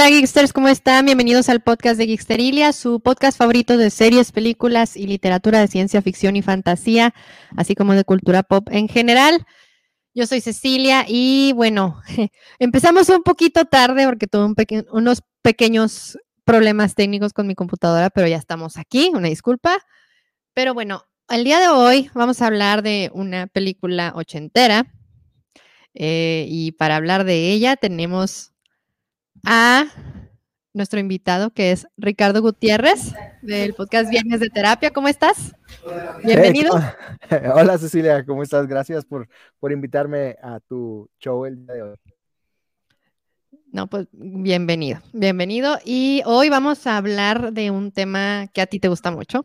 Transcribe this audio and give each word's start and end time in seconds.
Hola 0.00 0.08
Geeksters, 0.08 0.54
¿cómo 0.54 0.68
están? 0.68 1.04
Bienvenidos 1.04 1.50
al 1.50 1.60
podcast 1.60 1.98
de 1.98 2.06
Geeksterilia, 2.06 2.72
su 2.72 3.00
podcast 3.00 3.36
favorito 3.36 3.76
de 3.76 3.90
series, 3.90 4.32
películas 4.32 4.96
y 4.96 5.06
literatura 5.06 5.60
de 5.60 5.68
ciencia 5.68 6.00
ficción 6.00 6.36
y 6.36 6.42
fantasía, 6.42 7.12
así 7.54 7.74
como 7.74 7.92
de 7.92 8.04
cultura 8.04 8.42
pop 8.42 8.66
en 8.70 8.88
general. 8.88 9.44
Yo 10.14 10.26
soy 10.26 10.40
Cecilia 10.40 11.04
y 11.06 11.52
bueno, 11.52 12.00
empezamos 12.58 13.10
un 13.10 13.22
poquito 13.22 13.66
tarde 13.66 14.06
porque 14.06 14.26
tuve 14.26 14.54
unos 14.90 15.22
pequeños 15.42 16.16
problemas 16.44 16.94
técnicos 16.94 17.34
con 17.34 17.46
mi 17.46 17.54
computadora, 17.54 18.08
pero 18.08 18.26
ya 18.26 18.38
estamos 18.38 18.78
aquí, 18.78 19.10
una 19.12 19.28
disculpa. 19.28 19.76
Pero 20.54 20.72
bueno, 20.72 21.04
el 21.28 21.44
día 21.44 21.60
de 21.60 21.68
hoy 21.68 22.10
vamos 22.14 22.40
a 22.40 22.46
hablar 22.46 22.82
de 22.82 23.10
una 23.12 23.48
película 23.48 24.14
ochentera 24.16 24.94
eh, 25.92 26.46
y 26.48 26.72
para 26.72 26.96
hablar 26.96 27.24
de 27.24 27.50
ella 27.50 27.76
tenemos 27.76 28.50
a 29.44 29.86
nuestro 30.72 31.00
invitado, 31.00 31.50
que 31.50 31.72
es 31.72 31.86
Ricardo 31.96 32.42
Gutiérrez, 32.42 33.12
del 33.42 33.74
podcast 33.74 34.10
Viernes 34.10 34.40
de 34.40 34.48
Terapia. 34.48 34.90
¿Cómo 34.90 35.08
estás? 35.08 35.54
Bienvenido. 36.24 36.72
hola 37.54 37.78
Cecilia, 37.78 38.24
¿cómo 38.24 38.42
estás? 38.42 38.66
Gracias 38.66 39.04
por, 39.04 39.28
por 39.58 39.72
invitarme 39.72 40.36
a 40.42 40.60
tu 40.60 41.08
show 41.18 41.44
el 41.44 41.66
día 41.66 41.74
de 41.74 41.82
hoy. 41.82 41.96
No, 43.72 43.86
pues 43.86 44.08
bienvenido, 44.12 45.00
bienvenido. 45.12 45.78
Y 45.84 46.22
hoy 46.26 46.48
vamos 46.48 46.86
a 46.86 46.96
hablar 46.96 47.52
de 47.52 47.70
un 47.70 47.92
tema 47.92 48.48
que 48.52 48.60
a 48.60 48.66
ti 48.66 48.80
te 48.80 48.88
gusta 48.88 49.10
mucho. 49.10 49.44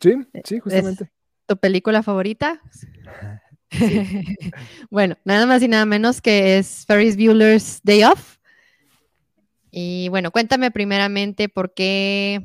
Sí, 0.00 0.14
sí, 0.44 0.58
justamente. 0.58 1.10
¿Tu 1.46 1.56
película 1.56 2.02
favorita? 2.02 2.60
bueno, 4.90 5.16
nada 5.24 5.46
más 5.46 5.62
y 5.62 5.68
nada 5.68 5.84
menos 5.84 6.20
que 6.20 6.58
es 6.58 6.84
Ferris 6.86 7.16
Bueller's 7.16 7.80
Day 7.82 8.04
Off. 8.04 8.37
Y 9.80 10.08
bueno, 10.08 10.32
cuéntame 10.32 10.72
primeramente 10.72 11.48
por 11.48 11.72
qué 11.72 12.42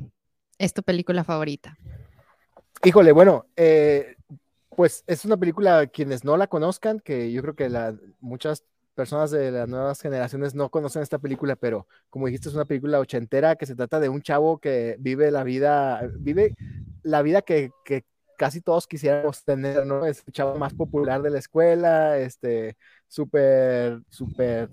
es 0.56 0.72
tu 0.72 0.84
película 0.84 1.24
favorita. 1.24 1.76
Híjole, 2.84 3.10
bueno, 3.10 3.46
eh, 3.56 4.14
pues 4.68 5.02
es 5.08 5.24
una 5.24 5.36
película, 5.36 5.88
quienes 5.88 6.22
no 6.22 6.36
la 6.36 6.46
conozcan, 6.46 7.00
que 7.00 7.32
yo 7.32 7.42
creo 7.42 7.56
que 7.56 7.68
muchas 8.20 8.62
personas 8.94 9.32
de 9.32 9.50
las 9.50 9.68
nuevas 9.68 10.00
generaciones 10.00 10.54
no 10.54 10.68
conocen 10.68 11.02
esta 11.02 11.18
película, 11.18 11.56
pero 11.56 11.88
como 12.08 12.26
dijiste, 12.26 12.50
es 12.50 12.54
una 12.54 12.66
película 12.66 13.00
ochentera 13.00 13.56
que 13.56 13.66
se 13.66 13.74
trata 13.74 13.98
de 13.98 14.08
un 14.08 14.22
chavo 14.22 14.58
que 14.58 14.94
vive 15.00 15.32
la 15.32 15.42
vida, 15.42 16.08
vive 16.20 16.54
la 17.02 17.20
vida 17.22 17.42
que, 17.42 17.72
que 17.84 18.04
casi 18.38 18.60
todos 18.60 18.86
quisiéramos 18.86 19.42
tener, 19.42 19.84
¿no? 19.86 20.06
Es 20.06 20.22
el 20.24 20.32
chavo 20.32 20.56
más 20.56 20.72
popular 20.72 21.20
de 21.20 21.30
la 21.30 21.40
escuela, 21.40 22.16
este, 22.16 22.76
súper, 23.08 24.02
súper 24.08 24.70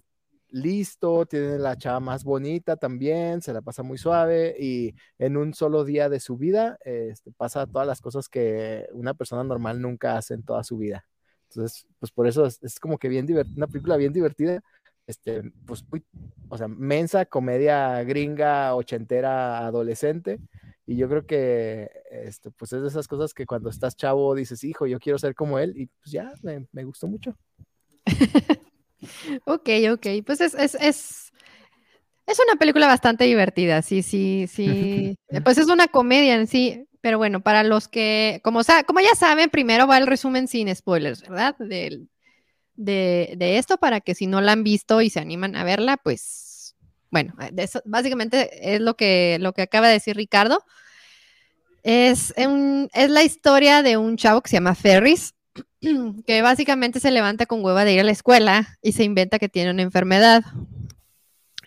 listo, 0.51 1.25
tiene 1.25 1.57
la 1.57 1.77
chava 1.77 1.99
más 1.99 2.23
bonita 2.23 2.75
también, 2.77 3.41
se 3.41 3.53
la 3.53 3.61
pasa 3.61 3.83
muy 3.83 3.97
suave 3.97 4.55
y 4.59 4.93
en 5.17 5.37
un 5.37 5.53
solo 5.53 5.83
día 5.83 6.09
de 6.09 6.19
su 6.19 6.37
vida 6.37 6.77
este, 6.85 7.31
pasa 7.31 7.67
todas 7.67 7.87
las 7.87 8.01
cosas 8.01 8.29
que 8.29 8.87
una 8.93 9.13
persona 9.13 9.43
normal 9.43 9.81
nunca 9.81 10.17
hace 10.17 10.33
en 10.33 10.43
toda 10.43 10.63
su 10.63 10.77
vida. 10.77 11.05
Entonces, 11.49 11.87
pues 11.99 12.11
por 12.11 12.27
eso 12.27 12.45
es, 12.45 12.79
como 12.79 12.97
que 12.97 13.09
bien 13.09 13.25
divertida, 13.25 13.55
una 13.57 13.67
película 13.67 13.97
bien 13.97 14.13
divertida, 14.13 14.61
este, 15.07 15.43
pues 15.65 15.83
muy, 15.89 16.03
o 16.49 16.57
sea, 16.57 16.67
mensa, 16.67 17.25
comedia 17.25 18.03
gringa, 18.03 18.75
ochentera, 18.75 19.65
adolescente. 19.65 20.39
Y 20.85 20.97
yo 20.97 21.09
creo 21.09 21.25
que, 21.25 21.89
este, 22.11 22.51
pues 22.51 22.73
es 22.73 22.81
de 22.81 22.87
esas 22.87 23.07
cosas 23.07 23.33
que 23.33 23.45
cuando 23.45 23.69
estás 23.69 23.95
chavo 23.95 24.35
dices, 24.35 24.63
hijo, 24.63 24.87
yo 24.87 24.99
quiero 24.99 25.17
ser 25.19 25.35
como 25.35 25.59
él, 25.59 25.73
y 25.77 25.87
pues 25.87 26.11
ya, 26.11 26.33
me 26.71 26.83
gustó 26.83 27.07
mucho. 27.07 27.35
Ok, 29.45 29.69
ok. 29.91 30.07
Pues 30.25 30.41
es, 30.41 30.53
es, 30.53 30.75
es, 30.75 31.31
es 32.27 32.39
una 32.47 32.57
película 32.57 32.87
bastante 32.87 33.25
divertida, 33.25 33.81
sí, 33.81 34.01
sí, 34.01 34.45
sí. 34.47 35.15
Pues 35.43 35.57
es 35.57 35.67
una 35.67 35.87
comedia 35.87 36.35
en 36.35 36.47
sí, 36.47 36.87
pero 37.01 37.17
bueno, 37.17 37.41
para 37.41 37.63
los 37.63 37.87
que, 37.87 38.41
como, 38.43 38.61
como 38.85 38.99
ya 38.99 39.15
saben, 39.15 39.49
primero 39.49 39.87
va 39.87 39.97
el 39.97 40.07
resumen 40.07 40.47
sin 40.47 40.73
spoilers, 40.73 41.21
¿verdad? 41.21 41.55
De, 41.57 42.01
de, 42.75 43.33
de, 43.37 43.57
esto, 43.57 43.77
para 43.77 44.01
que 44.01 44.15
si 44.15 44.27
no 44.27 44.41
la 44.41 44.51
han 44.53 44.63
visto 44.63 45.01
y 45.01 45.09
se 45.09 45.19
animan 45.19 45.55
a 45.55 45.63
verla, 45.63 45.97
pues, 45.97 46.75
bueno, 47.09 47.33
eso, 47.57 47.81
básicamente 47.85 48.73
es 48.75 48.81
lo 48.81 48.95
que, 48.95 49.37
lo 49.39 49.53
que 49.53 49.63
acaba 49.63 49.87
de 49.87 49.93
decir 49.93 50.15
Ricardo. 50.15 50.63
Es, 51.83 52.33
un, 52.37 52.89
es 52.93 53.09
la 53.09 53.23
historia 53.23 53.81
de 53.81 53.97
un 53.97 54.15
chavo 54.15 54.41
que 54.41 54.49
se 54.49 54.57
llama 54.57 54.75
Ferris, 54.75 55.33
que 56.25 56.41
básicamente 56.41 56.99
se 56.99 57.11
levanta 57.11 57.45
con 57.45 57.63
hueva 57.63 57.85
de 57.85 57.93
ir 57.93 57.99
a 57.99 58.03
la 58.03 58.11
escuela 58.11 58.77
y 58.81 58.93
se 58.93 59.03
inventa 59.03 59.39
que 59.39 59.49
tiene 59.49 59.71
una 59.71 59.81
enfermedad. 59.81 60.43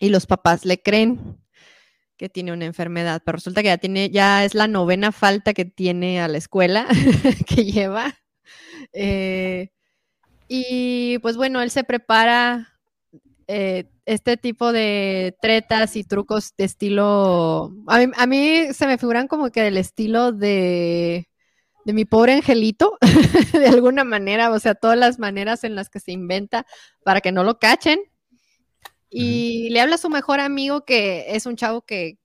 Y 0.00 0.09
los 0.09 0.27
papás 0.27 0.65
le 0.65 0.83
creen 0.83 1.39
que 2.17 2.28
tiene 2.28 2.53
una 2.53 2.65
enfermedad, 2.65 3.22
pero 3.25 3.37
resulta 3.37 3.62
que 3.62 3.69
ya 3.69 3.78
tiene, 3.78 4.11
ya 4.11 4.45
es 4.45 4.55
la 4.55 4.69
novena 4.69 5.12
falta 5.12 5.53
que 5.53 5.65
tiene 5.65 6.21
a 6.21 6.28
la 6.28 6.39
escuela 6.39 6.87
que 7.47 7.65
lleva. 7.65 8.15
Eh, 8.93 9.71
y 10.49 11.19
pues 11.19 11.37
bueno, 11.37 11.61
él 11.62 11.71
se 11.71 11.84
prepara 11.84 12.75
eh, 13.49 13.84
este 14.06 14.37
tipo 14.37 14.72
de 14.72 15.37
tretas 15.41 15.97
y 15.97 16.05
trucos 16.05 16.55
de 16.56 16.65
estilo. 16.65 17.72
A 17.87 17.99
mí, 17.99 18.12
a 18.16 18.27
mí, 18.27 18.66
se 18.72 18.87
me 18.87 18.99
figuran 18.99 19.28
como 19.28 19.51
que 19.51 19.62
del 19.62 19.78
estilo 19.78 20.33
de 20.33 21.28
de 21.84 21.93
mi 21.93 22.05
pobre 22.05 22.34
angelito, 22.34 22.99
de 23.53 23.67
alguna 23.67 24.05
manera, 24.05 24.50
o 24.50 24.59
sea, 24.59 24.75
todas 24.75 24.99
las 24.99 25.19
maneras 25.19 25.65
en 25.65 25.75
las 25.75 25.91
que 25.91 26.00
se 26.00 26.12
inventa 26.12 26.67
para 27.05 27.21
que 27.21 27.33
no 27.33 27.45
lo 27.45 27.59
cachen. 27.59 28.00
Y 29.11 29.69
le 29.71 29.81
habla 29.81 29.95
a 29.95 29.99
su 29.99 30.11
mejor 30.11 30.41
amigo 30.41 30.84
que 30.84 31.37
es 31.37 31.47
un 31.47 31.56
chavo 31.56 31.83
que, 31.83 32.19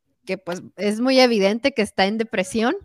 pues 0.46 0.64
es 0.78 1.00
muy 1.02 1.20
evidente 1.20 1.74
que 1.74 1.82
está 1.82 2.06
en 2.06 2.18
depresión. 2.18 2.76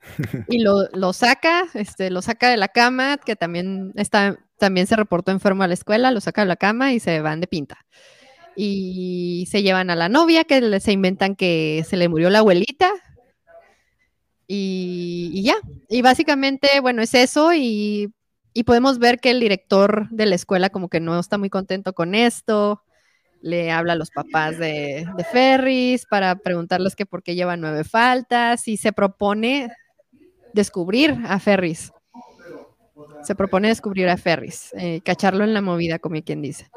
y 0.48 0.60
lo, 0.60 0.88
lo, 0.92 1.12
saca, 1.12 1.64
este, 1.74 2.10
lo 2.10 2.22
saca 2.22 2.48
de 2.48 2.56
la 2.56 2.68
cama, 2.68 3.18
que 3.18 3.36
también 3.36 3.92
está, 3.96 4.38
también 4.58 4.86
se 4.86 4.96
reportó 4.96 5.30
enfermo 5.30 5.62
a 5.62 5.68
la 5.68 5.74
escuela, 5.74 6.10
lo 6.10 6.20
saca 6.20 6.42
de 6.42 6.48
la 6.48 6.56
cama 6.56 6.92
y 6.92 7.00
se 7.00 7.20
van 7.20 7.40
de 7.40 7.46
pinta. 7.46 7.86
Y 8.56 9.46
se 9.50 9.62
llevan 9.62 9.90
a 9.90 9.96
la 9.96 10.08
novia, 10.08 10.44
que 10.44 10.80
se 10.80 10.92
inventan 10.92 11.36
que 11.36 11.84
se 11.88 11.96
le 11.96 12.08
murió 12.08 12.28
la 12.30 12.40
abuelita, 12.40 12.90
y, 14.52 15.42
ya. 15.44 15.54
Y 15.88 16.02
básicamente, 16.02 16.80
bueno, 16.80 17.02
es 17.02 17.14
eso 17.14 17.52
y, 17.54 18.12
podemos 18.66 18.98
ver 18.98 19.20
que 19.20 19.30
el 19.30 19.40
director 19.40 20.08
de 20.10 20.26
la 20.26 20.34
escuela 20.34 20.70
como 20.70 20.88
que 20.88 21.00
no 21.00 21.18
está 21.18 21.38
muy 21.38 21.50
contento 21.50 21.92
con 21.92 22.14
esto. 22.14 22.82
Le 23.40 23.70
habla 23.70 23.94
a 23.94 23.96
los 23.96 24.10
papás 24.10 24.58
de, 24.58 25.06
de 25.16 25.24
Ferris 25.24 26.04
para 26.04 26.34
preguntarles 26.36 26.94
que 26.94 27.06
por 27.06 27.22
qué 27.22 27.34
lleva 27.34 27.56
nueve 27.56 27.84
faltas 27.84 28.68
y 28.68 28.76
se 28.76 28.92
propone 28.92 29.70
descubrir 30.52 31.16
a 31.26 31.38
Ferris 31.38 31.92
se 33.22 33.34
propone 33.34 33.68
descubrir 33.68 34.08
a 34.08 34.16
Ferris, 34.16 34.72
eh, 34.76 35.00
cacharlo 35.04 35.44
en 35.44 35.54
la 35.54 35.60
movida, 35.60 35.98
como 35.98 36.20
quien 36.22 36.42
dice. 36.42 36.70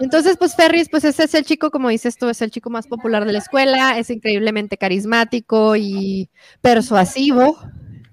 Entonces, 0.00 0.36
pues 0.36 0.54
Ferris, 0.54 0.88
pues 0.88 1.04
ese 1.04 1.24
es 1.24 1.34
el 1.34 1.44
chico, 1.44 1.70
como 1.70 1.88
dices 1.88 2.16
tú, 2.16 2.28
es 2.28 2.42
el 2.42 2.50
chico 2.50 2.70
más 2.70 2.86
popular 2.86 3.24
de 3.24 3.32
la 3.32 3.38
escuela, 3.38 3.98
es 3.98 4.10
increíblemente 4.10 4.76
carismático 4.76 5.76
y 5.76 6.28
persuasivo. 6.60 7.58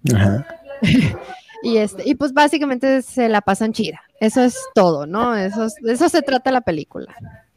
y, 1.63 1.77
este, 1.77 2.03
y 2.07 2.15
pues 2.15 2.33
básicamente 2.33 3.01
se 3.01 3.29
la 3.29 3.41
pasan 3.41 3.73
chida. 3.73 4.01
Eso 4.19 4.43
es 4.43 4.57
todo, 4.75 5.05
¿no? 5.05 5.35
Eso, 5.35 5.67
de 5.81 5.93
eso 5.93 6.07
se 6.09 6.21
trata 6.21 6.51
la 6.51 6.61
película, 6.61 7.15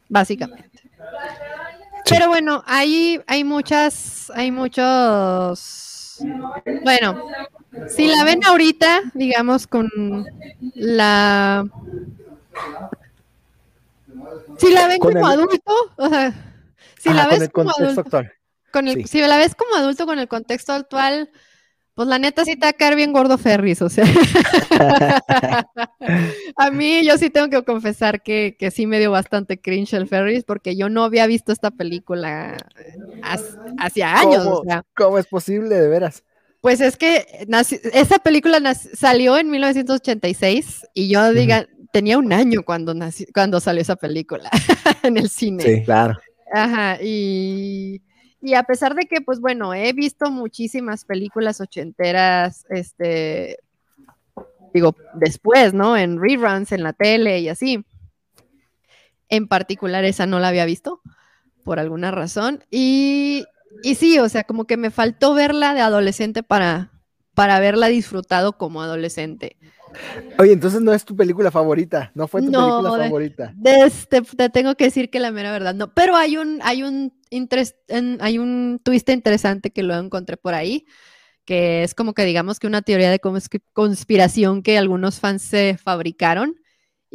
básicamente. 0.09 0.69
Pero 2.09 2.27
bueno, 2.27 2.63
hay, 2.67 3.19
hay 3.27 3.43
muchas, 3.43 4.31
hay 4.35 4.51
muchos, 4.51 6.19
bueno, 6.83 7.25
si 7.89 8.07
la 8.07 8.23
ven 8.23 8.43
ahorita, 8.43 9.01
digamos, 9.13 9.67
con 9.67 9.89
la... 10.75 11.65
Si 14.57 14.71
la 14.71 14.87
ven 14.87 14.99
como 14.99 15.27
adulto, 15.27 15.73
o 15.97 16.09
sea, 16.09 16.33
si 16.97 17.13
la 17.13 17.27
ves 17.27 17.49
como 17.49 17.71
adulto, 17.71 18.03
con 18.71 18.87
el, 18.87 19.05
si 19.05 19.19
la 19.19 19.37
ves 19.37 19.55
como 19.55 19.75
adulto 19.75 20.05
con 20.05 20.17
el 20.17 20.27
contexto 20.27 20.73
actual, 20.73 21.29
pues 21.93 22.07
la 22.07 22.19
neta 22.19 22.43
sí 22.43 22.55
te 22.55 22.65
va 22.65 22.69
a 22.69 22.73
caer 22.73 22.95
bien 22.95 23.13
gordo 23.13 23.37
Ferris, 23.37 23.81
o 23.81 23.89
sea. 23.89 24.05
a 26.57 26.71
mí 26.71 27.05
yo 27.05 27.17
sí 27.17 27.29
tengo 27.29 27.49
que 27.49 27.63
confesar 27.63 28.21
que, 28.21 28.55
que, 28.59 28.71
sí 28.71 28.85
me 28.85 28.99
dio 28.99 29.11
bastante 29.11 29.61
cringe 29.61 29.93
el 29.93 30.07
Ferris 30.07 30.43
porque 30.43 30.75
yo 30.75 30.89
no 30.89 31.03
había 31.03 31.27
visto 31.27 31.51
esta 31.51 31.71
película 31.71 32.57
hace 33.77 34.03
años. 34.03 34.45
O 34.45 34.63
sea. 34.63 34.83
¿Cómo 34.95 35.19
es 35.19 35.27
posible, 35.27 35.75
de 35.75 35.87
veras? 35.87 36.23
Pues 36.65 36.81
es 36.81 36.97
que 36.97 37.27
esa 37.93 38.17
película 38.17 38.73
salió 38.73 39.37
en 39.37 39.51
1986 39.51 40.87
y 40.95 41.09
yo 41.09 41.31
diga, 41.31 41.67
tenía 41.91 42.17
un 42.17 42.33
año 42.33 42.63
cuando, 42.63 42.95
cuando 43.35 43.59
salió 43.59 43.83
esa 43.83 43.95
película 43.95 44.49
en 45.03 45.17
el 45.17 45.29
cine. 45.29 45.61
Sí, 45.61 45.83
claro. 45.83 46.17
Ajá, 46.51 46.97
y, 47.03 48.01
a 48.57 48.63
pesar 48.63 48.95
de 48.95 49.05
que, 49.05 49.21
pues 49.21 49.39
bueno, 49.39 49.75
he 49.75 49.93
visto 49.93 50.31
muchísimas 50.31 51.05
películas 51.05 51.61
ochenteras, 51.61 52.65
este, 52.71 53.59
digo, 54.73 54.95
después, 55.13 55.75
¿no? 55.75 55.95
En 55.95 56.19
reruns, 56.19 56.71
en 56.71 56.81
la 56.81 56.93
tele 56.93 57.41
y 57.41 57.49
así. 57.49 57.85
En 59.29 59.47
particular 59.47 60.03
esa 60.03 60.25
no 60.25 60.39
la 60.39 60.47
había 60.47 60.65
visto. 60.65 60.99
por 61.63 61.79
alguna 61.79 62.09
razón. 62.09 62.63
Y, 62.71 63.45
y 63.85 63.95
sí, 63.95 64.17
o 64.17 64.27
sea, 64.27 64.43
como 64.43 64.65
que 64.65 64.77
me 64.77 64.89
faltó 64.89 65.35
verla 65.35 65.75
de 65.75 65.81
adolescente 65.81 66.41
para, 66.41 66.91
para 67.35 67.55
haberla 67.57 67.87
disfrutado 67.87 68.57
como 68.57 68.81
adolescente. 68.81 69.57
Oye, 70.39 70.53
entonces 70.53 70.81
no 70.81 70.91
es 70.91 71.05
tu 71.05 71.15
película 71.15 71.51
favorita, 71.51 72.11
no 72.15 72.27
fue 72.27 72.41
tu 72.41 72.51
película 72.51 72.89
favorita. 72.89 73.53
este, 73.63 74.23
te 74.23 74.49
tengo 74.49 74.73
que 74.73 74.85
decir 74.85 75.11
que 75.11 75.19
la 75.19 75.31
mera 75.31 75.51
verdad 75.51 75.75
no, 75.75 75.93
pero 75.93 76.15
hay 76.15 76.35
un, 76.37 76.59
hay 76.63 76.81
un, 76.81 77.13
hay 78.19 78.39
un 78.39 78.81
twist 78.83 79.07
interesante 79.09 79.69
que 79.69 79.83
lo 79.83 79.95
encontré 79.95 80.35
por 80.35 80.55
ahí, 80.55 80.85
que 81.45 81.83
es 81.83 81.93
como 81.93 82.15
que 82.15 82.25
digamos 82.25 82.59
que 82.59 82.65
una 82.67 82.81
teoría 82.81 83.11
de 83.11 83.21
conspiración 83.73 84.63
que 84.63 84.79
algunos 84.79 85.19
fans 85.19 85.43
se 85.43 85.77
fabricaron 85.77 86.55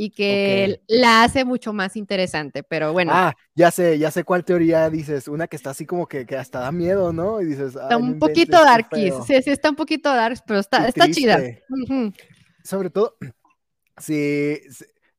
y 0.03 0.09
que 0.09 0.81
la 0.89 1.25
hace 1.25 1.45
mucho 1.45 1.75
más 1.75 1.95
interesante, 1.95 2.63
pero 2.63 2.95
bueno. 2.95 3.13
Ah, 3.15 3.35
ya 3.55 3.71
sé, 3.71 3.99
ya 3.99 4.11
sé 4.11 4.25
cuál 4.25 4.47
teoría 4.47 4.89
dices, 4.89 5.29
una 5.29 5.47
que 5.47 5.57
está 5.57 5.71
así 5.71 5.85
como 5.85 6.07
que, 6.07 6.25
que 6.25 6.39
hasta 6.39 6.61
da 6.61 6.73
miedo, 6.73 7.13
¿no? 7.13 7.43
Y 7.43 7.45
dices, 7.45 7.75
está 7.75 7.99
un 7.99 8.19
poquito 8.19 8.53
darkies, 8.65 9.15
sí, 9.27 9.43
sí, 9.43 9.51
está 9.51 9.69
un 9.69 9.77
poquito 9.77 10.09
dark, 10.09 10.39
pero 10.47 10.59
está, 10.59 10.89
está 10.89 11.11
chida. 11.11 11.39
Sobre 12.65 12.89
todo, 12.89 13.19
sí, 13.99 14.59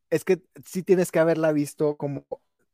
es 0.09 0.23
que 0.25 0.41
sí 0.65 0.81
tienes 0.81 1.11
que 1.11 1.19
haberla 1.19 1.51
visto 1.51 1.95
como, 1.95 2.25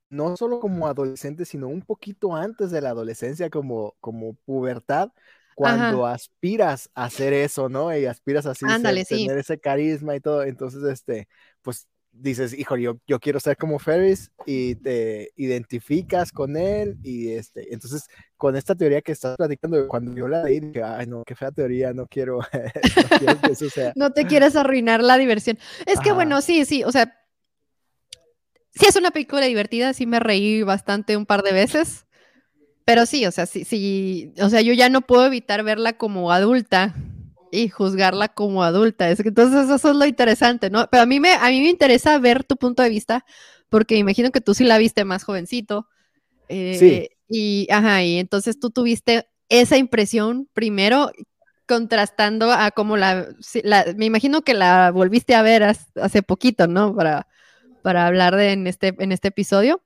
no 0.09 0.37
solo 0.37 0.61
como 0.61 0.87
adolescente, 0.87 1.43
sino 1.43 1.67
un 1.67 1.81
poquito 1.81 2.33
antes 2.33 2.71
de 2.71 2.79
la 2.79 2.91
adolescencia, 2.91 3.49
como, 3.49 3.97
como 3.99 4.35
pubertad, 4.45 5.09
cuando 5.57 6.05
aspiras 6.05 6.89
a 6.93 7.05
hacer 7.05 7.33
eso, 7.33 7.67
¿no? 7.67 7.93
Y 7.97 8.05
aspiras 8.05 8.45
así 8.45 8.63
a 8.65 8.79
tener 8.79 9.39
ese 9.39 9.59
carisma 9.59 10.15
y 10.15 10.19
todo. 10.19 10.43
Entonces, 10.43 10.83
este, 10.83 11.27
pues 11.63 11.87
dices, 12.19 12.57
hijo, 12.57 12.77
yo, 12.77 12.97
yo 13.07 13.19
quiero 13.19 13.39
ser 13.39 13.57
como 13.57 13.79
Ferris 13.79 14.31
y 14.45 14.75
te 14.75 15.31
identificas 15.35 16.31
con 16.31 16.57
él 16.57 16.97
y 17.03 17.31
este, 17.31 17.73
entonces 17.73 18.07
con 18.35 18.55
esta 18.55 18.75
teoría 18.75 19.01
que 19.01 19.11
estás 19.11 19.37
platicando, 19.37 19.87
cuando 19.87 20.15
yo 20.15 20.27
la 20.27 20.43
leí, 20.43 20.59
dije, 20.59 20.83
ay, 20.83 21.07
no, 21.07 21.23
qué 21.23 21.35
fea 21.35 21.51
teoría, 21.51 21.93
no 21.93 22.07
quiero, 22.07 22.39
no, 23.25 23.41
que 23.41 23.51
eso 23.51 23.69
sea. 23.69 23.93
no 23.95 24.11
te 24.11 24.25
quieres 24.25 24.55
arruinar 24.55 25.01
la 25.03 25.17
diversión. 25.17 25.57
Es 25.85 25.99
que 25.99 26.11
bueno, 26.11 26.41
sí, 26.41 26.65
sí, 26.65 26.83
o 26.83 26.91
sea, 26.91 27.13
sí 28.71 28.85
es 28.87 28.95
una 28.95 29.11
película 29.11 29.45
divertida, 29.45 29.93
sí 29.93 30.05
me 30.05 30.19
reí 30.19 30.63
bastante 30.63 31.17
un 31.17 31.25
par 31.25 31.43
de 31.43 31.53
veces, 31.53 32.05
pero 32.85 33.05
sí, 33.05 33.25
o 33.25 33.31
sea, 33.31 33.45
sí, 33.45 33.65
sí, 33.65 34.33
o 34.41 34.49
sea, 34.49 34.61
yo 34.61 34.73
ya 34.73 34.89
no 34.89 35.01
puedo 35.01 35.25
evitar 35.25 35.63
verla 35.63 35.93
como 35.93 36.31
adulta 36.31 36.95
y 37.51 37.69
juzgarla 37.69 38.29
como 38.29 38.63
adulta. 38.63 39.09
Es 39.09 39.21
que 39.21 39.29
entonces 39.29 39.69
eso 39.69 39.89
es 39.91 39.95
lo 39.95 40.05
interesante, 40.05 40.69
¿no? 40.69 40.87
Pero 40.89 41.03
a 41.03 41.05
mí 41.05 41.19
me, 41.19 41.33
a 41.33 41.49
mí 41.49 41.61
me 41.61 41.69
interesa 41.69 42.17
ver 42.19 42.43
tu 42.43 42.57
punto 42.57 42.83
de 42.83 42.89
vista, 42.89 43.25
porque 43.69 43.95
imagino 43.95 44.31
que 44.31 44.41
tú 44.41 44.53
sí 44.53 44.63
la 44.63 44.77
viste 44.77 45.05
más 45.05 45.23
jovencito. 45.23 45.87
Eh, 46.49 46.77
sí. 46.79 47.09
Y, 47.29 47.67
ajá, 47.71 48.03
y 48.03 48.19
entonces 48.19 48.59
tú 48.59 48.69
tuviste 48.69 49.27
esa 49.49 49.77
impresión 49.77 50.47
primero 50.53 51.11
contrastando 51.67 52.51
a 52.51 52.71
cómo 52.71 52.95
la, 52.95 53.27
me 53.95 54.05
imagino 54.05 54.41
que 54.41 54.53
la 54.53 54.91
volviste 54.91 55.35
a 55.35 55.41
ver 55.41 55.63
hace 55.63 56.23
poquito, 56.23 56.67
¿no? 56.67 56.95
Para, 56.95 57.27
para 57.81 58.07
hablar 58.07 58.35
de 58.35 58.53
en 58.53 58.67
este, 58.67 58.95
en 58.99 59.11
este 59.11 59.27
episodio. 59.27 59.81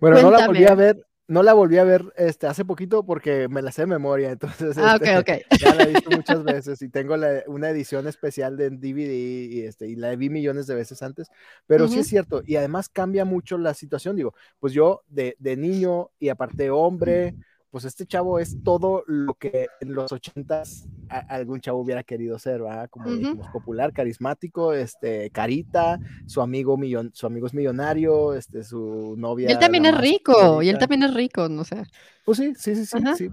Bueno, 0.00 0.20
no 0.20 0.30
la 0.32 0.46
volví 0.46 0.64
a 0.64 0.74
ver, 0.74 1.06
no 1.32 1.42
la 1.42 1.54
volví 1.54 1.78
a 1.78 1.84
ver 1.84 2.12
este, 2.16 2.46
hace 2.46 2.64
poquito 2.64 3.04
porque 3.06 3.48
me 3.48 3.62
la 3.62 3.72
sé 3.72 3.82
de 3.82 3.86
memoria, 3.86 4.30
entonces 4.30 4.76
ah, 4.76 4.98
este, 5.00 5.46
ya 5.58 5.74
la 5.74 5.84
he 5.84 5.94
visto 5.94 6.10
muchas 6.10 6.44
veces 6.44 6.82
y 6.82 6.90
tengo 6.90 7.14
una 7.46 7.70
edición 7.70 8.06
especial 8.06 8.56
de 8.58 8.68
DVD 8.68 9.50
y, 9.50 9.62
este, 9.62 9.88
y 9.88 9.96
la 9.96 10.14
vi 10.14 10.28
millones 10.28 10.66
de 10.66 10.74
veces 10.74 11.02
antes, 11.02 11.30
pero 11.66 11.88
sí 11.88 12.00
es 12.00 12.06
cierto, 12.06 12.42
y 12.44 12.56
además 12.56 12.90
cambia 12.90 13.24
mucho 13.24 13.56
la 13.56 13.72
situación, 13.72 14.14
digo, 14.14 14.34
pues 14.60 14.74
yo 14.74 15.02
de, 15.08 15.36
de 15.38 15.56
niño 15.56 16.10
y 16.20 16.28
aparte 16.28 16.70
hombre, 16.70 17.34
pues 17.72 17.86
este 17.86 18.04
chavo 18.04 18.38
es 18.38 18.62
todo 18.62 19.02
lo 19.06 19.32
que 19.32 19.66
en 19.80 19.94
los 19.94 20.12
ochentas 20.12 20.86
algún 21.08 21.58
chavo 21.62 21.80
hubiera 21.80 22.02
querido 22.02 22.38
ser, 22.38 22.60
¿verdad? 22.60 22.90
Como, 22.90 23.06
popular, 23.50 23.94
carismático, 23.94 24.74
este, 24.74 25.30
carita, 25.30 25.98
su 26.26 26.42
amigo 26.42 26.76
millon, 26.76 27.10
su 27.14 27.26
amigo 27.26 27.46
es 27.46 27.54
millonario, 27.54 28.34
este, 28.34 28.62
su 28.62 29.14
novia. 29.16 29.48
Y 29.48 29.52
él 29.52 29.58
también 29.58 29.86
es 29.86 29.96
rico, 29.96 30.62
y 30.62 30.68
él 30.68 30.76
también 30.76 31.02
es 31.04 31.14
rico, 31.14 31.48
no 31.48 31.64
sé. 31.64 31.82
Pues 32.26 32.36
sí, 32.36 32.52
sí, 32.56 32.76
sí, 32.76 32.84
sí, 32.84 32.98
Ajá. 32.98 33.16
sí. 33.16 33.30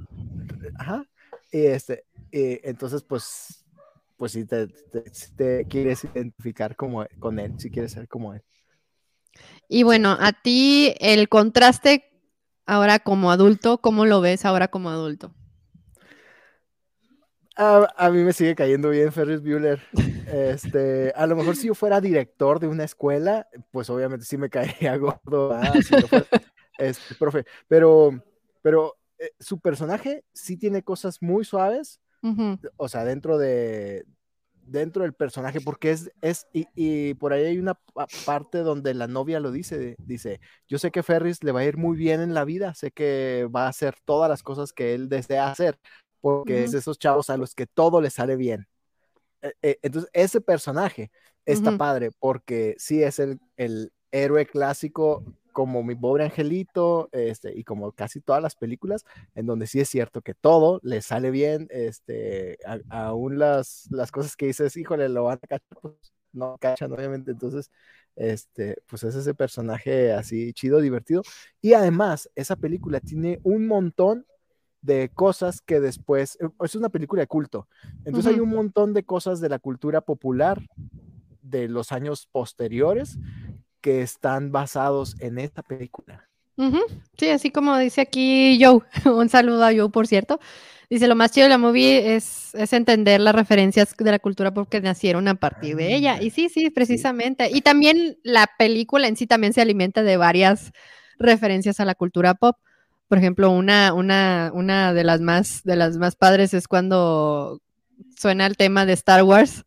Ajá. 0.78 1.06
Y 1.52 1.66
este, 1.66 2.06
entonces, 2.32 3.04
pues, 3.04 3.66
pues 4.16 4.32
sí 4.32 4.46
te, 4.46 4.68
te, 5.36 5.66
quieres 5.66 6.06
identificar 6.06 6.78
como 6.78 7.06
con 7.20 7.40
él, 7.40 7.56
si 7.58 7.70
quieres 7.70 7.92
ser 7.92 8.08
como 8.08 8.34
él. 8.34 8.42
Y 9.68 9.84
bueno, 9.84 10.16
a 10.18 10.32
ti 10.32 10.96
el 11.02 11.28
contraste 11.28 12.10
ahora 12.70 13.00
como 13.00 13.32
adulto, 13.32 13.80
¿cómo 13.80 14.06
lo 14.06 14.22
ves 14.22 14.46
ahora 14.46 14.68
como 14.68 14.90
adulto? 14.90 15.34
A, 17.56 18.10
mí 18.10 18.24
me 18.24 18.32
sigue 18.32 18.56
cayendo 18.56 18.90
bien 18.90 19.12
Ferris 19.12 19.42
Bueller. 19.42 19.82
Este, 20.32 21.12
a 21.14 21.28
lo 21.28 21.36
mejor 21.36 21.58
si 21.58 21.68
yo 21.68 21.76
fuera 21.76 22.00
director 22.00 22.60
de 22.60 22.68
una 22.68 22.86
escuela, 22.86 23.48
pues 23.72 23.90
obviamente 23.90 24.26
sí 24.26 24.38
me 24.38 24.50
caería 24.50 24.96
gordo, 24.98 25.60
este, 26.78 27.16
profe. 27.16 27.46
Pero, 27.68 28.24
pero 28.62 28.96
eh, 29.18 29.32
su 29.40 29.60
personaje 29.60 30.24
sí 30.32 30.56
tiene 30.56 30.84
cosas 30.84 31.22
muy 31.22 31.44
suaves, 31.44 32.00
o 32.78 32.88
sea, 32.88 33.04
dentro 33.04 33.38
de, 33.38 34.06
dentro 34.72 35.04
del 35.04 35.14
personaje, 35.14 35.62
porque 35.62 35.92
es, 35.92 36.12
es 36.22 36.48
y, 36.54 37.14
por 37.16 37.34
ahí 37.34 37.46
hay 37.46 37.60
una 37.60 37.80
parte 38.26 38.60
donde 38.60 38.94
la 38.94 39.08
novia 39.08 39.40
lo 39.40 39.52
dice, 39.52 39.96
dice, 40.00 40.40
yo 40.68 40.78
sé 40.80 40.92
que 40.92 41.04
Ferris 41.04 41.44
le 41.44 41.52
va 41.52 41.62
a 41.62 41.66
ir 41.66 41.78
muy 41.78 41.98
bien 41.98 42.22
en 42.22 42.34
la 42.34 42.46
vida, 42.46 42.74
sé 42.74 42.92
que 42.92 43.48
va 43.54 43.66
a 43.66 43.70
hacer 43.70 43.96
todas 44.06 44.30
las 44.30 44.44
cosas 44.44 44.74
que 44.74 44.94
él 44.94 45.10
desea 45.10 45.52
hacer, 45.52 45.80
porque 46.22 46.64
es 46.64 46.72
de 46.72 46.80
esos 46.80 47.00
chavos 47.00 47.30
a 47.30 47.38
los 47.38 47.56
que 47.56 47.66
todo 47.66 48.02
le 48.02 48.10
sale 48.10 48.36
bien. 48.36 48.68
E, 49.42 49.54
e, 49.62 49.80
entonces, 49.82 50.10
ese 50.14 50.42
personaje 50.42 51.12
está 51.46 51.78
padre, 51.78 52.12
porque 52.20 52.76
sí 52.78 53.02
es 53.02 53.20
el, 53.20 53.40
el 53.58 53.92
héroe 54.12 54.46
clásico 54.46 55.24
como 55.52 55.84
mi 55.84 55.96
pobre 55.96 56.24
angelito, 56.24 57.10
este, 57.12 57.58
y 57.58 57.64
como 57.64 57.92
casi 57.92 58.22
todas 58.22 58.42
las 58.42 58.56
películas, 58.56 59.06
en 59.36 59.46
donde 59.46 59.68
sí 59.68 59.80
es 59.80 59.90
cierto 59.90 60.22
que 60.22 60.34
todo 60.34 60.80
le 60.84 61.02
sale 61.02 61.32
bien, 61.32 61.68
este, 61.70 62.58
aún 62.90 63.40
las, 63.40 63.88
las 63.92 64.12
cosas 64.12 64.36
que 64.36 64.48
dices, 64.48 64.76
híjole, 64.78 65.10
lo 65.10 65.26
van 65.26 65.40
a 65.42 65.48
cachar, 65.48 65.80
pues 65.82 65.96
no 66.32 66.58
cachan, 66.60 66.92
obviamente, 66.92 67.32
entonces, 67.32 67.72
este, 68.16 68.78
pues 68.88 69.04
es 69.04 69.16
ese 69.16 69.34
personaje 69.34 70.14
así 70.14 70.54
chido, 70.54 70.80
divertido, 70.80 71.24
y 71.62 71.74
además, 71.74 72.30
esa 72.36 72.56
película 72.56 73.00
tiene 73.00 73.40
un 73.44 73.68
montón 73.68 74.26
de 74.82 75.10
cosas 75.14 75.62
que 75.62 75.80
después, 75.80 76.38
eh, 76.40 76.50
es 76.64 76.76
una 76.76 76.90
película 76.90 77.22
de 77.22 77.28
culto, 77.28 77.68
entonces 78.06 78.34
hay 78.34 78.40
un 78.40 78.50
montón 78.50 78.94
de 78.94 79.04
cosas 79.04 79.42
de 79.42 79.50
la 79.50 79.60
cultura 79.60 80.02
popular 80.02 80.62
de 81.42 81.68
los 81.68 81.92
años 81.92 82.28
posteriores 82.32 83.18
que 83.82 84.02
están 84.02 84.52
basados 84.52 85.16
en 85.20 85.40
esta 85.40 85.64
película. 85.64 86.30
Sí, 87.18 87.30
así 87.30 87.52
como 87.52 87.78
dice 87.78 88.02
aquí 88.02 88.60
Joe, 88.62 88.82
un 89.06 89.30
saludo 89.30 89.64
a 89.64 89.74
Joe, 89.74 89.90
por 89.90 90.08
cierto. 90.08 90.40
Dice, 90.90 91.08
lo 91.08 91.16
más 91.16 91.32
chido 91.32 91.46
de 91.46 91.50
la 91.50 91.60
movie 91.60 92.16
es, 92.16 92.54
es 92.56 92.74
entender 92.74 93.22
las 93.22 93.36
referencias 93.36 93.96
de 93.96 94.12
la 94.12 94.18
cultura 94.18 94.54
porque 94.54 94.82
nacieron 94.82 95.28
a 95.28 95.36
partir 95.36 95.76
de 95.76 95.94
ella. 95.94 96.20
Y 96.20 96.32
sí, 96.32 96.50
sí, 96.50 96.72
precisamente. 96.72 97.50
Y 97.54 97.62
también 97.62 98.18
la 98.24 98.50
película 98.58 99.08
en 99.08 99.16
sí 99.16 99.28
también 99.28 99.54
se 99.54 99.62
alimenta 99.62 100.02
de 100.02 100.18
varias 100.18 100.72
referencias 101.20 101.80
a 101.80 101.86
la 101.86 101.94
cultura 101.94 102.34
pop. 102.34 102.58
Por 103.08 103.20
ejemplo, 103.20 103.52
una, 103.52 103.94
una, 103.94 104.52
una 104.54 104.94
de 104.94 105.04
las 105.04 105.22
más, 105.22 105.64
de 105.64 105.76
las 105.76 105.98
más 105.98 106.16
padres 106.16 106.56
es 106.56 106.68
cuando 106.68 107.62
suena 108.18 108.48
el 108.48 108.58
tema 108.58 108.88
de 108.88 108.94
Star 108.94 109.22
Wars 109.24 109.66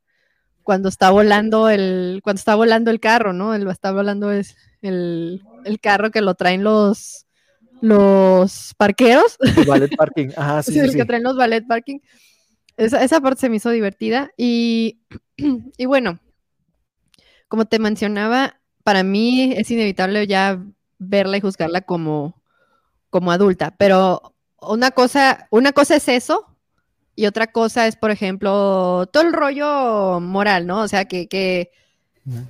cuando 0.63 0.89
está 0.89 1.11
volando 1.11 1.69
el, 1.69 2.21
cuando 2.23 2.39
está 2.39 2.55
volando 2.55 2.91
el 2.91 3.01
carro, 3.01 3.33
¿no? 3.33 3.55
El, 3.55 3.69
está 3.69 3.93
volando 3.93 4.31
es 4.31 4.57
el, 4.81 5.43
el 5.65 5.81
carro 5.81 6.11
que 6.11 6.21
lo 6.21 6.35
traen 6.35 6.65
los, 6.65 7.27
los 7.81 8.75
parqueros. 8.77 9.37
El 9.41 9.65
ballet 9.67 9.97
parking, 9.97 10.29
ajá, 10.37 10.63
sí. 10.63 10.73
sí, 10.73 10.79
el 10.79 10.95
que 10.95 11.05
traen 11.05 11.23
los 11.23 11.37
ballet 11.37 11.67
parking. 11.67 11.99
Esa, 12.77 13.03
esa, 13.05 13.21
parte 13.21 13.41
se 13.41 13.49
me 13.49 13.57
hizo 13.57 13.71
divertida. 13.71 14.31
Y, 14.37 15.01
y 15.77 15.87
bueno, 15.87 16.21
como 17.49 17.67
te 17.67 17.79
mencionaba, 17.79 18.61
para 18.83 19.03
mí 19.03 19.53
es 19.57 19.71
inevitable 19.71 20.27
ya 20.27 20.63
verla 20.99 21.37
y 21.37 21.41
juzgarla 21.41 21.83
como, 21.83 22.41
como 23.11 23.33
adulta. 23.33 23.75
Pero 23.77 24.35
una 24.61 24.91
cosa, 24.93 25.49
una 25.51 25.73
cosa 25.73 25.97
es 25.97 26.09
eso, 26.09 26.52
y 27.15 27.27
otra 27.27 27.49
cosa 27.49 27.87
es, 27.87 27.97
por 27.97 28.11
ejemplo, 28.11 29.07
todo 29.13 29.23
el 29.23 29.33
rollo 29.33 30.21
moral, 30.21 30.67
¿no? 30.67 30.81
O 30.81 30.89
sea, 30.89 31.05
que, 31.05 31.71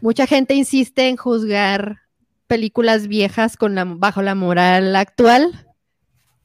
mucha 0.01 0.27
gente 0.27 0.55
insiste 0.55 1.09
en 1.09 1.17
juzgar 1.17 2.01
películas 2.47 3.09
viejas 3.09 3.57
con 3.57 3.75
la, 3.75 3.85
bajo 3.85 4.23
la 4.23 4.35
moral 4.35 4.95
actual. 4.95 5.67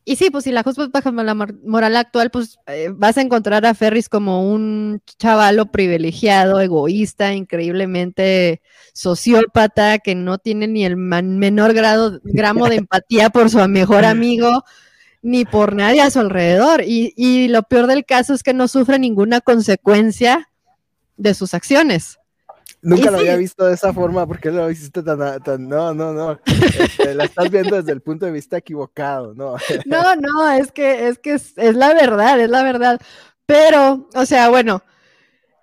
Y 0.05 0.15
sí, 0.15 0.29
pues 0.29 0.45
si 0.45 0.51
la 0.53 0.63
juzgas 0.63 0.89
bajo 0.89 1.11
la 1.11 1.35
moral 1.35 1.97
actual, 1.97 2.31
pues 2.31 2.57
eh, 2.67 2.89
vas 2.93 3.17
a 3.17 3.21
encontrar 3.21 3.65
a 3.65 3.73
Ferris 3.73 4.07
como 4.07 4.49
un 4.49 5.01
chavalo 5.19 5.65
privilegiado, 5.69 6.61
egoísta, 6.61 7.33
increíblemente 7.33 8.61
sociópata, 8.93 9.99
que 9.99 10.15
no 10.15 10.37
tiene 10.37 10.67
ni 10.67 10.85
el 10.85 10.95
menor 10.95 11.73
grado, 11.73 12.21
gramo 12.23 12.69
de 12.69 12.75
empatía 12.77 13.29
por 13.29 13.49
su 13.49 13.59
mejor 13.67 14.05
amigo, 14.05 14.63
ni 15.21 15.45
por 15.45 15.75
nadie 15.75 16.01
a 16.01 16.09
su 16.09 16.19
alrededor. 16.19 16.81
Y, 16.83 17.13
y 17.15 17.47
lo 17.47 17.63
peor 17.63 17.87
del 17.87 18.05
caso 18.05 18.33
es 18.33 18.43
que 18.43 18.53
no 18.53 18.67
sufre 18.67 18.99
ninguna 18.99 19.41
consecuencia 19.41 20.49
de 21.17 21.33
sus 21.33 21.53
acciones. 21.53 22.17
Nunca 22.81 23.09
lo 23.09 23.17
había 23.17 23.35
visto 23.35 23.65
de 23.65 23.73
esa 23.73 23.91
forma, 23.91 24.27
porque 24.27 24.51
lo 24.51 24.69
hiciste 24.69 25.01
tan, 25.01 25.41
tan 25.41 25.67
no, 25.67 25.93
no, 25.93 26.13
no, 26.13 26.39
este, 26.45 27.15
la 27.15 27.25
estás 27.25 27.49
viendo 27.49 27.75
desde 27.75 27.91
el 27.91 28.01
punto 28.01 28.25
de 28.25 28.31
vista 28.31 28.57
equivocado, 28.57 29.33
¿no? 29.33 29.55
No, 29.85 30.15
no, 30.15 30.49
es 30.51 30.71
que, 30.71 31.07
es 31.07 31.17
que 31.17 31.33
es, 31.33 31.55
la 31.57 31.93
verdad, 31.93 32.39
es 32.39 32.49
la 32.49 32.63
verdad. 32.63 32.99
Pero, 33.45 34.07
o 34.13 34.25
sea, 34.25 34.49
bueno, 34.49 34.83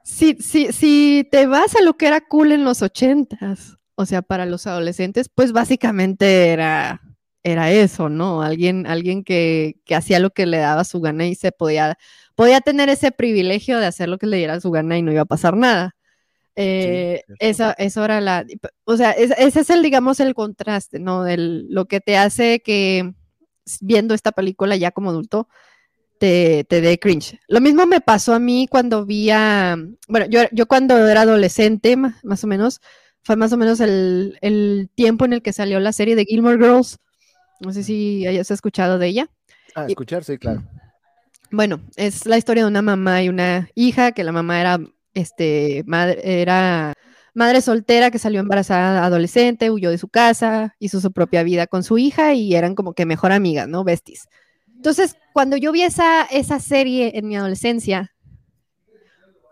si, 0.03 0.35
si, 0.35 0.73
si 0.73 1.29
te 1.31 1.47
vas 1.47 1.77
a 1.77 1.83
lo 1.83 1.97
que 1.97 2.09
era 2.09 2.21
cool 2.21 2.53
en 2.53 2.65
los 2.65 2.83
ochentas, 2.83 3.79
o 3.95 4.07
sea, 4.07 4.23
para 4.23 4.45
los 4.45 4.67
adolescentes, 4.67 5.31
pues 5.33 5.53
básicamente 5.53 6.49
era, 6.49 7.01
era 7.45 7.71
eso, 7.71 8.09
¿no? 8.09 8.43
Alguien, 8.43 8.87
alguien 8.87 9.23
que, 9.23 9.77
que 9.85 9.95
hacía 9.95 10.19
lo 10.19 10.31
que 10.31 10.47
le 10.47 10.57
daba 10.57 10.83
su 10.85 11.01
gana 11.01 11.27
y 11.27 11.35
se 11.35 11.53
podía, 11.53 11.99
podía 12.35 12.61
tener 12.61 12.89
ese 12.89 13.13
privilegio 13.13 13.79
de 13.79 13.87
hacer 13.87 14.09
lo 14.09 14.19
que 14.19 14.27
le 14.27 14.39
diera 14.39 14.61
su 14.61 14.71
gana 14.71 14.99
y 14.99 15.03
no 15.03 15.13
iba 15.13 15.23
a 15.23 15.27
pasar 15.27 15.57
nada. 15.57 15.95
Eh, 16.57 17.23
esa, 17.41 17.73
eso 17.73 18.05
era 18.05 18.21
la, 18.21 18.47
o 18.85 18.97
sea, 18.97 19.11
ese 19.11 19.61
es 19.61 19.71
el, 19.71 19.83
digamos, 19.83 20.21
el 20.21 20.35
contraste, 20.35 20.99
¿no? 20.99 21.23
Del, 21.23 21.67
lo 21.69 21.85
que 21.85 22.01
te 22.01 22.17
hace 22.17 22.61
que 22.61 23.13
viendo 23.81 24.15
esta 24.15 24.33
película 24.33 24.77
ya 24.77 24.91
como 24.91 25.11
adulto 25.11 25.49
te, 26.19 26.65
te 26.65 26.81
dé 26.81 26.99
cringe. 26.99 27.39
Lo 27.49 27.61
mismo 27.61 27.87
me 27.87 28.01
pasó 28.01 28.35
a 28.35 28.39
mí 28.39 28.69
cuando 28.71 29.05
vi 29.05 29.31
a, 29.31 29.77
bueno, 30.09 30.27
yo, 30.27 30.43
yo 30.53 30.67
cuando 30.67 30.97
era 31.09 31.23
adolescente, 31.23 31.97
más, 31.97 32.45
o 32.45 32.47
menos, 32.47 32.81
fue 33.23 33.37
más 33.37 33.53
o 33.53 33.57
menos 33.57 33.81
el, 33.81 34.39
el, 34.41 34.89
tiempo 34.95 35.25
en 35.25 35.35
el 35.35 35.43
que 35.43 35.53
salió 35.53 35.81
la 35.81 35.93
serie 35.93 36.17
de 36.17 36.25
Gilmore 36.25 36.57
Girls. 36.59 36.99
No 37.65 37.73
sé 37.73 37.83
si 37.83 38.27
hayas 38.27 38.51
escuchado 38.51 38.99
de 38.99 39.07
ella. 39.09 39.31
Ah, 39.75 39.87
escuchar, 39.89 40.23
sí, 40.25 40.39
claro. 40.39 40.63
Bueno, 41.51 41.81
es 41.97 42.27
la 42.27 42.37
historia 42.37 42.65
de 42.65 42.69
una 42.69 42.83
mamá 42.83 43.23
y 43.23 43.29
una 43.29 43.69
hija, 43.75 44.13
que 44.13 44.25
la 44.25 44.33
mamá 44.33 44.61
era 44.61 44.79
este, 45.15 45.85
madre, 45.87 46.43
era 46.43 46.95
madre 47.33 47.61
soltera 47.61 48.11
que 48.11 48.19
salió 48.19 48.41
embarazada 48.41 49.05
adolescente, 49.05 49.71
huyó 49.71 49.91
de 49.91 49.99
su 49.99 50.09
casa, 50.09 50.75
hizo 50.79 51.01
su 51.01 51.13
propia 51.13 51.43
vida 51.43 51.67
con 51.67 51.83
su 51.83 51.99
hija 51.99 52.35
y 52.35 52.55
eran 52.55 52.75
como 52.75 52.93
que 52.95 53.07
mejor 53.07 53.33
amigas, 53.33 53.69
¿no? 53.69 53.85
Besties. 53.85 54.29
Entonces, 54.75 55.17
cuando 55.33 55.57
yo 55.57 55.73
vi 55.73 55.83
esa, 55.83 56.25
esa 56.25 56.61
serie 56.61 57.13
en 57.15 57.27
mi 57.27 57.37
adolescencia, 57.37 58.15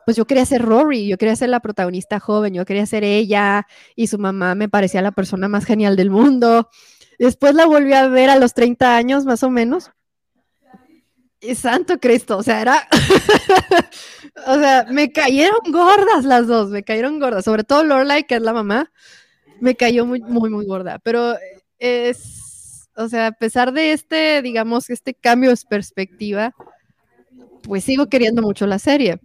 pues 0.04 0.16
yo 0.16 0.26
quería 0.26 0.44
ser 0.44 0.62
Rory, 0.62 1.06
yo 1.06 1.16
quería 1.16 1.36
ser 1.36 1.48
la 1.48 1.60
protagonista 1.60 2.18
joven, 2.20 2.54
yo 2.54 2.64
quería 2.64 2.86
ser 2.86 3.04
ella 3.04 3.66
y 3.94 4.08
su 4.08 4.18
mamá 4.18 4.54
me 4.54 4.68
parecía 4.68 5.02
la 5.02 5.12
persona 5.12 5.48
más 5.48 5.64
genial 5.64 5.96
del 5.96 6.10
mundo. 6.10 6.68
Después 7.18 7.54
la 7.54 7.66
volví 7.66 7.92
a 7.92 8.08
ver 8.08 8.30
a 8.30 8.36
los 8.36 8.54
30 8.54 8.96
años 8.96 9.24
más 9.24 9.42
o 9.42 9.50
menos 9.50 9.92
y 11.42 11.56
santo 11.56 11.98
Cristo, 11.98 12.38
o 12.38 12.42
sea, 12.42 12.60
era, 12.60 12.88
o 14.46 14.54
sea, 14.54 14.86
me 14.88 15.10
cayeron 15.10 15.58
gordas 15.70 16.24
las 16.24 16.46
dos, 16.46 16.70
me 16.70 16.84
cayeron 16.84 17.18
gordas, 17.18 17.44
sobre 17.44 17.64
todo 17.64 17.82
Lorelai, 17.82 18.24
que 18.24 18.36
es 18.36 18.42
la 18.42 18.52
mamá, 18.52 18.92
me 19.60 19.74
cayó 19.74 20.06
muy, 20.06 20.20
muy, 20.20 20.50
muy 20.50 20.64
gorda, 20.64 21.00
pero 21.00 21.34
es, 21.80 22.88
o 22.96 23.08
sea, 23.08 23.28
a 23.28 23.32
pesar 23.32 23.72
de 23.72 23.92
este, 23.92 24.40
digamos, 24.40 24.88
este 24.88 25.14
cambio 25.14 25.50
de 25.50 25.56
perspectiva, 25.68 26.54
pues 27.64 27.84
sigo 27.84 28.06
queriendo 28.06 28.40
mucho 28.40 28.66
la 28.66 28.78
serie. 28.78 29.20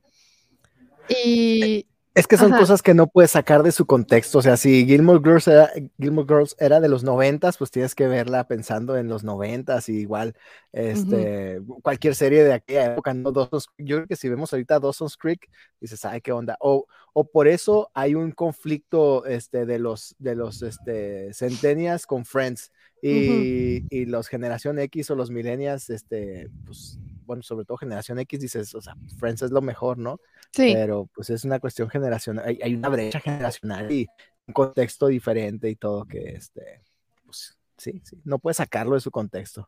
Y, 1.09 1.86
es 2.17 2.27
que 2.27 2.37
son 2.37 2.51
cosas 2.51 2.81
que 2.81 2.93
no 2.93 3.07
puedes 3.07 3.31
sacar 3.31 3.61
de 3.61 3.71
su 3.71 3.85
contexto. 3.85 4.39
O 4.39 4.41
sea, 4.41 4.57
si 4.57 4.85
Gilmore 4.85 5.19
Girls 5.23 5.47
era, 5.47 5.69
Girls 5.99 6.55
era 6.59 6.79
de 6.79 6.89
los 6.89 7.03
noventas, 7.03 7.57
pues 7.57 7.69
tienes 7.69 7.93
que 7.93 8.07
verla 8.07 8.47
pensando 8.47 8.97
en 8.97 9.07
los 9.07 9.23
noventas 9.23 9.87
y 9.87 9.99
igual 9.99 10.35
este, 10.73 11.61
cualquier 11.83 12.15
serie 12.15 12.43
de 12.43 12.53
aquella 12.53 12.93
época. 12.93 13.13
¿no? 13.13 13.31
yo 13.77 13.97
creo 13.97 14.07
que 14.07 14.15
si 14.15 14.29
vemos 14.29 14.51
ahorita 14.51 14.79
Dawson's 14.79 15.15
Creek, 15.15 15.47
dices, 15.79 16.03
ay, 16.05 16.21
qué 16.21 16.31
onda. 16.31 16.57
O, 16.59 16.87
o 17.13 17.29
por 17.29 17.47
eso 17.47 17.91
hay 17.93 18.15
un 18.15 18.31
conflicto 18.31 19.25
este, 19.25 19.65
de 19.65 19.77
los, 19.77 20.15
de 20.17 20.35
los 20.35 20.63
este, 20.63 21.33
centenias 21.33 22.07
con 22.07 22.25
Friends 22.25 22.71
y, 23.01 23.85
y, 23.95 24.05
los 24.05 24.27
generación 24.27 24.79
X 24.79 25.11
o 25.11 25.15
los 25.15 25.29
millennials, 25.29 25.91
este, 25.91 26.49
pues, 26.65 26.97
bueno, 27.27 27.43
sobre 27.43 27.65
todo 27.65 27.77
generación 27.77 28.17
X, 28.19 28.39
dices, 28.39 28.73
o 28.73 28.81
sea, 28.81 28.95
Friends 29.19 29.43
es 29.43 29.51
lo 29.51 29.61
mejor, 29.61 29.99
¿no? 29.99 30.19
Sí. 30.51 30.71
Pero 30.73 31.07
pues 31.13 31.29
es 31.29 31.43
una 31.43 31.59
cuestión 31.59 31.89
generacional, 31.89 32.45
hay, 32.47 32.59
hay 32.63 32.73
una 32.73 32.89
brecha 32.89 33.19
generacional 33.19 33.91
y 33.91 34.07
un 34.47 34.53
contexto 34.53 35.07
diferente 35.07 35.69
y 35.69 35.75
todo 35.75 36.05
que, 36.05 36.29
este, 36.29 36.81
pues 37.25 37.57
sí, 37.77 38.01
sí, 38.03 38.17
no 38.23 38.39
puedes 38.39 38.57
sacarlo 38.57 38.95
de 38.95 39.01
su 39.01 39.11
contexto. 39.11 39.67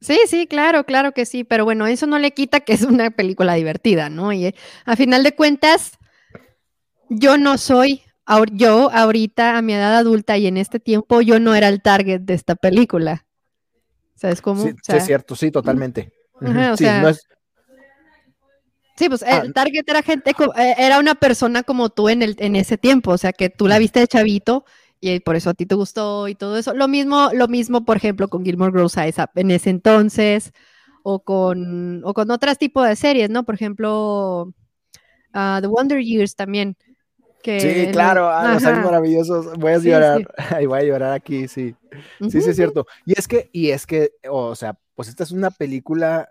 Sí, 0.00 0.18
sí, 0.26 0.46
claro, 0.46 0.84
claro 0.84 1.12
que 1.12 1.26
sí, 1.26 1.42
pero 1.44 1.64
bueno, 1.64 1.86
eso 1.86 2.06
no 2.06 2.18
le 2.18 2.32
quita 2.32 2.60
que 2.60 2.74
es 2.74 2.82
una 2.82 3.10
película 3.10 3.54
divertida, 3.54 4.08
¿no? 4.08 4.32
Y 4.32 4.46
eh, 4.46 4.54
a 4.84 4.96
final 4.96 5.22
de 5.22 5.34
cuentas, 5.34 5.98
yo 7.08 7.36
no 7.36 7.58
soy, 7.58 8.02
yo 8.52 8.90
ahorita 8.92 9.58
a 9.58 9.62
mi 9.62 9.74
edad 9.74 9.96
adulta 9.96 10.38
y 10.38 10.46
en 10.46 10.56
este 10.56 10.80
tiempo, 10.80 11.20
yo 11.22 11.40
no 11.40 11.54
era 11.54 11.68
el 11.68 11.82
target 11.82 12.20
de 12.20 12.34
esta 12.34 12.54
película. 12.54 13.26
¿Sabes 14.14 14.42
cómo? 14.42 14.62
Sí, 14.62 14.74
es 14.88 15.06
cierto, 15.06 15.34
sí, 15.34 15.50
totalmente. 15.50 16.12
O 16.40 16.76
sea, 16.76 17.02
no 17.02 17.08
es, 17.08 17.26
Sí, 19.00 19.08
pues 19.08 19.22
el 19.22 19.28
ah, 19.30 19.52
target 19.54 19.88
era 19.88 20.02
gente, 20.02 20.32
eh, 20.58 20.74
era 20.76 20.98
una 20.98 21.14
persona 21.14 21.62
como 21.62 21.88
tú 21.88 22.10
en, 22.10 22.20
el, 22.20 22.36
en 22.38 22.54
ese 22.54 22.76
tiempo, 22.76 23.12
o 23.12 23.16
sea, 23.16 23.32
que 23.32 23.48
tú 23.48 23.66
la 23.66 23.78
viste 23.78 23.98
de 23.98 24.06
chavito 24.06 24.66
y 25.00 25.20
por 25.20 25.36
eso 25.36 25.48
a 25.48 25.54
ti 25.54 25.64
te 25.64 25.74
gustó 25.74 26.28
y 26.28 26.34
todo 26.34 26.58
eso. 26.58 26.74
Lo 26.74 26.86
mismo, 26.86 27.30
lo 27.32 27.48
mismo 27.48 27.86
por 27.86 27.96
ejemplo, 27.96 28.28
con 28.28 28.44
Gilmore 28.44 28.72
Girls 28.72 28.98
en 29.36 29.50
ese 29.50 29.70
entonces 29.70 30.52
o 31.02 31.20
con, 31.20 32.02
o 32.04 32.12
con 32.12 32.30
otros 32.30 32.58
tipos 32.58 32.86
de 32.86 32.94
series, 32.94 33.30
¿no? 33.30 33.44
Por 33.44 33.54
ejemplo, 33.54 34.52
uh, 35.34 35.60
The 35.62 35.66
Wonder 35.66 36.02
Years 36.02 36.36
también. 36.36 36.76
Que 37.42 37.58
sí, 37.58 37.92
claro, 37.92 38.28
ah, 38.28 38.52
los 38.52 38.64
años 38.64 38.84
maravillosos. 38.84 39.56
Voy 39.56 39.72
a 39.72 39.78
llorar, 39.78 40.28
voy 40.68 40.78
a 40.78 40.82
llorar 40.84 41.12
aquí, 41.14 41.48
sí. 41.48 41.74
Sí, 42.20 42.42
sí, 42.42 42.50
es 42.50 42.56
cierto. 42.56 42.86
Y 43.06 43.18
es 43.18 43.26
que, 43.26 43.48
y 43.50 43.70
es 43.70 43.86
que, 43.86 44.10
o 44.28 44.54
sea, 44.54 44.78
pues 45.00 45.08
esta 45.08 45.24
es 45.24 45.32
una 45.32 45.50
película 45.50 46.30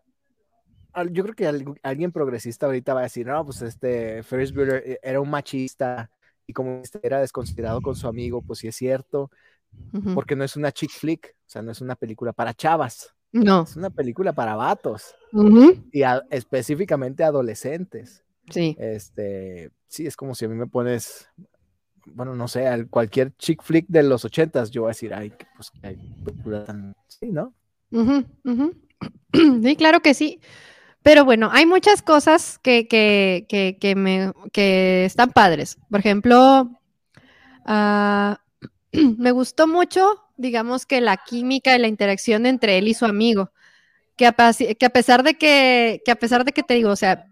yo 1.12 1.24
creo 1.24 1.34
que 1.34 1.76
alguien 1.82 2.12
progresista 2.12 2.68
ahorita 2.68 2.94
va 2.94 3.00
a 3.00 3.04
decir, 3.04 3.26
no, 3.26 3.44
pues 3.44 3.64
este 3.64 4.22
Ferris 4.22 4.54
Bueller 4.54 4.84
eh, 4.86 5.00
era 5.02 5.20
un 5.20 5.28
machista 5.32 6.12
y 6.46 6.54
como 6.54 6.80
este 6.84 7.00
era 7.02 7.20
desconsiderado 7.20 7.82
con 7.82 7.96
su 7.96 8.08
amigo, 8.08 8.44
pues 8.44 8.60
sí 8.60 8.68
es 8.68 8.76
cierto, 8.76 9.32
porque 10.14 10.36
no 10.36 10.44
es 10.44 10.56
una 10.56 10.72
chick 10.72 10.92
flick, 10.92 11.36
o 11.48 11.50
sea, 11.50 11.64
no 11.64 11.72
es 11.72 11.82
una 11.82 11.96
película 11.96 12.32
para 12.32 12.54
chavas. 12.54 13.16
No. 13.32 13.64
Es 13.64 13.76
una 13.76 13.90
película 13.90 14.34
para 14.34 14.56
vatos. 14.56 15.16
Y 15.92 16.04
específicamente 16.30 17.24
adolescentes. 17.24 18.24
Sí. 18.52 18.78
Este, 18.78 19.72
sí, 19.88 20.06
es 20.06 20.16
como 20.16 20.36
si 20.36 20.46
a 20.46 20.48
mí 20.48 20.54
me 20.54 20.68
pones, 20.68 21.28
bueno, 22.06 22.36
no 22.36 22.48
sé, 22.48 22.86
cualquier 22.92 23.36
chick 23.38 23.64
flick 23.64 23.88
de 23.88 24.04
los 24.04 24.26
ochentas, 24.26 24.70
yo 24.70 24.84
voy 24.84 24.90
a 24.90 24.92
decir, 24.92 25.12
ay, 25.16 25.34
pues, 25.56 25.72
hay 25.82 25.96
película 26.24 26.66
tan, 26.66 26.96
sí, 27.08 27.32
¿no? 27.32 27.56
Sí, 29.64 29.76
claro 29.76 30.02
que 30.02 30.14
sí. 30.14 30.40
Pero 31.02 31.24
bueno, 31.24 31.50
hay 31.52 31.66
muchas 31.66 32.02
cosas 32.02 32.60
que, 32.60 32.88
que, 32.88 33.46
que, 33.48 33.78
que 33.80 33.96
me, 33.96 34.34
están 34.54 35.32
padres. 35.32 35.78
Por 35.90 36.00
ejemplo, 36.00 36.70
ah, 37.66 38.42
me 38.92 39.32
gustó 39.32 39.68
mucho, 39.68 40.20
digamos 40.38 40.86
que 40.86 41.02
la 41.02 41.18
química 41.18 41.76
y 41.76 41.80
la 41.80 41.88
interacción 41.88 42.46
entre 42.46 42.78
él 42.78 42.88
y 42.88 42.94
su 42.94 43.06
amigo. 43.06 43.52
Que 44.18 44.28
a, 44.28 44.34
que 44.34 44.86
a 44.86 44.90
pesar 44.90 45.24
de 45.24 45.36
que, 45.36 46.02
que 46.04 46.12
a 46.12 46.18
pesar 46.18 46.44
de 46.44 46.52
que 46.52 46.64
te 46.64 46.74
digo, 46.74 46.90
o 46.90 46.96
sea, 46.98 47.26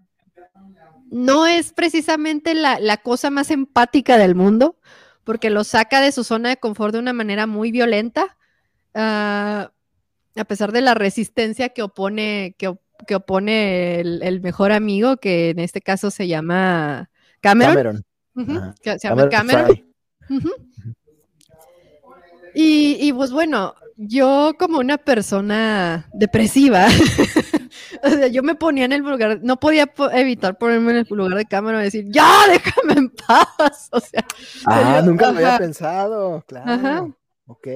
no 1.09 1.45
es 1.45 1.73
precisamente 1.73 2.53
la, 2.53 2.79
la, 2.79 2.97
cosa 2.97 3.29
más 3.29 3.51
empática 3.51 4.17
del 4.17 4.35
mundo, 4.35 4.79
porque 5.25 5.49
lo 5.49 5.65
saca 5.65 5.99
de 5.99 6.13
su 6.13 6.23
zona 6.23 6.49
de 6.49 6.57
confort 6.57 6.93
de 6.93 6.99
una 6.99 7.11
manera 7.11 7.45
muy 7.47 7.71
violenta, 7.71 8.37
ah, 8.93 9.71
a 10.39 10.45
pesar 10.45 10.71
de 10.71 10.81
la 10.81 10.93
resistencia 10.93 11.69
que 11.69 11.81
opone, 11.81 12.55
que, 12.57 12.75
que 13.05 13.15
opone 13.15 13.99
el, 13.99 14.41
mejor 14.41 14.71
amigo, 14.71 15.17
que 15.17 15.49
en 15.49 15.59
este 15.59 15.81
caso 15.81 16.11
se 16.11 16.27
llama 16.27 17.09
Cameron. 17.41 18.03
se 18.83 18.99
llama 18.99 19.29
Cameron. 19.29 19.85
y, 22.53 23.11
pues 23.13 23.31
bueno, 23.31 23.75
yo 23.95 24.53
como 24.59 24.79
una 24.79 24.97
persona 24.97 26.07
depresiva, 26.13 26.87
o 28.03 28.09
sea, 28.09 28.27
yo 28.27 28.43
me 28.43 28.55
ponía 28.55 28.85
en 28.85 28.93
el 28.93 29.01
lugar, 29.01 29.39
no 29.41 29.59
podía 29.59 29.91
evitar 30.13 30.57
ponerme 30.57 30.91
en 30.91 30.97
el 30.97 31.07
lugar 31.09 31.37
de 31.37 31.45
Cameron 31.45 31.81
y 31.81 31.85
decir, 31.85 32.05
ya, 32.09 32.31
déjame 32.49 32.93
en 32.93 33.09
paz. 33.09 33.89
O 33.91 33.99
sea, 33.99 34.25
ah, 34.65 35.01
nunca 35.03 35.31
lo 35.31 35.37
había 35.37 35.57
pensado, 35.57 36.43
claro. 36.47 37.17
Ok. 37.47 37.67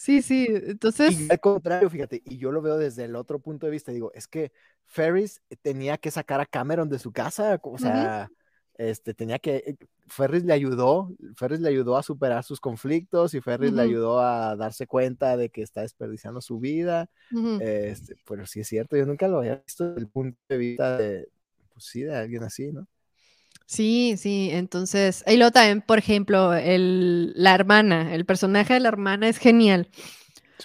Sí, 0.00 0.22
sí, 0.22 0.46
entonces... 0.48 1.22
Y 1.22 1.26
al 1.28 1.40
contrario, 1.40 1.90
fíjate, 1.90 2.22
y 2.24 2.38
yo 2.38 2.52
lo 2.52 2.62
veo 2.62 2.78
desde 2.78 3.02
el 3.02 3.16
otro 3.16 3.40
punto 3.40 3.66
de 3.66 3.72
vista, 3.72 3.90
digo, 3.90 4.12
es 4.14 4.28
que 4.28 4.52
Ferris 4.84 5.42
tenía 5.60 5.98
que 5.98 6.12
sacar 6.12 6.40
a 6.40 6.46
Cameron 6.46 6.88
de 6.88 7.00
su 7.00 7.10
casa, 7.10 7.58
o 7.60 7.78
sea, 7.78 8.30
este, 8.74 9.12
tenía 9.12 9.40
que, 9.40 9.56
eh, 9.56 9.76
Ferris 10.06 10.44
le 10.44 10.52
ayudó, 10.52 11.10
Ferris 11.34 11.58
le 11.58 11.70
ayudó 11.70 11.96
a 11.96 12.04
superar 12.04 12.44
sus 12.44 12.60
conflictos 12.60 13.34
y 13.34 13.40
Ferris 13.40 13.72
le 13.72 13.82
ayudó 13.82 14.20
a 14.20 14.54
darse 14.54 14.86
cuenta 14.86 15.36
de 15.36 15.50
que 15.50 15.62
está 15.62 15.80
desperdiciando 15.80 16.40
su 16.40 16.60
vida, 16.60 17.10
este, 17.60 18.14
pero 18.24 18.46
sí 18.46 18.60
es 18.60 18.68
cierto, 18.68 18.96
yo 18.96 19.04
nunca 19.04 19.26
lo 19.26 19.38
había 19.38 19.56
visto 19.56 19.88
desde 19.88 20.02
el 20.02 20.08
punto 20.08 20.38
de 20.48 20.58
vista 20.58 20.96
de, 20.96 21.28
pues 21.72 21.86
sí, 21.86 22.02
de 22.02 22.14
alguien 22.14 22.44
así, 22.44 22.70
¿no? 22.70 22.86
Sí, 23.68 24.14
sí, 24.16 24.48
entonces, 24.50 25.22
y 25.26 25.36
luego 25.36 25.50
también, 25.50 25.82
por 25.82 25.98
ejemplo, 25.98 26.54
el, 26.54 27.34
la 27.36 27.54
hermana, 27.54 28.14
el 28.14 28.24
personaje 28.24 28.72
de 28.72 28.80
la 28.80 28.88
hermana 28.88 29.28
es 29.28 29.36
genial. 29.36 29.90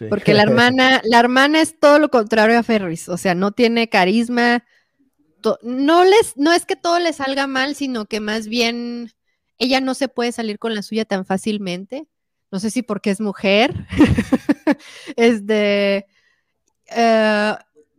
Porque 0.09 0.33
la 0.33 0.43
hermana, 0.43 1.01
la 1.03 1.19
hermana 1.19 1.59
es 1.59 1.77
todo 1.77 1.99
lo 1.99 2.07
contrario 2.07 2.57
a 2.57 2.63
Ferris, 2.63 3.09
o 3.09 3.17
sea, 3.17 3.35
no 3.35 3.51
tiene 3.51 3.89
carisma, 3.89 4.63
no 5.63 6.05
les, 6.05 6.37
no 6.37 6.53
es 6.53 6.65
que 6.65 6.77
todo 6.77 6.97
le 6.99 7.11
salga 7.11 7.45
mal, 7.45 7.75
sino 7.75 8.05
que 8.05 8.21
más 8.21 8.47
bien 8.47 9.11
ella 9.57 9.81
no 9.81 9.95
se 9.95 10.07
puede 10.07 10.31
salir 10.31 10.57
con 10.57 10.73
la 10.73 10.81
suya 10.81 11.03
tan 11.03 11.25
fácilmente. 11.25 12.07
No 12.51 12.61
sé 12.61 12.69
si 12.69 12.83
porque 12.83 13.09
es 13.09 13.19
mujer. 13.19 13.73
es 15.17 15.45
de 15.45 16.05
eh, 16.87 17.55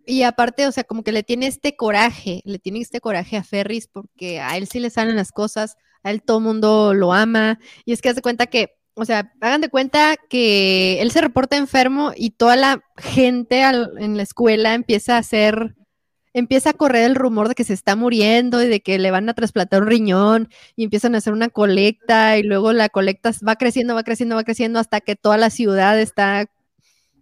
y 0.07 0.23
aparte, 0.23 0.67
o 0.67 0.73
sea, 0.73 0.85
como 0.85 1.03
que 1.03 1.13
le 1.13 1.23
tiene 1.23 1.47
este 1.47 1.77
coraje, 1.77 2.43
le 2.45 2.59
tiene 2.59 2.81
este 2.81 3.01
coraje 3.01 3.37
a 3.37 3.45
Ferris 3.45 3.89
porque 3.89 4.41
a 4.41 4.57
él 4.57 4.69
sí 4.69 4.81
le 4.81 4.91
salen 4.91 5.17
las 5.17 5.33
cosas, 5.33 5.77
a 6.03 6.11
él 6.11 6.23
todo 6.23 6.39
el 6.39 6.45
mundo 6.45 6.95
lo 6.95 7.13
ama. 7.13 7.59
Y 7.85 7.93
es 7.93 8.03
que 8.03 8.11
hace 8.11 8.23
cuenta 8.23 8.47
que, 8.47 8.77
o 8.95 9.05
sea, 9.05 9.33
hagan 9.41 9.61
de 9.61 9.71
cuenta 9.71 10.17
que 10.29 11.01
él 11.01 11.11
se 11.11 11.21
reporta 11.21 11.57
enfermo 11.57 12.13
y 12.15 12.31
toda 12.31 12.57
la 12.57 12.83
gente 12.97 13.63
en 13.63 14.17
la 14.17 14.23
escuela 14.23 14.75
empieza 14.75 15.17
a 15.17 15.19
hacer, 15.19 15.75
empieza 16.35 16.71
a 16.71 16.75
correr 16.75 17.05
el 17.05 17.15
rumor 17.15 17.49
de 17.49 17.55
que 17.55 17.65
se 17.65 17.73
está 17.73 17.97
muriendo 17.97 18.63
y 18.63 18.69
de 18.69 18.81
que 18.81 18.99
le 18.99 19.11
van 19.11 19.29
a 19.29 19.35
trasplantar 19.35 19.83
un 19.83 19.89
riñón 19.89 20.49
y 20.77 20.85
empiezan 20.85 21.15
a 21.15 21.19
hacer 21.19 21.33
una 21.33 21.49
colecta 21.49 22.39
y 22.39 22.43
luego 22.43 22.73
la 22.73 22.89
colecta 22.91 23.33
va 23.47 23.57
creciendo, 23.57 23.95
va 23.95 24.05
creciendo, 24.05 24.37
va 24.37 24.45
creciendo 24.45 24.79
hasta 24.79 25.01
que 25.01 25.17
toda 25.17 25.39
la 25.39 25.51
ciudad 25.51 25.99
está, 25.99 26.47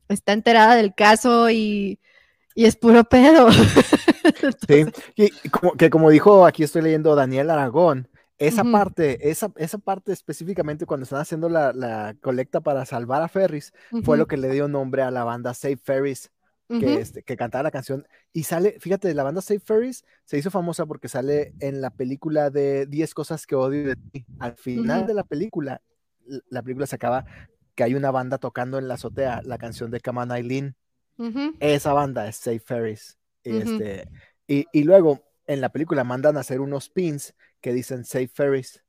está 0.08 0.32
enterada 0.32 0.74
del 0.74 0.94
caso 0.94 1.50
y 1.50 2.00
y 2.54 2.64
es 2.64 2.76
puro 2.76 3.04
pedo. 3.04 3.50
sí, 4.68 4.84
y 5.16 5.48
como, 5.48 5.72
que 5.72 5.90
como 5.90 6.10
dijo, 6.10 6.46
aquí 6.46 6.62
estoy 6.62 6.82
leyendo 6.82 7.14
Daniel 7.14 7.50
Aragón, 7.50 8.08
esa 8.38 8.64
parte, 8.64 9.30
esa, 9.30 9.52
esa 9.56 9.78
parte 9.78 10.12
específicamente 10.12 10.84
cuando 10.84 11.04
están 11.04 11.20
haciendo 11.20 11.48
la, 11.48 11.72
la 11.72 12.16
colecta 12.20 12.60
para 12.60 12.84
salvar 12.84 13.22
a 13.22 13.28
Ferris, 13.28 13.72
fue 14.02 14.18
lo 14.18 14.26
que 14.26 14.36
le 14.36 14.50
dio 14.50 14.66
nombre 14.66 15.02
a 15.02 15.10
la 15.10 15.22
banda 15.22 15.54
Save 15.54 15.76
Ferris, 15.76 16.30
que, 16.68 16.94
este, 16.94 17.22
que 17.22 17.36
cantaba 17.36 17.62
la 17.64 17.70
canción. 17.70 18.06
Y 18.32 18.44
sale, 18.44 18.76
fíjate, 18.80 19.12
la 19.14 19.22
banda 19.22 19.42
Save 19.42 19.60
Ferris 19.60 20.04
se 20.24 20.38
hizo 20.38 20.50
famosa 20.50 20.86
porque 20.86 21.08
sale 21.08 21.54
en 21.60 21.80
la 21.80 21.90
película 21.90 22.50
de 22.50 22.86
10 22.86 23.14
cosas 23.14 23.46
que 23.46 23.54
odio 23.54 23.88
de 23.88 23.96
ti. 23.96 24.24
Al 24.38 24.56
final 24.56 25.06
de 25.06 25.14
la 25.14 25.24
película, 25.24 25.82
la 26.48 26.62
película 26.62 26.86
se 26.86 26.96
acaba 26.96 27.24
que 27.74 27.84
hay 27.84 27.94
una 27.94 28.10
banda 28.10 28.38
tocando 28.38 28.78
en 28.78 28.88
la 28.88 28.94
azotea 28.94 29.40
la 29.44 29.58
canción 29.58 29.90
de 29.90 30.00
Come 30.00 30.20
on 30.20 30.32
Eileen. 30.32 30.76
Esa 31.60 31.92
banda 31.92 32.28
es 32.28 32.36
Safe 32.36 32.60
Ferris. 32.60 33.18
Este, 33.44 34.08
y, 34.46 34.84
luego 34.84 35.20
en 35.46 35.60
la 35.60 35.70
película 35.70 36.04
mandan 36.04 36.36
a 36.36 36.40
hacer 36.40 36.60
unos 36.60 36.88
pins 36.88 37.34
que 37.60 37.72
dicen 37.72 38.04
Safe 38.04 38.28
Ferris. 38.28 38.84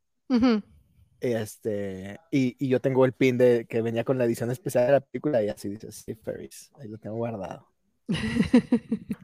Este, 1.20 2.20
y, 2.32 2.68
yo 2.68 2.82
tengo 2.82 3.06
el 3.06 3.14
pin 3.14 3.38
de 3.38 3.66
que 3.68 3.82
venía 3.82 4.04
con 4.04 4.18
la 4.18 4.26
edición 4.26 4.52
especial 4.52 4.88
de 4.88 4.92
la 4.94 5.02
película 5.02 5.44
y 5.44 5.50
así 5.50 5.70
dice 5.70 5.92
Safe 5.92 6.20
Ferris. 6.24 6.72
Ahí 6.76 6.88
lo 6.88 6.98
tengo 6.98 7.16
guardado. 7.16 7.68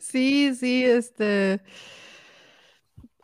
sí, 0.00 0.54
sí, 0.54 0.84
este. 0.84 1.60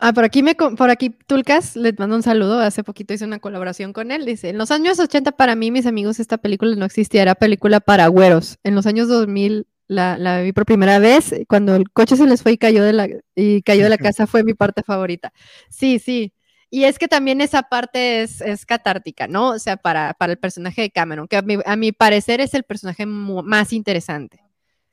Ah, 0.04 0.12
por 0.12 0.24
aquí, 0.24 0.42
me, 0.42 0.56
por 0.56 0.90
aquí 0.90 1.10
Tulcas 1.10 1.76
le 1.76 1.92
mando 1.96 2.16
un 2.16 2.24
saludo. 2.24 2.58
Hace 2.58 2.82
poquito 2.82 3.14
hice 3.14 3.24
una 3.24 3.38
colaboración 3.38 3.92
con 3.92 4.10
él. 4.10 4.26
Dice, 4.26 4.48
en 4.48 4.58
los 4.58 4.72
años 4.72 4.98
80 4.98 5.30
para 5.30 5.54
mí, 5.54 5.70
mis 5.70 5.86
amigos, 5.86 6.18
esta 6.18 6.38
película 6.38 6.74
no 6.74 6.84
existía. 6.84 7.22
Era 7.22 7.36
película 7.36 7.78
para 7.78 8.08
güeros. 8.08 8.58
En 8.64 8.74
los 8.74 8.84
años 8.86 9.06
2000 9.06 9.68
la, 9.86 10.18
la 10.18 10.40
vi 10.40 10.52
por 10.52 10.66
primera 10.66 10.98
vez. 10.98 11.32
Cuando 11.46 11.76
el 11.76 11.88
coche 11.88 12.16
se 12.16 12.26
les 12.26 12.42
fue 12.42 12.50
y 12.50 12.58
cayó 12.58 12.82
de 12.82 12.92
la, 12.92 13.08
y 13.36 13.62
cayó 13.62 13.84
de 13.84 13.90
la 13.90 13.96
casa 13.96 14.26
fue 14.26 14.42
mi 14.42 14.54
parte 14.54 14.82
favorita. 14.82 15.32
Sí, 15.70 16.00
sí. 16.00 16.32
Y 16.68 16.82
es 16.82 16.98
que 16.98 17.06
también 17.06 17.40
esa 17.40 17.62
parte 17.62 18.22
es, 18.22 18.40
es 18.40 18.66
catártica, 18.66 19.28
¿no? 19.28 19.50
O 19.50 19.58
sea, 19.60 19.76
para, 19.76 20.14
para 20.14 20.32
el 20.32 20.38
personaje 20.40 20.82
de 20.82 20.90
Cameron, 20.90 21.28
que 21.28 21.36
a 21.36 21.42
mi, 21.42 21.58
a 21.64 21.76
mi 21.76 21.92
parecer 21.92 22.40
es 22.40 22.54
el 22.54 22.64
personaje 22.64 23.06
más 23.06 23.72
interesante. 23.72 24.40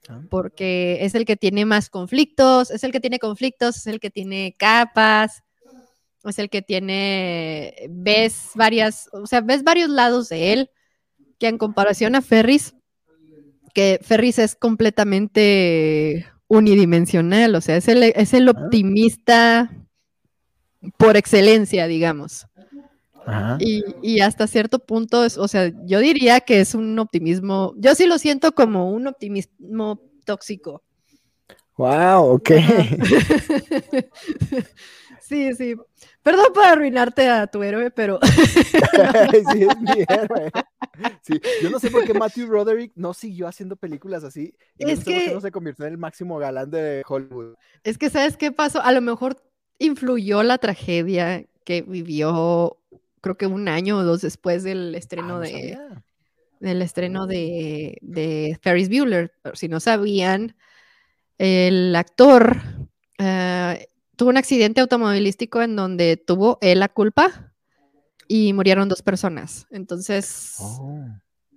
Ah. 0.07 0.21
porque 0.29 0.99
es 1.01 1.13
el 1.13 1.25
que 1.25 1.35
tiene 1.35 1.65
más 1.65 1.89
conflictos, 1.89 2.71
es 2.71 2.83
el 2.83 2.91
que 2.91 2.99
tiene 2.99 3.19
conflictos, 3.19 3.77
es 3.77 3.87
el 3.87 3.99
que 3.99 4.09
tiene 4.09 4.55
capas, 4.57 5.43
es 6.23 6.39
el 6.39 6.49
que 6.49 6.61
tiene, 6.61 7.75
ves 7.89 8.51
varias, 8.55 9.09
o 9.11 9.27
sea, 9.27 9.41
ves 9.41 9.63
varios 9.63 9.89
lados 9.89 10.29
de 10.29 10.53
él, 10.53 10.71
que 11.37 11.47
en 11.47 11.57
comparación 11.57 12.15
a 12.15 12.21
Ferris, 12.21 12.75
que 13.73 13.99
Ferris 14.01 14.39
es 14.39 14.55
completamente 14.55 16.27
unidimensional, 16.47 17.53
o 17.55 17.61
sea, 17.61 17.77
es 17.77 17.87
el, 17.87 18.03
es 18.03 18.33
el 18.33 18.47
ah. 18.47 18.51
optimista 18.51 19.71
por 20.97 21.17
excelencia, 21.17 21.87
digamos. 21.87 22.47
Y, 23.59 24.19
hasta 24.21 24.47
cierto 24.47 24.79
punto, 24.79 25.23
es, 25.23 25.37
o 25.37 25.47
sea, 25.47 25.71
yo 25.85 25.99
diría 25.99 26.41
que 26.41 26.61
es 26.61 26.75
un 26.75 26.97
optimismo, 26.99 27.73
yo 27.77 27.95
sí 27.95 28.05
lo 28.05 28.17
siento 28.17 28.53
como 28.53 28.91
un 28.91 29.07
optimismo 29.07 30.01
tóxico. 30.25 30.83
Wow, 31.77 32.33
ok. 32.33 32.49
sí, 35.21 35.53
sí. 35.53 35.75
Perdón 36.21 36.47
por 36.53 36.65
arruinarte 36.65 37.29
a 37.29 37.47
tu 37.47 37.63
héroe, 37.63 37.89
pero. 37.89 38.19
sí, 39.53 39.63
es 39.63 39.79
mi 39.79 40.03
héroe. 40.09 40.51
Sí, 41.21 41.39
yo 41.63 41.69
no 41.69 41.79
sé 41.79 41.89
por 41.89 42.03
qué 42.03 42.13
Matthew 42.13 42.47
Roderick 42.47 42.91
no 42.95 43.13
siguió 43.13 43.47
haciendo 43.47 43.77
películas 43.77 44.25
así. 44.25 44.53
Y 44.77 44.91
es 44.91 45.05
que 45.05 45.33
no 45.33 45.39
se 45.39 45.51
convirtió 45.51 45.85
en 45.85 45.93
el 45.93 45.97
máximo 45.97 46.37
galán 46.37 46.69
de 46.69 47.01
Hollywood. 47.07 47.55
Es 47.85 47.97
que, 47.97 48.09
¿sabes 48.09 48.35
qué 48.35 48.51
pasó? 48.51 48.81
A 48.81 48.91
lo 48.91 48.99
mejor 48.99 49.41
influyó 49.77 50.43
la 50.43 50.57
tragedia 50.57 51.45
que 51.63 51.81
vivió 51.83 52.77
creo 53.21 53.37
que 53.37 53.47
un 53.47 53.67
año 53.67 53.97
o 53.97 54.03
dos 54.03 54.21
después 54.21 54.63
del 54.63 54.95
estreno 54.95 55.37
ah, 55.37 55.39
de 55.39 55.77
del 56.59 56.81
estreno 56.81 57.25
de, 57.25 57.97
de, 58.01 58.59
Ferris 58.61 58.89
Bueller. 58.89 59.31
Si 59.53 59.67
no 59.67 59.79
sabían, 59.79 60.55
el 61.37 61.95
actor 61.95 62.61
eh, 63.17 63.87
tuvo 64.15 64.29
un 64.29 64.37
accidente 64.37 64.81
automovilístico 64.81 65.61
en 65.61 65.75
donde 65.75 66.17
tuvo 66.17 66.57
él 66.61 66.79
la 66.79 66.89
culpa 66.89 67.53
y 68.27 68.53
murieron 68.53 68.89
dos 68.89 69.01
personas. 69.01 69.67
Entonces, 69.71 70.55
oh. 70.59 71.05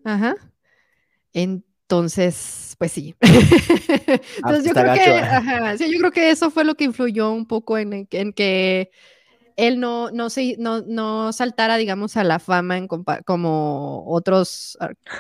ajá. 0.05 0.37
Entonces, 1.33 2.77
pues 2.79 2.93
sí. 2.93 3.15
Ah, 4.45 4.51
Entonces, 4.51 4.65
yo 4.65 4.73
creo 4.73 4.95
que, 4.95 5.19
¿eh? 5.19 5.79
sí, 5.79 5.93
yo 5.93 5.99
creo 5.99 6.11
que 6.11 6.31
eso 6.31 6.51
fue 6.51 6.65
lo 6.65 6.75
que 6.75 6.85
influyó 6.85 7.31
un 7.33 7.47
poco 7.47 7.77
en, 7.77 8.09
en 8.11 8.33
que 8.33 8.91
él 9.57 9.81
no, 9.81 10.11
no, 10.11 10.31
se, 10.31 10.57
no, 10.59 10.83
no 10.83 11.33
saltara, 11.33 11.77
digamos, 11.77 12.17
a 12.17 12.25
la 12.25 12.39
fama 12.39 12.79
en 12.79 12.89
como 12.89 14.05
otros 14.07 14.77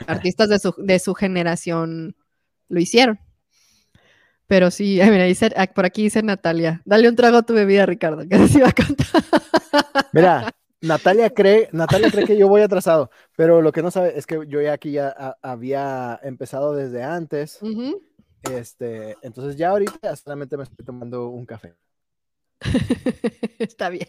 artistas 0.06 0.48
de 0.48 0.58
su, 0.58 0.74
de 0.78 0.98
su, 0.98 1.14
generación 1.14 2.16
lo 2.68 2.80
hicieron. 2.80 3.18
Pero 4.46 4.70
sí, 4.70 5.00
mira, 5.02 5.24
dice, 5.24 5.50
ah, 5.56 5.66
por 5.66 5.86
aquí 5.86 6.04
dice 6.04 6.22
Natalia, 6.22 6.82
dale 6.84 7.08
un 7.08 7.16
trago 7.16 7.38
a 7.38 7.42
tu 7.42 7.54
bebida, 7.54 7.86
Ricardo, 7.86 8.26
que 8.28 8.48
se 8.48 8.58
iba 8.58 8.68
a 8.68 8.72
contar. 8.72 9.06
Mira, 10.12 10.54
Natalia 10.82 11.30
cree, 11.30 11.68
Natalia 11.72 12.10
cree 12.10 12.26
que 12.26 12.36
yo 12.36 12.48
voy 12.48 12.60
atrasado, 12.60 13.10
pero 13.36 13.62
lo 13.62 13.72
que 13.72 13.82
no 13.82 13.90
sabe 13.90 14.18
es 14.18 14.26
que 14.26 14.40
yo 14.48 14.60
ya 14.60 14.72
aquí 14.72 14.92
ya 14.92 15.36
había 15.40 16.18
empezado 16.22 16.74
desde 16.74 17.02
antes. 17.02 17.60
Este, 18.42 19.16
entonces 19.22 19.56
ya 19.56 19.70
ahorita 19.70 20.16
solamente 20.16 20.56
me 20.56 20.64
estoy 20.64 20.84
tomando 20.84 21.28
un 21.28 21.46
café. 21.46 21.74
Está 23.58 23.90
bien. 23.90 24.08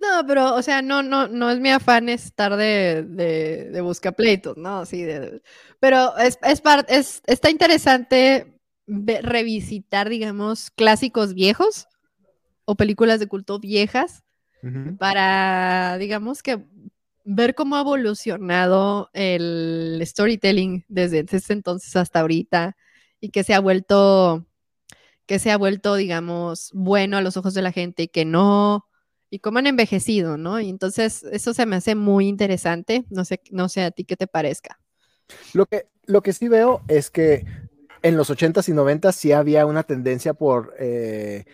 No, 0.00 0.26
pero, 0.26 0.54
o 0.54 0.62
sea, 0.62 0.82
no, 0.82 1.02
no, 1.02 1.28
no 1.28 1.50
es 1.50 1.60
mi 1.60 1.70
afán 1.70 2.08
estar 2.08 2.56
de, 2.56 3.04
de, 3.06 3.70
de 3.70 3.80
busca 3.80 4.12
pleitos, 4.12 4.56
¿no? 4.56 4.84
Sí, 4.86 5.06
pero 5.80 6.16
es, 6.18 6.38
es, 6.42 6.62
es, 6.88 7.22
está 7.26 7.50
interesante 7.50 8.58
revisitar, 8.86 10.08
digamos, 10.08 10.70
clásicos 10.70 11.34
viejos 11.34 11.88
o 12.64 12.74
películas 12.74 13.20
de 13.20 13.28
culto 13.28 13.58
viejas 13.58 14.22
para, 14.98 15.98
digamos, 15.98 16.42
que 16.42 16.64
ver 17.24 17.54
cómo 17.54 17.76
ha 17.76 17.80
evolucionado 17.80 19.10
el 19.12 20.00
storytelling 20.04 20.84
desde 20.88 21.24
ese 21.28 21.52
entonces 21.52 21.94
hasta 21.96 22.20
ahorita 22.20 22.76
y 23.20 23.30
que 23.30 23.42
se 23.42 23.54
ha 23.54 23.60
vuelto 23.60 24.46
que 25.26 25.38
se 25.38 25.50
ha 25.50 25.56
vuelto, 25.56 25.94
digamos, 25.94 26.70
bueno 26.72 27.16
a 27.16 27.22
los 27.22 27.36
ojos 27.36 27.54
de 27.54 27.62
la 27.62 27.72
gente 27.72 28.04
y 28.04 28.08
que 28.08 28.24
no, 28.24 28.86
y 29.30 29.38
cómo 29.38 29.58
han 29.58 29.66
envejecido, 29.66 30.36
¿no? 30.36 30.60
Y 30.60 30.68
entonces 30.68 31.24
eso 31.32 31.54
se 31.54 31.66
me 31.66 31.76
hace 31.76 31.94
muy 31.94 32.28
interesante, 32.28 33.04
no 33.10 33.24
sé, 33.24 33.40
no 33.50 33.68
sé 33.68 33.82
a 33.82 33.90
ti 33.90 34.04
qué 34.04 34.16
te 34.16 34.26
parezca. 34.26 34.78
Lo 35.54 35.66
que, 35.66 35.86
lo 36.04 36.22
que 36.22 36.32
sí 36.32 36.48
veo 36.48 36.82
es 36.88 37.10
que 37.10 37.46
en 38.02 38.16
los 38.16 38.30
80s 38.30 38.68
y 38.68 38.72
90s 38.72 39.12
sí 39.12 39.32
había 39.32 39.64
una 39.64 39.84
tendencia 39.84 40.34
por 40.34 40.74
eh, 40.78 41.44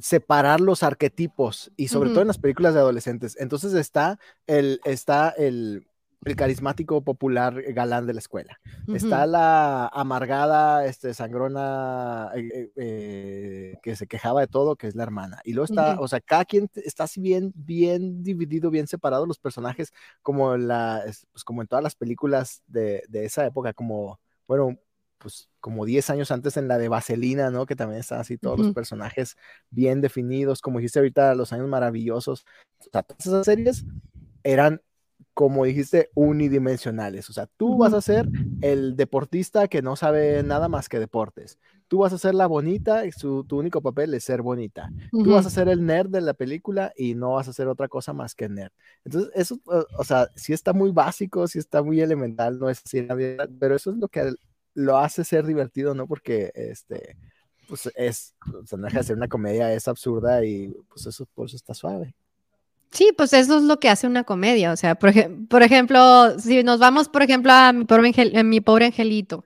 separar 0.00 0.60
los 0.60 0.82
arquetipos 0.82 1.70
y 1.76 1.88
sobre 1.88 2.10
todo 2.10 2.22
en 2.22 2.28
las 2.28 2.38
películas 2.38 2.74
de 2.74 2.80
adolescentes. 2.80 3.36
Entonces 3.38 3.74
está 3.74 4.18
el, 4.46 4.80
está 4.84 5.28
el, 5.36 5.86
el 6.24 6.36
carismático 6.36 7.02
popular 7.02 7.60
galán 7.72 8.06
de 8.06 8.14
la 8.14 8.20
escuela. 8.20 8.60
Está 8.92 9.26
la 9.26 9.86
amargada, 9.88 10.86
este, 10.86 11.14
sangrona, 11.14 12.30
eh, 12.34 12.48
eh, 12.54 12.72
eh, 12.76 13.78
que 13.82 13.96
se 13.96 14.06
quejaba 14.06 14.40
de 14.40 14.46
todo, 14.46 14.76
que 14.76 14.86
es 14.86 14.94
la 14.94 15.02
hermana. 15.02 15.40
Y 15.44 15.52
luego 15.52 15.66
está, 15.66 16.00
o 16.00 16.08
sea, 16.08 16.20
cada 16.20 16.44
quien 16.44 16.68
está 16.74 17.04
así 17.04 17.20
bien, 17.20 17.52
bien 17.54 18.22
dividido, 18.22 18.70
bien 18.70 18.86
separado 18.86 19.26
los 19.26 19.38
personajes, 19.38 19.92
como, 20.22 20.56
la, 20.56 21.02
pues, 21.32 21.44
como 21.44 21.62
en 21.62 21.68
todas 21.68 21.82
las 21.82 21.94
películas 21.94 22.62
de, 22.66 23.02
de 23.08 23.24
esa 23.24 23.44
época, 23.46 23.72
como, 23.72 24.20
bueno, 24.46 24.78
pues 25.18 25.48
como 25.58 25.86
10 25.86 26.10
años 26.10 26.30
antes 26.30 26.58
en 26.58 26.68
la 26.68 26.76
de 26.76 26.88
Vaselina, 26.88 27.50
¿no? 27.50 27.64
Que 27.64 27.76
también 27.76 28.00
están 28.00 28.20
así 28.20 28.36
todos 28.36 28.58
los 28.58 28.74
personajes 28.74 29.36
bien 29.70 30.02
definidos, 30.02 30.60
como 30.60 30.78
dijiste 30.78 30.98
ahorita, 30.98 31.34
los 31.34 31.52
años 31.54 31.66
maravillosos. 31.66 32.44
O 32.80 32.90
sea, 32.92 33.02
todas 33.02 33.26
esas 33.26 33.46
series 33.46 33.86
eran 34.42 34.82
como 35.34 35.64
dijiste, 35.64 36.10
unidimensionales. 36.14 37.28
O 37.28 37.32
sea, 37.32 37.48
tú 37.56 37.76
vas 37.76 37.92
a 37.92 38.00
ser 38.00 38.28
el 38.62 38.96
deportista 38.96 39.66
que 39.66 39.82
no 39.82 39.96
sabe 39.96 40.42
nada 40.44 40.68
más 40.68 40.88
que 40.88 41.00
deportes. 41.00 41.58
Tú 41.88 41.98
vas 41.98 42.12
a 42.12 42.18
ser 42.18 42.34
la 42.34 42.46
bonita 42.46 43.04
y 43.04 43.12
su, 43.12 43.44
tu 43.44 43.58
único 43.58 43.82
papel 43.82 44.14
es 44.14 44.24
ser 44.24 44.42
bonita. 44.42 44.90
Tú 45.10 45.32
vas 45.32 45.44
a 45.44 45.50
ser 45.50 45.68
el 45.68 45.84
nerd 45.84 46.08
de 46.08 46.20
la 46.20 46.34
película 46.34 46.92
y 46.96 47.14
no 47.14 47.32
vas 47.32 47.48
a 47.48 47.50
hacer 47.50 47.66
otra 47.66 47.88
cosa 47.88 48.12
más 48.12 48.34
que 48.34 48.48
nerd. 48.48 48.72
Entonces, 49.04 49.30
eso, 49.34 49.60
o 49.98 50.04
sea, 50.04 50.28
sí 50.36 50.52
está 50.52 50.72
muy 50.72 50.92
básico, 50.92 51.46
sí 51.48 51.58
está 51.58 51.82
muy 51.82 52.00
elemental, 52.00 52.58
no 52.58 52.70
es 52.70 52.80
así, 52.84 53.06
pero 53.58 53.74
eso 53.74 53.90
es 53.90 53.96
lo 53.96 54.08
que 54.08 54.32
lo 54.74 54.98
hace 54.98 55.24
ser 55.24 55.46
divertido, 55.46 55.94
¿no? 55.94 56.06
Porque, 56.06 56.52
este, 56.54 57.16
pues 57.68 57.90
es, 57.96 58.34
o 58.52 58.66
sea, 58.66 58.78
no 58.78 58.86
deja 58.86 58.98
de 58.98 59.04
ser 59.04 59.16
una 59.16 59.28
comedia, 59.28 59.72
es 59.72 59.88
absurda 59.88 60.44
y 60.44 60.74
pues 60.88 61.06
eso, 61.06 61.26
por 61.34 61.46
eso 61.46 61.56
está 61.56 61.74
suave. 61.74 62.14
Sí, 62.94 63.12
pues 63.16 63.32
eso 63.32 63.58
es 63.58 63.64
lo 63.64 63.80
que 63.80 63.90
hace 63.90 64.06
una 64.06 64.22
comedia. 64.22 64.72
O 64.72 64.76
sea, 64.76 64.94
por, 64.94 65.62
ejemplo, 65.62 66.38
si 66.38 66.62
nos 66.62 66.78
vamos, 66.78 67.08
por 67.08 67.22
ejemplo, 67.22 67.52
a 67.52 67.72
mi, 67.72 67.84
pobre 67.84 68.44
mi 68.44 68.60
pobre 68.60 68.86
angelito. 68.86 69.44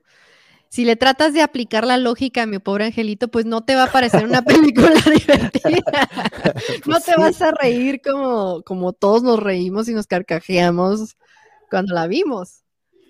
Si 0.69 0.85
le 0.85 0.97
tratas 0.97 1.33
de 1.33 1.41
aplicar 1.41 1.87
la 1.87 1.97
lógica 1.97 2.43
a 2.43 2.47
mi 2.47 2.59
pobre 2.59 2.85
angelito, 2.87 3.29
pues 3.29 3.47
no 3.47 3.65
te 3.65 3.75
va 3.75 3.85
a 3.85 3.93
parecer 3.93 4.27
una 4.27 4.43
película 4.45 5.01
divertida. 5.01 6.09
no 6.87 6.93
pues 6.93 7.05
te 7.05 7.17
vas 7.17 7.41
a 7.41 7.53
reír 7.53 8.03
como, 8.03 8.63
como 8.65 8.93
todos 8.93 9.23
nos 9.23 9.43
reímos 9.43 9.89
y 9.89 9.95
nos 9.95 10.07
carcajeamos 10.07 11.17
cuando 11.71 11.95
la 11.95 12.07
vimos. 12.07 12.65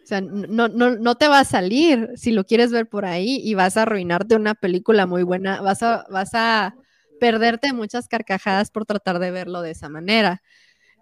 O 0.05 0.07
sea, 0.07 0.21
no, 0.21 0.69
no, 0.69 0.91
no 0.97 1.17
te 1.17 1.27
va 1.27 1.41
a 1.41 1.45
salir 1.45 2.13
si 2.15 2.31
lo 2.31 2.45
quieres 2.45 2.71
ver 2.71 2.89
por 2.89 3.05
ahí 3.05 3.41
y 3.43 3.55
vas 3.55 3.77
a 3.77 3.83
arruinarte 3.83 4.37
una 4.37 4.55
película 4.55 5.07
muy 5.07 5.25
buena. 5.25 5.61
Vas 5.63 5.83
a, 5.83 6.07
vas 6.11 6.31
a 6.35 6.77
perderte 7.19 7.73
muchas 7.73 8.09
carcajadas 8.09 8.71
por 8.71 8.87
tratar 8.87 9.19
de 9.19 9.31
verlo 9.31 9.63
de 9.63 9.73
esa 9.73 9.89
manera. 9.89 10.43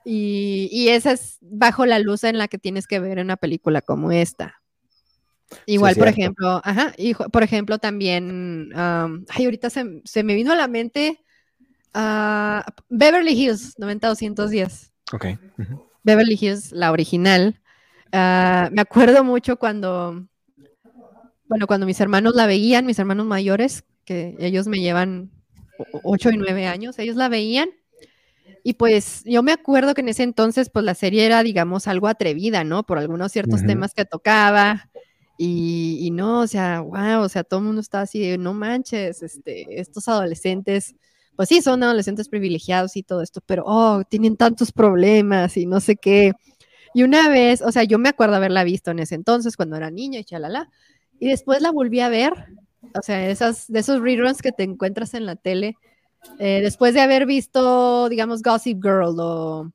Y, 0.04 0.88
esa 0.88 1.12
es 1.12 1.38
bajo 1.40 1.84
la 1.84 1.98
luz 1.98 2.22
en 2.22 2.38
la 2.38 2.46
que 2.46 2.58
tienes 2.58 2.86
que 2.86 3.00
ver 3.00 3.18
una 3.18 3.36
película 3.36 3.82
como 3.82 4.12
esta. 4.12 4.62
Igual, 5.66 5.96
por 5.96 6.08
ejemplo, 6.08 6.60
ajá, 6.64 6.92
y, 6.96 7.14
por 7.14 7.42
ejemplo, 7.42 7.78
también, 7.78 8.70
ay, 8.74 9.44
ahorita 9.44 9.68
se, 9.70 10.22
me 10.22 10.34
vino 10.34 10.52
a 10.52 10.56
la 10.56 10.68
mente 10.68 11.24
uh, 11.94 12.60
Beverly 12.88 13.32
Hills 13.32 13.74
90210. 13.78 14.92
Ok. 15.12 15.26
Beverly 16.04 16.38
Hills, 16.40 16.70
la 16.70 16.92
original. 16.92 17.60
Ah, 18.12 18.70
me 18.72 18.82
acuerdo 18.82 19.24
mucho 19.24 19.56
cuando, 19.56 20.24
bueno, 21.48 21.66
cuando 21.66 21.84
mis 21.84 22.00
hermanos 22.00 22.34
la 22.34 22.46
veían, 22.46 22.86
mis 22.86 22.98
hermanos 22.98 23.26
mayores, 23.26 23.84
que 24.04 24.36
ellos 24.38 24.68
me 24.68 24.78
llevan 24.78 25.32
8 26.02 26.30
y 26.30 26.36
9 26.36 26.66
años, 26.66 26.98
ellos 26.98 27.16
la 27.16 27.28
veían. 27.28 27.68
Y 28.62 28.74
pues 28.74 29.22
yo 29.24 29.42
me 29.42 29.52
acuerdo 29.52 29.94
que 29.94 30.00
en 30.00 30.08
ese 30.08 30.24
entonces, 30.24 30.70
pues 30.70 30.84
la 30.84 30.94
serie 30.94 31.24
era, 31.24 31.42
digamos, 31.42 31.86
algo 31.86 32.08
atrevida, 32.08 32.64
¿no? 32.64 32.84
Por 32.84 32.98
algunos 32.98 33.30
ciertos 33.30 33.64
temas 33.64 33.94
que 33.94 34.04
tocaba. 34.04 34.90
Y, 35.38 36.10
no, 36.12 36.40
o 36.40 36.46
sea, 36.46 36.80
wow, 36.80 37.20
o 37.20 37.28
sea, 37.28 37.44
todo 37.44 37.60
el 37.60 37.66
mundo 37.66 37.80
estaba 37.80 38.02
así 38.02 38.18
de, 38.20 38.38
no 38.38 38.54
manches, 38.54 39.22
este, 39.22 39.80
estos 39.80 40.08
adolescentes, 40.08 40.94
pues 41.36 41.50
sí, 41.50 41.60
son 41.60 41.82
adolescentes 41.82 42.28
privilegiados 42.28 42.96
y 42.96 43.02
todo 43.02 43.20
esto, 43.22 43.42
pero, 43.44 43.64
oh, 43.66 44.02
tienen 44.08 44.36
tantos 44.36 44.72
problemas 44.72 45.56
y 45.58 45.66
no 45.66 45.80
sé 45.80 45.96
qué. 45.96 46.32
Y 46.94 47.02
una 47.02 47.28
vez, 47.28 47.60
o 47.60 47.70
sea, 47.70 47.84
yo 47.84 47.98
me 47.98 48.08
acuerdo 48.08 48.36
haberla 48.36 48.64
visto 48.64 48.90
en 48.90 49.00
ese 49.00 49.14
entonces, 49.14 49.56
cuando 49.56 49.76
era 49.76 49.90
niña 49.90 50.20
y 50.20 50.24
chalala, 50.24 50.70
y 51.20 51.28
después 51.28 51.60
la 51.60 51.70
volví 51.70 52.00
a 52.00 52.08
ver 52.08 52.32
o 52.94 53.02
sea, 53.02 53.28
esas, 53.28 53.66
de 53.68 53.80
esos 53.80 54.00
reruns 54.00 54.42
que 54.42 54.52
te 54.52 54.62
encuentras 54.62 55.14
en 55.14 55.26
la 55.26 55.36
tele, 55.36 55.76
eh, 56.38 56.60
después 56.62 56.94
de 56.94 57.00
haber 57.00 57.26
visto, 57.26 58.08
digamos, 58.08 58.42
Gossip 58.42 58.82
Girl 58.82 59.16
o, 59.18 59.72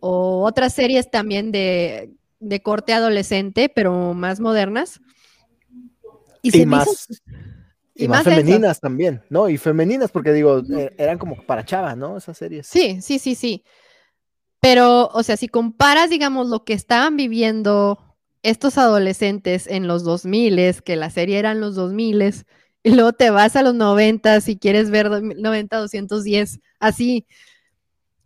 otras 0.00 0.74
series 0.74 1.10
también 1.10 1.52
de, 1.52 2.10
corte 2.62 2.92
adolescente, 2.92 3.68
pero 3.68 4.14
más 4.14 4.40
modernas. 4.40 5.00
Y, 6.42 6.66
más, 6.66 7.06
y, 7.94 8.08
más, 8.08 8.24
femeninas 8.24 8.80
también, 8.80 9.22
¿no? 9.30 9.48
Y 9.48 9.58
femeninas, 9.58 10.10
porque 10.10 10.32
digo, 10.32 10.60
eh, 10.76 10.92
eran 10.98 11.18
como 11.18 11.36
para 11.46 11.64
chava, 11.64 11.94
¿no? 11.94 12.16
Esas 12.16 12.36
series. 12.36 12.66
Sí, 12.66 13.00
sí, 13.00 13.20
sí, 13.20 13.36
sí. 13.36 13.64
Pero, 14.58 15.08
o 15.08 15.22
sea, 15.22 15.36
si 15.36 15.46
comparas, 15.46 16.10
digamos, 16.10 16.48
lo 16.48 16.64
que 16.64 16.72
estaban 16.72 17.16
viviendo 17.16 18.11
estos 18.42 18.78
adolescentes 18.78 19.66
en 19.66 19.86
los 19.86 20.04
2000, 20.04 20.82
que 20.82 20.96
la 20.96 21.10
serie 21.10 21.38
eran 21.38 21.60
los 21.60 21.74
2000, 21.74 22.44
y 22.82 22.90
luego 22.90 23.12
te 23.12 23.30
vas 23.30 23.56
a 23.56 23.62
los 23.62 23.74
90 23.74 24.40
si 24.40 24.56
quieres 24.58 24.90
ver 24.90 25.10
90, 25.10 25.76
210, 25.76 26.60
así, 26.80 27.26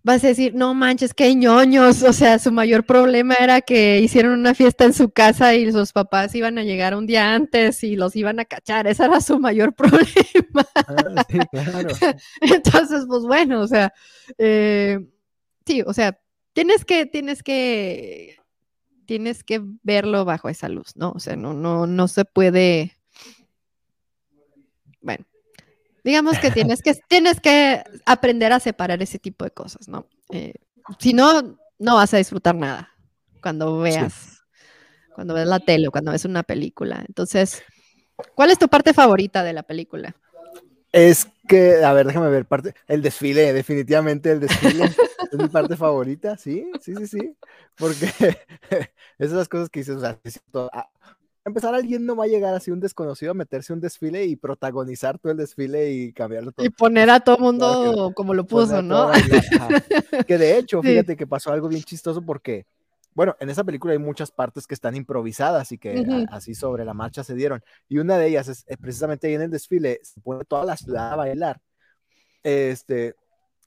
vas 0.07 0.23
a 0.23 0.29
decir, 0.29 0.55
no 0.55 0.73
manches, 0.73 1.13
qué 1.13 1.35
ñoños, 1.35 2.05
o 2.05 2.13
sea, 2.13 2.39
su 2.39 2.53
mayor 2.53 2.87
problema 2.87 3.35
era 3.41 3.61
que 3.61 3.99
hicieron 3.99 4.39
una 4.39 4.55
fiesta 4.55 4.85
en 4.85 4.93
su 4.93 5.11
casa 5.11 5.55
y 5.57 5.73
sus 5.73 5.93
papás 5.93 6.33
iban 6.37 6.59
a 6.59 6.63
llegar 6.63 6.95
un 6.95 7.07
día 7.07 7.35
antes 7.35 7.83
y 7.83 7.97
los 7.97 8.15
iban 8.15 8.39
a 8.39 8.45
cachar, 8.45 8.87
ese 8.87 9.05
era 9.05 9.21
su 9.21 9.41
mayor 9.41 9.75
problema. 9.75 10.65
Ah, 10.77 11.27
Entonces, 12.41 13.05
pues 13.09 13.23
bueno, 13.25 13.61
o 13.61 13.67
sea, 13.67 13.93
eh, 14.39 15.01
sí, 15.67 15.83
o 15.85 15.93
sea, 15.93 16.19
tienes 16.53 16.85
que, 16.85 17.07
tienes 17.07 17.43
que 17.43 18.37
tienes 19.07 19.45
que 19.45 19.63
verlo 19.83 20.25
bajo 20.25 20.49
esa 20.49 20.69
luz, 20.69 20.97
¿no? 20.97 21.13
O 21.13 21.21
sea, 21.21 21.37
no, 21.37 21.55
no, 21.55 21.87
no 21.87 22.09
se 22.09 22.25
puede. 22.25 22.97
Bueno, 25.01 25.25
digamos 26.05 26.39
que 26.39 26.51
tienes 26.51 26.83
que, 26.83 26.95
tienes 27.09 27.41
que 27.41 27.83
aprender 28.05 28.53
a 28.53 28.61
separar 28.61 29.03
ese 29.03 29.19
tipo 29.19 29.45
de 29.45 29.51
cosas, 29.51 29.89
¿no? 29.89 30.07
Eh, 30.31 30.55
si 30.99 31.13
no, 31.13 31.59
no 31.79 31.97
vas 31.97 32.13
a 32.15 32.19
disfrutar 32.19 32.55
nada 32.55 32.93
cuando 33.41 33.79
veas, 33.79 34.43
cuando 35.15 35.35
ves 35.35 35.47
la 35.47 35.61
tele 35.61 35.89
o 35.89 35.91
cuando 35.91 36.13
ves 36.13 36.25
una 36.25 36.43
película. 36.43 37.05
Entonces, 37.07 37.63
¿cuál 38.35 38.51
es 38.51 38.59
tu 38.59 38.69
parte 38.69 38.93
favorita 38.93 39.43
de 39.43 39.53
la 39.53 39.63
película? 39.63 40.17
Es 40.97 41.29
que, 41.47 41.85
a 41.85 41.93
ver, 41.93 42.07
déjame 42.07 42.31
ver, 42.31 42.47
parte, 42.47 42.75
el 42.89 43.03
desfile, 43.03 43.53
definitivamente 43.53 44.31
el 44.33 44.41
desfile 44.41 44.85
es 45.31 45.39
mi 45.39 45.49
parte 45.49 45.77
favorita, 45.77 46.39
sí, 46.39 46.71
sí, 46.81 46.95
sí, 46.97 47.07
sí, 47.07 47.37
porque 47.77 48.07
esas 49.19 49.37
las 49.37 49.49
cosas 49.49 49.69
que 49.69 49.81
dices, 49.81 49.97
o 49.97 50.01
sea, 50.01 50.19
a, 50.73 50.89
empezar 51.45 51.75
alguien 51.75 52.07
no 52.07 52.17
va 52.17 52.25
a 52.25 52.29
llegar 52.29 52.55
así 52.55 52.71
un 52.71 52.81
desconocido 52.81 53.33
a 53.33 53.35
meterse 53.35 53.75
un 53.75 53.81
desfile 53.81 54.25
y 54.25 54.37
protagonizar 54.37 55.19
todo 55.19 55.33
el 55.33 55.39
desfile 55.39 55.93
y 55.93 56.15
cambiarlo 56.15 56.53
todo. 56.53 56.65
Y 56.65 56.71
poner 56.71 57.11
a 57.11 57.21
todo 57.21 57.37
mundo 57.37 58.13
como 58.15 58.33
lo 58.33 58.47
puso, 58.47 58.81
¿no? 58.81 59.11
que 60.27 60.39
de 60.39 60.57
hecho, 60.57 60.81
fíjate 60.81 61.15
que 61.15 61.27
pasó 61.27 61.53
algo 61.53 61.69
bien 61.69 61.83
chistoso 61.83 62.23
porque 62.23 62.65
bueno, 63.17 63.35
en 63.41 63.49
esa 63.49 63.65
película 63.65 63.95
hay 63.95 63.99
muchas 63.99 64.31
partes 64.31 64.67
que 64.67 64.75
están 64.75 64.95
improvisadas 64.95 65.73
y 65.73 65.79
que 65.79 66.05
así 66.31 66.55
sobre 66.55 66.85
la 66.85 66.93
marcha 66.93 67.25
se 67.25 67.35
dieron. 67.35 67.63
Y 67.89 67.97
una 67.97 68.19
de 68.19 68.29
ellas 68.29 68.47
es, 68.47 68.65
eh, 68.69 68.77
precisamente 68.77 69.27
ahí 69.27 69.35
en 69.35 69.41
el 69.41 69.51
desfile, 69.51 70.01
se 70.03 70.21
pone 70.21 70.45
toda 70.45 70.67
la 70.67 70.77
ciudad 70.77 71.15
a 71.15 71.17
bailar. 71.17 71.59
Este, 72.43 73.15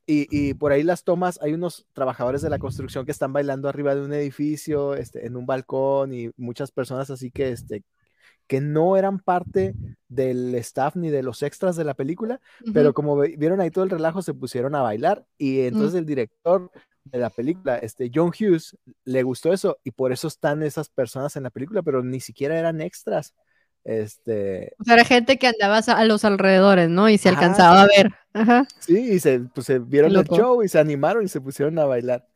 y, 0.05 0.53
por 0.53 0.71
ahí 0.71 0.83
las 0.83 1.03
tomas, 1.03 1.39
hay 1.41 1.53
unos 1.53 1.87
trabajadores 1.93 2.43
de 2.43 2.51
la 2.51 2.59
construcción 2.59 3.05
que 3.05 3.11
están 3.11 3.33
bailando 3.33 3.67
arriba 3.67 3.95
de 3.95 4.01
un 4.01 4.13
edificio, 4.13 4.93
este, 4.93 5.25
en 5.25 5.35
un 5.35 5.47
balcón 5.47 6.13
y 6.13 6.29
muchas 6.37 6.69
personas 6.71 7.09
así 7.09 7.31
que, 7.31 7.49
este, 7.49 7.83
que 8.45 8.61
no 8.61 8.97
eran 8.97 9.17
parte 9.17 9.73
del 10.07 10.53
staff 10.55 10.95
ni 10.95 11.09
de 11.09 11.23
los 11.23 11.41
extras 11.41 11.75
de 11.75 11.85
la 11.85 11.95
película, 11.95 12.39
pero 12.73 12.93
como 12.93 13.17
vieron 13.17 13.61
ahí 13.61 13.71
todo 13.71 13.83
el 13.83 13.89
relajo, 13.89 14.21
se 14.21 14.33
pusieron 14.35 14.75
a 14.75 14.81
bailar 14.83 15.25
y 15.37 15.61
entonces 15.61 15.99
el 15.99 16.05
director 16.05 16.71
de 17.05 17.19
la 17.19 17.29
película, 17.29 17.77
este 17.77 18.11
John 18.13 18.29
Hughes, 18.29 18.77
le 19.05 19.23
gustó 19.23 19.53
eso 19.53 19.79
y 19.83 19.91
por 19.91 20.11
eso 20.11 20.27
están 20.27 20.63
esas 20.63 20.89
personas 20.89 21.35
en 21.35 21.43
la 21.43 21.49
película, 21.49 21.81
pero 21.81 22.03
ni 22.03 22.19
siquiera 22.19 22.57
eran 22.57 22.81
extras. 22.81 23.33
Este... 23.83 24.73
O 24.79 24.83
sea, 24.83 24.95
era 24.95 25.05
gente 25.05 25.37
que 25.37 25.47
andaba 25.47 25.77
a 25.77 26.05
los 26.05 26.25
alrededores, 26.25 26.89
¿no? 26.89 27.09
Y 27.09 27.17
se 27.17 27.29
alcanzaba 27.29 27.83
a 27.83 27.87
ver. 27.87 28.11
Sí, 28.79 29.13
y 29.13 29.19
se, 29.19 29.39
pues, 29.39 29.65
se 29.65 29.79
vieron 29.79 30.15
el 30.15 30.25
show 30.25 30.61
y 30.63 30.67
se 30.67 30.79
animaron 30.79 31.23
y 31.23 31.27
se 31.27 31.41
pusieron 31.41 31.79
a 31.79 31.85
bailar. 31.85 32.27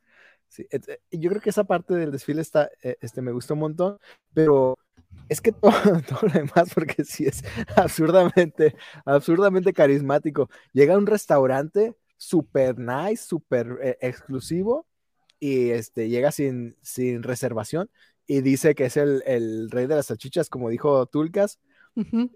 Sí, 0.47 0.67
yo 1.11 1.29
creo 1.29 1.41
que 1.41 1.49
esa 1.49 1.63
parte 1.63 1.95
del 1.95 2.11
desfile 2.11 2.41
está, 2.41 2.69
este, 2.81 3.21
me 3.21 3.31
gustó 3.31 3.55
un 3.55 3.61
montón, 3.61 3.97
pero 4.33 4.77
es 5.29 5.41
que 5.41 5.51
todo, 5.51 5.71
todo, 6.07 6.19
lo 6.21 6.33
demás, 6.33 6.71
porque 6.73 7.03
sí 7.03 7.25
es 7.25 7.43
absurdamente, 7.75 8.75
absurdamente 9.05 9.73
carismático. 9.73 10.49
Llega 10.71 10.95
a 10.95 10.97
un 10.97 11.07
restaurante 11.07 11.95
super 12.23 12.77
nice, 12.79 13.25
súper 13.25 13.79
eh, 13.81 13.97
exclusivo, 14.01 14.87
y 15.39 15.71
este, 15.71 16.07
llega 16.07 16.31
sin, 16.31 16.77
sin 16.81 17.21
reservación 17.21 17.89
y 18.25 18.39
dice 18.41 18.75
que 18.75 18.85
es 18.85 18.95
el, 18.95 19.21
el, 19.25 19.69
rey 19.69 19.87
de 19.87 19.95
las 19.95 20.05
salchichas, 20.05 20.49
como 20.49 20.69
dijo 20.69 21.05
Tulcas. 21.07 21.59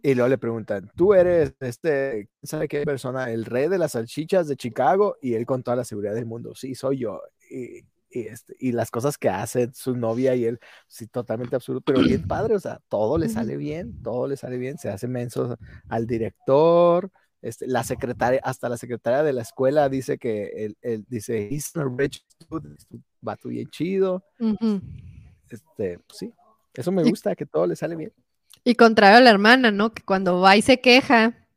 Y 0.03 0.13
luego 0.13 0.27
le 0.27 0.37
preguntan, 0.37 0.91
¿tú 0.95 1.15
eres 1.15 1.55
este, 1.61 2.29
sabe 2.43 2.67
qué 2.67 2.83
persona? 2.83 3.31
El 3.31 3.45
rey 3.45 3.69
de 3.69 3.79
las 3.79 3.93
salchichas 3.93 4.47
de 4.47 4.55
Chicago 4.55 5.15
y 5.19 5.33
él 5.33 5.47
con 5.47 5.63
toda 5.63 5.77
la 5.77 5.83
seguridad 5.83 6.13
del 6.13 6.27
mundo. 6.27 6.53
Sí, 6.53 6.75
soy 6.75 6.99
yo. 6.99 7.21
Y, 7.49 7.79
y, 8.11 8.27
este, 8.27 8.55
y 8.59 8.71
las 8.71 8.91
cosas 8.91 9.17
que 9.17 9.29
hace 9.29 9.71
su 9.73 9.95
novia 9.95 10.35
y 10.35 10.45
él, 10.45 10.59
sí, 10.87 11.07
totalmente 11.07 11.55
absurdo, 11.55 11.81
pero 11.81 12.01
bien 12.01 12.27
padre, 12.27 12.55
o 12.55 12.59
sea, 12.59 12.81
todo 12.87 13.17
le 13.17 13.29
sale 13.29 13.57
bien, 13.57 14.03
todo 14.03 14.27
le 14.27 14.37
sale 14.37 14.57
bien, 14.57 14.77
se 14.77 14.89
hace 14.89 15.07
menso 15.07 15.57
al 15.89 16.05
director, 16.05 17.09
este, 17.41 17.67
la 17.67 17.83
secretaria, 17.83 18.39
hasta 18.43 18.69
la 18.69 18.77
secretaria 18.77 19.23
de 19.23 19.33
la 19.33 19.41
escuela 19.41 19.89
dice 19.89 20.17
que 20.17 20.73
él, 20.81 21.05
dice, 21.07 21.47
he's 21.51 21.75
a 21.75 21.83
rich 21.83 22.23
bien 23.43 23.69
chido. 23.69 24.23
Este, 25.49 25.99
pues 25.99 26.17
sí, 26.17 26.33
eso 26.73 26.91
me 26.91 27.03
gusta, 27.03 27.35
que 27.35 27.45
todo 27.45 27.67
le 27.67 27.75
sale 27.75 27.95
bien. 27.95 28.11
Y 28.63 28.75
contrario 28.75 29.17
a 29.17 29.21
la 29.21 29.29
hermana, 29.29 29.71
¿no? 29.71 29.93
Que 29.93 30.03
cuando 30.03 30.41
va 30.41 30.57
y 30.57 30.61
se 30.61 30.81
queja, 30.81 31.47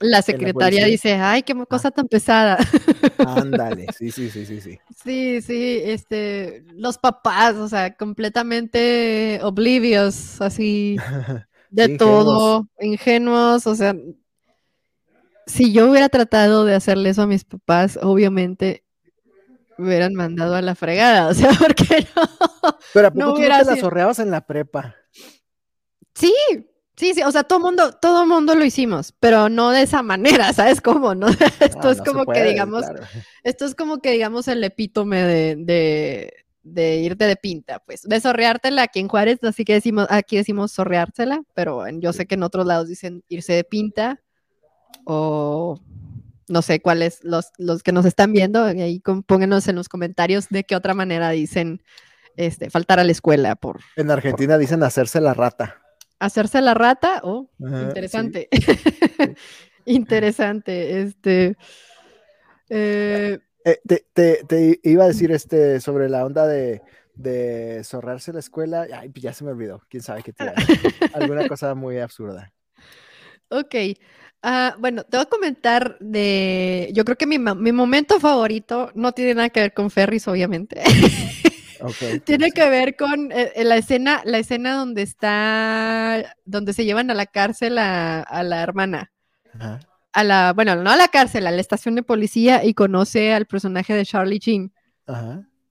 la 0.00 0.22
secretaria 0.22 0.86
dice, 0.86 1.14
ay, 1.14 1.42
qué 1.42 1.54
cosa 1.66 1.90
tan 1.90 2.06
pesada. 2.06 2.58
Ándale, 3.18 3.86
sí, 3.98 4.10
sí, 4.10 4.30
sí, 4.30 4.46
sí, 4.46 4.60
sí. 4.60 4.78
Sí, 5.02 5.42
sí, 5.42 5.80
este, 5.84 6.64
los 6.74 6.98
papás, 6.98 7.56
o 7.56 7.68
sea, 7.68 7.96
completamente 7.96 9.40
oblivios, 9.42 10.40
así, 10.40 10.96
de 11.70 11.96
todo, 11.96 12.68
ingenuos, 12.80 13.66
o 13.66 13.74
sea, 13.74 13.94
si 15.46 15.72
yo 15.72 15.90
hubiera 15.90 16.08
tratado 16.08 16.64
de 16.64 16.74
hacerle 16.74 17.10
eso 17.10 17.22
a 17.22 17.26
mis 17.26 17.44
papás, 17.44 17.98
obviamente 18.02 18.84
me 19.78 19.86
hubieran 19.88 20.14
mandado 20.14 20.56
a 20.56 20.62
la 20.62 20.74
fregada, 20.74 21.28
o 21.28 21.34
sea, 21.34 21.50
porque 21.58 22.06
no. 22.14 22.78
Pero 22.92 23.08
¿a 23.08 23.10
poco 23.10 23.26
no 23.26 23.34
tú 23.34 23.40
te 23.40 23.48
las 23.48 23.80
zorreabas 23.80 24.18
en 24.18 24.30
la 24.30 24.46
prepa? 24.46 24.94
Sí, 26.14 26.34
sí, 26.96 27.14
sí, 27.14 27.22
o 27.22 27.30
sea, 27.30 27.44
todo 27.44 27.60
mundo, 27.60 27.92
todo 27.92 28.26
mundo 28.26 28.54
lo 28.54 28.64
hicimos, 28.64 29.14
pero 29.20 29.48
no 29.48 29.70
de 29.70 29.82
esa 29.82 30.02
manera, 30.02 30.52
¿sabes 30.52 30.80
cómo? 30.80 31.14
No? 31.14 31.28
esto 31.60 31.90
es 31.90 32.02
como 32.02 32.26
que 32.26 32.44
digamos, 32.44 32.84
esto 33.44 33.64
es 33.64 33.74
como 33.74 33.98
que 33.98 34.12
digamos 34.12 34.48
el 34.48 34.62
epítome 34.64 35.22
de, 35.22 35.56
de, 35.56 36.34
irte 36.76 37.26
de 37.26 37.36
pinta, 37.36 37.80
pues, 37.80 38.02
de 38.02 38.20
sorreártela 38.20 38.82
aquí 38.82 39.00
en 39.00 39.08
Juárez, 39.08 39.38
así 39.42 39.64
que 39.64 39.74
decimos, 39.74 40.06
aquí 40.10 40.36
decimos 40.36 40.72
sorreársela, 40.72 41.42
pero 41.54 41.84
yo 41.88 42.12
sé 42.12 42.26
que 42.26 42.34
en 42.34 42.42
otros 42.42 42.66
lados 42.66 42.88
dicen 42.88 43.22
irse 43.28 43.52
de 43.52 43.64
pinta 43.64 44.20
o 45.04 45.78
no 46.48 46.62
sé 46.62 46.80
cuáles 46.80 47.22
los, 47.24 47.50
los 47.58 47.82
que 47.82 47.92
nos 47.92 48.06
están 48.06 48.32
viendo, 48.32 48.64
ahí 48.64 49.00
pónganos 49.26 49.68
en 49.68 49.76
los 49.76 49.88
comentarios 49.88 50.48
de 50.48 50.64
qué 50.64 50.76
otra 50.76 50.94
manera 50.94 51.30
dicen 51.30 51.82
este, 52.36 52.70
faltar 52.70 53.00
a 53.00 53.04
la 53.04 53.12
escuela 53.12 53.56
por... 53.56 53.80
En 53.96 54.10
Argentina 54.10 54.58
dicen 54.58 54.82
hacerse 54.82 55.20
la 55.20 55.34
rata. 55.34 55.82
Hacerse 56.18 56.60
la 56.60 56.74
rata, 56.74 57.20
oh, 57.22 57.50
interesante. 57.58 58.48
interesante, 59.84 61.02
este... 61.02 61.56
Eh, 62.70 63.38
eh, 63.64 63.80
te, 64.12 64.80
iba 64.82 65.04
a 65.04 65.08
decir 65.08 65.32
este 65.32 65.80
sobre 65.80 66.08
la 66.08 66.24
onda 66.24 66.46
de, 66.46 66.82
de 67.14 67.82
zorrarse 67.84 68.32
la 68.32 68.38
escuela. 68.38 68.86
Ay, 68.92 69.08
pues 69.10 69.22
ya 69.22 69.32
se 69.32 69.44
me 69.44 69.50
olvidó. 69.50 69.82
Quién 69.88 70.02
sabe 70.02 70.22
qué 70.22 70.32
tiene. 70.32 70.52
Alguna 71.14 71.46
cosa 71.48 71.74
muy 71.74 71.98
absurda. 71.98 72.52
Ok. 73.50 73.74
Ah, 74.42 74.76
bueno, 74.78 75.02
te 75.02 75.16
voy 75.16 75.26
a 75.26 75.28
comentar 75.28 75.98
de. 75.98 76.90
Yo 76.94 77.04
creo 77.04 77.16
que 77.16 77.26
mi, 77.26 77.38
momento 77.38 78.20
favorito 78.20 78.92
no 78.94 79.12
tiene 79.12 79.34
nada 79.34 79.50
que 79.50 79.60
ver 79.60 79.74
con 79.74 79.90
Ferris, 79.90 80.28
obviamente. 80.28 80.80
tiene 82.24 82.52
que 82.52 82.68
ver 82.70 82.96
con 82.96 83.32
eh, 83.32 83.52
la 83.64 83.76
escena, 83.76 84.20
la 84.24 84.38
escena 84.38 84.74
donde 84.74 85.02
está, 85.02 86.36
donde 86.44 86.72
se 86.72 86.84
llevan 86.84 87.10
a 87.10 87.14
la 87.14 87.26
cárcel 87.26 87.78
a, 87.78 88.42
la 88.44 88.62
hermana. 88.62 89.10
A 90.12 90.24
la, 90.24 90.52
bueno, 90.52 90.74
no 90.76 90.90
a 90.90 90.96
la 90.96 91.08
cárcel, 91.08 91.46
a 91.46 91.50
la 91.50 91.60
estación 91.60 91.94
de 91.94 92.02
policía 92.02 92.64
y 92.64 92.74
conoce 92.74 93.32
al 93.32 93.46
personaje 93.46 93.94
de 93.94 94.06
Charlie 94.06 94.38
Sheen. 94.38 94.72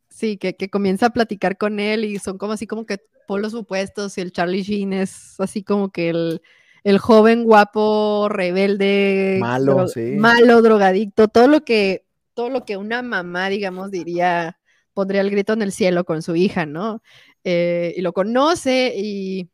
Sí, 0.09 0.37
que, 0.37 0.55
que, 0.55 0.69
comienza 0.69 1.07
a 1.07 1.09
platicar 1.11 1.57
con 1.57 1.79
él 1.79 2.05
y 2.05 2.17
son 2.19 2.37
como 2.37 2.53
así 2.53 2.65
como 2.65 2.85
que 2.85 2.99
polos 3.27 3.53
opuestos 3.53 4.17
y 4.17 4.21
el 4.21 4.31
Charlie 4.31 4.63
Sheen 4.63 4.93
es 4.93 5.39
así 5.39 5.63
como 5.63 5.91
que 5.91 6.09
el 6.09 6.41
el 6.87 6.99
joven 6.99 7.43
guapo, 7.43 8.29
rebelde, 8.29 9.39
malo, 9.41 9.89
sí. 9.89 10.15
malo, 10.17 10.61
drogadicto, 10.61 11.27
todo 11.27 11.49
lo 11.49 11.65
que, 11.65 12.05
todo 12.33 12.49
lo 12.49 12.63
que 12.63 12.77
una 12.77 13.01
mamá, 13.01 13.49
digamos, 13.49 13.91
diría, 13.91 14.57
pondría 14.93 15.19
el 15.19 15.29
grito 15.29 15.51
en 15.51 15.63
el 15.63 15.73
cielo 15.73 16.05
con 16.05 16.21
su 16.21 16.37
hija, 16.37 16.65
¿no? 16.65 17.01
Eh, 17.43 17.93
y 17.97 18.01
lo 18.01 18.13
conoce 18.13 18.93
y, 18.95 19.49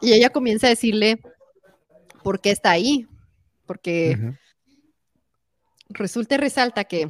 y, 0.00 0.12
ella 0.12 0.30
comienza 0.30 0.68
a 0.68 0.70
decirle 0.70 1.20
por 2.22 2.40
qué 2.40 2.52
está 2.52 2.70
ahí, 2.70 3.08
porque 3.68 4.18
resulta 5.90 6.34
y 6.34 6.38
resalta 6.38 6.84
que 6.84 7.08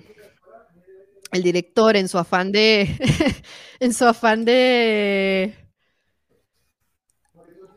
el 1.33 1.43
director 1.43 1.97
en 1.97 2.09
su 2.09 2.19
afán 2.19 2.53
de, 2.53 2.89
en 3.81 3.95
su 3.95 4.05
afán 4.05 4.45
de 4.45 5.55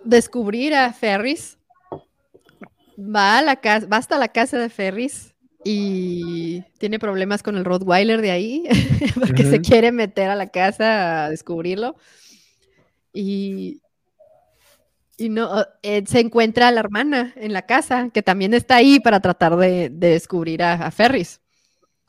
descubrir 0.04 0.74
a 0.74 0.92
Ferris, 0.92 1.58
va, 2.98 3.38
a 3.38 3.42
la 3.42 3.56
casa, 3.58 3.86
va 3.86 3.98
hasta 3.98 4.18
la 4.18 4.30
casa 4.30 4.58
de 4.58 4.70
Ferris 4.70 5.34
y 5.64 6.62
tiene 6.80 6.98
problemas 6.98 7.44
con 7.44 7.56
el 7.56 7.66
Rottweiler 7.66 8.22
de 8.22 8.32
ahí, 8.32 8.64
porque 9.20 9.44
se 9.44 9.62
quiere 9.62 9.92
meter 9.92 10.30
a 10.30 10.36
la 10.36 10.48
casa 10.48 11.26
a 11.26 11.30
descubrirlo. 11.30 11.96
Y, 13.14 13.82
y 15.22 15.30
no, 15.30 15.66
eh, 15.84 16.04
se 16.06 16.20
encuentra 16.20 16.68
a 16.68 16.72
la 16.72 16.80
hermana 16.80 17.34
en 17.36 17.54
la 17.54 17.64
casa, 17.64 18.10
que 18.14 18.24
también 18.24 18.54
está 18.54 18.76
ahí 18.76 19.00
para 19.00 19.20
tratar 19.20 19.56
de, 19.58 19.90
descubrir 19.90 20.64
a, 20.64 20.90
Ferris. 20.92 21.42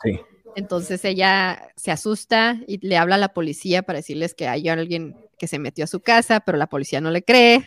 Sí. 0.02 0.18
Entonces 0.54 1.04
ella 1.04 1.70
se 1.76 1.90
asusta 1.90 2.58
y 2.66 2.86
le 2.86 2.96
habla 2.96 3.14
a 3.14 3.18
la 3.18 3.32
policía 3.32 3.82
para 3.82 3.98
decirles 3.98 4.34
que 4.34 4.48
hay 4.48 4.68
alguien 4.68 5.16
que 5.38 5.46
se 5.46 5.58
metió 5.58 5.84
a 5.84 5.88
su 5.88 6.00
casa, 6.00 6.40
pero 6.40 6.58
la 6.58 6.68
policía 6.68 7.00
no 7.00 7.10
le 7.10 7.22
cree 7.22 7.64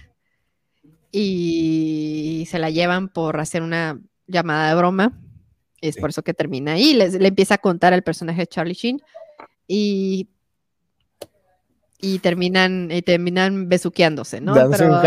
y 1.12 2.46
se 2.50 2.60
la 2.60 2.70
llevan 2.70 3.08
por 3.08 3.40
hacer 3.40 3.62
una 3.62 4.00
llamada 4.28 4.70
de 4.70 4.76
broma. 4.76 5.18
Es 5.82 5.98
por 5.98 6.10
eso 6.10 6.24
que 6.24 6.34
termina 6.34 6.74
ahí. 6.74 6.94
Le, 6.94 7.06
empieza 7.28 7.56
a 7.56 7.60
contar 7.60 7.94
al 7.94 8.04
personaje 8.04 8.42
de 8.42 8.48
Charlie 8.48 8.74
Sheen 8.74 9.02
y, 9.68 10.30
y 12.06 12.20
terminan, 12.20 12.90
y 12.92 13.02
terminan 13.02 13.68
besuqueándose, 13.68 14.40
¿no? 14.40 14.54
Dándose 14.54 14.86
un 14.86 15.02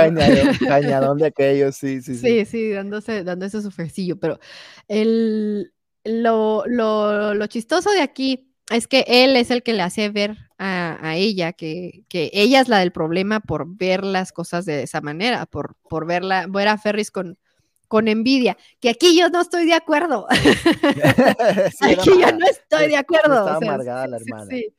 cañadón, 0.66 1.18
de 1.18 1.26
aquellos, 1.26 1.76
sí, 1.76 2.02
sí, 2.02 2.16
sí. 2.16 2.20
Sí, 2.20 2.44
sí, 2.44 2.70
dándose, 2.70 3.22
dándose 3.22 3.62
su 3.62 3.70
frecillo. 3.70 4.18
Pero 4.18 4.40
el, 4.88 5.72
lo, 6.02 6.64
lo, 6.66 7.34
lo 7.34 7.46
chistoso 7.46 7.90
de 7.92 8.00
aquí 8.00 8.52
es 8.70 8.88
que 8.88 9.04
él 9.06 9.36
es 9.36 9.52
el 9.52 9.62
que 9.62 9.74
le 9.74 9.82
hace 9.82 10.08
ver 10.08 10.36
a, 10.58 11.14
ella 11.14 11.52
que, 11.52 12.04
ella 12.10 12.60
es 12.60 12.68
la 12.68 12.80
del 12.80 12.90
problema 12.90 13.38
por 13.38 13.76
ver 13.76 14.02
las 14.02 14.32
cosas 14.32 14.64
de 14.64 14.82
esa 14.82 15.00
manera, 15.00 15.46
por, 15.46 15.76
por 15.88 16.04
verla, 16.04 16.46
ver 16.48 16.66
a 16.66 16.78
Ferris 16.78 17.12
con, 17.12 17.38
con 17.86 18.08
envidia, 18.08 18.56
que 18.80 18.90
aquí 18.90 19.16
yo 19.16 19.28
no 19.28 19.40
estoy 19.40 19.66
de 19.66 19.74
acuerdo. 19.74 20.26
aquí 21.80 22.10
yo 22.10 22.32
no 22.32 22.46
estoy 22.46 22.88
de 22.88 22.96
acuerdo. 22.96 23.36
Está 23.46 23.56
amargada 23.58 24.08
la 24.08 24.16
hermana. 24.16 24.50
Sí, 24.50 24.74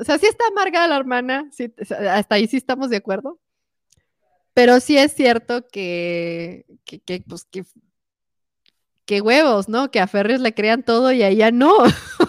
o 0.00 0.04
sea, 0.04 0.18
sí 0.18 0.26
está 0.26 0.46
amargada 0.48 0.88
la 0.88 0.96
hermana, 0.96 1.50
hasta 2.10 2.34
ahí 2.34 2.46
sí 2.46 2.56
estamos 2.56 2.90
de 2.90 2.96
acuerdo. 2.96 3.38
Pero 4.54 4.80
sí 4.80 4.96
es 4.96 5.12
cierto 5.12 5.68
que, 5.68 6.64
que, 6.84 7.00
que 7.00 7.22
pues, 7.28 7.44
que, 7.44 7.64
que 9.04 9.20
huevos, 9.20 9.68
¿no? 9.68 9.90
Que 9.90 10.00
a 10.00 10.06
Ferris 10.06 10.40
le 10.40 10.54
crean 10.54 10.82
todo 10.82 11.12
y 11.12 11.22
a 11.22 11.28
ella 11.28 11.50
no. 11.50 11.72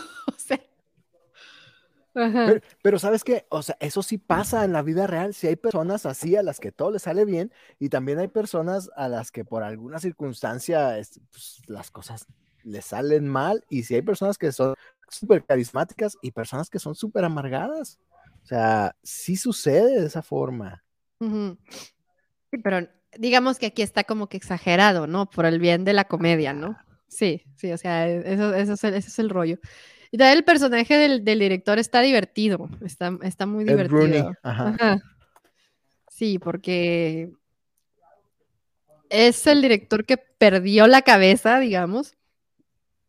Pero, 2.82 3.00
sabes 3.00 3.24
qué, 3.24 3.46
o 3.50 3.62
sea, 3.62 3.78
eso 3.80 4.02
sí 4.02 4.18
pasa 4.18 4.66
en 4.66 4.74
la 4.74 4.82
vida 4.82 5.06
real. 5.06 5.34
Si 5.34 5.48
hay 5.48 5.56
personas 5.56 6.06
así 6.06 6.36
a 6.36 6.44
las 6.44 6.60
que 6.60 6.72
todo 6.72 6.92
les 6.92 7.04
sale 7.04 7.26
bien 7.26 7.52
y 7.80 7.90
también 7.90 8.20
hay 8.20 8.28
personas 8.28 8.90
a 8.96 9.08
las 9.08 9.32
que 9.32 9.46
por 9.46 9.64
alguna 9.64 10.00
circunstancia 10.00 10.98
pues, 11.32 11.62
las 11.68 11.92
cosas 11.92 12.26
les 12.64 12.86
salen 12.86 13.28
mal 13.28 13.64
y 13.70 13.84
si 13.84 13.96
hay 13.96 14.02
personas 14.02 14.38
que 14.38 14.52
son 14.52 14.74
súper 15.10 15.44
carismáticas 15.44 16.18
y 16.22 16.32
personas 16.32 16.70
que 16.70 16.80
son 16.80 16.96
súper 16.96 17.26
amargadas. 17.26 18.00
O 18.44 18.48
sea, 18.48 18.96
sí 19.04 19.36
sucede 19.36 20.02
de 20.02 20.08
esa 20.08 20.22
forma. 20.22 20.84
Sí, 21.20 22.58
pero 22.64 22.88
digamos 23.18 23.60
que 23.60 23.68
aquí 23.68 23.82
está 23.82 24.04
como 24.04 24.28
que 24.28 24.38
exagerado, 24.38 25.08
¿no? 25.08 25.30
Por 25.30 25.46
el 25.46 25.60
bien 25.60 25.84
de 25.84 25.94
la 25.94 26.06
comedia, 26.06 26.54
¿no? 26.54 26.78
Sí, 27.08 27.44
sí, 27.56 27.72
o 27.72 27.78
sea, 27.78 28.08
eso, 28.08 28.54
eso, 28.54 28.74
es, 28.74 28.84
el, 28.84 28.94
eso 28.94 29.08
es 29.08 29.20
el 29.20 29.30
rollo. 29.30 29.60
Y 30.12 30.18
también 30.18 30.38
el 30.38 30.44
personaje 30.44 30.98
del, 30.98 31.24
director 31.24 31.80
está 31.80 32.02
divertido, 32.02 32.70
está, 32.86 33.18
está 33.24 33.46
muy 33.46 33.66
divertido. 33.66 34.32
Sí, 36.10 36.40
porque 36.40 37.32
es 39.10 39.46
el 39.48 39.62
director 39.62 40.06
que 40.06 40.18
perdió 40.18 40.88
la 40.88 41.02
cabeza, 41.02 41.60
digamos, 41.60 42.16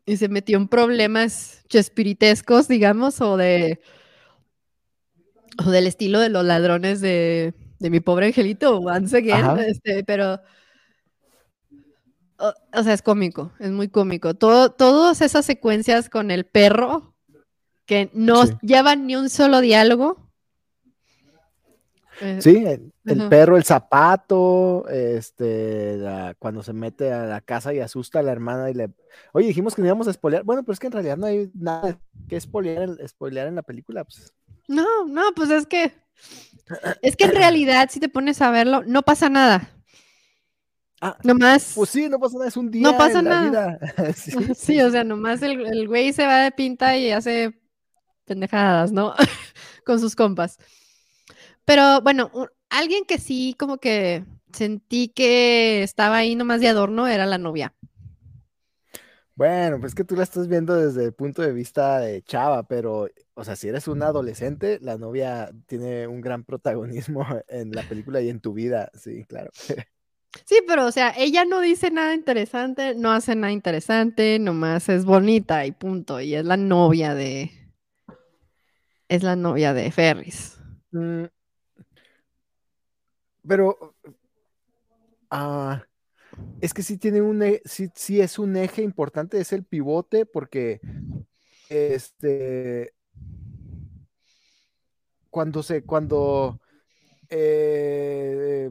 y 0.09 0.17
se 0.17 0.27
metió 0.27 0.57
en 0.57 0.67
problemas 0.67 1.63
chespiritescos, 1.69 2.67
digamos, 2.67 3.21
o 3.21 3.37
de 3.37 3.79
o 5.63 5.69
del 5.69 5.85
estilo 5.85 6.19
de 6.19 6.29
los 6.29 6.43
ladrones 6.43 6.99
de, 6.99 7.53
mi 7.79 7.99
pobre 7.99 8.27
angelito, 8.27 8.79
once 8.79 9.15
again, 9.15 9.59
este, 9.59 10.03
pero 10.03 10.39
o, 12.37 12.83
sea, 12.83 12.93
es 12.93 13.03
cómico, 13.03 13.51
es 13.59 13.69
muy 13.69 13.89
cómico. 13.89 14.33
Todo, 14.33 14.71
todas 14.71 15.21
esas 15.21 15.45
secuencias 15.45 16.09
con 16.09 16.31
el 16.31 16.45
perro 16.45 17.15
que 17.85 18.09
no 18.13 18.45
llevan 18.61 19.05
ni 19.05 19.15
un 19.15 19.29
solo 19.29 19.61
diálogo. 19.61 20.28
Eh, 22.21 22.39
sí, 22.41 22.65
el, 22.65 23.29
perro, 23.29 23.57
el 23.57 23.63
zapato, 23.63 24.87
este, 24.89 25.99
cuando 26.37 26.63
se 26.63 26.73
mete 26.73 27.11
a 27.11 27.25
la 27.25 27.41
casa 27.41 27.73
y 27.73 27.79
asusta 27.79 28.19
a 28.19 28.23
la 28.23 28.31
hermana 28.31 28.69
y 28.69 28.73
le... 28.73 28.89
Oye, 29.33 29.47
dijimos 29.47 29.75
que 29.75 29.81
no 29.81 29.87
íbamos 29.87 30.07
a 30.07 30.13
spoilear. 30.13 30.43
Bueno, 30.43 30.63
pero 30.63 30.73
es 30.73 30.79
que 30.79 30.87
en 30.87 30.93
realidad 30.93 31.17
no 31.17 31.27
hay 31.27 31.49
nada 31.53 31.99
que 32.27 32.39
spoilear, 32.39 32.89
spoilear 33.07 33.47
en 33.47 33.55
la 33.55 33.63
película. 33.63 34.03
Pues. 34.03 34.33
No, 34.67 35.05
no, 35.05 35.23
pues 35.35 35.49
es 35.49 35.65
que... 35.65 35.93
Es 37.01 37.15
que 37.15 37.25
en 37.25 37.35
realidad, 37.35 37.89
si 37.91 37.99
te 37.99 38.09
pones 38.09 38.41
a 38.41 38.51
verlo, 38.51 38.83
no 38.85 39.01
pasa 39.01 39.29
nada. 39.29 39.69
Ah, 41.01 41.17
nomás. 41.23 41.73
Pues 41.75 41.89
sí, 41.89 42.09
no 42.09 42.19
pasa 42.19 42.37
nada, 42.37 42.49
es 42.49 42.57
un 42.57 42.69
día. 42.69 42.83
No 42.83 42.97
pasa 42.97 43.21
nada. 43.21 43.79
sí, 44.55 44.81
o 44.81 44.91
sea, 44.91 45.03
nomás 45.03 45.41
el, 45.41 45.65
el, 45.65 45.87
güey 45.87 46.13
se 46.13 46.25
va 46.25 46.39
de 46.39 46.51
pinta 46.51 46.97
y 46.97 47.11
hace 47.11 47.57
pendejadas, 48.25 48.91
¿no? 48.91 49.13
Con 49.85 49.99
sus 49.99 50.15
compas. 50.15 50.59
Pero 51.69 52.01
bueno, 52.01 52.31
alguien 52.71 53.05
que 53.05 53.19
sí, 53.19 53.55
como 53.55 53.77
que 53.77 54.23
sentí 54.51 55.09
que 55.09 55.83
estaba 55.83 56.17
ahí 56.17 56.33
nomás 56.33 56.61
de 56.61 56.67
adorno 56.67 57.07
era 57.07 57.27
la 57.27 57.37
novia. 57.37 57.75
Bueno, 59.35 59.79
pues 59.79 59.93
que 59.93 60.03
tú 60.03 60.15
la 60.15 60.23
estás 60.23 60.47
viendo 60.47 60.75
desde 60.75 61.05
el 61.05 61.13
punto 61.13 61.43
de 61.43 61.53
vista 61.53 61.99
de 61.99 62.23
chava, 62.23 62.63
pero, 62.63 63.07
o 63.35 63.43
sea, 63.43 63.55
si 63.55 63.67
eres 63.67 63.87
un 63.87 64.01
adolescente, 64.01 64.79
la 64.81 64.97
novia 64.97 65.51
tiene 65.67 66.07
un 66.07 66.21
gran 66.21 66.43
protagonismo 66.43 67.23
en 67.47 67.69
la 67.69 67.83
película 67.83 68.19
y 68.19 68.29
en 68.29 68.39
tu 68.39 68.53
vida, 68.53 68.89
sí, 68.95 69.23
claro. 69.25 69.51
Sí, 70.45 70.61
pero 70.67 70.87
o 70.87 70.91
sea, 70.91 71.13
ella 71.17 71.45
no 71.45 71.59
dice 71.59 71.91
nada 71.91 72.15
interesante, 72.15 72.95
no 72.95 73.11
hace 73.11 73.35
nada 73.35 73.51
interesante, 73.51 74.39
nomás 74.39 74.87
es 74.89 75.05
bonita 75.05 75.65
y 75.67 75.71
punto. 75.71 76.19
Y 76.19 76.33
es 76.33 76.45
la 76.45 76.55
novia 76.55 77.13
de. 77.15 77.51
Es 79.07 79.23
la 79.23 79.35
novia 79.35 79.73
de 79.73 79.91
Ferris. 79.91 80.59
Mm. 80.91 81.25
Pero. 83.47 83.95
Ah, 85.29 85.83
es 86.61 86.73
que 86.73 86.83
sí 86.83 86.97
tiene 86.97 87.21
un. 87.21 87.41
E, 87.43 87.61
sí, 87.65 87.89
sí 87.95 88.21
es 88.21 88.39
un 88.39 88.55
eje 88.55 88.81
importante, 88.81 89.39
es 89.39 89.53
el 89.53 89.65
pivote, 89.65 90.25
porque. 90.25 90.79
Este. 91.69 92.93
Cuando 95.29 95.63
se. 95.63 95.83
Cuando. 95.83 96.59
Eh, 97.29 98.69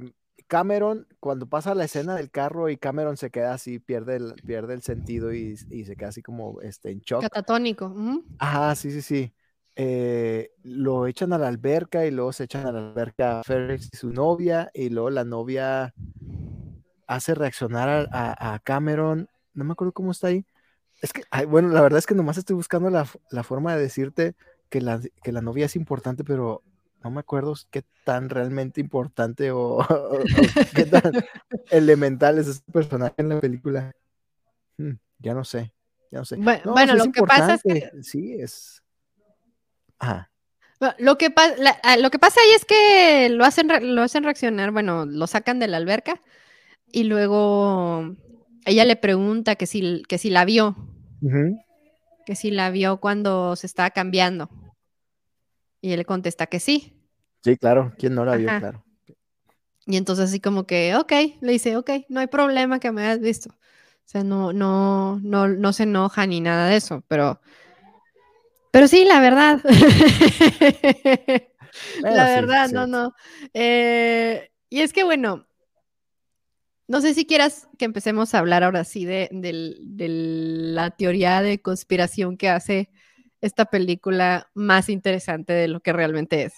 Cameron, 0.49 1.07
cuando 1.21 1.47
pasa 1.47 1.75
la 1.75 1.85
escena 1.85 2.17
del 2.17 2.31
carro 2.31 2.71
y 2.71 2.79
Cameron 2.79 3.19
se 3.19 3.31
queda 3.31 3.53
así, 3.53 3.79
pierde 3.79 4.17
el, 4.17 4.35
pierde 4.47 4.73
el 4.73 4.83
sentido 4.83 5.33
y, 5.33 5.57
se 5.57 5.95
queda 5.95 6.09
así 6.09 6.23
como 6.23 6.63
este, 6.63 6.91
en 6.91 7.01
shock. 7.01 7.21
Catatónico. 7.21 7.95
Ajá, 8.39 8.75
sí, 8.75 8.91
sí, 8.91 9.03
sí. 9.03 9.35
Eh, 9.81 10.51
lo 10.65 11.07
echan 11.07 11.33
a 11.33 11.39
la 11.39 11.47
alberca 11.47 12.05
y 12.05 12.11
luego 12.11 12.33
se 12.33 12.45
echan 12.45 12.67
a 12.67 12.73
la 12.73 12.81
alberca 12.81 13.39
a 13.39 13.45
Ferris 13.45 13.89
y 13.93 13.97
su 13.97 14.11
novia 14.11 14.73
y 14.75 14.89
luego 14.89 15.09
la 15.09 15.23
novia 15.23 15.95
hace 17.07 17.33
reaccionar 17.37 18.09
a, 18.11 18.61
Cameron. 18.65 19.29
No 19.55 19.63
me 19.63 19.73
acuerdo 19.73 19.93
cómo 19.93 20.11
está 20.11 20.27
ahí. 20.27 20.45
Es 21.01 21.13
que, 21.13 21.23
bueno, 21.47 21.69
la 21.69 21.81
verdad 21.81 22.01
es 22.01 22.07
que 22.07 22.17
nomás 22.17 22.39
estoy 22.39 22.57
buscando 22.57 22.91
la, 22.91 23.05
forma 23.45 23.77
de 23.77 23.83
decirte 23.83 24.35
que 24.69 24.81
la, 24.81 25.01
que 25.23 25.31
la 25.31 25.43
novia 25.43 25.67
es 25.67 25.77
importante, 25.77 26.25
pero 26.25 26.65
no 27.05 27.13
me 27.13 27.21
acuerdo 27.21 27.55
qué 27.71 27.85
tan 28.05 28.31
realmente 28.31 28.81
importante 28.81 29.53
o, 29.53 29.79
qué 30.75 30.87
tan 30.87 31.13
elemental 31.71 32.39
es 32.39 32.49
este 32.49 32.73
personaje 32.73 33.15
en 33.19 33.29
la 33.29 33.41
película. 33.41 33.93
Hmm, 34.77 34.95
ya 35.21 35.35
no 35.35 35.45
sé, 35.45 35.73
ya 36.11 36.19
no 36.19 36.25
sé. 36.25 36.35
Bueno, 36.35 36.97
lo 36.97 37.13
que 37.13 37.23
pasa 37.23 37.55
es 37.55 37.63
que... 37.63 37.93
Sí, 38.03 38.35
es... 38.41 38.83
Lo 40.99 41.19
que, 41.19 41.33
ah, 41.83 41.97
lo 41.97 42.11
que 42.11 42.19
pasa 42.19 42.41
ahí 42.41 42.53
es 42.53 42.65
que 42.65 43.29
lo 43.31 43.45
hacen, 43.45 43.69
lo 43.95 44.03
hacen 44.03 44.23
reaccionar, 44.23 44.71
bueno, 44.71 45.07
lo 45.07 45.27
sacan 45.27 45.59
de 45.59 45.67
la 45.67 45.77
alberca 45.77 46.21
y 46.93 47.05
luego 47.05 48.15
ella 48.65 48.85
le 48.85 48.97
pregunta 48.97 49.57
que 49.57 49.67
si, 49.67 50.03
que 50.09 50.19
si 50.19 50.31
la 50.31 50.45
vio, 50.45 50.77
que 52.25 52.37
si 52.37 52.51
la 52.51 52.71
vio 52.71 52.99
cuando 53.01 53.57
se 53.57 53.67
estaba 53.67 53.91
cambiando. 53.91 54.49
Y 55.81 55.93
él 55.93 56.05
contesta 56.07 56.47
que 56.47 56.61
sí. 56.61 56.95
Sí, 57.43 57.57
claro, 57.57 57.93
¿quién 57.99 58.15
no 58.15 58.25
la 58.25 58.37
vio? 58.37 58.47
Claro. 58.47 58.85
Y 59.87 59.97
entonces 59.97 60.27
así 60.27 60.39
como 60.39 60.67
que, 60.67 60.95
ok, 60.97 61.13
le 61.41 61.53
dice, 61.53 61.77
ok, 61.77 61.91
no 62.09 62.21
hay 62.21 62.27
problema 62.27 62.79
que 62.79 62.93
me 62.93 63.03
hayas 63.03 63.21
visto. 63.21 63.51
O 63.51 64.11
sea, 64.11 64.23
no, 64.23 64.53
no, 64.53 65.19
no, 65.23 65.49
no 65.49 65.73
se 65.73 65.85
enoja 65.85 66.27
ni 66.27 66.41
nada 66.41 66.69
de 66.69 66.77
eso, 66.77 67.03
pero, 67.09 67.41
pero 68.71 68.89
sí, 68.89 69.05
la 69.05 69.21
verdad. 69.21 69.61
la 72.03 72.25
verdad, 72.25 72.69
no, 72.71 72.87
no. 72.87 73.15
Eh, 73.55 74.51
y 74.69 74.81
es 74.81 74.93
que 74.93 75.05
bueno, 75.05 75.47
no 76.87 77.01
sé 77.01 77.15
si 77.15 77.27
quieras 77.27 77.69
que 77.79 77.85
empecemos 77.85 78.35
a 78.35 78.39
hablar 78.39 78.65
ahora 78.65 78.85
sí 78.85 79.05
de, 79.05 79.29
de 79.31 80.09
la 80.09 80.91
teoría 80.91 81.43
de 81.43 81.61
conspiración 81.61 82.37
que 82.37 82.49
hace 82.49 82.91
esta 83.41 83.67
película 83.67 84.51
más 84.55 84.89
interesante 84.89 85.53
de 85.53 85.69
lo 85.69 85.81
que 85.81 85.93
realmente 85.93 86.45
es. 86.45 86.55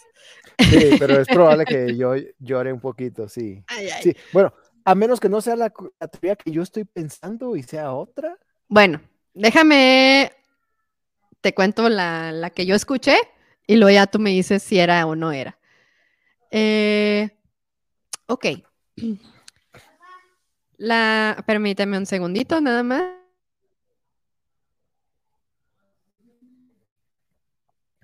Sí, 0.58 0.96
pero 0.98 1.20
es 1.20 1.28
probable 1.28 1.64
que 1.64 1.96
yo 1.96 2.14
llore 2.38 2.72
un 2.72 2.80
poquito, 2.80 3.28
sí. 3.28 3.62
Sí, 4.02 4.14
bueno, 4.32 4.52
a 4.84 4.94
menos 4.94 5.20
que 5.20 5.28
no 5.28 5.40
sea 5.40 5.56
la, 5.56 5.70
teoría 5.70 6.36
que 6.36 6.50
yo 6.50 6.62
estoy 6.62 6.84
pensando 6.84 7.56
y 7.56 7.62
sea 7.62 7.92
otra. 7.92 8.38
Bueno, 8.68 9.00
déjame, 9.34 10.32
te 11.40 11.54
cuento 11.54 11.88
la, 11.88 12.50
que 12.54 12.66
yo 12.66 12.74
escuché 12.74 13.16
y 13.66 13.76
luego 13.76 13.94
ya 13.94 14.06
tú 14.06 14.18
me 14.18 14.30
dices 14.30 14.62
si 14.62 14.78
era 14.78 15.06
o 15.06 15.16
no 15.16 15.32
era. 15.32 15.58
Eh, 16.50 17.30
ok. 18.26 18.46
La, 20.76 21.42
permíteme 21.46 21.98
un 21.98 22.06
segundito 22.06 22.60
nada 22.60 22.82
más. 22.82 23.20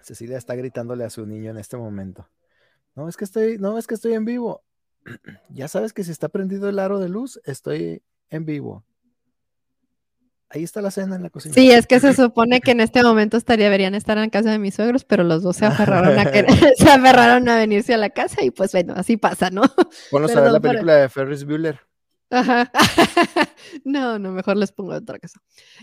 Cecilia 0.03 0.39
está 0.39 0.55
gritándole 0.55 1.05
a 1.05 1.11
su 1.11 1.27
niño 1.27 1.51
en 1.51 1.59
este 1.59 1.77
momento. 1.77 2.29
No, 2.95 3.09
es 3.09 3.17
que 3.17 3.25
estoy, 3.25 3.59
no, 3.59 3.77
es 3.77 3.89
que 3.89 3.95
estoy 3.95 4.15
en 4.15 4.25
vivo. 4.25 4.63
ya 5.51 5.67
sabes 5.69 5.93
que 5.93 6.05
si 6.05 6.13
está 6.13 6.29
prendido 6.29 6.69
el 6.69 6.79
aro 6.79 7.01
de 7.01 7.09
luz, 7.09 7.41
estoy 7.45 8.03
en 8.31 8.45
vivo. 8.45 8.85
Ahí 10.49 10.63
está 10.63 10.81
la 10.81 10.91
cena 10.91 11.17
en 11.17 11.23
la 11.23 11.31
cocina. 11.31 11.55
Sí, 11.55 11.71
es 11.71 11.87
que 11.87 11.99
se 11.99 12.15
supone 12.15 12.61
que 12.61 12.71
en 12.71 12.81
este 12.81 13.03
momento 13.03 13.37
estaría, 13.37 13.67
deberían 13.67 13.95
estar 13.95 14.17
en 14.19 14.31
casa 14.31 14.51
de 14.51 14.59
mis 14.59 14.75
suegros, 14.75 15.05
pero 15.05 15.25
los 15.25 15.43
dos 15.43 15.57
se 15.57 15.67
aferraron 15.67 16.19
a 16.19 16.25
se 16.77 16.89
aferraron 16.89 17.49
a 17.49 17.57
venirse 17.57 17.95
a 17.95 17.99
la 17.99 18.11
casa 18.11 18.45
y 18.45 18.51
pues 18.51 18.73
bueno, 18.73 18.95
así 18.97 19.17
pasa, 19.17 19.51
¿no? 19.51 19.63
Bueno, 20.13 20.29
a 20.29 20.41
ver 20.41 20.53
la 20.53 20.61
película 20.61 20.95
de 20.97 21.09
Ferris 21.09 21.45
Bueller. 21.45 21.81
Ajá. 22.31 22.71
no, 23.85 24.19
no, 24.19 24.33
mejor 24.33 24.57
les 24.57 24.73
pongo 24.73 24.95
otra 24.95 25.19
cosa. 25.19 25.41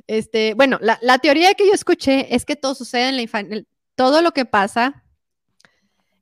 Este, 0.08 0.54
bueno, 0.56 0.78
la, 0.82 1.00
la, 1.02 1.18
teoría 1.20 1.54
que 1.54 1.66
yo 1.66 1.74
escuché 1.74 2.36
es 2.36 2.44
que 2.46 2.56
todo 2.56 2.76
sucede 2.76 3.10
en 3.10 3.16
la, 3.16 3.22
infancia 3.22 3.64
todo 3.96 4.22
lo 4.22 4.32
que 4.32 4.46
pasa 4.46 5.04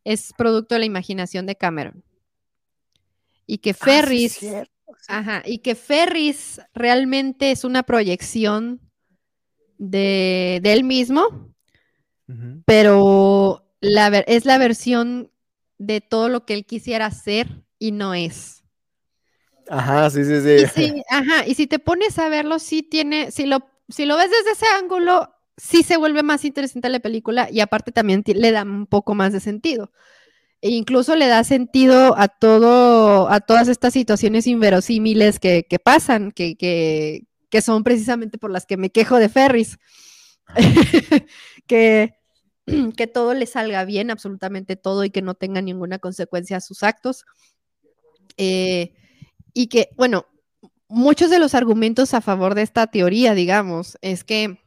es 0.03 0.33
producto 0.37 0.75
de 0.75 0.79
la 0.79 0.85
imaginación 0.85 1.45
de 1.45 1.55
Cameron. 1.55 2.03
Y 3.45 3.59
que 3.59 3.71
ah, 3.71 3.73
Ferris, 3.73 4.39
ajá, 5.07 5.43
y 5.45 5.59
que 5.59 5.75
Ferris 5.75 6.61
realmente 6.73 7.51
es 7.51 7.63
una 7.63 7.83
proyección 7.83 8.79
de, 9.77 10.61
él 10.63 10.83
mismo, 10.83 11.53
pero 12.65 13.65
la, 13.81 14.07
es 14.07 14.45
la 14.45 14.57
versión 14.57 15.31
de 15.77 16.01
todo 16.01 16.29
lo 16.29 16.45
que 16.45 16.53
él 16.53 16.65
quisiera 16.65 17.07
hacer 17.07 17.63
y 17.79 17.91
no 17.91 18.13
es. 18.13 18.63
Ajá, 19.67 20.09
sí, 20.09 20.23
sí, 20.23 20.67
sí. 20.73 21.03
ajá, 21.09 21.45
y 21.47 21.55
si 21.55 21.65
te 21.65 21.79
pones 21.79 22.19
a 22.19 22.29
verlo, 22.29 22.59
sí 22.59 22.83
tiene, 22.83 23.31
si 23.31 23.45
lo, 23.45 23.67
si 23.89 24.05
lo 24.05 24.17
ves 24.17 24.29
desde 24.29 24.51
ese 24.51 24.65
ángulo, 24.77 25.33
sí 25.57 25.83
se 25.83 25.97
vuelve 25.97 26.23
más 26.23 26.45
interesante 26.45 26.89
la 26.89 26.99
película 26.99 27.47
y 27.51 27.59
aparte 27.59 27.91
también 27.91 28.23
le 28.25 28.51
da 28.51 28.63
un 28.63 28.87
poco 28.87 29.15
más 29.15 29.33
de 29.33 29.39
sentido. 29.39 29.91
E 30.61 30.69
incluso 30.69 31.15
le 31.15 31.27
da 31.27 31.43
sentido 31.43 32.15
a 32.17 32.27
todo, 32.27 33.29
a 33.29 33.39
todas 33.39 33.67
estas 33.67 33.93
situaciones 33.93 34.45
inverosímiles 34.45 35.39
que, 35.39 35.65
pasan, 35.83 36.31
que, 36.31 36.55
que, 36.55 37.61
son 37.61 37.83
precisamente 37.83 38.37
por 38.37 38.51
las 38.51 38.67
que 38.67 38.77
me 38.77 38.91
quejo 38.91 39.17
de 39.17 39.29
Ferris. 39.29 39.79
que, 41.67 42.13
que 42.95 43.07
todo 43.07 43.33
le 43.33 43.47
salga 43.47 43.85
bien, 43.85 44.11
absolutamente 44.11 44.75
todo, 44.75 45.03
y 45.03 45.09
que 45.09 45.23
no 45.23 45.33
tenga 45.33 45.61
ninguna 45.61 45.97
consecuencia 45.97 46.57
a 46.57 46.61
sus 46.61 46.83
actos. 46.83 47.25
Eh, 48.37 48.93
y 49.53 49.67
que, 49.67 49.89
bueno, 49.97 50.27
muchos 50.87 51.31
de 51.31 51.39
los 51.39 51.55
argumentos 51.55 52.13
a 52.13 52.21
favor 52.21 52.53
de 52.53 52.61
esta 52.61 52.87
teoría, 52.87 53.33
digamos, 53.33 53.97
es 54.01 54.23
que 54.23 54.60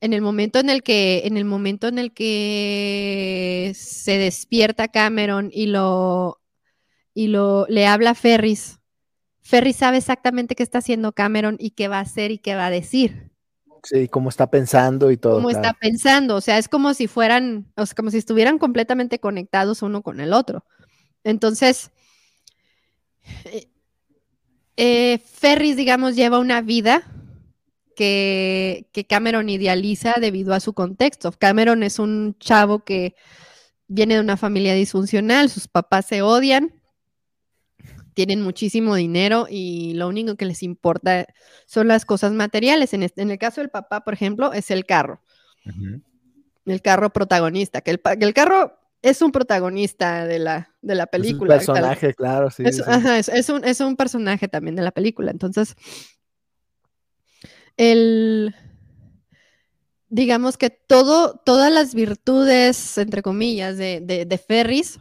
en 0.00 0.12
el 0.12 0.20
momento 0.20 0.58
en 0.58 0.70
el 0.70 0.82
que, 0.82 1.22
en 1.24 1.36
el 1.36 1.44
momento 1.44 1.88
en 1.88 1.98
el 1.98 2.12
que 2.12 3.72
se 3.74 4.18
despierta 4.18 4.88
Cameron 4.88 5.50
y 5.52 5.66
lo, 5.66 6.40
y 7.14 7.28
lo 7.28 7.66
le 7.68 7.86
habla 7.86 8.10
a 8.10 8.14
Ferris, 8.14 8.78
Ferris 9.40 9.76
sabe 9.76 9.98
exactamente 9.98 10.54
qué 10.54 10.62
está 10.62 10.78
haciendo 10.78 11.12
Cameron 11.12 11.56
y 11.58 11.70
qué 11.70 11.88
va 11.88 11.98
a 11.98 12.02
hacer 12.02 12.30
y 12.30 12.38
qué 12.38 12.54
va 12.54 12.66
a 12.66 12.70
decir. 12.70 13.30
Sí, 13.84 14.08
cómo 14.08 14.28
está 14.28 14.50
pensando 14.50 15.12
y 15.12 15.16
todo. 15.16 15.36
Cómo 15.36 15.50
está 15.50 15.72
pensando, 15.72 16.34
o 16.34 16.40
sea, 16.40 16.58
es 16.58 16.68
como 16.68 16.92
si 16.94 17.06
fueran, 17.06 17.72
o 17.76 17.86
sea, 17.86 17.94
como 17.94 18.10
si 18.10 18.18
estuvieran 18.18 18.58
completamente 18.58 19.20
conectados 19.20 19.82
uno 19.82 20.02
con 20.02 20.18
el 20.18 20.32
otro. 20.32 20.64
Entonces, 21.22 21.92
eh, 23.44 23.68
eh, 24.76 25.18
Ferris, 25.18 25.76
digamos, 25.76 26.16
lleva 26.16 26.40
una 26.40 26.60
vida 26.60 27.04
que, 27.96 29.06
Cameron 29.08 29.48
idealiza 29.48 30.14
debido 30.20 30.54
a 30.54 30.60
su 30.60 30.72
contexto. 30.74 31.32
Cameron 31.32 31.82
es 31.82 31.98
un 31.98 32.36
chavo 32.38 32.84
que 32.84 33.16
viene 33.88 34.14
de 34.14 34.20
una 34.20 34.36
familia 34.36 34.74
disfuncional, 34.74 35.48
sus 35.48 35.66
papás 35.66 36.06
se 36.06 36.22
odian, 36.22 36.72
tienen 38.14 38.42
muchísimo 38.42 38.94
dinero 38.94 39.46
y 39.50 39.94
lo 39.94 40.08
único 40.08 40.36
que 40.36 40.46
les 40.46 40.62
importa 40.62 41.26
son 41.66 41.88
las 41.88 42.04
cosas 42.04 42.32
materiales. 42.32 42.94
En, 42.94 43.02
este, 43.02 43.22
el 43.22 43.38
caso 43.38 43.60
del 43.60 43.70
papá, 43.70 44.02
por 44.02 44.14
ejemplo, 44.14 44.52
es 44.52 44.70
el 44.70 44.86
carro. 44.86 45.20
El 46.64 46.82
carro 46.82 47.12
protagonista, 47.12 47.80
que 47.80 47.90
el, 47.90 48.00
el, 48.20 48.34
carro 48.34 48.78
es 49.02 49.22
un 49.22 49.32
protagonista 49.32 50.26
de 50.26 50.38
la, 50.38 50.74
de 50.82 50.94
la 50.94 51.06
película. 51.06 51.56
Es 51.56 51.68
un 51.68 51.74
personaje, 51.74 52.14
claro, 52.14 52.50
sí. 52.50 52.64
Es, 52.64 53.48
un, 53.48 53.64
es 53.64 53.80
un 53.80 53.96
personaje 53.96 54.48
también 54.48 54.76
de 54.76 54.82
la 54.82 54.92
película. 54.92 55.30
Entonces, 55.30 55.76
el, 57.76 58.54
digamos 60.08 60.56
que 60.56 60.70
todo, 60.70 61.40
todas 61.44 61.72
las 61.72 61.94
virtudes, 61.94 62.98
entre 62.98 63.22
comillas, 63.22 63.76
de, 63.76 64.44
Ferris 64.46 64.98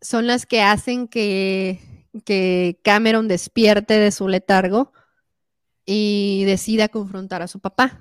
son 0.00 0.26
las 0.26 0.46
que 0.46 0.62
hacen 0.62 1.08
que, 1.08 1.80
que, 2.24 2.80
Cameron 2.82 3.28
despierte 3.28 3.94
de 3.94 4.12
su 4.12 4.28
letargo 4.28 4.92
y 5.84 6.44
decida 6.44 6.88
confrontar 6.88 7.42
a 7.42 7.48
su 7.48 7.60
papá, 7.60 8.00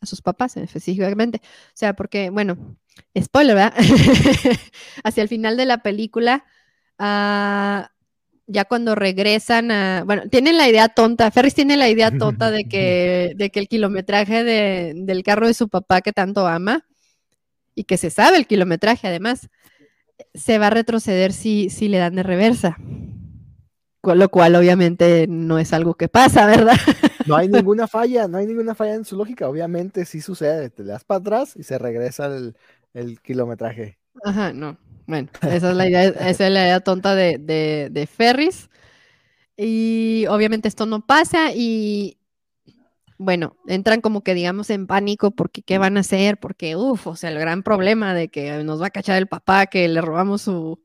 a 0.00 0.06
sus 0.06 0.22
papás 0.22 0.56
específicamente. 0.56 1.40
O 1.44 1.76
sea, 1.76 1.94
porque, 1.94 2.30
bueno, 2.30 2.76
spoiler, 3.18 3.56
¿verdad? 3.56 3.74
Hacia 5.04 5.22
el 5.22 5.28
final 5.28 5.56
de 5.56 5.66
la 5.66 5.78
película, 5.82 6.44
uh, 6.98 7.93
ya 8.46 8.64
cuando 8.64 8.94
regresan 8.94 9.70
a, 9.70 10.04
bueno, 10.04 10.22
tienen 10.30 10.56
la 10.56 10.68
idea 10.68 10.88
tonta, 10.88 11.30
Ferris 11.30 11.54
tiene 11.54 11.76
la 11.76 11.88
idea 11.88 12.10
tonta 12.18 12.50
de 12.50 12.64
que, 12.64 13.32
de 13.36 13.50
que 13.50 13.60
el 13.60 13.68
kilometraje 13.68 14.44
del 14.44 15.22
carro 15.22 15.46
de 15.46 15.54
su 15.54 15.68
papá 15.68 16.00
que 16.00 16.12
tanto 16.12 16.46
ama, 16.46 16.84
y 17.74 17.84
que 17.84 17.96
se 17.96 18.10
sabe 18.10 18.36
el 18.36 18.46
kilometraje 18.46 19.08
además, 19.08 19.48
se 20.32 20.58
va 20.58 20.68
a 20.68 20.70
retroceder 20.70 21.32
si, 21.32 21.70
si 21.70 21.88
le 21.88 21.98
dan 21.98 22.14
de 22.14 22.22
reversa. 22.22 22.76
Con 24.00 24.18
lo 24.18 24.28
cual 24.28 24.54
obviamente 24.54 25.26
no 25.28 25.58
es 25.58 25.72
algo 25.72 25.94
que 25.94 26.08
pasa, 26.08 26.46
¿verdad? 26.46 26.76
No 27.26 27.36
hay 27.36 27.48
ninguna 27.48 27.88
falla, 27.88 28.28
no 28.28 28.38
hay 28.38 28.46
ninguna 28.46 28.74
falla 28.74 28.94
en 28.94 29.04
su 29.04 29.16
lógica, 29.16 29.48
obviamente 29.48 30.04
sí 30.04 30.20
sucede, 30.20 30.70
te 30.70 30.84
le 30.84 30.92
das 30.92 31.04
para 31.04 31.20
atrás 31.20 31.54
y 31.56 31.62
se 31.62 31.78
regresa 31.78 32.26
el, 32.26 32.56
el 32.92 33.20
kilometraje. 33.20 33.98
Ajá, 34.22 34.52
no. 34.52 34.78
Bueno, 35.06 35.28
esa 35.42 35.70
es 35.70 35.76
la 35.76 35.88
idea, 35.88 36.04
esa 36.04 36.46
es 36.46 36.52
la 36.52 36.62
idea 36.64 36.80
tonta 36.80 37.14
de, 37.14 37.38
de, 37.38 38.06
Ferris. 38.06 38.70
Y 39.56 40.26
obviamente 40.28 40.68
esto 40.68 40.86
no 40.86 41.06
pasa 41.06 41.52
y 41.54 42.18
bueno, 43.18 43.56
entran 43.68 44.00
como 44.00 44.22
que 44.22 44.34
digamos 44.34 44.70
en 44.70 44.86
pánico 44.86 45.30
porque 45.30 45.62
qué 45.62 45.78
van 45.78 45.96
a 45.96 46.00
hacer, 46.00 46.38
porque 46.38 46.74
uff, 46.74 47.06
o 47.06 47.16
sea, 47.16 47.30
el 47.30 47.38
gran 47.38 47.62
problema 47.62 48.14
de 48.14 48.28
que 48.28 48.64
nos 48.64 48.82
va 48.82 48.86
a 48.86 48.90
cachar 48.90 49.18
el 49.18 49.28
papá, 49.28 49.66
que 49.66 49.86
le 49.88 50.00
robamos 50.00 50.42
su, 50.42 50.82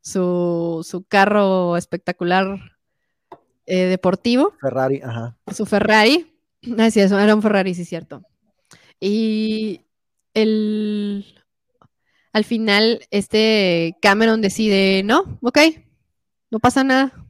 su, 0.00 0.86
su 0.88 1.04
carro 1.04 1.76
espectacular 1.76 2.58
eh, 3.66 3.86
deportivo. 3.86 4.54
Ferrari, 4.60 5.00
ajá. 5.02 5.36
Su 5.52 5.66
Ferrari. 5.66 6.30
Así 6.78 7.00
es, 7.00 7.10
era 7.10 7.34
un 7.34 7.42
Ferrari, 7.42 7.74
sí, 7.74 7.84
cierto. 7.84 8.22
Y 9.00 9.82
el, 10.34 11.43
al 12.34 12.44
final 12.44 13.06
este 13.12 13.96
Cameron 14.02 14.40
decide, 14.42 15.02
no, 15.04 15.38
ok, 15.40 15.58
no 16.50 16.58
pasa 16.58 16.82
nada. 16.82 17.24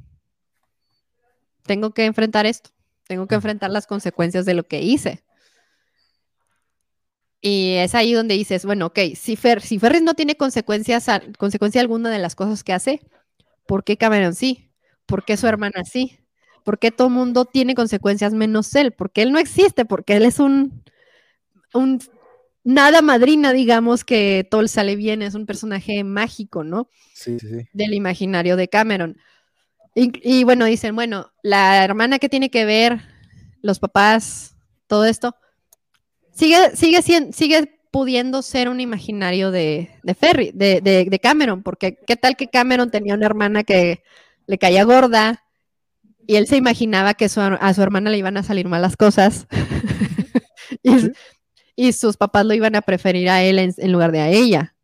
Tengo 1.63 1.93
que 1.93 2.07
enfrentar 2.07 2.47
esto, 2.47 2.71
tengo 3.07 3.27
que 3.27 3.35
enfrentar 3.35 3.71
las 3.71 3.87
consecuencias 3.87 4.47
de 4.47 4.55
lo 4.55 4.67
que 4.67 4.81
hice. 4.81 5.23
Y 7.43 7.75
es 7.75 7.95
ahí 7.95 8.15
donde 8.15 8.35
dices, 8.35 8.65
bueno, 8.65 8.87
ok, 8.87 8.99
si, 9.15 9.37
si 9.37 9.79
Ferris 9.79 10.03
no 10.03 10.15
tiene 10.15 10.37
consecuencias, 10.37 11.07
consecuencia 11.37 11.83
alguna 11.83 12.09
de 12.09 12.19
las 12.19 12.35
cosas 12.35 12.65
que 12.65 12.73
hace, 12.73 13.03
¿por 13.67 13.85
qué 13.85 13.99
Cameron 13.99 14.35
sí? 14.35 14.71
¿Por 15.05 15.27
qué 15.27 15.37
su 15.37 15.47
hermana 15.47 15.85
sí? 15.85 16.19
¿Por 16.65 16.79
qué 16.79 16.91
todo 16.91 17.09
el 17.09 17.15
mundo 17.15 17.45
tiene 17.45 17.75
consecuencias 17.75 18.33
menos 18.33 18.75
él? 18.75 18.93
Porque 18.93 19.21
él 19.21 19.33
no 19.33 19.39
existe, 19.39 19.85
porque 19.85 20.17
él 20.17 20.25
es 20.25 20.39
un, 20.39 20.83
un 21.75 22.01
nada 22.65 23.03
madrina, 23.03 23.53
digamos, 23.53 24.05
que 24.05 24.47
Toll 24.51 24.69
sale 24.69 24.97
bien, 24.97 25.23
es 25.23 25.35
un 25.35 25.47
personaje 25.47 26.03
mágico, 26.03 26.65
¿no? 26.65 26.89
Sí, 27.13 27.39
sí, 27.39 27.49
sí. 27.49 27.69
Del 27.73 27.95
imaginario 27.95 28.57
de 28.57 28.69
Cameron. 28.69 29.19
Y, 29.97 30.43
bueno, 30.43 30.65
dicen, 30.65 30.97
bueno, 30.97 31.31
la 31.43 31.85
hermana 31.85 32.19
que 32.19 32.29
tiene 32.29 32.51
que 32.51 32.65
ver, 32.65 33.01
los 33.63 33.79
papás, 33.79 34.57
todo 34.89 35.05
esto, 35.05 35.37
sigue, 36.33 36.75
sigue, 36.75 37.01
sigue 37.33 37.81
pudiendo 37.93 38.43
ser 38.43 38.69
un 38.69 38.81
imaginario 38.81 39.53
de, 39.53 39.91
de 40.03 40.15
Ferry, 40.15 40.51
de, 40.53 40.81
de, 40.81 41.19
Cameron, 41.21 41.63
porque 41.63 41.97
qué 42.09 42.17
tal 42.17 42.35
que 42.37 42.49
Cameron 42.49 42.91
tenía 42.91 43.15
una 43.15 43.27
hermana 43.27 43.63
que 43.63 44.03
le 44.49 44.59
caía 44.59 44.83
gorda 44.83 45.45
y 46.27 46.35
él 46.35 46.49
se 46.49 46.57
imaginaba 46.57 47.15
que 47.15 47.27
a 47.27 47.29
su 47.75 47.83
hermana 47.83 48.11
le 48.11 48.19
iban 48.19 48.37
a 48.37 48.43
salir 48.43 48.67
malas 48.67 48.97
cosas. 48.97 49.47
y, 50.83 50.91
y 51.77 51.93
sus 51.93 52.17
papás 52.17 52.47
lo 52.47 52.55
iban 52.55 52.77
a 52.77 52.83
preferir 52.83 53.29
a 53.29 53.43
él 53.43 53.59
en, 53.59 53.93
lugar 53.93 54.13
de 54.13 54.21
a 54.21 54.29
ella. 54.29 54.75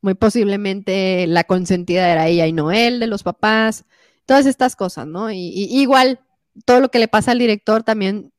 Muy 0.00 0.14
posiblemente 0.14 1.26
la 1.26 1.44
consentida 1.44 2.10
era 2.10 2.28
ella 2.28 2.46
y 2.46 2.52
no 2.52 2.72
él 2.72 3.00
de 3.00 3.06
los 3.06 3.22
papás. 3.22 3.84
Todas 4.26 4.46
estas 4.46 4.76
cosas, 4.76 5.06
¿no? 5.06 5.30
Y, 5.30 5.36
igual, 5.70 6.20
todo 6.64 6.80
lo 6.80 6.90
que 6.90 6.98
le 6.98 7.08
pasa 7.08 7.32
al 7.32 7.38
director 7.38 7.82
también 7.82 8.32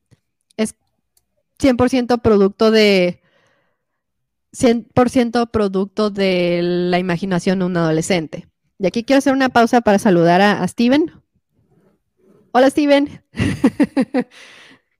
es 0.57 0.75
100% 1.59 2.21
producto 2.21 2.71
de 2.71 3.21
100% 4.53 5.49
producto 5.49 6.09
de 6.09 6.59
la 6.61 6.99
imaginación 6.99 7.59
de 7.59 7.65
un 7.65 7.77
adolescente. 7.77 8.47
Y 8.77 8.87
aquí 8.87 9.03
quiero 9.03 9.19
hacer 9.19 9.33
una 9.33 9.49
pausa 9.49 9.81
para 9.81 9.97
saludar 9.97 10.41
a, 10.41 10.61
a 10.61 10.67
Steven. 10.67 11.11
Hola 12.51 12.69
Steven. 12.69 13.23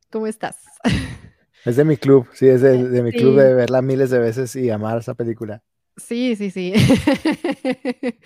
¿Cómo 0.09 0.25
estás? 0.27 0.57
Es 1.65 1.77
de 1.77 1.85
mi 1.85 1.95
club, 1.95 2.27
sí, 2.33 2.47
es 2.47 2.61
de, 2.61 3.01
mi 3.01 3.11
club 3.11 3.37
de 3.37 3.53
verla 3.53 3.81
miles 3.81 4.09
de 4.09 4.19
veces 4.19 4.55
y 4.55 4.69
amar 4.69 4.97
esa 4.97 5.13
película. 5.13 5.63
Sí, 5.95 6.35
sí, 6.35 6.51
sí. 6.51 6.73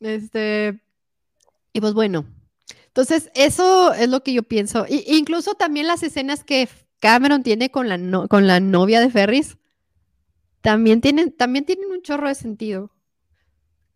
este, 0.00 0.80
y 1.72 1.80
pues 1.80 1.94
bueno, 1.94 2.26
entonces 2.88 3.30
eso 3.34 3.94
es 3.94 4.08
lo 4.10 4.22
que 4.22 4.34
yo 4.34 4.42
pienso. 4.42 4.84
Y, 4.88 5.04
incluso 5.16 5.54
también 5.54 5.86
las 5.86 6.02
escenas 6.02 6.44
que 6.44 6.68
Cameron 6.98 7.42
tiene 7.42 7.70
con 7.70 7.88
la, 7.88 8.26
con 8.28 8.46
la 8.46 8.60
novia 8.60 9.00
de 9.00 9.10
Ferris, 9.10 9.56
también 10.60 11.00
tienen, 11.00 11.32
también 11.32 11.64
tienen 11.64 11.90
un 11.90 12.02
chorro 12.02 12.28
de 12.28 12.34
sentido. 12.34 12.90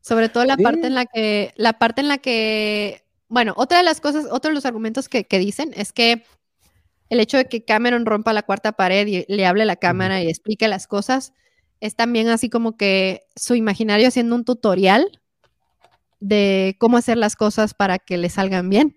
Sobre 0.01 0.31
todo 0.31 0.45
la 0.45 0.57
parte 0.57 0.87
en 0.87 0.95
la 0.95 1.07
que, 1.07 1.53
la 1.57 1.79
parte 1.79 2.01
en 2.01 2.09
la 2.09 2.19
que, 2.19 3.05
bueno, 3.29 3.53
otra 3.57 3.79
de 3.79 3.85
las 3.85 4.01
cosas, 4.01 4.27
otro 4.31 4.51
de 4.51 4.55
los 4.55 4.67
argumentos 4.67 5.09
que, 5.09 5.25
que 5.25 5.39
dicen 5.39 5.73
es 5.75 5.93
que 5.93 6.25
el 7.15 7.21
hecho 7.21 7.39
de 7.39 7.47
que 7.47 7.65
Cameron 7.65 8.05
rompa 8.05 8.33
la 8.33 8.43
cuarta 8.43 8.73
pared 8.73 9.07
y 9.07 9.25
le 9.27 9.47
hable 9.47 9.63
a 9.63 9.67
la 9.67 9.77
cámara 9.77 10.23
y 10.23 10.29
explique 10.29 10.69
las 10.69 10.87
cosas, 10.87 11.33
es 11.81 11.97
también 11.97 12.29
así 12.29 12.51
como 12.51 12.77
que 12.77 13.23
su 13.37 13.55
imaginario 13.55 14.09
haciendo 14.09 14.35
un 14.35 14.45
tutorial 14.45 15.21
de 16.21 16.77
cómo 16.79 16.97
hacer 16.97 17.17
las 17.17 17.37
cosas 17.37 17.75
para 17.75 17.99
que 17.99 18.19
le 18.19 18.29
salgan 18.29 18.69
bien. 18.69 18.97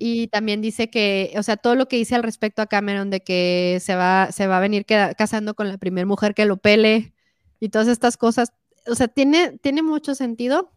Y 0.00 0.26
también 0.28 0.60
dice 0.60 0.90
que, 0.90 1.32
o 1.36 1.44
sea, 1.44 1.56
todo 1.56 1.76
lo 1.76 1.86
que 1.86 1.96
dice 1.96 2.16
al 2.16 2.24
respecto 2.24 2.60
a 2.60 2.66
Cameron 2.66 3.08
de 3.08 3.20
que 3.20 3.78
se 3.80 3.94
va, 3.94 4.32
se 4.32 4.48
va 4.48 4.56
a 4.56 4.60
venir 4.60 4.84
casando 4.84 5.54
con 5.54 5.68
la 5.68 5.78
primera 5.78 6.06
mujer 6.06 6.34
que 6.34 6.44
lo 6.44 6.56
pele 6.56 7.14
y 7.60 7.68
todas 7.68 7.86
estas 7.86 8.16
cosas, 8.16 8.52
o 8.88 8.96
sea, 8.96 9.06
tiene, 9.06 9.58
tiene 9.58 9.82
mucho 9.82 10.16
sentido. 10.16 10.72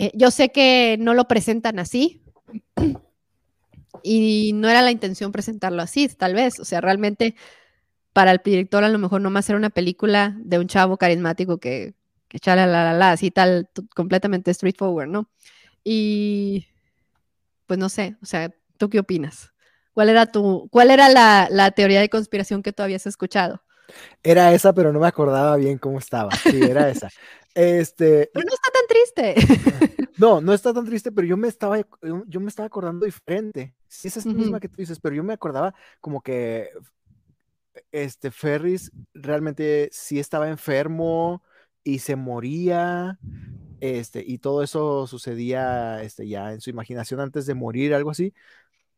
Eh, 0.00 0.10
yo 0.14 0.32
sé 0.32 0.50
que 0.50 0.96
no 0.98 1.14
lo 1.14 1.28
presentan 1.28 1.78
así, 1.78 2.24
y 4.04 4.52
no 4.52 4.68
era 4.68 4.82
la 4.82 4.90
intención 4.90 5.32
presentarlo 5.32 5.82
así, 5.82 6.06
tal 6.08 6.34
vez. 6.34 6.60
O 6.60 6.64
sea, 6.64 6.80
realmente 6.80 7.34
para 8.12 8.30
el 8.30 8.40
director 8.44 8.84
a 8.84 8.88
lo 8.90 8.98
mejor 8.98 9.22
no 9.22 9.30
más 9.30 9.48
era 9.48 9.58
una 9.58 9.70
película 9.70 10.36
de 10.38 10.58
un 10.58 10.68
chavo 10.68 10.98
carismático 10.98 11.58
que, 11.58 11.94
que 12.28 12.38
la, 12.44 12.66
la, 12.66 12.92
la, 12.92 13.12
así 13.12 13.30
tal, 13.30 13.68
completamente 13.94 14.52
straightforward, 14.52 15.08
¿no? 15.08 15.28
Y 15.82 16.66
pues 17.66 17.78
no 17.78 17.88
sé, 17.88 18.16
o 18.22 18.26
sea, 18.26 18.54
¿tú 18.76 18.90
qué 18.90 18.98
opinas? 18.98 19.52
¿Cuál 19.94 20.10
era 20.10 20.26
tu, 20.26 20.68
cuál 20.70 20.90
era 20.90 21.08
la, 21.08 21.48
la 21.50 21.70
teoría 21.70 22.00
de 22.00 22.10
conspiración 22.10 22.62
que 22.62 22.72
tú 22.72 22.82
habías 22.82 23.06
escuchado? 23.06 23.62
Era 24.22 24.52
esa, 24.52 24.72
pero 24.72 24.92
no 24.92 25.00
me 25.00 25.06
acordaba 25.06 25.56
bien 25.56 25.78
cómo 25.78 25.98
estaba. 25.98 26.30
Sí, 26.36 26.62
era 26.62 26.90
esa. 26.90 27.08
Este, 27.54 28.30
pero 28.32 28.46
no 28.46 28.54
está 28.54 28.70
tan 28.70 28.86
triste. 28.88 29.34
No, 30.16 30.40
no 30.40 30.52
está 30.52 30.72
tan 30.72 30.84
triste, 30.84 31.10
pero 31.10 31.26
yo 31.26 31.36
me 31.36 31.48
estaba, 31.48 31.76
yo 32.28 32.40
me 32.40 32.48
estaba 32.48 32.66
acordando 32.66 33.04
diferente. 33.04 33.74
Sí, 33.88 34.06
esa 34.06 34.20
es 34.20 34.26
la 34.26 34.32
misma 34.32 34.60
que 34.60 34.68
tú 34.68 34.76
dices, 34.76 35.00
pero 35.00 35.16
yo 35.16 35.24
me 35.24 35.32
acordaba 35.32 35.74
como 36.00 36.22
que 36.22 36.70
este 37.90 38.30
Ferris 38.30 38.92
realmente 39.12 39.88
sí 39.92 40.20
estaba 40.20 40.48
enfermo 40.48 41.42
y 41.82 41.98
se 41.98 42.16
moría, 42.16 43.18
este, 43.80 44.22
y 44.24 44.38
todo 44.38 44.62
eso 44.62 45.06
sucedía 45.06 46.02
este, 46.02 46.28
ya 46.28 46.52
en 46.52 46.60
su 46.60 46.70
imaginación 46.70 47.20
antes 47.20 47.44
de 47.46 47.54
morir, 47.54 47.92
algo 47.92 48.10
así. 48.10 48.32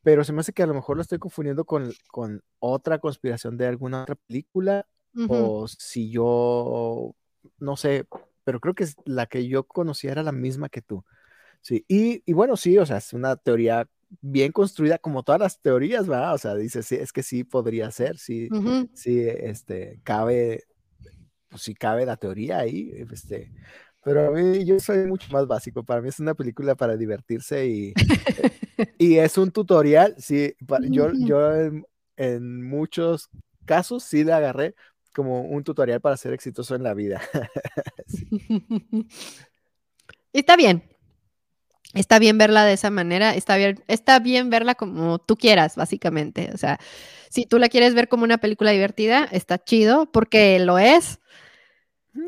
Pero 0.02 0.22
se 0.22 0.32
me 0.32 0.40
hace 0.40 0.52
que 0.52 0.62
a 0.62 0.66
lo 0.66 0.74
mejor 0.74 0.96
lo 0.96 1.02
estoy 1.02 1.18
confundiendo 1.18 1.64
con, 1.64 1.92
con 2.08 2.42
otra 2.60 2.98
conspiración 2.98 3.56
de 3.56 3.66
alguna 3.66 4.02
otra 4.02 4.14
película, 4.14 4.86
o 5.28 5.66
si 5.66 6.10
yo, 6.10 7.14
no 7.58 7.76
sé, 7.78 8.04
pero 8.46 8.60
creo 8.60 8.76
que 8.76 8.86
la 9.06 9.26
que 9.26 9.48
yo 9.48 9.64
conocía 9.64 10.12
era 10.12 10.22
la 10.22 10.30
misma 10.30 10.68
que 10.68 10.80
tú. 10.80 11.04
Sí, 11.62 11.84
y, 11.88 12.22
y 12.24 12.32
bueno, 12.32 12.56
sí, 12.56 12.78
o 12.78 12.86
sea, 12.86 12.98
es 12.98 13.12
una 13.12 13.34
teoría 13.34 13.88
bien 14.20 14.52
construida 14.52 14.98
como 14.98 15.24
todas 15.24 15.40
las 15.40 15.60
teorías, 15.60 16.06
¿verdad? 16.06 16.32
O 16.32 16.38
sea, 16.38 16.54
dice, 16.54 16.84
sí, 16.84 16.94
es 16.94 17.12
que 17.12 17.24
sí 17.24 17.42
podría 17.42 17.90
ser, 17.90 18.18
sí, 18.18 18.48
sí, 18.94 19.20
este, 19.20 19.98
cabe, 20.04 20.62
pues 21.48 21.62
sí 21.62 21.74
cabe 21.74 22.06
la 22.06 22.16
teoría 22.18 22.58
ahí, 22.58 22.92
este, 23.10 23.50
pero 24.04 24.28
a 24.28 24.30
mí 24.30 24.64
yo 24.64 24.78
soy 24.78 25.08
mucho 25.08 25.26
más 25.32 25.48
básico, 25.48 25.82
para 25.82 26.00
mí 26.00 26.10
es 26.10 26.20
una 26.20 26.34
película 26.34 26.76
para 26.76 26.96
divertirse 26.96 27.66
y, 27.66 27.94
y 28.96 29.16
es 29.16 29.36
un 29.38 29.50
tutorial, 29.50 30.14
sí, 30.18 30.54
yo, 30.88 31.10
yo 31.14 31.52
en, 32.16 32.62
muchos 32.62 33.28
casos 33.64 34.04
sí 34.04 34.22
le 34.22 34.34
agarré 34.34 34.76
como 35.16 35.40
un 35.40 35.64
tutorial 35.64 36.02
para 36.02 36.18
ser 36.18 36.34
exitoso 36.34 36.74
en 36.74 36.82
la 36.82 36.92
vida. 36.92 37.22
Está 40.32 40.54
bien, 40.54 40.82
está 41.94 42.18
bien 42.18 42.36
verla 42.36 42.66
de 42.66 42.74
esa 42.74 42.90
manera, 42.90 43.34
está 43.34 43.56
bien, 43.56 43.82
está 43.88 44.18
bien 44.18 44.50
verla 44.50 44.74
como 44.74 45.18
tú 45.18 45.36
quieras, 45.36 45.76
básicamente. 45.76 46.50
O 46.52 46.58
sea, 46.58 46.78
si 47.30 47.46
tú 47.46 47.58
la 47.58 47.70
quieres 47.70 47.94
ver 47.94 48.08
como 48.08 48.24
una 48.24 48.36
película 48.36 48.70
divertida, 48.70 49.26
está 49.32 49.56
chido, 49.56 50.12
porque 50.12 50.58
lo 50.58 50.78
es. 50.78 51.20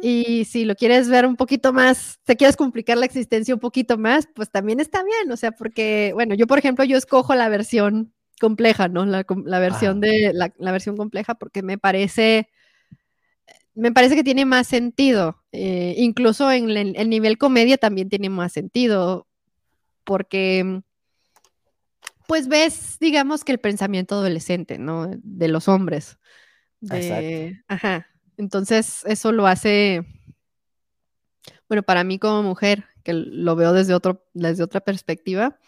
Y 0.02 0.46
si 0.46 0.64
lo 0.64 0.74
quieres 0.74 1.08
ver 1.08 1.26
un 1.26 1.36
poquito 1.36 1.74
más, 1.74 2.18
te 2.24 2.36
quieres 2.36 2.56
complicar 2.56 2.96
la 2.96 3.06
existencia 3.06 3.54
un 3.54 3.60
poquito 3.60 3.98
más, 3.98 4.26
pues 4.34 4.50
también 4.50 4.80
está 4.80 5.02
bien. 5.02 5.30
O 5.30 5.36
sea, 5.36 5.52
porque, 5.52 6.12
bueno, 6.14 6.34
yo, 6.34 6.46
por 6.46 6.58
ejemplo, 6.58 6.84
yo 6.84 6.96
escojo 6.96 7.34
la 7.34 7.48
versión 7.48 8.12
compleja, 8.40 8.88
¿no? 8.88 9.04
La, 9.04 9.24
versión 9.58 10.00
de 10.00 10.32
la, 10.34 10.72
versión 10.72 10.96
compleja, 10.96 11.34
porque 11.34 11.62
me 11.62 11.78
parece. 11.78 12.48
Me 13.78 13.92
parece 13.92 14.16
que 14.16 14.24
tiene 14.24 14.44
más 14.44 14.66
sentido. 14.66 15.40
Eh, 15.52 15.94
incluso 15.98 16.50
en 16.50 16.68
el 16.68 17.08
nivel 17.08 17.38
comedia 17.38 17.78
también 17.78 18.08
tiene 18.08 18.28
más 18.28 18.52
sentido 18.52 19.28
porque 20.02 20.82
pues 22.26 22.48
ves, 22.48 22.98
digamos 22.98 23.44
que 23.44 23.52
el 23.52 23.60
pensamiento 23.60 24.16
adolescente, 24.16 24.78
¿no? 24.78 25.08
De 25.22 25.46
los 25.46 25.68
hombres. 25.68 26.18
Exacto. 26.82 27.62
Ajá. 27.68 28.06
Entonces, 28.36 29.04
eso 29.06 29.30
lo 29.30 29.46
hace, 29.46 30.04
bueno, 31.68 31.84
para 31.84 32.02
mí 32.02 32.18
como 32.18 32.42
mujer, 32.42 32.84
que 33.04 33.12
lo 33.12 33.54
veo 33.54 33.72
desde, 33.72 33.94
otro, 33.94 34.26
desde 34.34 34.64
otra 34.64 34.80
perspectiva, 34.80 35.58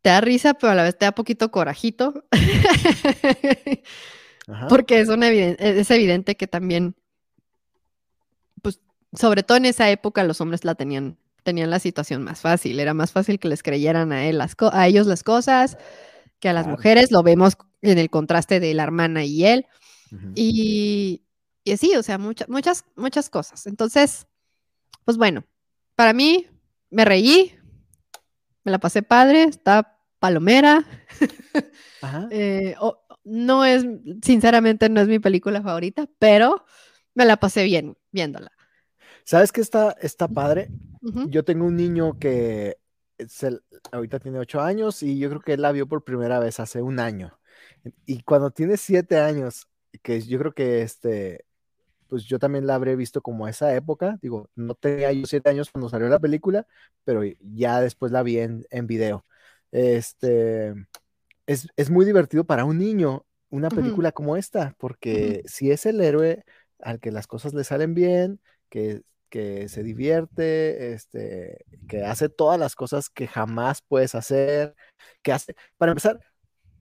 te 0.00 0.10
da 0.10 0.20
risa, 0.20 0.54
pero 0.54 0.70
a 0.70 0.76
la 0.76 0.84
vez 0.84 0.96
te 0.96 1.06
da 1.06 1.12
poquito 1.12 1.50
corajito. 1.50 2.24
Porque 4.68 5.00
es, 5.00 5.08
es 5.08 5.90
evidente 5.90 6.36
que 6.36 6.46
también, 6.46 6.94
pues, 8.62 8.80
sobre 9.12 9.42
todo 9.42 9.58
en 9.58 9.66
esa 9.66 9.90
época, 9.90 10.22
los 10.24 10.40
hombres 10.40 10.64
la 10.64 10.74
tenían 10.74 11.18
tenían 11.46 11.70
la 11.70 11.78
situación 11.78 12.24
más 12.24 12.40
fácil. 12.40 12.80
Era 12.80 12.92
más 12.92 13.12
fácil 13.12 13.38
que 13.38 13.48
les 13.48 13.62
creyeran 13.62 14.12
a, 14.12 14.26
él 14.26 14.36
las 14.38 14.56
a 14.72 14.86
ellos 14.88 15.06
las 15.06 15.22
cosas 15.22 15.78
que 16.40 16.48
a 16.48 16.52
las 16.52 16.66
mujeres. 16.66 17.12
Lo 17.12 17.22
vemos 17.22 17.56
en 17.80 17.98
el 17.98 18.10
contraste 18.10 18.60
de 18.60 18.74
la 18.74 18.82
hermana 18.82 19.24
y 19.24 19.46
él. 19.46 19.66
y, 20.34 21.22
y 21.64 21.72
así, 21.72 21.94
o 21.96 22.02
sea, 22.02 22.18
muchas, 22.18 22.48
muchas, 22.48 22.84
muchas 22.96 23.30
cosas. 23.30 23.66
Entonces, 23.66 24.26
pues 25.04 25.16
bueno, 25.16 25.44
para 25.94 26.12
mí 26.12 26.48
me 26.90 27.04
reí, 27.04 27.54
me 28.64 28.72
la 28.72 28.78
pasé 28.78 29.02
padre, 29.02 29.44
está 29.44 29.98
palomera. 30.18 30.84
Eh, 32.30 32.76
no 33.26 33.64
es, 33.64 33.84
sinceramente, 34.22 34.88
no 34.88 35.00
es 35.00 35.08
mi 35.08 35.18
película 35.18 35.60
favorita, 35.60 36.08
pero 36.18 36.64
me 37.14 37.24
la 37.24 37.36
pasé 37.36 37.64
bien 37.64 37.96
viéndola. 38.12 38.52
¿Sabes 39.24 39.50
qué 39.50 39.60
está, 39.60 39.96
está 40.00 40.28
padre? 40.28 40.68
Yo 41.28 41.44
tengo 41.44 41.66
un 41.66 41.76
niño 41.76 42.18
que 42.18 42.78
ahorita 43.90 44.20
tiene 44.20 44.38
ocho 44.38 44.60
años 44.60 45.02
y 45.02 45.18
yo 45.18 45.28
creo 45.28 45.40
que 45.40 45.54
él 45.54 45.62
la 45.62 45.72
vio 45.72 45.88
por 45.88 46.04
primera 46.04 46.38
vez 46.38 46.60
hace 46.60 46.82
un 46.82 47.00
año. 47.00 47.38
Y 48.04 48.22
cuando 48.22 48.50
tiene 48.50 48.76
siete 48.76 49.18
años, 49.18 49.68
que 50.02 50.20
yo 50.20 50.38
creo 50.38 50.52
que 50.52 50.82
este, 50.82 51.44
pues 52.08 52.24
yo 52.24 52.38
también 52.38 52.66
la 52.66 52.76
habré 52.76 52.96
visto 52.96 53.22
como 53.22 53.48
esa 53.48 53.74
época. 53.74 54.18
Digo, 54.22 54.50
no 54.54 54.74
tenía 54.74 55.12
yo 55.12 55.26
siete 55.26 55.50
años 55.50 55.70
cuando 55.70 55.88
salió 55.88 56.08
la 56.08 56.20
película, 56.20 56.66
pero 57.04 57.22
ya 57.40 57.80
después 57.80 58.12
la 58.12 58.22
vi 58.22 58.38
en, 58.38 58.64
en 58.70 58.86
video. 58.86 59.26
Este, 59.72 60.74
es, 61.46 61.68
es, 61.76 61.90
muy 61.90 62.04
divertido 62.04 62.44
para 62.44 62.64
un 62.64 62.78
niño 62.78 63.24
una 63.48 63.68
película 63.68 64.12
como 64.12 64.36
esta, 64.36 64.74
porque 64.78 65.42
si 65.46 65.70
es 65.70 65.86
el 65.86 66.00
héroe 66.00 66.44
al 66.80 67.00
que 67.00 67.12
las 67.12 67.26
cosas 67.26 67.54
le 67.54 67.64
salen 67.64 67.94
bien, 67.94 68.40
que 68.68 69.02
que 69.28 69.68
se 69.68 69.82
divierte, 69.82 70.92
este, 70.92 71.64
que 71.88 72.04
hace 72.04 72.28
todas 72.28 72.58
las 72.58 72.74
cosas 72.74 73.10
que 73.10 73.26
jamás 73.26 73.82
puedes 73.86 74.14
hacer, 74.14 74.74
que 75.22 75.32
hace, 75.32 75.54
para 75.76 75.92
empezar, 75.92 76.20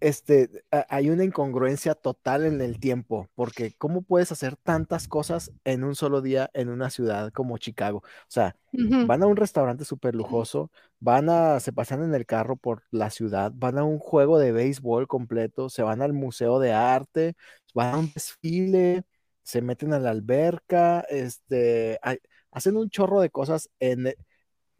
este, 0.05 0.63
hay 0.89 1.09
una 1.09 1.23
incongruencia 1.23 1.95
total 1.95 2.45
en 2.45 2.61
el 2.61 2.79
tiempo, 2.79 3.27
porque 3.33 3.73
¿cómo 3.75 4.03
puedes 4.03 4.31
hacer 4.31 4.55
tantas 4.55 5.07
cosas 5.07 5.51
en 5.63 5.83
un 5.83 5.95
solo 5.95 6.21
día 6.21 6.51
en 6.53 6.69
una 6.69 6.91
ciudad 6.91 7.31
como 7.33 7.57
Chicago? 7.57 8.03
O 8.05 8.25
sea, 8.27 8.55
van 8.71 9.23
a 9.23 9.25
un 9.25 9.35
restaurante 9.35 9.83
súper 9.83 10.13
lujoso, 10.13 10.69
van 10.99 11.29
a, 11.29 11.59
se 11.59 11.73
pasan 11.73 12.03
en 12.03 12.13
el 12.13 12.27
carro 12.27 12.55
por 12.55 12.83
la 12.91 13.09
ciudad, 13.09 13.51
van 13.55 13.79
a 13.79 13.83
un 13.83 13.97
juego 13.97 14.37
de 14.37 14.51
béisbol 14.51 15.07
completo, 15.07 15.69
se 15.69 15.81
van 15.81 16.03
al 16.03 16.13
museo 16.13 16.59
de 16.59 16.71
arte, 16.71 17.35
van 17.73 17.95
a 17.95 17.97
un 17.97 18.11
desfile, 18.13 19.05
se 19.41 19.61
meten 19.63 19.91
a 19.93 19.99
la 19.99 20.11
alberca, 20.11 21.01
este, 21.09 21.97
hay, 22.03 22.19
hacen 22.51 22.77
un 22.77 22.91
chorro 22.91 23.21
de 23.21 23.31
cosas 23.31 23.71
en 23.79 24.07
e, 24.07 24.15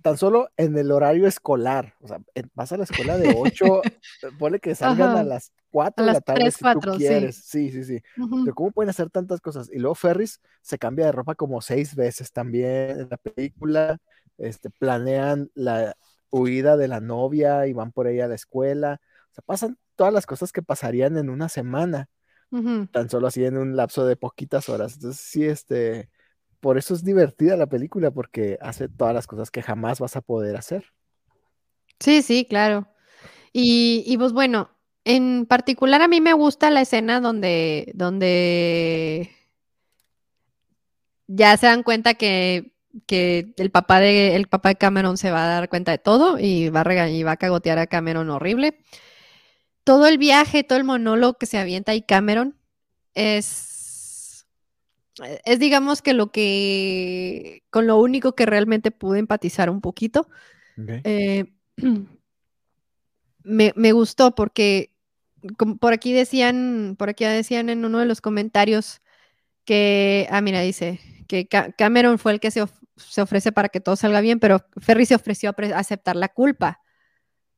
tan 0.05 0.19
solo 0.19 0.49
en 0.55 0.77
el 0.77 0.91
horario 0.91 1.25
escolar. 1.25 1.95
O 1.99 2.07
sea, 2.07 2.19
vas 2.53 2.71
a 2.71 2.77
la 2.77 2.83
escuela 2.83 3.17
de 3.17 3.33
8, 3.35 3.81
pone 4.39 4.59
que 4.59 4.75
salgan 4.75 5.17
a 5.17 5.23
las 5.23 5.51
4 5.71 6.05
de 6.05 6.13
la 6.13 6.21
tarde 6.21 6.51
si 6.51 6.63
tú 6.79 6.91
quieres. 6.95 7.37
Sí, 7.43 7.71
sí, 7.71 7.83
sí. 7.83 8.03
Pero 8.15 8.53
¿cómo 8.53 8.69
pueden 8.69 8.91
hacer 8.91 9.09
tantas 9.09 9.41
cosas? 9.41 9.67
Y 9.73 9.79
luego 9.79 9.95
Ferris 9.95 10.41
se 10.61 10.77
cambia 10.77 11.07
de 11.07 11.11
ropa 11.11 11.33
como 11.33 11.59
seis 11.59 11.95
veces 11.95 12.31
también 12.31 12.99
en 12.99 13.07
la 13.09 13.17
película. 13.17 13.97
Este, 14.37 14.69
planean 14.69 15.49
la 15.55 15.97
huida 16.29 16.77
de 16.77 16.87
la 16.87 16.99
novia 16.99 17.65
y 17.65 17.73
van 17.73 17.91
por 17.91 18.05
ella 18.05 18.25
a 18.25 18.27
la 18.27 18.35
escuela. 18.35 19.01
O 19.31 19.33
sea, 19.33 19.43
pasan 19.43 19.79
todas 19.95 20.13
las 20.13 20.27
cosas 20.27 20.51
que 20.51 20.61
pasarían 20.61 21.17
en 21.17 21.31
una 21.31 21.49
semana. 21.49 22.09
Tan 22.91 23.09
solo 23.09 23.25
así 23.25 23.43
en 23.43 23.57
un 23.57 23.75
lapso 23.75 24.05
de 24.05 24.17
poquitas 24.17 24.69
horas. 24.69 24.93
Entonces, 24.93 25.19
sí, 25.19 25.45
este, 25.45 26.11
por 26.59 26.77
eso 26.77 26.93
es 26.93 27.03
divertida 27.03 27.57
la 27.57 27.67
película, 27.67 28.11
porque 28.11 28.57
hace 28.61 28.89
todas 28.89 29.13
las 29.13 29.27
cosas 29.27 29.51
que 29.51 29.61
jamás 29.61 29.99
vas 29.99 30.15
a 30.15 30.21
poder 30.21 30.55
hacer. 30.55 30.85
Sí, 31.99 32.21
sí, 32.21 32.45
claro. 32.49 32.87
Y, 33.53 34.17
pues 34.17 34.33
bueno, 34.33 34.69
en 35.05 35.45
particular 35.45 36.01
a 36.01 36.09
mí 36.09 36.19
me 36.19 36.33
gusta 36.33 36.69
la 36.69 36.81
escena 36.81 37.21
donde, 37.21 37.91
donde 37.95 39.31
ya 41.27 41.55
se 41.55 41.67
dan 41.67 41.83
cuenta 41.83 42.15
que, 42.15 42.73
el, 43.07 43.71
papá 43.71 43.99
de, 44.01 44.35
el 44.35 44.47
papá 44.47 44.69
de 44.69 44.75
Cameron 44.75 45.17
se 45.17 45.31
va 45.31 45.45
a 45.45 45.47
dar 45.47 45.69
cuenta 45.69 45.91
de 45.91 45.99
todo 45.99 46.37
y 46.37 46.69
va 46.69 46.81
a, 46.81 47.09
y 47.09 47.23
va 47.23 47.31
a 47.33 47.37
cagotear 47.37 47.79
a 47.79 47.87
Cameron 47.87 48.29
horrible. 48.29 48.77
Todo 49.85 50.07
el 50.07 50.17
viaje, 50.17 50.63
todo 50.63 50.77
el 50.77 50.83
monólogo 50.83 51.35
que 51.35 51.45
se 51.45 51.57
avienta 51.57 51.93
ahí 51.93 52.01
Cameron 52.01 52.57
es 53.13 53.74
es 55.45 55.59
digamos 55.59 56.01
que 56.01 56.13
lo 56.13 56.31
que, 56.31 57.63
con 57.69 57.87
lo 57.87 57.97
único 57.97 58.33
que 58.33 58.45
realmente 58.45 58.91
pude 58.91 59.19
empatizar 59.19 59.69
un 59.69 59.81
poquito. 59.81 60.27
Eh, 60.77 61.45
me, 63.43 63.73
me 63.75 63.91
gustó 63.91 64.35
porque 64.35 64.91
por 65.79 65.93
aquí 65.93 66.13
decían, 66.13 66.95
por 66.97 67.09
aquí 67.09 67.25
decían 67.25 67.69
en 67.69 67.85
uno 67.85 67.99
de 67.99 68.05
los 68.05 68.21
comentarios 68.21 69.01
que, 69.63 70.27
ah, 70.31 70.41
mira, 70.41 70.61
dice 70.61 70.99
que 71.27 71.47
Cameron 71.47 72.19
fue 72.19 72.33
el 72.33 72.39
que 72.39 72.51
se, 72.51 72.61
ofrece 72.61 73.51
para 73.51 73.69
que 73.69 73.79
todo 73.79 73.95
salga 73.95 74.21
bien, 74.21 74.39
pero 74.39 74.65
Ferry 74.77 75.05
se 75.05 75.15
ofreció 75.15 75.49
a 75.49 75.79
aceptar 75.79 76.15
la 76.15 76.29
culpa. 76.29 76.81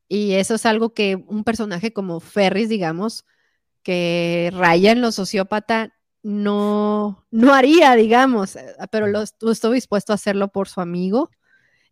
Y 0.08 0.34
eso 0.34 0.55
es 0.55 0.66
algo 0.66 0.93
que 0.93 1.16
un 1.16 1.43
personaje 1.43 1.91
como 1.91 2.20
Ferris, 2.22 2.70
digamos, 2.70 3.26
que 3.84 4.51
raya 4.53 4.91
en 4.91 5.01
lo 5.01 5.12
sociópata, 5.12 5.97
no, 6.28 7.25
no 7.32 7.53
haría, 7.53 7.95
digamos, 7.95 8.57
eh, 8.57 8.75
pero 8.91 9.07
lo, 9.07 9.21
estuvo 9.21 9.71
dispuesto 9.71 10.11
a 10.11 10.15
hacerlo 10.15 10.49
por 10.49 10.67
su 10.67 10.82
amigo. 10.82 11.32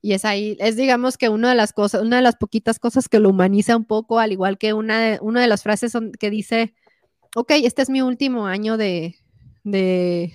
Y 0.01 0.11
es 0.11 0.25
ahí, 0.25 0.57
es 0.59 0.75
digamos 0.75 1.17
que 1.17 1.29
una 1.29 1.49
de 1.49 1.55
las 1.55 1.71
cosas, 1.71 2.01
una 2.01 2.17
de 2.17 2.21
las 2.21 2.35
poquitas 2.35 2.77
cosas 2.77 3.07
que 3.07 3.21
lo 3.21 3.29
humaniza 3.29 3.77
un 3.77 3.85
poco, 3.85 4.19
al 4.19 4.33
igual 4.33 4.57
que 4.57 4.73
una 4.73 4.99
de, 4.99 5.19
una 5.21 5.39
de 5.39 5.47
las 5.47 5.63
frases 5.63 5.93
que 6.19 6.29
dice, 6.29 6.75
ok, 7.33 7.51
este 7.63 7.81
es 7.81 7.89
mi 7.89 8.01
último 8.01 8.45
año 8.45 8.75
de, 8.75 9.15
de, 9.63 10.33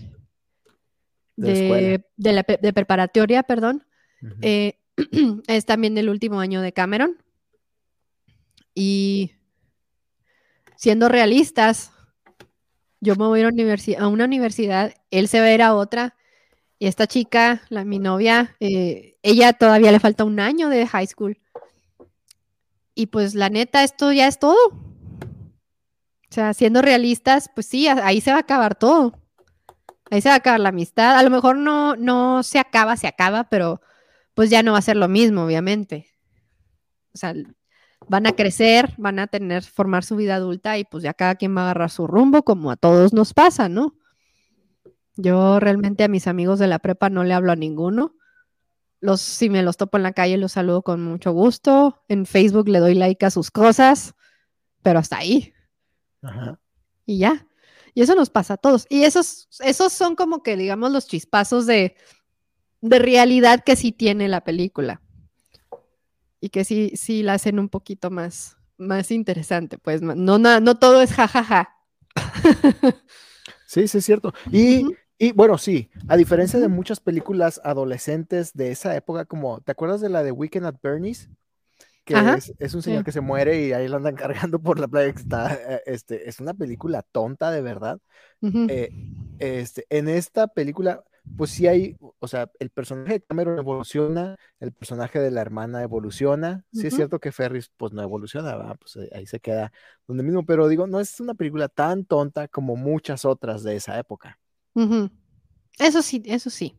de, 1.36 2.02
de, 2.16 2.72
preparatoria, 2.72 3.42
perdón. 3.42 3.84
Eh, 4.40 4.78
es 5.46 5.66
también 5.66 5.98
el 5.98 6.08
último 6.08 6.40
año 6.40 6.62
de 6.62 6.72
Cameron. 6.72 7.18
Y 8.74 9.32
siendo 10.76 11.10
realistas, 11.10 11.92
yo 13.00 13.16
me 13.16 13.26
voy 13.26 13.42
a, 13.42 13.48
a 13.98 14.08
una 14.08 14.24
universidad, 14.24 14.94
él 15.10 15.28
se 15.28 15.40
va 15.40 15.46
a 15.46 15.54
ir 15.54 15.62
a 15.62 15.74
otra, 15.74 16.16
y 16.78 16.86
esta 16.86 17.06
chica, 17.06 17.62
la, 17.68 17.84
mi 17.84 17.98
novia, 17.98 18.56
eh, 18.58 19.18
ella 19.22 19.52
todavía 19.52 19.92
le 19.92 20.00
falta 20.00 20.24
un 20.24 20.40
año 20.40 20.70
de 20.70 20.86
high 20.86 21.06
school. 21.06 21.38
Y 22.94 23.06
pues 23.06 23.34
la 23.34 23.50
neta, 23.50 23.84
esto 23.84 24.12
ya 24.12 24.26
es 24.26 24.38
todo. 24.38 24.56
O 24.68 26.32
sea, 26.32 26.54
siendo 26.54 26.80
realistas, 26.80 27.50
pues 27.54 27.66
sí, 27.66 27.86
ahí 27.86 28.22
se 28.22 28.30
va 28.30 28.38
a 28.38 28.40
acabar 28.40 28.76
todo. 28.76 29.12
Ahí 30.10 30.22
se 30.22 30.30
va 30.30 30.36
a 30.36 30.38
acabar 30.38 30.60
la 30.60 30.70
amistad. 30.70 31.18
A 31.18 31.22
lo 31.22 31.28
mejor 31.28 31.56
no, 31.56 31.96
no 31.96 32.42
se 32.42 32.58
acaba, 32.58 32.96
se 32.96 33.06
acaba, 33.06 33.44
pero 33.44 33.82
pues 34.32 34.48
ya 34.48 34.62
no 34.62 34.72
va 34.72 34.78
a 34.78 34.82
ser 34.82 34.96
lo 34.96 35.08
mismo, 35.08 35.44
obviamente. 35.44 36.06
O 37.12 37.18
sea, 37.18 37.34
van 38.10 38.26
a 38.26 38.32
crecer, 38.32 38.92
van 38.98 39.20
a 39.20 39.28
tener, 39.28 39.62
formar 39.62 40.02
su 40.04 40.16
vida 40.16 40.34
adulta 40.34 40.76
y 40.76 40.84
pues 40.84 41.04
ya 41.04 41.14
cada 41.14 41.36
quien 41.36 41.56
va 41.56 41.60
a 41.60 41.64
agarrar 41.66 41.90
su 41.90 42.08
rumbo, 42.08 42.42
como 42.42 42.72
a 42.72 42.76
todos 42.76 43.12
nos 43.12 43.32
pasa, 43.34 43.68
¿no? 43.68 43.94
Yo 45.14 45.60
realmente 45.60 46.02
a 46.02 46.08
mis 46.08 46.26
amigos 46.26 46.58
de 46.58 46.66
la 46.66 46.80
prepa 46.80 47.08
no 47.08 47.22
le 47.22 47.34
hablo 47.34 47.52
a 47.52 47.56
ninguno. 47.56 48.16
Los, 48.98 49.20
si 49.20 49.48
me 49.48 49.62
los 49.62 49.76
topo 49.76 49.96
en 49.96 50.02
la 50.02 50.12
calle, 50.12 50.38
los 50.38 50.50
saludo 50.50 50.82
con 50.82 51.04
mucho 51.04 51.30
gusto. 51.30 52.02
En 52.08 52.26
Facebook 52.26 52.68
le 52.68 52.80
doy 52.80 52.94
like 52.94 53.24
a 53.24 53.30
sus 53.30 53.52
cosas, 53.52 54.16
pero 54.82 54.98
hasta 54.98 55.18
ahí. 55.18 55.54
Ajá. 56.20 56.58
Y 57.06 57.18
ya. 57.18 57.46
Y 57.94 58.02
eso 58.02 58.16
nos 58.16 58.28
pasa 58.28 58.54
a 58.54 58.56
todos. 58.56 58.86
Y 58.90 59.04
esos, 59.04 59.48
esos 59.60 59.92
son 59.92 60.16
como 60.16 60.42
que, 60.42 60.56
digamos, 60.56 60.90
los 60.90 61.06
chispazos 61.06 61.64
de, 61.64 61.94
realidad 62.82 63.62
que 63.64 63.76
sí 63.76 63.92
tiene 63.92 64.26
la 64.26 64.42
película. 64.42 65.00
Y 66.40 66.48
que 66.48 66.64
sí, 66.64 66.92
sí 66.94 67.22
la 67.22 67.34
hacen 67.34 67.58
un 67.58 67.68
poquito 67.68 68.10
más, 68.10 68.56
más 68.78 69.10
interesante. 69.10 69.78
Pues 69.78 70.02
no, 70.02 70.14
no, 70.14 70.60
no 70.60 70.78
todo 70.78 71.02
es 71.02 71.12
jajaja. 71.12 71.76
Sí, 73.66 73.86
sí, 73.86 73.98
es 73.98 74.04
cierto. 74.04 74.34
Y, 74.50 74.84
y, 75.16 75.30
bueno, 75.30 75.56
sí, 75.56 75.90
a 76.08 76.16
diferencia 76.16 76.58
de 76.58 76.66
muchas 76.66 76.98
películas 76.98 77.60
adolescentes 77.62 78.52
de 78.52 78.72
esa 78.72 78.96
época, 78.96 79.26
como, 79.26 79.60
¿te 79.60 79.70
acuerdas 79.70 80.00
de 80.00 80.08
la 80.08 80.24
de 80.24 80.32
Weekend 80.32 80.66
at 80.66 80.74
Bernie's? 80.82 81.30
que 82.04 82.54
es, 82.58 82.74
un 82.74 82.82
señor 82.82 83.04
que 83.04 83.12
se 83.12 83.20
muere 83.20 83.66
y 83.66 83.72
ahí 83.72 83.88
lo 83.88 83.96
andan 83.96 84.16
cargando 84.16 84.60
por 84.60 84.78
la 84.78 84.88
playa. 84.88 85.08
Está, 85.08 85.54
eh, 85.54 85.82
este, 85.86 86.28
es 86.28 86.40
una 86.40 86.54
película 86.54 87.02
tonta, 87.02 87.50
de 87.50 87.62
verdad. 87.62 88.00
Eh, 88.42 88.90
este, 89.38 89.86
en 89.90 90.08
esta 90.08 90.48
película, 90.48 91.04
pues 91.36 91.50
sí 91.50 91.66
hay, 91.66 91.96
o 92.18 92.28
sea, 92.28 92.50
el 92.58 92.70
personaje 92.70 93.14
de 93.14 93.20
Cameron 93.22 93.58
evoluciona, 93.58 94.36
el 94.58 94.72
personaje 94.72 95.18
de 95.18 95.30
la 95.30 95.40
hermana 95.40 95.82
evoluciona. 95.82 96.64
Sí 96.72 96.86
es 96.86 96.94
cierto 96.94 97.18
que 97.18 97.32
Ferris, 97.32 97.70
pues 97.76 97.92
no 97.92 98.02
evoluciona, 98.02 98.74
pues 98.74 98.96
eh, 98.96 99.10
ahí 99.14 99.26
se 99.26 99.40
queda 99.40 99.72
donde 100.06 100.22
mismo, 100.22 100.44
pero 100.44 100.68
digo, 100.68 100.86
no 100.86 101.00
es 101.00 101.20
una 101.20 101.34
película 101.34 101.68
tan 101.68 102.04
tonta 102.04 102.48
como 102.48 102.76
muchas 102.76 103.24
otras 103.24 103.62
de 103.62 103.76
esa 103.76 103.98
época. 103.98 104.38
Eso 105.78 106.02
sí, 106.02 106.22
eso 106.26 106.50
sí. 106.50 106.78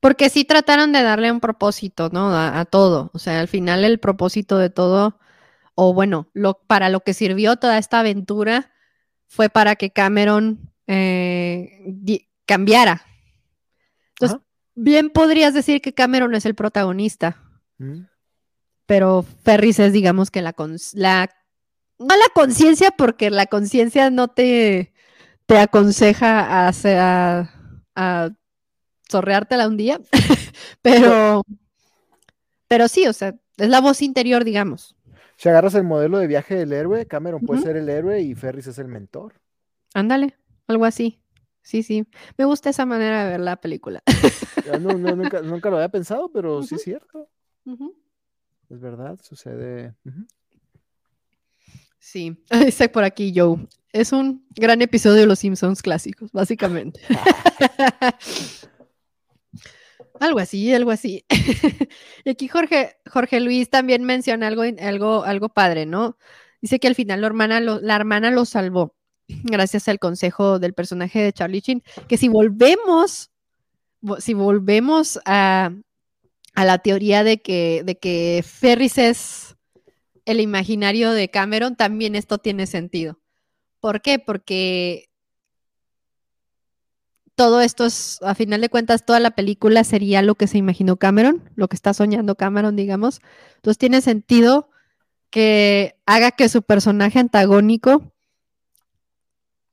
Porque 0.00 0.28
sí 0.28 0.44
trataron 0.44 0.92
de 0.92 1.02
darle 1.02 1.32
un 1.32 1.40
propósito, 1.40 2.10
¿no? 2.12 2.30
A, 2.36 2.64
todo. 2.66 3.10
O 3.14 3.18
sea, 3.18 3.40
al 3.40 3.48
final 3.48 3.84
el 3.84 3.98
propósito 3.98 4.58
de 4.58 4.70
todo, 4.70 5.18
o 5.74 5.94
bueno, 5.94 6.28
lo, 6.34 6.60
para 6.66 6.88
lo 6.88 7.00
que 7.00 7.14
sirvió 7.14 7.56
toda 7.56 7.78
esta 7.78 8.00
aventura 8.00 8.72
fue 9.26 9.48
para 9.48 9.76
que 9.76 9.90
Cameron 9.90 10.70
eh, 10.86 12.26
cambiara. 12.44 13.02
Entonces, 14.18 14.38
bien 14.74 15.10
podrías 15.10 15.54
decir 15.54 15.80
que 15.80 15.94
Cameron 15.94 16.34
es 16.34 16.46
el 16.46 16.54
protagonista. 16.54 17.42
Mm. 17.78 18.02
Pero 18.86 19.24
Ferris 19.42 19.78
es, 19.78 19.92
digamos, 19.92 20.30
que 20.30 20.42
la, 20.42 20.54
la 20.94 21.30
no 21.98 22.16
la 22.16 22.28
conciencia, 22.34 22.90
porque 22.90 23.30
la 23.30 23.46
conciencia 23.46 24.10
no 24.10 24.28
te, 24.28 24.92
te 25.46 25.58
aconseja 25.58 26.68
a, 26.68 26.70
a, 26.70 27.50
a 27.94 28.30
zorreártela 29.10 29.66
un 29.68 29.76
día, 29.76 30.00
pero, 30.82 31.42
pero 32.68 32.88
sí, 32.88 33.06
o 33.06 33.12
sea, 33.12 33.34
es 33.56 33.68
la 33.68 33.80
voz 33.80 34.02
interior, 34.02 34.44
digamos. 34.44 34.94
Si 35.36 35.48
agarras 35.48 35.74
el 35.74 35.84
modelo 35.84 36.18
de 36.18 36.26
viaje 36.26 36.54
del 36.54 36.72
héroe, 36.72 37.06
Cameron 37.06 37.42
puede 37.42 37.60
ser 37.60 37.76
el 37.76 37.88
héroe 37.88 38.22
y 38.22 38.34
Ferris 38.34 38.68
es 38.68 38.78
el 38.78 38.88
mentor. 38.88 39.34
Ándale, 39.92 40.36
algo 40.66 40.86
así. 40.86 41.20
Sí, 41.66 41.82
sí. 41.82 42.06
Me 42.38 42.44
gusta 42.44 42.70
esa 42.70 42.86
manera 42.86 43.24
de 43.24 43.30
ver 43.32 43.40
la 43.40 43.56
película. 43.56 44.00
nunca, 44.80 45.68
lo 45.68 45.76
había 45.76 45.88
pensado, 45.88 46.30
pero 46.30 46.62
sí 46.62 46.76
es 46.76 46.82
cierto. 46.82 47.28
Es 48.70 48.80
verdad, 48.80 49.18
sucede. 49.20 49.96
Sí, 51.98 52.40
dice 52.64 52.88
por 52.88 53.02
aquí 53.02 53.32
Joe. 53.34 53.66
Es 53.92 54.12
un 54.12 54.46
gran 54.54 54.80
episodio 54.80 55.22
de 55.22 55.26
Los 55.26 55.40
Simpsons 55.40 55.82
clásicos, 55.82 56.30
básicamente. 56.30 57.00
Algo 60.20 60.38
así, 60.38 60.72
algo 60.72 60.92
así. 60.92 61.26
y 62.24 62.30
aquí 62.30 62.48
Jorge, 62.48 62.96
Jorge 63.10 63.40
Luis 63.40 63.68
también 63.68 64.04
menciona 64.04 64.46
algo, 64.46 64.62
algo, 64.62 65.24
algo 65.24 65.48
padre, 65.50 65.84
¿no? 65.84 66.16
Dice 66.62 66.78
que 66.78 66.88
al 66.88 66.94
final 66.94 67.20
la 67.20 67.26
hermana 67.26 67.60
lo, 67.60 67.80
la 67.80 67.96
hermana 67.96 68.30
lo 68.30 68.46
salvó 68.46 68.95
gracias 69.28 69.88
al 69.88 69.98
consejo 69.98 70.58
del 70.58 70.74
personaje 70.74 71.20
de 71.20 71.32
Charlie 71.32 71.62
Chin, 71.62 71.82
que 72.08 72.16
si 72.16 72.28
volvemos, 72.28 73.30
si 74.18 74.34
volvemos 74.34 75.20
a, 75.24 75.72
a 76.54 76.64
la 76.64 76.78
teoría 76.78 77.24
de 77.24 77.42
que, 77.42 77.82
de 77.84 77.98
que 77.98 78.44
Ferris 78.46 78.98
es 78.98 79.56
el 80.24 80.40
imaginario 80.40 81.12
de 81.12 81.30
Cameron, 81.30 81.76
también 81.76 82.16
esto 82.16 82.38
tiene 82.38 82.66
sentido. 82.66 83.20
¿Por 83.80 84.02
qué? 84.02 84.18
Porque 84.18 85.08
todo 87.36 87.60
esto 87.60 87.84
es, 87.84 88.18
a 88.22 88.34
final 88.34 88.60
de 88.62 88.70
cuentas, 88.70 89.04
toda 89.04 89.20
la 89.20 89.32
película 89.32 89.84
sería 89.84 90.22
lo 90.22 90.34
que 90.34 90.46
se 90.46 90.58
imaginó 90.58 90.96
Cameron, 90.96 91.48
lo 91.54 91.68
que 91.68 91.76
está 91.76 91.94
soñando 91.94 92.34
Cameron, 92.34 92.74
digamos. 92.74 93.20
Entonces 93.56 93.78
tiene 93.78 94.00
sentido 94.00 94.70
que 95.30 95.96
haga 96.06 96.30
que 96.30 96.48
su 96.48 96.62
personaje 96.62 97.18
antagónico, 97.18 98.12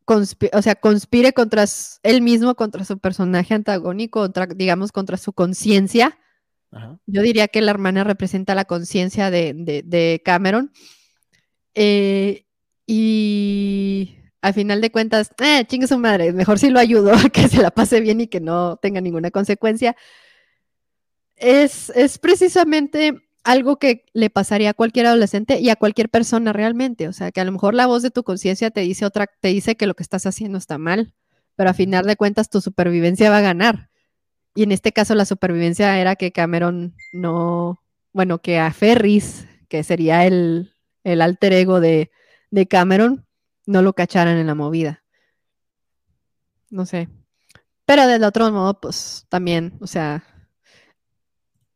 o 0.06 0.62
sea, 0.62 0.76
conspire 0.76 1.34
contra 1.34 1.66
él 2.04 2.22
mismo, 2.22 2.56
contra 2.56 2.86
su 2.86 2.99
personaje 2.99 3.54
antagónico, 3.54 4.28
digamos, 4.56 4.91
contra 4.91 5.18
su 5.18 5.34
conciencia. 5.34 6.18
Yo 7.06 7.22
diría 7.22 7.47
que 7.47 7.62
la 7.62 7.72
hermana 7.72 8.04
representa 8.04 8.56
la 8.56 8.66
conciencia 8.66 9.30
de, 9.30 10.22
Cameron. 10.26 10.72
Eh, 11.76 12.45
y 12.86 14.18
al 14.41 14.54
final 14.54 14.82
de 14.82 14.91
cuentas, 14.91 15.32
eh, 15.41 15.66
chingue 15.66 15.88
su 15.88 15.97
madre, 15.97 16.34
mejor 16.34 16.60
si 16.60 16.70
lo 16.70 16.80
ayudo 16.80 17.14
a 17.14 17.30
que 17.34 17.47
se 17.47 17.62
la 17.62 17.72
pase 17.72 18.01
bien 18.01 18.22
y 18.22 18.28
que 18.28 18.39
no 18.39 18.78
tenga 18.78 19.01
ninguna 19.01 19.32
consecuencia. 19.32 19.95
Es, 21.36 21.89
es 21.91 22.18
precisamente 22.18 23.24
algo 23.44 23.78
que 23.78 24.06
le 24.14 24.30
pasaría 24.30 24.72
a 24.72 24.74
cualquier 24.74 25.08
adolescente 25.08 25.60
y 25.60 25.70
a 25.70 25.76
cualquier 25.76 26.10
persona 26.10 26.54
realmente. 26.54 27.08
O 27.08 27.14
sea, 27.14 27.32
que 27.32 27.41
a 27.41 27.46
lo 27.46 27.52
mejor 27.52 27.74
la 27.74 27.88
voz 27.88 28.02
de 28.02 28.12
tu 28.12 28.24
conciencia 28.24 28.72
te 28.72 28.82
dice 28.82 29.06
otra, 29.06 29.28
te 29.28 29.50
dice 29.50 29.76
que 29.76 29.88
lo 29.88 29.96
que 29.96 30.04
estás 30.04 30.26
haciendo 30.26 30.58
está 30.58 30.78
mal, 30.78 31.14
pero 31.56 31.70
a 31.70 31.74
final 31.74 32.06
de 32.06 32.16
cuentas 32.16 32.50
tu 32.50 32.62
supervivencia 32.62 33.30
va 33.30 33.39
a 33.39 33.41
ganar. 33.41 33.89
Y 34.56 34.64
en 34.64 34.72
este 34.72 34.91
caso 34.91 35.16
la 35.16 35.26
supervivencia 35.26 36.00
era 36.00 36.16
que 36.16 36.32
Cameron 36.32 36.96
no, 37.12 37.80
bueno, 38.14 38.39
que 38.39 38.60
a 38.60 38.72
Ferris, 38.72 39.48
que 39.68 39.84
sería 39.84 40.26
el, 40.26 40.74
el 41.04 41.22
alter 41.22 41.54
ego 41.54 41.80
de, 41.80 42.12
de 42.52 42.68
Cameron, 42.68 43.26
no 43.66 43.82
lo 43.82 43.94
cacharan 43.94 44.38
en 44.38 44.48
la 44.48 44.56
movida. 44.56 45.04
No 46.70 46.86
sé. 46.86 47.10
Pero 47.86 48.08
del 48.08 48.24
otro 48.24 48.52
modo, 48.52 48.80
pues 48.80 49.26
también, 49.30 49.74
o 49.82 49.88
sea, 49.88 50.24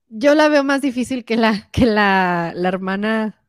yo 0.09 0.35
la 0.35 0.49
veo 0.49 0.63
más 0.63 0.81
difícil 0.81 1.25
que 1.25 1.37
la, 1.37 1.69
que 1.71 1.85
la, 1.85 2.53
la 2.55 2.69
hermana 2.69 3.43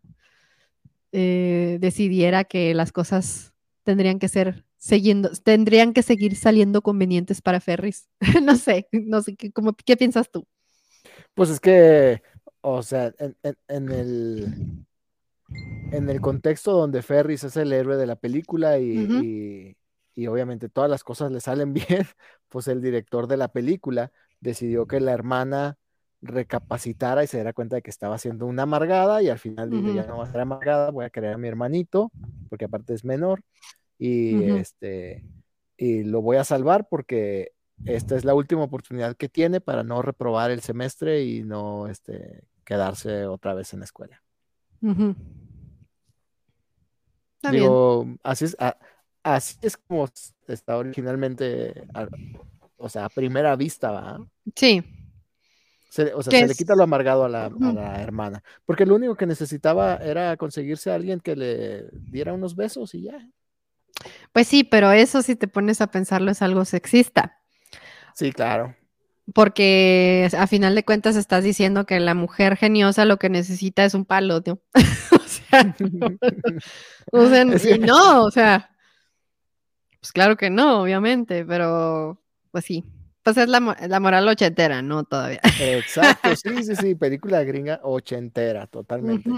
eh, 1.12 1.78
decidiera 1.80 2.44
que 2.44 2.74
las 2.74 2.92
cosas 2.92 3.54
tendrían 3.82 4.18
que 4.18 4.28
ser 4.28 4.66
siguiendo, 4.76 5.30
tendrían 5.42 5.92
que 5.92 6.02
seguir 6.02 6.36
saliendo 6.36 6.82
convenientes 6.82 7.40
para 7.40 7.60
Ferris. 7.60 8.08
no 8.42 8.56
sé, 8.56 8.88
no 8.92 9.22
sé, 9.22 9.36
¿qué, 9.36 9.52
¿qué 9.84 9.96
piensas 9.96 10.30
tú? 10.30 10.46
Pues 11.34 11.50
es 11.50 11.60
que, 11.60 12.22
o 12.60 12.82
sea, 12.82 13.12
en, 13.68 13.88
el 13.90 14.84
en 15.92 16.10
el 16.10 16.20
contexto 16.20 16.72
donde 16.72 17.02
Ferris 17.02 17.44
es 17.44 17.56
el 17.56 17.72
héroe 17.72 17.96
de 17.96 18.06
la 18.06 18.16
película 18.16 18.78
y, 18.78 19.74
y, 20.14 20.26
obviamente 20.26 20.68
todas 20.68 20.90
las 20.90 21.04
cosas 21.04 21.30
le 21.32 21.40
salen 21.40 21.72
bien, 21.72 22.06
pues 22.48 22.68
el 22.68 22.82
director 22.82 23.28
de 23.28 23.36
la 23.36 23.48
película 23.48 24.12
decidió 24.40 24.86
que 24.86 25.00
la 25.00 25.12
hermana 25.12 25.78
recapacitara 26.20 27.22
y 27.22 27.26
se 27.26 27.36
diera 27.36 27.52
cuenta 27.52 27.76
de 27.76 27.82
que 27.82 27.90
estaba 27.90 28.18
siendo 28.18 28.46
una 28.46 28.64
amargada 28.64 29.22
y 29.22 29.28
al 29.28 29.38
final 29.38 29.70
dijo, 29.70 29.92
ya 29.92 30.06
no 30.06 30.18
va 30.18 30.24
a 30.24 30.30
ser 30.30 30.40
amargada, 30.40 30.90
voy 30.90 31.04
a 31.04 31.10
querer 31.10 31.34
a 31.34 31.38
mi 31.38 31.48
hermanito, 31.48 32.10
porque 32.48 32.64
aparte 32.64 32.94
es 32.94 33.04
menor, 33.04 33.42
y 33.98 34.42
este 34.44 35.24
y 35.76 36.02
lo 36.02 36.22
voy 36.22 36.36
a 36.36 36.44
salvar 36.44 36.88
porque 36.88 37.52
esta 37.84 38.16
es 38.16 38.24
la 38.24 38.34
última 38.34 38.64
oportunidad 38.64 39.16
que 39.16 39.28
tiene 39.28 39.60
para 39.60 39.84
no 39.84 40.02
reprobar 40.02 40.50
el 40.50 40.60
semestre 40.60 41.22
y 41.22 41.44
no 41.44 41.86
este, 41.86 42.42
quedarse 42.64 43.26
otra 43.26 43.54
vez 43.54 43.72
en 43.72 43.80
la 43.80 43.84
escuela. 43.84 44.20
Digo, 47.52 48.06
así 48.24 48.46
es, 48.46 48.56
así 49.22 49.56
es 49.62 49.76
como 49.76 50.08
está 50.48 50.76
originalmente, 50.76 51.86
o 52.76 52.88
sea, 52.88 53.04
a 53.04 53.08
primera 53.08 53.54
vista, 53.54 53.92
¿va? 53.92 54.26
Sí 54.56 54.82
o 56.14 56.22
sea, 56.22 56.40
se 56.40 56.46
le 56.46 56.54
quita 56.54 56.74
lo 56.74 56.82
amargado 56.82 57.24
a 57.24 57.28
la, 57.28 57.46
hermana. 58.00 58.42
Porque 58.64 58.86
lo 58.86 58.94
único 58.94 59.14
que 59.14 59.26
necesitaba 59.26 59.96
era 59.96 60.36
conseguirse 60.36 60.90
a 60.90 60.94
alguien 60.94 61.20
que 61.20 61.36
le 61.36 61.88
diera 61.92 62.32
unos 62.32 62.56
besos 62.56 62.94
y 62.94 63.02
ya. 63.02 63.28
Pues 64.32 64.46
sí, 64.46 64.64
pero 64.64 64.92
eso 64.92 65.22
si 65.22 65.34
te 65.34 65.48
pones 65.48 65.80
a 65.80 65.90
pensarlo 65.90 66.30
es 66.30 66.42
algo 66.42 66.64
sexista. 66.64 67.38
Sí, 68.14 68.32
claro. 68.32 68.76
Porque 69.34 70.28
a 70.36 70.46
final 70.46 70.74
de 70.74 70.84
cuentas 70.84 71.16
estás 71.16 71.44
diciendo 71.44 71.84
que 71.84 72.00
la 72.00 72.14
mujer 72.14 72.56
geniosa 72.56 73.04
lo 73.04 73.18
que 73.18 73.28
necesita 73.28 73.84
es 73.84 73.94
un 73.94 74.04
palo, 74.04 74.42
¿no? 74.46 74.60
o 75.12 75.28
sea, 75.28 75.74
o 77.12 77.26
sea 77.28 77.44
no, 77.78 78.24
o 78.24 78.30
sea, 78.30 78.70
pues 80.00 80.12
claro 80.12 80.36
que 80.36 80.48
no, 80.48 80.82
obviamente, 80.82 81.44
pero 81.44 82.22
pues 82.50 82.64
sí, 82.64 82.84
pues 83.34 83.44
es 83.44 83.48
la, 83.50 83.60
moral 84.00 84.26
ochentera, 84.26 84.80
¿no? 84.80 85.04
Todavía. 85.04 85.40
Exacto, 85.60 86.34
sí, 86.34 86.62
sí, 86.62 86.76
sí, 86.76 86.94
película 86.94 87.42
gringa 87.44 87.80
ochentera, 87.82 88.66
totalmente. 88.66 89.30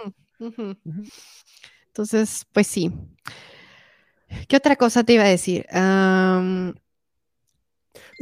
Entonces, 1.87 2.47
pues 2.53 2.69
sí. 2.69 2.93
¿Qué 4.47 4.57
otra 4.57 4.77
cosa 4.77 5.03
te 5.03 5.15
iba 5.15 5.25
a 5.25 5.29
decir? 5.29 5.67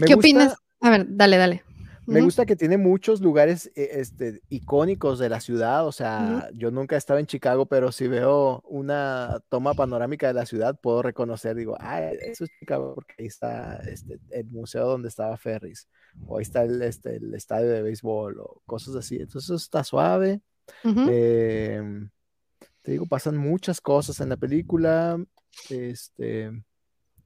¿Qué 0.07 0.14
opinas? 0.14 0.55
A 0.81 0.89
ver, 0.91 1.07
dale, 1.07 1.37
dale. 1.37 1.64
Me 2.09 2.23
gusta 2.23 2.47
que 2.47 2.57
tiene 2.57 2.79
muchos 2.79 3.21
lugares 3.21 3.71
eh, 3.75 3.91
este, 3.93 4.41
icónicos 4.49 5.19
de 5.19 5.29
la 5.29 5.41
ciudad. 5.41 5.87
O 5.87 5.93
sea, 5.93 6.49
yo 6.55 6.71
nunca 6.71 6.95
he 6.95 6.99
estado 6.99 7.19
en 7.19 7.27
Chicago, 7.27 7.67
pero 7.67 7.93
si 7.93 8.09
veo 8.09 8.63
una 8.67 9.43
toma 9.51 9.75
panorámica 9.75 10.27
de 10.27 10.33
la 10.33 10.47
ciudad, 10.47 10.79
puedo 10.81 11.03
reconocer, 11.03 11.55
digo, 11.55 11.77
ah, 11.81 12.01
eso 12.01 12.45
es 12.45 12.51
Chicago, 12.59 12.95
porque 12.95 13.15
ahí 13.19 13.27
está 13.27 13.77
este, 13.87 14.19
el 14.31 14.47
museo 14.47 14.87
donde 14.87 15.09
estaba 15.09 15.37
Ferris, 15.37 15.87
o 16.27 16.39
ahí 16.39 16.43
está 16.43 16.63
el, 16.63 16.81
este, 16.81 17.17
el 17.17 17.35
estadio 17.35 17.69
de 17.69 17.83
béisbol, 17.83 18.41
o 18.41 18.63
cosas 18.65 18.95
así. 18.95 19.17
Entonces, 19.17 19.45
eso 19.45 19.57
está 19.57 19.85
suave. 19.85 20.41
Em, 20.85 22.11
te 22.83 22.93
digo, 22.93 23.07
pasan 23.07 23.37
muchas 23.37 23.81
cosas 23.81 24.21
en 24.21 24.31
la 24.31 24.37
película. 24.37 25.23
Este, 25.69 26.51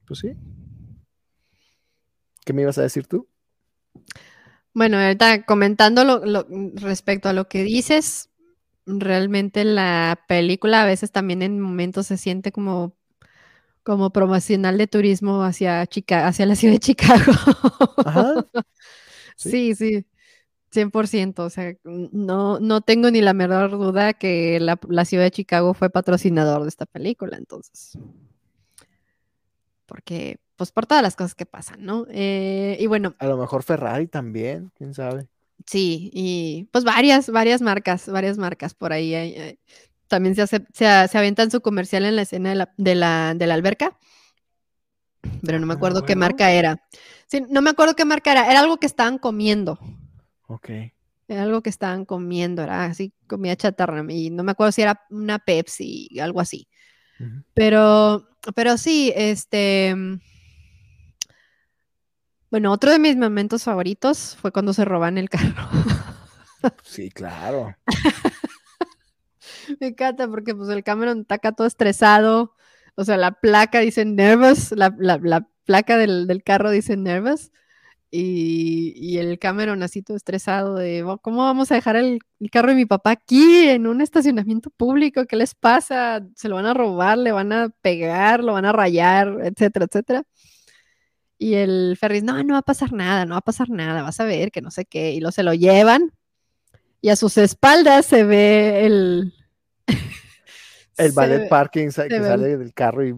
pues 0.07 0.21
sí. 0.21 0.35
¿Qué 2.45 2.53
me 2.53 2.63
ibas 2.63 2.79
a 2.79 2.83
decir 2.83 3.07
tú? 3.07 3.29
Bueno, 4.75 4.99
ahorita 4.99 5.45
comentando 5.45 6.05
lo, 6.05 6.47
respecto 6.77 7.29
a 7.29 7.33
lo 7.35 7.47
que 7.49 7.63
dices, 7.63 8.31
realmente 8.87 9.65
la 9.65 10.21
película 10.29 10.83
a 10.83 10.87
veces 10.87 11.13
también 11.13 11.43
en 11.43 11.61
momentos 11.61 12.07
se 12.07 12.17
siente 12.17 12.53
como, 12.53 12.97
como 13.85 14.11
promocional 14.13 14.79
de 14.79 14.89
turismo 14.89 15.45
hacia, 15.45 15.87
Chica, 15.87 16.29
hacia 16.29 16.47
la 16.47 16.57
ciudad 16.57 16.75
de 16.75 16.81
Chicago. 16.81 17.33
Ajá. 18.07 18.35
Sí, 19.37 19.75
sí, 19.75 20.07
100%. 20.73 21.45
O 21.45 21.51
sea, 21.51 21.75
no, 21.85 22.61
no 22.61 22.81
tengo 22.83 23.11
ni 23.11 23.21
la 23.23 23.35
menor 23.35 23.73
duda 23.73 24.15
que 24.15 24.61
la, 24.61 24.79
la 24.89 25.05
ciudad 25.07 25.25
de 25.25 25.33
Chicago 25.33 25.75
fue 25.75 25.91
patrocinador 25.91 26.63
de 26.63 26.69
esta 26.71 26.87
película, 26.87 27.37
entonces. 27.39 27.99
Porque 29.87 30.39
pues 30.57 30.73
por 30.73 30.87
todas 30.87 31.03
las 31.03 31.17
cosas 31.17 31.35
que 31.35 31.47
pasan, 31.47 31.85
¿no? 31.85 32.07
Eh, 32.11 32.77
y 32.79 32.87
bueno. 32.87 33.15
A 33.19 33.27
lo 33.27 33.37
mejor 33.37 33.63
Ferrari 33.63 34.07
también, 34.07 34.71
quién 34.77 34.95
sabe. 34.95 35.29
Sí, 35.67 36.11
y 36.13 36.69
pues 36.73 36.85
varias, 36.85 37.31
varias 37.31 37.63
marcas, 37.63 38.09
varias 38.09 38.39
marcas 38.39 38.75
por 38.75 38.93
ahí. 38.93 39.59
también 40.09 40.35
se, 40.35 40.43
hace, 40.43 40.67
se, 40.73 40.87
avientan 40.87 41.51
su 41.51 41.61
comercial 41.61 42.05
en 42.05 42.17
la 42.17 42.23
escena 42.23 42.51
de 42.51 42.57
la, 42.57 42.73
de 42.77 42.95
la, 42.95 43.35
de 43.37 43.47
la 43.47 43.55
alberca, 43.55 43.99
pero 45.45 45.59
no 45.59 45.67
me 45.67 45.75
ah, 45.75 45.77
acuerdo 45.77 46.05
qué 46.05 46.17
marca 46.17 46.51
era. 46.51 46.83
Sí, 47.27 47.43
no 47.49 47.63
me 47.63 47.71
acuerdo 47.71 47.95
qué 47.95 48.05
marca 48.05 48.33
era, 48.33 48.51
era 48.51 48.61
algo 48.61 48.79
que 48.79 48.87
estaban 48.87 49.19
comiendo. 49.19 49.79
Ok. 50.49 50.71
Era 51.29 51.45
algo 51.45 51.63
que 51.63 51.71
estaban 51.71 52.05
comiendo, 52.05 52.63
era 52.63 52.85
así, 52.85 53.15
comida 53.27 53.57
chatarra, 53.57 54.05
y 54.13 54.31
no 54.31 54.43
me 54.43 54.53
acuerdo 54.53 54.73
si 54.73 54.83
era 54.83 55.03
una 55.11 55.39
Pepsi, 55.39 56.19
algo 56.21 56.41
así. 56.41 56.69
Pero, 57.55 58.29
pero 58.57 58.77
sí, 58.77 59.13
este 59.15 59.95
bueno, 62.53 62.71
otro 62.71 62.93
de 62.93 62.99
mis 62.99 63.17
momentos 63.17 63.65
favoritos 63.65 64.37
fue 64.39 64.53
cuando 64.53 64.75
se 64.75 64.85
roban 64.85 65.17
el 65.17 65.31
carro. 65.31 65.69
Sí, 66.85 67.11
claro. 67.11 67.75
Me 69.81 69.89
encanta 69.89 70.29
porque 70.29 70.55
pues 70.55 70.69
el 70.69 70.85
Cameron 70.85 71.23
está 71.23 71.35
acá 71.37 71.51
todo 71.51 71.67
estresado. 71.67 72.55
O 72.95 73.05
sea, 73.05 73.17
la 73.17 73.33
placa 73.33 73.81
dice 73.81 74.05
nervous, 74.05 74.71
la, 74.71 74.95
placa 75.65 75.97
del, 75.97 76.41
carro 76.45 76.71
dice 76.71 76.97
nervous. 76.97 77.51
Y, 78.13 79.17
el 79.19 79.41
Cameron 79.41 79.83
así 79.83 80.03
todo 80.03 80.17
estresado 80.17 80.77
de, 80.77 81.03
oh, 81.03 81.19
¿cómo 81.19 81.39
vamos 81.39 81.73
a 81.73 81.75
dejar 81.75 81.97
el, 81.97 82.21
el, 82.39 82.51
carro 82.53 82.69
de 82.69 82.77
mi 82.77 82.87
papá 82.87 83.11
aquí 83.11 83.69
en 83.71 83.89
un 83.89 84.01
estacionamiento 84.01 84.71
público? 84.71 85.25
¿Qué 85.27 85.35
les 85.35 85.57
pasa? 85.57 86.25
¿Se 86.37 86.49
lo 86.49 86.55
van 86.55 86.67
a 86.67 86.75
robar? 86.75 87.19
¿Le 87.19 87.33
van 87.33 87.53
a 87.53 87.71
pegar? 87.81 88.45
¿Lo 88.45 88.53
van 88.53 88.67
a 88.67 88.73
rayar? 88.73 89.39
Etcétera, 89.43 89.87
etcétera. 89.87 90.23
Y 91.43 91.55
el 91.55 91.97
Ferris, 91.99 92.23
no, 92.23 92.41
no 92.45 92.55
va 92.55 92.61
a 92.61 92.63
pasar 92.63 92.93
nada, 92.93 93.27
no 93.27 93.35
va 93.35 93.39
a 93.39 93.41
pasar 93.41 93.69
nada, 93.69 94.03
vas 94.03 94.21
a 94.21 94.25
ver 94.25 94.53
que 94.53 94.63
no 94.63 94.71
sé 94.71 94.85
qué. 94.85 95.11
Y 95.11 95.19
lo 95.19 95.33
se 95.33 95.43
lo 95.43 95.55
llevan 95.55 96.13
y 97.01 97.09
a 97.09 97.17
sus 97.17 97.37
espaldas 97.37 98.07
se 98.07 98.23
ve 98.23 98.87
el... 98.87 99.35
El 100.97 101.11
ballet 101.11 101.49
parking 101.49 101.87
que 101.87 101.91
sale 101.91 102.57
del 102.57 102.73
carro 102.73 103.05
y, 103.05 103.17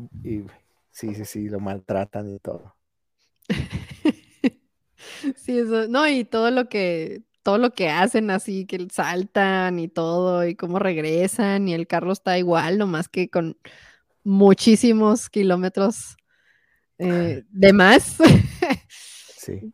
sí, 0.91 1.15
sí, 1.15 1.25
sí, 1.27 1.49
lo 1.51 1.61
maltratan 1.61 2.35
y 2.35 2.39
todo. 2.39 2.75
sí, 5.37 5.59
eso, 5.59 5.87
no, 5.89 6.09
y 6.09 6.25
todo 6.25 6.51
lo 6.51 6.71
que, 6.71 7.25
todo 7.43 7.59
lo 7.59 7.75
que 7.75 7.91
hacen 7.91 8.31
así, 8.31 8.65
que 8.65 8.87
saltan 8.91 9.79
y 9.81 9.89
todo, 9.89 10.47
y 10.47 10.55
cómo 10.55 10.79
regresan, 10.79 11.69
y 11.69 11.75
el 11.75 11.87
carro 11.87 12.13
está 12.13 12.39
igual, 12.39 12.79
nomás 12.79 13.09
que 13.09 13.29
con 13.29 13.59
muchísimos 14.23 15.29
kilómetros 15.29 16.17
eh, 16.99 17.45
de 17.49 17.73
más. 17.73 18.19
sí. 18.89 19.73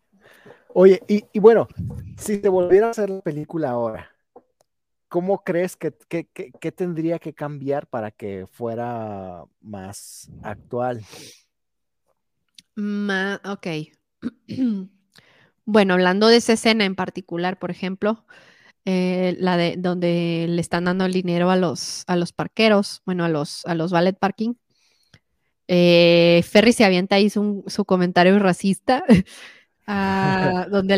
Oye, 0.72 1.02
y, 1.08 1.38
bueno, 1.40 1.66
si 2.16 2.38
te 2.38 2.48
volviera 2.48 2.88
a 2.88 2.90
hacer 2.90 3.10
la 3.10 3.20
película 3.20 3.70
ahora, 3.70 4.10
¿cómo 5.08 5.42
crees 5.42 5.76
que, 5.76 5.90
tendría 6.70 7.18
que 7.18 7.34
cambiar 7.34 7.88
para 7.88 8.12
que 8.12 8.46
fuera 8.50 9.44
más 9.60 10.30
actual? 10.42 11.04
ok. 13.44 13.66
bueno, 15.64 15.94
hablando 15.94 16.28
de 16.28 16.36
esa 16.36 16.52
escena 16.52 16.84
en 16.84 16.94
particular, 16.94 17.58
por 17.58 17.72
ejemplo, 17.72 18.24
eh, 18.84 19.36
la 19.38 19.56
de 19.56 19.74
donde 19.76 20.46
le 20.48 20.60
están 20.60 20.84
dando 20.84 21.04
el 21.04 21.12
dinero 21.12 21.50
a 21.50 21.56
los, 21.56 22.04
a 22.06 22.16
los 22.16 22.32
parqueros, 22.32 23.02
bueno, 23.04 23.24
a 23.24 23.28
los, 23.28 23.66
a 23.66 23.74
los 23.74 23.90
ballet 23.90 24.16
parking. 24.16 24.54
Eh, 25.72 26.42
Ferry 26.50 26.72
se 26.72 26.84
avienta 26.84 27.14
ahí 27.14 27.30
su, 27.30 27.62
comentario 27.86 28.36
racista, 28.40 29.04
donde 30.68 30.96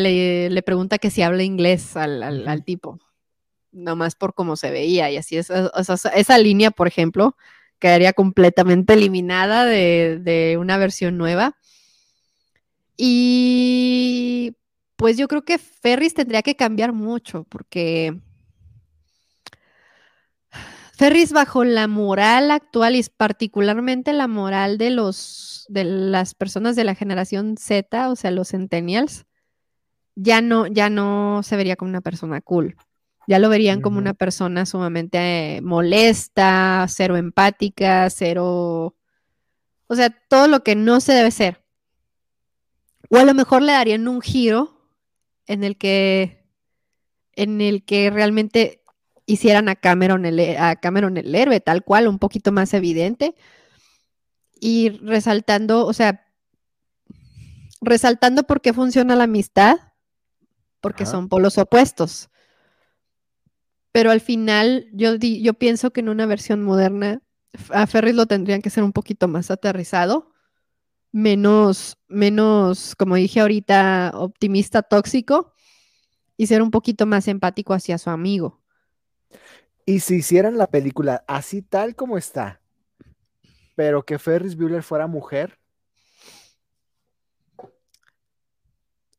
le, 0.49 0.61
pregunta 0.63 0.97
que 0.97 1.11
si 1.11 1.21
habla 1.21 1.43
inglés 1.43 1.95
al, 1.95 2.63
tipo, 2.65 2.97
nomás 3.71 4.15
por 4.15 4.33
cómo 4.33 4.55
se 4.55 4.71
veía, 4.71 5.11
y 5.11 5.17
así 5.17 5.37
es. 5.37 5.51
esa 6.15 6.37
línea, 6.39 6.71
por 6.71 6.87
ejemplo, 6.87 7.37
quedaría 7.77 8.13
completamente 8.13 8.93
eliminada 8.93 9.63
de, 9.65 10.57
una 10.59 10.77
versión 10.77 11.19
nueva. 11.19 11.55
Y 12.97 14.55
pues 14.95 15.17
yo 15.17 15.27
creo 15.27 15.45
que 15.45 15.59
Ferris 15.59 16.15
tendría 16.15 16.41
que 16.41 16.55
cambiar 16.55 16.93
mucho, 16.93 17.43
porque 17.43 18.19
Ferris 20.95 21.33
bajo 21.33 21.63
la 21.63 21.87
moral 21.87 22.51
actual 22.51 22.95
y 22.95 23.03
particularmente 23.17 24.13
la 24.13 24.27
moral 24.27 24.77
de 24.77 24.91
los 24.91 25.65
de 25.69 25.83
las 25.85 26.35
personas 26.35 26.75
de 26.75 26.83
la 26.83 26.93
generación 26.93 27.57
Z, 27.57 28.09
o 28.09 28.15
sea, 28.15 28.31
los 28.31 28.49
centennials, 28.49 29.25
ya 30.15 30.41
no 30.41 30.67
ya 30.67 30.89
no 30.89 31.41
se 31.43 31.57
vería 31.57 31.75
como 31.75 31.89
una 31.89 32.01
persona 32.01 32.41
cool. 32.41 32.75
Ya 33.27 33.39
lo 33.39 33.49
verían 33.49 33.81
como 33.81 33.97
una 33.99 34.13
persona 34.13 34.65
sumamente 34.65 35.61
molesta, 35.63 36.85
cero 36.89 37.15
empática, 37.17 38.09
cero 38.09 38.95
o 39.87 39.95
sea, 39.95 40.09
todo 40.09 40.47
lo 40.47 40.63
que 40.63 40.75
no 40.75 40.99
se 40.99 41.13
debe 41.13 41.31
ser. 41.31 41.63
O 43.09 43.17
a 43.17 43.23
lo 43.23 43.33
mejor 43.33 43.61
le 43.61 43.71
darían 43.71 44.07
un 44.07 44.21
giro 44.21 44.89
en 45.47 45.63
el 45.63 45.77
que 45.77 46.45
en 47.35 47.61
el 47.61 47.83
que 47.83 48.09
realmente 48.11 48.82
hicieran 49.33 49.69
a 49.69 49.75
Cameron, 49.75 50.25
el, 50.25 50.57
a 50.57 50.75
Cameron 50.75 51.17
el 51.17 51.33
héroe, 51.33 51.59
tal 51.59 51.83
cual, 51.83 52.07
un 52.07 52.19
poquito 52.19 52.51
más 52.51 52.73
evidente. 52.73 53.35
Y 54.59 54.89
resaltando, 55.01 55.85
o 55.85 55.93
sea, 55.93 56.25
resaltando 57.81 58.43
por 58.43 58.61
qué 58.61 58.73
funciona 58.73 59.15
la 59.15 59.25
amistad, 59.25 59.77
porque 60.81 61.05
son 61.05 61.29
polos 61.29 61.57
opuestos. 61.57 62.29
Pero 63.91 64.11
al 64.11 64.21
final, 64.21 64.87
yo, 64.91 65.15
yo 65.15 65.53
pienso 65.53 65.91
que 65.91 66.01
en 66.01 66.09
una 66.09 66.25
versión 66.25 66.63
moderna, 66.63 67.21
a 67.69 67.85
Ferris 67.87 68.15
lo 68.15 68.25
tendrían 68.25 68.61
que 68.61 68.69
ser 68.69 68.83
un 68.83 68.91
poquito 68.91 69.27
más 69.27 69.51
aterrizado, 69.51 70.31
menos, 71.11 71.97
menos, 72.07 72.95
como 72.95 73.15
dije 73.15 73.39
ahorita, 73.39 74.11
optimista, 74.15 74.81
tóxico, 74.81 75.53
y 76.37 76.47
ser 76.47 76.61
un 76.61 76.71
poquito 76.71 77.05
más 77.05 77.27
empático 77.27 77.73
hacia 77.73 77.97
su 77.97 78.09
amigo. 78.09 78.62
Y 79.85 79.99
si 79.99 80.15
hicieran 80.15 80.57
la 80.57 80.67
película 80.67 81.23
así 81.27 81.61
tal 81.61 81.95
como 81.95 82.17
está, 82.17 82.61
pero 83.75 84.03
que 84.03 84.19
Ferris 84.19 84.55
Bueller 84.55 84.83
fuera 84.83 85.07
mujer. 85.07 85.59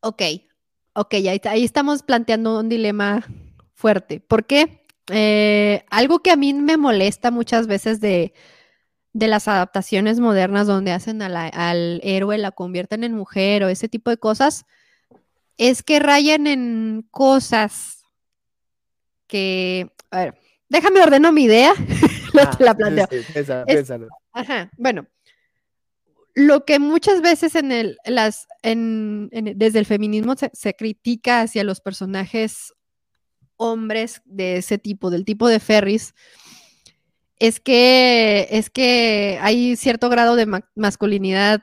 Ok, 0.00 0.22
ok, 0.94 1.14
ahí, 1.14 1.40
ahí 1.44 1.64
estamos 1.64 2.02
planteando 2.02 2.60
un 2.60 2.68
dilema 2.68 3.24
fuerte. 3.74 4.20
¿Por 4.20 4.46
qué? 4.46 4.84
Eh, 5.10 5.84
algo 5.90 6.20
que 6.20 6.30
a 6.30 6.36
mí 6.36 6.54
me 6.54 6.76
molesta 6.76 7.30
muchas 7.30 7.66
veces 7.66 8.00
de, 8.00 8.32
las 9.12 9.48
adaptaciones 9.48 10.18
modernas 10.18 10.66
donde 10.66 10.92
hacen 10.92 11.22
al 11.22 12.00
héroe, 12.02 12.38
la 12.38 12.52
convierten 12.52 13.04
en 13.04 13.14
mujer 13.14 13.64
o 13.64 13.68
ese 13.68 13.88
tipo 13.88 14.10
de 14.10 14.16
cosas, 14.16 14.64
es 15.56 15.82
que 15.82 16.00
rayan 16.00 16.46
en 16.46 17.06
cosas 17.10 18.04
que, 19.26 19.92
a 20.10 20.18
ver, 20.18 20.43
déjame 20.74 21.02
ordeno 21.02 21.30
mi 21.30 21.44
idea, 21.44 21.72
ah, 22.38 22.56
la 22.58 22.74
planteo. 22.74 23.06
ajá, 24.32 24.70
bueno, 24.76 25.06
lo 26.34 26.64
que 26.64 26.80
muchas 26.80 27.22
veces 27.22 27.54
en 27.54 27.70
el, 27.70 27.96
las, 28.04 28.48
en, 28.62 29.30
desde 29.30 29.78
el 29.78 29.86
feminismo 29.86 30.34
se, 30.52 30.74
critica 30.74 31.42
hacia 31.42 31.62
los 31.62 31.80
personajes 31.80 32.74
hombres 33.56 34.20
de 34.24 34.56
ese 34.56 34.78
tipo, 34.78 35.10
del 35.10 35.24
tipo 35.24 35.48
de 35.48 35.60
Ferris, 35.60 36.12
es 37.38 37.60
que, 37.60 38.48
es 38.50 38.68
que 38.68 39.38
hay 39.40 39.76
cierto 39.76 40.08
grado 40.08 40.34
de 40.34 40.46
masculinidad 40.74 41.62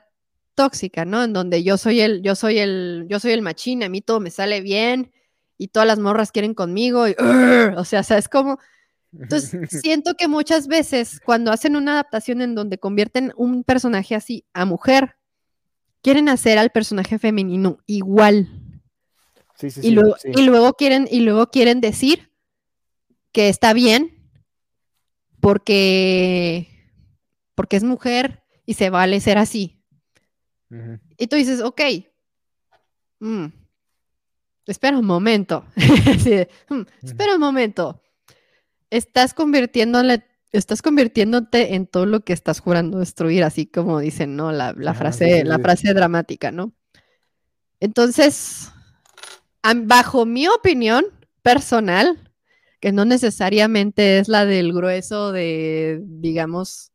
tóxica, 0.54 1.04
¿no? 1.04 1.22
En 1.22 1.34
donde 1.34 1.62
yo 1.62 1.76
soy 1.76 2.00
el, 2.00 2.22
yo 2.22 2.34
soy 2.34 2.60
el, 2.60 3.06
yo 3.10 3.20
soy 3.20 3.32
el 3.32 3.42
machín, 3.42 3.82
a 3.82 3.90
mí 3.90 4.00
todo 4.00 4.20
me 4.20 4.30
sale 4.30 4.62
bien 4.62 5.12
y 5.58 5.68
todas 5.68 5.86
las 5.86 5.98
morras 5.98 6.32
quieren 6.32 6.54
conmigo 6.54 7.08
y, 7.08 7.14
o 7.76 7.84
sea, 7.84 8.00
es 8.00 8.28
como, 8.30 8.58
entonces, 9.18 9.68
siento 9.82 10.14
que 10.14 10.28
muchas 10.28 10.66
veces 10.66 11.20
cuando 11.24 11.52
hacen 11.52 11.76
una 11.76 11.92
adaptación 11.92 12.40
en 12.40 12.54
donde 12.54 12.78
convierten 12.78 13.32
un 13.36 13.64
personaje 13.64 14.14
así 14.14 14.44
a 14.52 14.64
mujer, 14.64 15.16
quieren 16.00 16.28
hacer 16.28 16.58
al 16.58 16.70
personaje 16.70 17.18
femenino 17.18 17.78
igual. 17.86 18.48
Sí, 19.56 19.70
sí, 19.70 19.80
y, 19.84 19.90
luego, 19.90 20.16
y, 20.24 20.42
luego, 20.42 20.72
quieren, 20.74 21.06
y 21.10 21.20
luego 21.20 21.50
quieren 21.50 21.80
decir 21.80 22.32
que 23.30 23.48
está 23.48 23.72
bien 23.72 24.30
porque, 25.40 26.68
porque 27.54 27.76
es 27.76 27.84
mujer 27.84 28.42
y 28.66 28.74
se 28.74 28.90
vale 28.90 29.20
ser 29.20 29.38
así. 29.38 29.78
Y 31.18 31.26
tú 31.26 31.36
dices, 31.36 31.60
ok, 31.60 31.82
mm, 33.20 33.44
espera 34.66 34.98
un 34.98 35.04
momento. 35.04 35.66
Mm, 36.70 36.82
espera 37.02 37.34
un 37.34 37.40
momento 37.40 38.01
estás 38.92 39.32
convirtiéndole, 39.32 40.22
estás 40.52 40.82
convirtiéndote 40.82 41.74
en 41.74 41.86
todo 41.86 42.04
lo 42.04 42.20
que 42.20 42.34
estás 42.34 42.60
jurando 42.60 42.98
destruir, 42.98 43.42
así 43.42 43.66
como 43.66 43.98
dicen, 43.98 44.36
¿no? 44.36 44.52
La, 44.52 44.74
frase, 44.94 45.44
la 45.44 45.58
frase 45.58 45.94
dramática, 45.94 46.52
¿no? 46.52 46.74
Entonces, 47.80 48.70
bajo 49.74 50.26
mi 50.26 50.46
opinión 50.46 51.06
personal, 51.40 52.30
que 52.80 52.92
no 52.92 53.06
necesariamente 53.06 54.18
es 54.18 54.28
la 54.28 54.44
del 54.44 54.74
grueso 54.74 55.32
de, 55.32 56.02
digamos, 56.04 56.92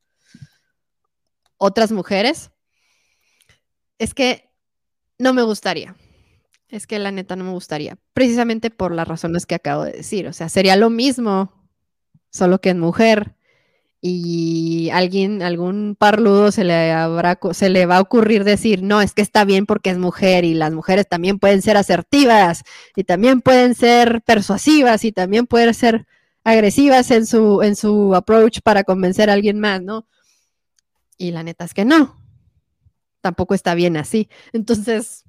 otras 1.57 1.91
mujeres, 1.91 2.51
es 3.97 4.13
que 4.13 4.51
no 5.17 5.33
me 5.33 5.41
gustaría. 5.41 5.95
Es 6.69 6.85
que 6.85 6.99
la 6.99 7.11
neta 7.11 7.35
no 7.35 7.45
me 7.45 7.51
gustaría, 7.51 7.97
precisamente 8.13 8.69
por 8.69 8.91
las 8.91 9.07
razones 9.07 9.47
que 9.47 9.55
acabo 9.55 9.83
de 9.83 9.93
decir. 9.93 10.27
O 10.27 10.33
sea, 10.33 10.47
sería 10.47 10.75
lo 10.75 10.91
mismo 10.91 11.56
solo 12.29 12.59
que 12.59 12.69
en 12.69 12.79
mujer. 12.79 13.33
Y 13.99 14.89
alguien, 14.93 15.41
algún 15.41 15.95
parludo 15.97 16.51
se 16.51 16.63
le, 16.63 16.91
habrá, 16.91 17.39
se 17.51 17.69
le 17.69 17.85
va 17.87 17.97
a 17.97 18.01
ocurrir 18.01 18.43
decir, 18.43 18.83
no, 18.83 19.01
es 19.01 19.13
que 19.13 19.23
está 19.23 19.43
bien 19.43 19.65
porque 19.65 19.89
es 19.89 19.97
mujer 19.97 20.45
y 20.45 20.53
las 20.53 20.71
mujeres 20.71 21.07
también 21.09 21.39
pueden 21.39 21.61
ser 21.63 21.77
asertivas 21.77 22.63
y 22.95 23.03
también 23.03 23.41
pueden 23.41 23.73
ser 23.73 24.21
persuasivas 24.21 25.03
y 25.03 25.11
también 25.11 25.47
pueden 25.47 25.73
ser 25.73 26.05
agresivas 26.43 27.11
en 27.11 27.25
su, 27.25 27.61
en 27.63 27.75
su 27.75 28.15
approach 28.15 28.59
para 28.61 28.83
convencer 28.83 29.29
a 29.29 29.33
alguien 29.33 29.59
más, 29.59 29.81
¿no? 29.81 30.07
Y 31.17 31.31
la 31.31 31.43
neta 31.43 31.65
es 31.65 31.73
que 31.73 31.83
no, 31.83 32.15
tampoco 33.21 33.55
está 33.55 33.73
bien 33.73 33.97
así. 33.97 34.29
Entonces, 34.53 35.25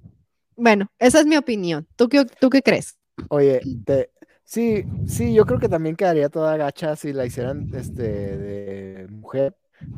bueno, 0.54 0.92
esa 0.98 1.20
es 1.20 1.26
mi 1.26 1.36
opinión. 1.36 1.88
¿Tú 1.96 2.08
qué, 2.08 2.24
tú 2.24 2.50
qué 2.50 2.62
crees? 2.62 2.98
Oye, 3.30 3.60
te, 3.84 4.10
Sí, 4.48 4.82
sí, 5.06 5.34
yo 5.34 5.44
creo 5.44 5.58
que 5.58 5.68
también 5.68 5.94
quedaría 5.94 6.30
toda 6.30 6.56
gacha 6.56 6.96
si 6.96 7.12
la 7.12 7.26
hicieran 7.26 7.68
este, 7.74 8.02
de 8.02 9.06
mujer. 9.10 9.54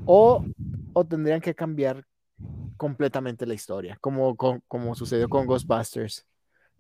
O, 0.07 0.45
o 0.93 1.05
tendrían 1.07 1.41
que 1.41 1.55
cambiar 1.55 2.05
completamente 2.77 3.47
la 3.47 3.55
historia, 3.55 3.97
como, 4.01 4.37
como 4.37 4.95
sucedió 4.97 5.29
con 5.29 5.47
Ghostbusters. 5.47 6.27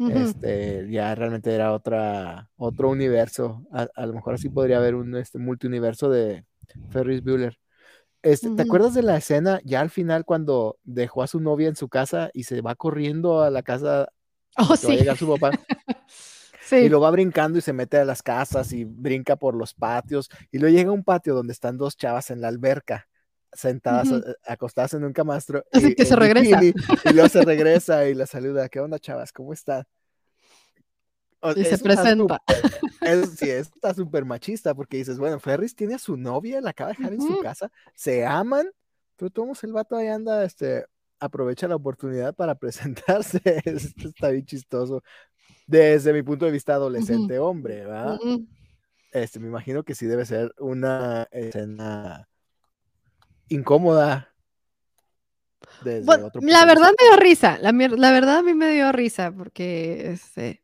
Este, 0.00 0.88
ya 0.90 1.14
realmente 1.14 1.54
era 1.54 1.72
otra, 1.72 2.50
otro 2.56 2.90
universo. 2.90 3.64
A, 3.70 4.04
lo 4.04 4.14
mejor 4.14 4.34
así 4.34 4.48
podría 4.48 4.78
haber 4.78 4.96
un 4.96 5.14
este, 5.14 5.38
multiuniverso 5.38 6.10
de 6.10 6.44
Ferris 6.88 7.22
Bueller. 7.22 7.56
Este, 8.20 8.50
¿Te 8.50 8.62
acuerdas 8.62 8.94
de 8.94 9.04
la 9.04 9.16
escena 9.16 9.60
ya 9.62 9.80
al 9.80 9.90
final 9.90 10.24
cuando 10.24 10.76
dejó 10.82 11.22
a 11.22 11.28
su 11.28 11.38
novia 11.38 11.68
en 11.68 11.76
su 11.76 11.88
casa 11.88 12.30
y 12.32 12.42
se 12.42 12.62
va 12.62 12.74
corriendo 12.74 13.42
a 13.42 13.50
la 13.50 13.62
casa? 13.62 14.08
Oh, 14.56 14.74
sí. 14.74 15.06
a 15.06 15.14
su 15.14 15.28
papá. 15.28 15.52
Y 16.72 16.88
lo 16.88 17.00
va 17.00 17.10
brincando 17.10 17.58
y 17.58 17.62
se 17.62 17.72
mete 17.72 17.98
a 17.98 18.04
las 18.04 18.22
casas 18.22 18.72
y 18.72 18.84
brinca 18.84 19.36
por 19.36 19.54
los 19.54 19.74
patios. 19.74 20.30
Y 20.50 20.58
luego 20.58 20.76
llega 20.76 20.90
a 20.90 20.94
un 20.94 21.04
patio 21.04 21.34
donde 21.34 21.52
están 21.52 21.76
dos 21.76 21.96
chavas 21.96 22.30
en 22.30 22.40
la 22.40 22.48
alberca, 22.48 23.08
sentadas, 23.52 24.10
eh, 24.10 24.34
acostadas 24.46 24.94
en 24.94 25.04
un 25.04 25.12
camastro. 25.12 25.64
Así 25.72 25.94
que 25.94 26.04
se 26.04 26.16
regresa. 26.16 26.62
y 26.62 26.72
luego 27.12 27.28
se 27.28 27.42
regresa 27.44 28.08
y 28.08 28.14
la 28.14 28.26
saluda. 28.26 28.68
¿Qué 28.68 28.80
onda, 28.80 28.98
chavas? 28.98 29.32
¿Cómo 29.32 29.52
están? 29.52 29.84
y 31.56 31.64
se 31.64 31.78
presenta. 31.78 32.42
sí, 33.38 33.50
está 33.50 33.94
súper 33.94 34.24
machista 34.24 34.74
porque 34.74 34.98
dices, 34.98 35.18
bueno, 35.18 35.40
Ferris 35.40 35.74
tiene 35.74 35.94
a 35.94 35.98
su 35.98 36.16
novia, 36.16 36.60
la 36.60 36.70
acaba 36.70 36.90
de 36.90 36.96
dejar 36.98 37.14
en 37.14 37.20
su 37.22 37.40
casa, 37.40 37.70
se 37.94 38.26
aman, 38.26 38.68
pero 39.16 39.30
todos 39.30 39.64
el 39.64 39.72
vato 39.72 39.96
ahí 39.96 40.08
anda, 40.08 40.44
este, 40.44 40.84
aprovecha 41.18 41.68
la 41.68 41.76
oportunidad 41.76 42.34
para 42.34 42.54
presentarse. 42.54 43.40
Esto 43.64 44.08
está 44.08 44.30
bien 44.30 44.44
chistoso 44.44 45.02
desde 45.70 46.12
mi 46.12 46.22
punto 46.22 46.46
de 46.46 46.50
vista 46.50 46.74
adolescente 46.74 47.38
hombre, 47.38 47.84
¿verdad? 47.84 48.18
Este, 49.12 49.38
me 49.38 49.46
imagino 49.46 49.84
que 49.84 49.94
sí 49.94 50.06
debe 50.06 50.26
ser 50.26 50.52
una 50.58 51.28
escena 51.30 52.28
incómoda. 53.48 54.34
la 55.84 56.64
verdad 56.64 56.90
me 56.98 57.08
dio 57.08 57.16
risa, 57.18 57.58
la, 57.60 57.72
verdad 58.10 58.38
a 58.38 58.42
mí 58.42 58.54
me 58.54 58.72
dio 58.72 58.90
risa 58.90 59.32
porque 59.32 60.10
este, 60.10 60.62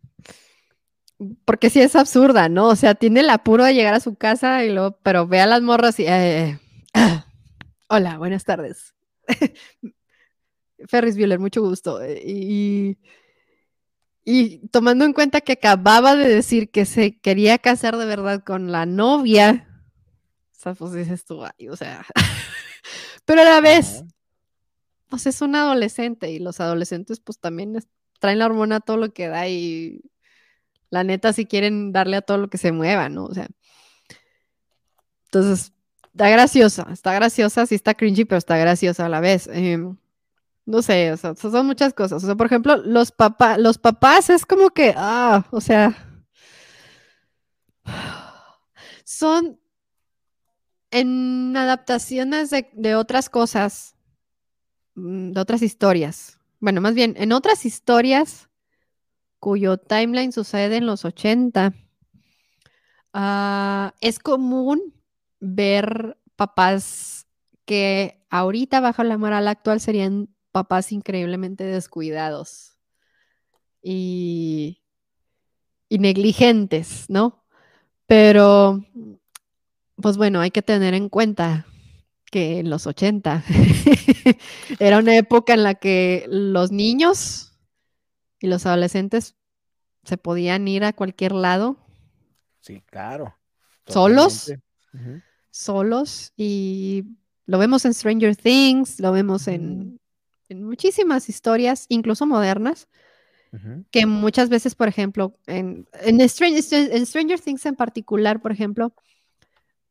porque 1.44 1.70
sí 1.70 1.80
es 1.80 1.94
absurda, 1.94 2.48
¿no? 2.48 2.68
O 2.68 2.76
sea, 2.76 2.96
tiene 2.96 3.20
el 3.20 3.30
apuro 3.30 3.64
de 3.64 3.74
llegar 3.74 3.94
a 3.94 4.00
su 4.00 4.16
casa 4.16 4.64
y 4.64 4.72
luego, 4.72 4.98
pero 5.02 5.28
ve 5.28 5.40
a 5.40 5.46
las 5.46 5.62
morras 5.62 6.00
y 6.00 6.06
eh, 6.08 6.58
hola, 7.88 8.18
buenas 8.18 8.44
tardes. 8.44 8.94
Ferris 10.88 11.16
Bueller, 11.16 11.38
mucho 11.38 11.62
gusto. 11.62 12.02
Eh, 12.02 12.20
y, 12.24 12.98
y 14.26 14.58
tomando 14.68 15.06
en 15.06 15.14
cuenta 15.14 15.40
que 15.40 15.52
acababa 15.52 16.16
de 16.16 16.28
decir 16.28 16.70
que 16.70 16.84
se 16.84 17.18
quería 17.18 17.56
casar 17.56 17.96
de 17.96 18.04
verdad 18.04 18.44
con 18.44 18.72
la 18.72 18.84
novia 18.84 19.66
sea, 20.66 20.74
pues 20.74 20.92
dices 20.92 21.24
tú, 21.24 21.44
ay, 21.44 21.68
o 21.68 21.76
sea, 21.76 22.04
pero 23.24 23.42
a 23.42 23.44
la 23.44 23.60
vez, 23.60 24.04
pues 25.08 25.26
es 25.26 25.40
un 25.40 25.54
adolescente 25.54 26.30
y 26.30 26.38
los 26.38 26.60
adolescentes 26.60 27.20
pues 27.20 27.38
también 27.38 27.78
traen 28.18 28.38
la 28.38 28.46
hormona 28.46 28.76
a 28.76 28.80
todo 28.80 28.96
lo 28.96 29.12
que 29.12 29.28
da 29.28 29.48
y 29.48 30.02
la 30.90 31.04
neta 31.04 31.32
si 31.32 31.46
quieren 31.46 31.92
darle 31.92 32.16
a 32.16 32.22
todo 32.22 32.38
lo 32.38 32.48
que 32.48 32.58
se 32.58 32.72
mueva, 32.72 33.08
¿no? 33.08 33.26
O 33.26 33.34
sea, 33.34 33.48
entonces, 35.26 35.72
está 36.06 36.30
graciosa, 36.30 36.86
está 36.92 37.12
graciosa, 37.12 37.66
sí 37.66 37.74
está 37.74 37.94
cringy, 37.94 38.24
pero 38.24 38.38
está 38.38 38.56
graciosa 38.56 39.06
a 39.06 39.08
la 39.08 39.20
vez. 39.20 39.48
Em, 39.52 39.96
no 40.66 40.82
sé, 40.82 41.12
o 41.12 41.16
sea, 41.16 41.34
son 41.36 41.66
muchas 41.66 41.94
cosas. 41.94 42.22
O 42.22 42.26
sea, 42.26 42.34
por 42.34 42.46
ejemplo, 42.46 42.76
los, 42.76 43.12
papás, 43.12 43.58
los 43.58 43.78
papás 43.78 44.30
es 44.30 44.44
como 44.44 44.70
que, 44.70 44.92
ah, 44.96 45.46
o 45.52 45.60
sea, 45.60 45.96
son 49.04 49.60
en 50.90 51.56
adaptaciones 51.56 52.50
de, 52.50 52.96
otras 52.96 53.30
cosas, 53.30 53.94
mm, 54.96 55.32
de 55.32 55.40
otras 55.40 55.62
historias. 55.62 56.40
Bueno, 56.58 56.80
más 56.80 56.94
bien, 56.94 57.14
en 57.16 57.32
otras 57.32 57.64
historias 57.64 58.48
cuyo 59.38 59.76
timeline 59.76 60.32
sucede 60.32 60.78
en 60.78 60.86
los 60.86 61.04
80, 61.04 61.74
ah, 63.12 63.94
es 64.00 64.18
común 64.18 64.94
ver 65.38 66.18
papás 66.34 67.26
que 67.66 68.24
ahorita 68.30 68.80
bajo 68.80 69.04
la 69.04 69.18
moral 69.18 69.46
actual 69.46 69.80
serían 69.80 70.28
papás 70.56 70.90
increíblemente 70.90 71.64
descuidados 71.64 72.78
y, 73.82 74.82
y 75.90 75.98
negligentes, 75.98 77.04
¿no? 77.10 77.44
Pero, 78.06 78.82
pues 79.96 80.16
bueno, 80.16 80.40
hay 80.40 80.50
que 80.50 80.62
tener 80.62 80.94
en 80.94 81.10
cuenta 81.10 81.66
que 82.30 82.60
en 82.60 82.70
los 82.70 82.86
80 82.86 83.44
era 84.78 84.96
una 84.96 85.18
época 85.18 85.52
en 85.52 85.62
la 85.62 85.74
que 85.74 86.24
los 86.30 86.72
niños 86.72 87.52
y 88.40 88.46
los 88.46 88.64
adolescentes 88.64 89.36
se 90.04 90.16
podían 90.16 90.66
ir 90.68 90.84
a 90.84 90.94
cualquier 90.94 91.32
lado. 91.32 91.76
Sí, 92.60 92.80
claro. 92.80 93.36
Solos 93.86 94.50
solos 95.50 96.32
y 96.34 97.04
lo 97.44 97.58
vemos 97.58 97.84
en 97.84 97.92
Stranger 97.92 98.34
Things, 98.36 99.00
lo 99.00 99.12
vemos 99.12 99.48
en, 99.48 100.00
muchísimas 100.50 101.28
historias, 101.28 101.86
incluso 101.88 102.26
modernas, 102.26 102.88
que 103.90 104.04
muchas 104.04 104.50
veces, 104.50 104.74
por 104.74 104.86
ejemplo, 104.86 105.38
en, 105.46 105.86
Stranger, 106.28 107.40
Things 107.40 107.64
en 107.64 107.74
particular, 107.74 108.42
por 108.42 108.52
ejemplo, 108.52 108.94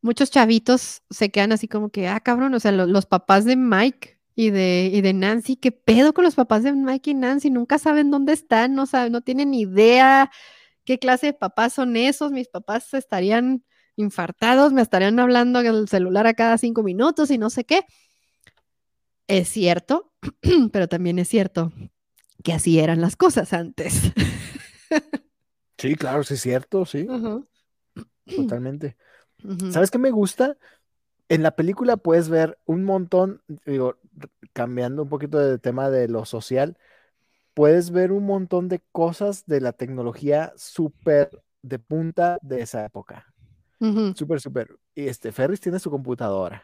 muchos 0.01 0.29
chavitos 0.29 1.01
se 1.09 1.31
quedan 1.31 1.51
así 1.51 1.67
como 1.67 1.89
que, 1.89 2.07
ah, 2.07 2.19
cabrón, 2.19 2.53
o 2.53 2.59
sea, 2.59 2.71
los 2.71 3.07
papás 3.07 3.43
de 3.43 3.55
Mike 3.55 4.19
y 4.35 4.51
de, 4.51 4.91
y 4.93 5.01
de 5.01 5.13
Nancy, 5.13 5.55
¿qué 5.55 5.71
pedo 5.71 6.13
con 6.13 6.25
los 6.25 6.35
papás 6.35 6.61
de 6.61 6.73
Mike 6.73 7.09
y 7.09 7.13
Nancy? 7.15 7.49
Nunca 7.49 7.79
saben 7.79 8.11
dónde 8.11 8.33
están, 8.33 8.75
no 8.75 8.85
saben, 8.85 9.11
no 9.11 9.21
tienen 9.21 9.55
idea 9.55 10.29
qué 10.85 10.99
clase 10.99 11.27
de 11.27 11.33
papás 11.33 11.73
son 11.73 11.97
esos, 11.97 12.31
mis 12.31 12.47
papás 12.47 12.93
estarían 12.93 13.63
infartados, 13.97 14.71
me 14.71 14.81
estarían 14.81 15.19
hablando 15.19 15.59
en 15.59 15.65
el 15.67 15.87
celular 15.89 16.27
a 16.27 16.33
cada 16.33 16.57
cinco 16.57 16.83
minutos 16.83 17.31
y 17.31 17.37
no 17.37 17.49
sé 17.49 17.65
qué. 17.65 17.85
Es 19.27 19.49
cierto, 19.49 20.13
pero 20.71 20.87
también 20.87 21.19
es 21.19 21.27
cierto 21.27 21.71
que 22.43 22.53
así 22.53 22.79
eran 22.79 23.01
las 23.01 23.15
cosas 23.15 23.53
antes. 23.53 24.11
Sí, 25.77 25.95
claro, 25.95 26.23
sí 26.23 26.35
es 26.35 26.41
cierto, 26.41 26.85
sí. 26.85 27.05
Totalmente. 28.25 28.95
¿Sabes 29.71 29.91
qué 29.91 29.97
me 29.97 30.09
gusta? 30.09 30.57
En 31.27 31.43
la 31.43 31.55
película 31.55 31.97
puedes 31.97 32.29
ver 32.29 32.57
un 32.65 32.83
montón, 32.85 33.41
digo, 33.65 33.97
cambiando 34.53 35.03
un 35.03 35.09
poquito 35.09 35.37
de 35.37 35.59
tema 35.59 35.89
de 35.89 36.07
lo 36.07 36.23
social, 36.25 36.77
puedes 37.53 37.91
ver 37.91 38.11
un 38.11 38.25
montón 38.25 38.69
de 38.69 38.81
cosas 38.91 39.45
de 39.47 39.59
la 39.59 39.73
tecnología 39.73 40.53
súper 40.55 41.29
de 41.61 41.79
punta 41.79 42.37
de 42.41 42.61
esa 42.61 42.85
época. 42.85 43.33
Súper, 44.15 44.39
súper. 44.39 44.77
Y 44.93 45.07
este, 45.07 45.31
Ferris 45.31 45.59
tiene 45.59 45.79
su 45.79 45.91
computadora, 45.91 46.63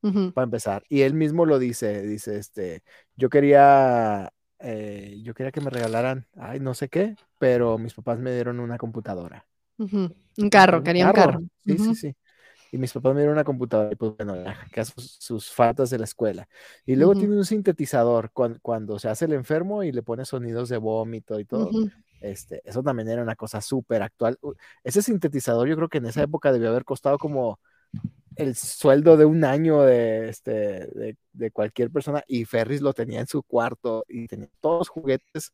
para 0.00 0.44
empezar. 0.44 0.84
Y 0.88 1.02
él 1.02 1.14
mismo 1.14 1.46
lo 1.46 1.58
dice, 1.58 2.02
dice, 2.02 2.38
este, 2.38 2.82
yo 3.16 3.28
quería, 3.28 4.32
eh, 4.58 5.20
yo 5.22 5.34
quería 5.34 5.52
que 5.52 5.60
me 5.60 5.70
regalaran, 5.70 6.26
ay, 6.36 6.60
no 6.60 6.74
sé 6.74 6.88
qué, 6.88 7.16
pero 7.38 7.78
mis 7.78 7.94
papás 7.94 8.18
me 8.18 8.32
dieron 8.32 8.60
una 8.60 8.78
computadora. 8.78 9.46
Un 9.78 10.50
carro, 10.50 10.82
quería 10.82 11.06
un 11.06 11.12
carro. 11.12 11.40
Sí, 11.64 11.78
sí, 11.78 11.94
sí. 11.94 12.16
Y 12.70 12.76
mis 12.76 12.92
papás 12.92 13.14
me 13.14 13.20
dieron 13.20 13.34
una 13.34 13.44
computadora 13.44 13.90
y 13.92 13.96
pues 13.96 14.12
bueno, 14.16 14.34
que 14.72 14.84
sus, 14.84 15.16
sus, 15.18 15.50
faltas 15.50 15.88
de 15.88 15.98
la 15.98 16.04
escuela. 16.04 16.48
Y 16.84 16.96
luego 16.96 17.14
tiene 17.14 17.36
un 17.36 17.44
sintetizador 17.44 18.30
cuando, 18.32 18.58
cuando, 18.60 18.98
se 18.98 19.08
hace 19.08 19.24
el 19.24 19.32
enfermo 19.32 19.82
y 19.82 19.92
le 19.92 20.02
pone 20.02 20.24
sonidos 20.24 20.68
de 20.68 20.76
vómito 20.76 21.40
y 21.40 21.44
todo. 21.46 21.70
Este, 22.20 22.60
eso 22.64 22.82
también 22.82 23.08
era 23.08 23.22
una 23.22 23.36
cosa 23.36 23.60
súper 23.60 24.02
actual. 24.02 24.38
Ese 24.84 25.02
sintetizador 25.02 25.68
yo 25.68 25.76
creo 25.76 25.88
que 25.88 25.98
en 25.98 26.06
esa 26.06 26.22
época 26.22 26.52
debió 26.52 26.68
haber 26.68 26.84
costado 26.84 27.16
como 27.16 27.58
el 28.38 28.54
sueldo 28.54 29.16
de 29.16 29.24
un 29.24 29.44
año 29.44 29.82
de, 29.82 30.28
este, 30.28 30.88
de, 31.32 31.50
cualquier 31.50 31.90
persona 31.90 32.22
y 32.28 32.44
Ferris 32.44 32.80
lo 32.80 32.92
tenía 32.92 33.18
en 33.18 33.26
su 33.26 33.42
cuarto 33.42 34.04
y 34.08 34.28
tenía 34.28 34.48
todos 34.60 34.78
los 34.78 34.88
juguetes 34.88 35.52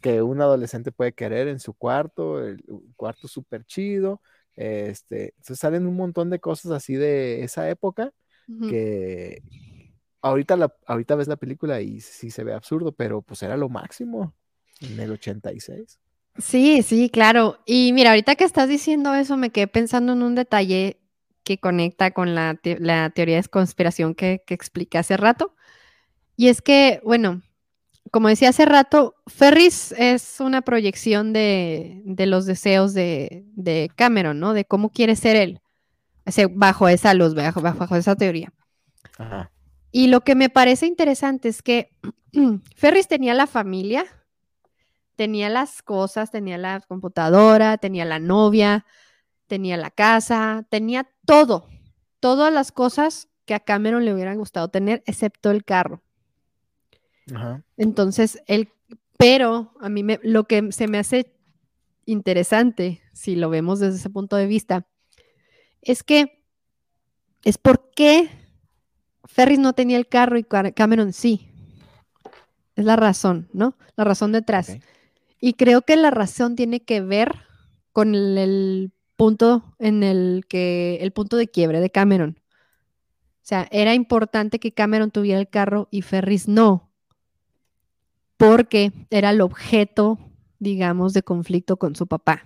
que 0.00 0.20
un 0.20 0.42
adolescente 0.42 0.90
puede 0.90 1.12
querer 1.12 1.46
en 1.46 1.60
su 1.60 1.74
cuarto, 1.74 2.44
el, 2.44 2.60
cuarto 2.96 3.28
súper 3.28 3.64
chido. 3.64 4.20
Este, 4.56 5.26
entonces 5.36 5.60
salen 5.60 5.86
un 5.86 5.94
montón 5.94 6.28
de 6.28 6.40
cosas 6.40 6.72
así 6.72 6.96
de 6.96 7.44
esa 7.44 7.70
época 7.70 8.12
que 8.68 9.42
ahorita, 10.20 10.56
la, 10.56 10.74
ahorita 10.86 11.14
ves 11.14 11.28
la 11.28 11.36
película 11.36 11.80
y 11.80 12.00
sí 12.00 12.30
se 12.30 12.42
ve 12.42 12.52
absurdo, 12.52 12.92
pero 12.92 13.22
pues 13.22 13.42
era 13.44 13.56
lo 13.56 13.68
máximo 13.68 14.34
en 14.80 14.98
el 14.98 15.12
86. 15.12 16.00
Sí, 16.38 16.82
sí, 16.82 17.10
claro. 17.10 17.58
Y 17.66 17.92
mira, 17.92 18.10
ahorita 18.10 18.34
que 18.34 18.44
estás 18.44 18.68
diciendo 18.68 19.14
eso, 19.14 19.36
me 19.36 19.50
quedé 19.50 19.68
pensando 19.68 20.14
en 20.14 20.22
un 20.22 20.34
detalle 20.34 20.98
que 21.44 21.58
conecta 21.58 22.10
con 22.10 22.34
la, 22.34 22.54
teoría 23.14 23.36
de 23.36 23.48
conspiración 23.48 24.14
que, 24.14 24.42
que 24.46 24.54
expliqué 24.54 24.98
hace 24.98 25.16
rato. 25.16 25.54
Y 26.36 26.48
es 26.48 26.62
que, 26.62 27.00
bueno, 27.04 27.42
como 28.10 28.28
decía 28.28 28.50
hace 28.50 28.64
rato, 28.64 29.14
Ferris 29.26 29.92
es 29.92 30.40
una 30.40 30.62
proyección 30.62 31.32
de, 31.32 32.02
los 32.26 32.46
deseos 32.46 32.94
de, 32.94 33.90
Cameron, 33.96 34.40
¿no? 34.40 34.54
De 34.54 34.64
cómo 34.64 34.90
quiere 34.90 35.16
ser 35.16 35.36
él, 35.36 35.60
bajo 36.52 36.88
esa 36.88 37.14
luz, 37.14 37.34
bajo, 37.34 37.60
bajo 37.60 37.96
esa 37.96 38.16
teoría. 38.16 38.52
Y 39.90 40.08
lo 40.08 40.20
que 40.20 40.34
me 40.34 40.48
parece 40.48 40.86
interesante 40.86 41.48
es 41.48 41.62
que 41.62 41.90
Ferris 42.76 43.08
tenía 43.08 43.34
la 43.34 43.46
familia, 43.46 44.04
tenía 45.16 45.48
las 45.48 45.82
cosas, 45.82 46.30
tenía 46.30 46.58
la 46.58 46.80
computadora, 46.80 47.78
tenía 47.78 48.04
la 48.04 48.18
novia, 48.18 48.86
tenía 49.48 49.76
la 49.76 49.90
casa, 49.90 50.66
tenía 50.70 51.10
todo, 51.26 51.66
todas 52.20 52.52
las 52.52 52.70
cosas 52.70 53.28
que 53.44 53.54
a 53.54 53.60
Cameron 53.60 54.04
le 54.04 54.14
hubieran 54.14 54.38
gustado 54.38 54.68
tener, 54.68 55.02
excepto 55.06 55.50
el 55.50 55.64
carro. 55.64 56.02
Entonces, 57.76 58.42
el, 58.46 58.70
pero 59.18 59.72
a 59.80 59.88
mí 59.88 60.02
me, 60.02 60.20
lo 60.22 60.44
que 60.44 60.70
se 60.72 60.86
me 60.86 60.98
hace 60.98 61.34
interesante, 62.06 63.02
si 63.12 63.36
lo 63.36 63.50
vemos 63.50 63.80
desde 63.80 63.96
ese 63.96 64.10
punto 64.10 64.36
de 64.36 64.46
vista, 64.46 64.86
es 65.82 66.02
que 66.02 66.42
es 67.44 67.58
por 67.58 67.90
qué 67.90 68.30
Ferris 69.24 69.58
no 69.58 69.72
tenía 69.72 69.98
el 69.98 70.08
carro 70.08 70.38
y 70.38 70.44
Cameron 70.44 71.12
sí. 71.12 71.48
Es 72.76 72.84
la 72.84 72.96
razón, 72.96 73.48
¿no? 73.52 73.76
La 73.96 74.04
razón 74.04 74.32
detrás. 74.32 74.78
Y 75.40 75.54
creo 75.54 75.82
que 75.82 75.96
la 75.96 76.10
razón 76.10 76.56
tiene 76.56 76.80
que 76.80 77.00
ver 77.00 77.32
con 77.92 78.14
el, 78.14 78.92
punto 79.18 79.74
en 79.80 80.04
el 80.04 80.46
que, 80.48 80.98
el 81.00 81.10
punto 81.10 81.36
de 81.36 81.48
quiebre 81.48 81.80
de 81.80 81.90
Cameron. 81.90 82.38
O 82.38 83.48
sea, 83.48 83.66
era 83.72 83.92
importante 83.92 84.60
que 84.60 84.72
Cameron 84.72 85.10
tuviera 85.10 85.40
el 85.40 85.48
carro 85.48 85.88
y 85.90 86.02
Ferris 86.02 86.46
no, 86.46 86.92
porque 88.36 88.92
era 89.10 89.30
el 89.30 89.40
objeto, 89.40 90.18
digamos, 90.60 91.14
de 91.14 91.24
conflicto 91.24 91.78
con 91.78 91.96
su 91.96 92.06
papá. 92.06 92.44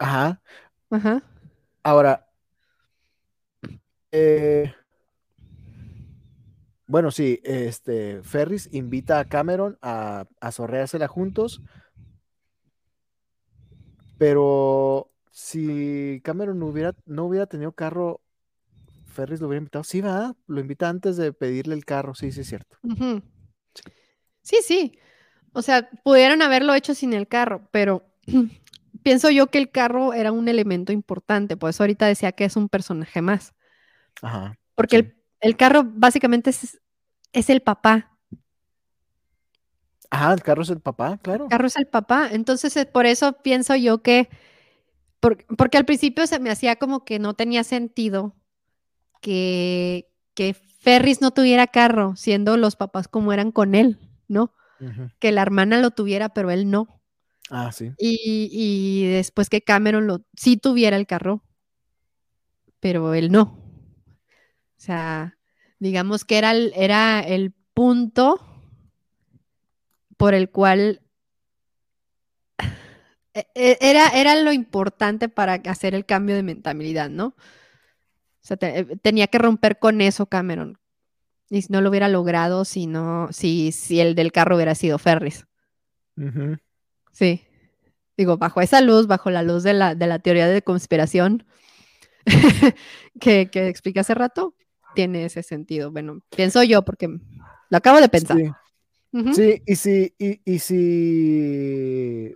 Ajá. 0.00 0.42
Ajá. 0.90 1.22
Ahora, 1.84 2.26
eh, 4.10 4.74
bueno, 6.88 7.12
sí, 7.12 7.40
este, 7.44 8.24
Ferris 8.24 8.68
invita 8.72 9.20
a 9.20 9.24
Cameron 9.26 9.78
a, 9.80 10.26
a 10.40 10.50
sorreársela 10.50 11.06
juntos, 11.06 11.62
pero 14.18 15.13
si 15.36 16.20
Cameron 16.22 16.60
no 16.60 16.66
hubiera, 16.66 16.94
no 17.06 17.24
hubiera 17.24 17.46
tenido 17.46 17.72
carro, 17.72 18.20
Ferris 19.04 19.40
lo 19.40 19.48
hubiera 19.48 19.58
invitado. 19.58 19.82
Sí, 19.82 20.00
va, 20.00 20.36
lo 20.46 20.60
invita 20.60 20.88
antes 20.88 21.16
de 21.16 21.32
pedirle 21.32 21.74
el 21.74 21.84
carro, 21.84 22.14
sí, 22.14 22.30
sí, 22.30 22.42
es 22.42 22.46
cierto. 22.46 22.78
sí. 24.42 24.58
sí, 24.62 24.98
O 25.52 25.60
sea, 25.60 25.90
pudieron 26.04 26.40
haberlo 26.40 26.72
hecho 26.72 26.94
sin 26.94 27.12
el 27.14 27.26
carro, 27.26 27.68
pero 27.72 28.04
pienso 29.02 29.28
yo 29.28 29.48
que 29.48 29.58
el 29.58 29.72
carro 29.72 30.12
era 30.12 30.30
un 30.30 30.46
elemento 30.46 30.92
importante, 30.92 31.56
por 31.56 31.70
eso 31.70 31.82
ahorita 31.82 32.06
decía 32.06 32.30
que 32.30 32.44
es 32.44 32.54
un 32.54 32.68
personaje 32.68 33.20
más. 33.20 33.54
Ajá. 34.22 34.56
Porque 34.76 34.98
sí. 34.98 35.02
el, 35.02 35.16
el 35.40 35.56
carro 35.56 35.82
básicamente 35.84 36.50
es, 36.50 36.80
es 37.32 37.50
el 37.50 37.60
papá. 37.60 38.16
Ajá, 40.10 40.32
el 40.32 40.42
carro 40.44 40.62
es 40.62 40.70
el 40.70 40.80
papá, 40.80 41.18
claro. 41.20 41.46
El 41.46 41.50
carro 41.50 41.66
es 41.66 41.76
el 41.76 41.88
papá. 41.88 42.28
Entonces, 42.30 42.76
eh, 42.76 42.86
por 42.86 43.04
eso 43.04 43.42
pienso 43.42 43.74
yo 43.74 44.00
que, 44.00 44.28
por- 45.24 45.56
porque 45.56 45.78
al 45.78 45.86
principio 45.86 46.26
se 46.26 46.38
me 46.38 46.50
hacía 46.50 46.76
como 46.76 47.04
que 47.04 47.18
no 47.18 47.34
tenía 47.34 47.64
sentido 47.64 48.36
que, 49.22 50.10
que 50.34 50.52
Ferris 50.54 51.20
no 51.22 51.30
tuviera 51.30 51.66
carro, 51.66 52.14
siendo 52.14 52.56
los 52.58 52.76
papás 52.76 53.08
como 53.08 53.32
eran 53.32 53.50
con 53.50 53.74
él, 53.74 53.98
¿no? 54.28 54.52
Que 55.18 55.32
la 55.32 55.40
hermana 55.40 55.78
lo 55.80 55.92
tuviera, 55.92 56.28
pero 56.34 56.50
él 56.50 56.70
no. 56.70 57.00
Ah, 57.48 57.72
sí. 57.72 57.92
Y, 57.96 58.50
y 58.52 59.06
después 59.06 59.48
que 59.48 59.62
Cameron 59.62 60.06
lo, 60.06 60.26
sí 60.36 60.58
tuviera 60.58 60.96
el 60.98 61.06
carro, 61.06 61.42
pero 62.80 63.14
él 63.14 63.32
no. 63.32 63.42
O 63.42 64.80
sea, 64.84 65.38
digamos 65.78 66.26
que 66.26 66.36
era 66.36 66.50
el, 66.50 66.72
era 66.76 67.20
el 67.20 67.54
punto 67.72 68.40
por 70.18 70.34
el 70.34 70.50
cual 70.50 71.00
era, 73.54 74.08
era 74.08 74.36
lo 74.36 74.52
importante 74.52 75.28
para 75.28 75.54
hacer 75.54 75.94
el 75.94 76.06
cambio 76.06 76.36
de 76.36 76.42
mentalidad, 76.42 77.10
¿no? 77.10 77.26
O 77.28 77.34
sea, 78.46 78.56
te- 78.56 78.78
eh, 78.80 78.84
tenía 79.02 79.26
que 79.26 79.38
romper 79.38 79.78
con 79.78 80.00
eso 80.00 80.26
Cameron. 80.26 80.78
Y 81.50 81.62
si 81.62 81.72
no 81.72 81.80
lo 81.80 81.90
hubiera 81.90 82.08
logrado, 82.08 82.64
si 82.64 82.86
no, 82.86 83.28
si, 83.32 83.72
si 83.72 84.00
el 84.00 84.14
del 84.14 84.32
carro 84.32 84.56
hubiera 84.56 84.74
sido 84.74 84.98
Ferris. 84.98 85.46
Sí. 87.12 87.42
Digo, 88.16 88.38
bajo 88.38 88.60
esa 88.60 88.80
luz, 88.80 89.06
bajo 89.06 89.30
la 89.30 89.42
luz 89.42 89.62
de 89.62 89.72
la, 89.74 89.94
de 89.94 90.06
la 90.06 90.18
teoría 90.20 90.46
de 90.46 90.62
conspiración 90.62 91.44
que, 93.20 93.50
que 93.50 93.68
expliqué 93.68 94.00
hace 94.00 94.14
rato, 94.14 94.54
tiene 94.94 95.24
ese 95.24 95.42
sentido. 95.42 95.90
Bueno, 95.90 96.20
pienso 96.34 96.62
yo, 96.62 96.82
porque 96.84 97.08
lo 97.08 97.76
acabo 97.76 98.00
de 98.00 98.08
pensar. 98.08 98.36
Sí. 99.34 99.62
Y 99.66 99.76
si, 99.76 100.14
y, 100.18 100.40
y 100.44 100.58
si 100.58 102.34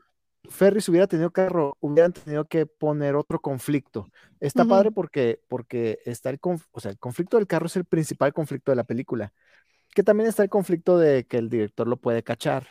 Ferris 0.48 0.88
hubiera 0.88 1.06
tenido 1.06 1.30
carro, 1.32 1.76
hubieran 1.80 2.12
tenido 2.12 2.46
que 2.46 2.66
poner 2.66 3.16
otro 3.16 3.40
conflicto. 3.40 4.08
Está 4.40 4.64
padre 4.66 4.90
porque, 4.92 5.40
porque 5.48 5.98
está 6.06 6.30
el, 6.30 6.40
conf- 6.40 6.66
o 6.72 6.80
sea, 6.80 6.90
el 6.90 6.98
conflicto 6.98 7.36
del 7.36 7.46
carro 7.46 7.66
es 7.66 7.76
el 7.76 7.84
principal 7.84 8.32
conflicto 8.32 8.72
de 8.72 8.76
la 8.76 8.84
película. 8.84 9.32
Que 9.94 10.02
también 10.04 10.28
está 10.28 10.42
el 10.44 10.50
conflicto 10.50 10.98
de 10.98 11.26
que 11.26 11.38
el 11.38 11.50
director 11.50 11.88
lo 11.88 11.98
puede 11.98 12.22
cachar, 12.24 12.68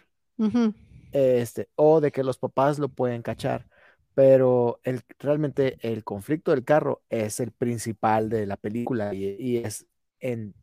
este, 1.12 1.70
o 1.76 2.02
de 2.02 2.12
que 2.12 2.24
los 2.24 2.38
papás 2.38 2.80
lo 2.80 2.90
pueden 2.90 3.22
cachar. 3.22 3.68
Pero 4.14 4.80
el, 4.84 5.02
realmente 5.20 5.78
el 5.82 6.04
conflicto 6.04 6.52
del 6.52 6.64
carro 6.66 7.04
es 7.10 7.40
el 7.40 7.52
principal 7.52 8.30
de 8.30 8.46
la 8.48 8.58
película 8.58 9.14
y, 9.14 9.36
y 9.40 9.58
es 9.58 9.86
en, 10.20 10.56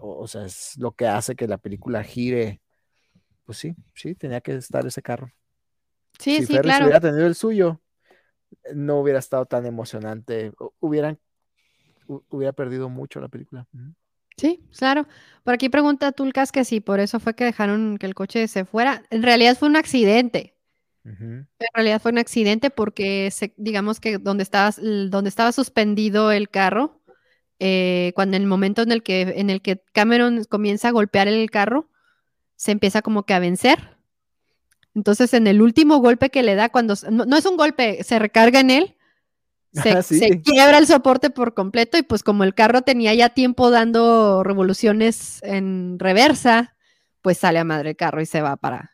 o, 0.00 0.20
o 0.22 0.28
sea, 0.28 0.46
es 0.46 0.76
lo 0.78 0.94
que 0.94 1.06
hace 1.06 1.36
que 1.36 1.48
la 1.48 1.58
película 1.58 2.02
gire. 2.04 2.60
Pues 3.44 3.58
sí, 3.58 3.76
sí, 3.94 4.14
tenía 4.16 4.40
que 4.42 4.54
estar 4.56 4.86
ese 4.86 5.02
carro. 5.02 5.32
Sí, 6.18 6.36
si 6.36 6.46
sí, 6.46 6.52
Ferris 6.54 6.62
claro. 6.64 6.84
hubiera 6.84 7.00
tenido 7.00 7.26
el 7.26 7.34
suyo, 7.34 7.80
no 8.74 9.00
hubiera 9.00 9.18
estado 9.18 9.46
tan 9.46 9.66
emocionante. 9.66 10.52
hu- 10.52 10.72
Hubieran, 10.80 11.18
hu- 12.06 12.24
hubiera 12.30 12.52
perdido 12.52 12.88
mucho 12.88 13.20
la 13.20 13.28
película. 13.28 13.66
Sí, 14.36 14.64
claro. 14.76 15.06
Por 15.44 15.54
aquí 15.54 15.68
pregunta 15.68 16.12
Tulcas 16.12 16.52
que 16.52 16.64
sí, 16.64 16.80
por 16.80 17.00
eso 17.00 17.20
fue 17.20 17.34
que 17.34 17.44
dejaron 17.44 17.98
que 17.98 18.06
el 18.06 18.14
coche 18.14 18.48
se 18.48 18.64
fuera. 18.64 19.02
En 19.10 19.22
realidad 19.22 19.56
fue 19.56 19.68
un 19.68 19.76
accidente. 19.76 20.56
En 21.04 21.68
realidad 21.74 22.00
fue 22.00 22.12
un 22.12 22.18
accidente 22.18 22.70
porque 22.70 23.30
se- 23.32 23.54
digamos 23.56 24.00
que 24.00 24.18
donde 24.18 24.42
estaba, 24.42 24.70
donde 24.80 25.28
estaba 25.28 25.52
suspendido 25.52 26.30
el 26.32 26.48
carro, 26.48 27.00
eh, 27.58 28.12
cuando 28.14 28.36
en 28.36 28.42
el 28.44 28.48
momento 28.48 28.82
en 28.82 28.92
el 28.92 29.02
que, 29.02 29.22
en 29.22 29.50
el 29.50 29.62
que 29.62 29.82
Cameron 29.92 30.44
comienza 30.44 30.88
a 30.88 30.92
golpear 30.92 31.28
el 31.28 31.50
carro, 31.50 31.88
se 32.56 32.72
empieza 32.72 33.02
como 33.02 33.24
que 33.24 33.34
a 33.34 33.38
vencer. 33.40 33.96
Entonces, 34.94 35.32
en 35.34 35.46
el 35.46 35.62
último 35.62 35.98
golpe 35.98 36.30
que 36.30 36.42
le 36.42 36.54
da, 36.54 36.68
cuando 36.68 36.94
no, 37.10 37.24
no 37.24 37.36
es 37.36 37.46
un 37.46 37.56
golpe, 37.56 38.02
se 38.04 38.18
recarga 38.18 38.60
en 38.60 38.70
él, 38.70 38.96
se, 39.72 39.90
Ah, 39.92 40.02
sí. 40.02 40.18
se 40.18 40.42
quiebra 40.42 40.76
el 40.78 40.86
soporte 40.86 41.30
por 41.30 41.54
completo 41.54 41.96
y 41.96 42.02
pues 42.02 42.22
como 42.22 42.44
el 42.44 42.54
carro 42.54 42.82
tenía 42.82 43.14
ya 43.14 43.30
tiempo 43.30 43.70
dando 43.70 44.42
revoluciones 44.42 45.42
en 45.42 45.98
reversa, 45.98 46.76
pues 47.22 47.38
sale 47.38 47.58
a 47.58 47.64
madre 47.64 47.90
el 47.90 47.96
carro 47.96 48.20
y 48.20 48.26
se 48.26 48.42
va 48.42 48.56
para, 48.56 48.90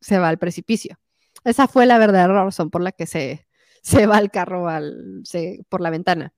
se 0.00 0.18
va 0.18 0.28
al 0.28 0.38
precipicio. 0.38 0.98
Esa 1.44 1.66
fue 1.66 1.86
la 1.86 1.96
verdadera 1.98 2.44
razón 2.44 2.68
por 2.70 2.82
la 2.82 2.92
que 2.92 3.06
se, 3.06 3.46
se 3.82 4.06
va 4.06 4.18
el 4.18 4.30
carro 4.30 4.68
al, 4.68 5.22
se- 5.24 5.64
por 5.70 5.80
la 5.80 5.88
ventana 5.90 6.34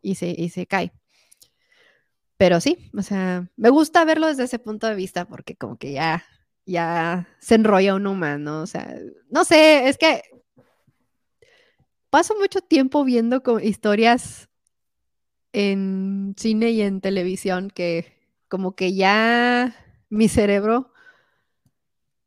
y 0.00 0.14
se, 0.14 0.28
y 0.28 0.48
se 0.50 0.66
cae. 0.66 0.92
Pero 2.36 2.60
sí, 2.60 2.90
o 2.96 3.02
sea, 3.02 3.48
me 3.56 3.68
gusta 3.68 4.04
verlo 4.04 4.26
desde 4.28 4.44
ese 4.44 4.58
punto 4.58 4.86
de 4.86 4.94
vista 4.94 5.26
porque 5.26 5.56
como 5.56 5.76
que 5.76 5.92
ya, 5.92 6.24
ya 6.66 7.28
se 7.38 7.56
enrolla 7.56 7.94
uno 7.94 8.14
más, 8.14 8.38
¿no? 8.38 8.62
O 8.62 8.66
sea, 8.66 8.96
no 9.30 9.44
sé, 9.44 9.88
es 9.88 9.98
que 9.98 10.22
paso 12.10 12.34
mucho 12.38 12.60
tiempo 12.60 13.04
viendo 13.04 13.42
historias 13.62 14.48
en 15.52 16.34
cine 16.36 16.70
y 16.70 16.82
en 16.82 17.00
televisión 17.00 17.70
que 17.70 18.12
como 18.48 18.74
que 18.74 18.94
ya 18.94 19.74
mi 20.08 20.28
cerebro 20.28 20.92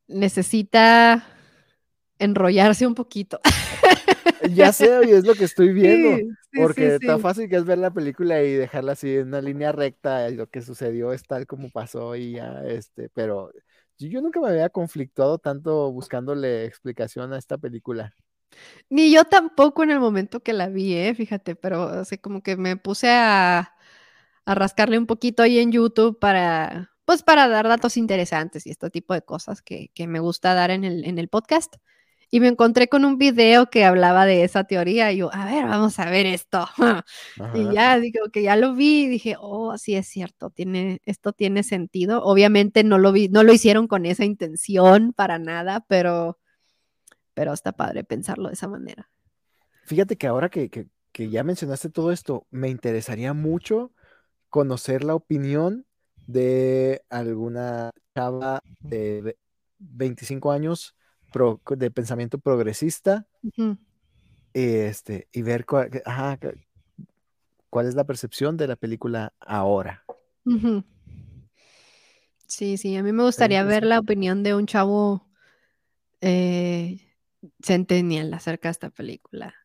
necesita 0.07 1.25
enrollarse 2.19 2.88
un 2.88 2.95
poquito. 2.95 3.39
Ya 4.51 4.73
sé, 4.73 4.97
oye, 4.97 5.15
es 5.15 5.25
lo 5.25 5.36
que 5.36 5.45
estoy 5.45 5.71
viendo. 5.71 6.17
Sí, 6.17 6.29
sí, 6.51 6.59
Porque 6.61 6.97
sí, 6.99 7.07
tan 7.07 7.21
fácil 7.21 7.47
que 7.47 7.55
es 7.55 7.63
ver 7.63 7.77
la 7.77 7.91
película 7.91 8.43
y 8.43 8.51
dejarla 8.51 8.91
así 8.91 9.15
en 9.15 9.29
una 9.29 9.39
línea 9.39 9.71
recta, 9.71 10.29
y 10.29 10.36
lo 10.36 10.47
que 10.47 10.61
sucedió 10.61 11.13
es 11.13 11.23
tal 11.23 11.47
como 11.47 11.69
pasó 11.69 12.17
y 12.17 12.34
ya, 12.34 12.61
este, 12.65 13.07
pero 13.07 13.51
yo, 13.98 14.22
nunca 14.22 14.39
me 14.39 14.50
había 14.50 14.70
conflictuado 14.70 15.38
tanto 15.38 15.91
buscándole 15.91 16.65
explicación 16.65 17.34
a 17.34 17.38
esta 17.38 17.57
película. 17.57 18.14
Ni 18.90 19.11
yo 19.11 19.26
tampoco 19.26 19.84
en 19.84 19.91
el 19.91 19.99
momento 19.99 20.41
que 20.41 20.53
la 20.53 20.68
vi, 20.70 20.94
¿eh? 20.95 21.15
Fíjate, 21.15 21.56
pero 21.56 21.84
así 21.84 22.18
como 22.18 22.44
que 22.44 22.56
me 22.56 22.78
puse 22.78 23.10
a, 23.10 23.74
a 24.45 24.56
rascarle 24.56 24.98
un 24.98 25.06
poquito 25.07 25.44
ahí 25.44 25.60
en 25.60 25.72
YouTube 25.72 26.20
para, 26.20 26.91
pues 27.06 27.24
para 27.24 27.48
dar 27.48 27.68
datos 27.68 27.98
interesantes 27.98 28.65
y 28.68 28.72
este 28.72 28.90
tipo 28.90 29.14
de 29.14 29.24
cosas 29.24 29.61
que, 29.61 29.90
que 29.94 30.07
me 30.07 30.20
gusta 30.20 30.53
dar 30.53 30.72
en 30.72 30.84
el, 30.84 31.06
en 31.06 31.18
el 31.18 31.30
podcast. 31.30 31.76
Y 32.34 32.39
me 32.39 32.47
encontré 32.47 32.88
con 32.88 33.05
un 33.05 33.19
video 33.19 33.69
que 33.69 33.85
hablaba 33.85 34.26
de 34.26 34.43
esa 34.43 34.64
teoría 34.64 35.11
y 35.11 35.18
yo, 35.18 35.30
a 35.31 35.45
ver, 35.45 35.68
vamos 35.68 35.99
a 35.99 36.10
ver 36.10 36.26
esto. 36.26 36.65
Y 37.55 37.72
ya 37.72 37.99
digo 37.99 38.30
que 38.31 38.41
ya 38.41 38.55
lo 38.55 38.73
vi 38.73 39.03
y 39.03 39.07
dije, 39.07 39.35
oh, 39.39 39.77
sí 39.77 39.93
es 39.95 40.07
cierto, 40.07 40.49
tiene, 40.49 40.99
esto 41.05 41.34
tiene 41.34 41.61
sentido. 41.61 42.23
Obviamente 42.23 42.84
no 42.84 42.97
lo 42.97 43.11
vi, 43.11 43.30
no 43.30 43.43
lo 43.43 43.53
hicieron 43.53 43.88
con 43.88 44.07
esa 44.07 44.26
intención 44.26 45.14
para 45.14 45.38
nada, 45.38 45.85
pero, 45.88 46.39
pero 47.35 47.53
está 47.53 47.73
padre 47.73 48.03
pensarlo 48.03 48.47
de 48.47 48.55
esa 48.55 48.68
manera. 48.68 49.11
Fíjate 49.85 50.18
que 50.18 50.26
ahora 50.27 50.49
que, 50.49 50.72
que- 50.72 50.88
que 51.11 51.30
ya 51.30 51.43
mencionaste 51.43 51.89
todo 51.91 52.11
esto, 52.11 52.47
me 52.49 52.69
interesaría 52.69 53.34
mucho 53.34 53.91
conocer 54.49 55.03
la 55.03 55.15
opinión 55.15 55.85
de 56.27 57.03
alguna 57.10 57.91
chava 58.15 58.61
de 58.81 59.22
ve- 59.22 59.38
25 59.77 60.51
años 60.51 60.95
pro- 61.34 61.61
de 61.76 61.91
pensamiento 61.91 62.38
progresista 62.38 63.27
Ujú. 63.43 63.77
este, 64.53 65.27
y 65.34 65.41
ver 65.41 65.65
cuál, 65.65 65.89
ajá, 66.05 66.39
es 67.88 67.95
la 67.95 68.05
percepción 68.05 68.55
de 68.55 68.68
la 68.68 68.76
película 68.77 69.34
ahora. 69.39 70.05
Sí, 72.47 72.77
sí, 72.77 72.95
a 72.95 73.03
mí 73.03 73.11
me 73.11 73.23
gustaría 73.23 73.64
ver 73.64 73.84
la 73.84 73.99
opinión 73.99 74.43
de 74.43 74.53
un 74.53 74.68
chavo 74.68 75.27
eh, 76.22 76.99
centennial 77.61 78.34
acerca 78.34 78.69
de 78.69 78.72
esta 78.73 78.89
película. 78.89 79.55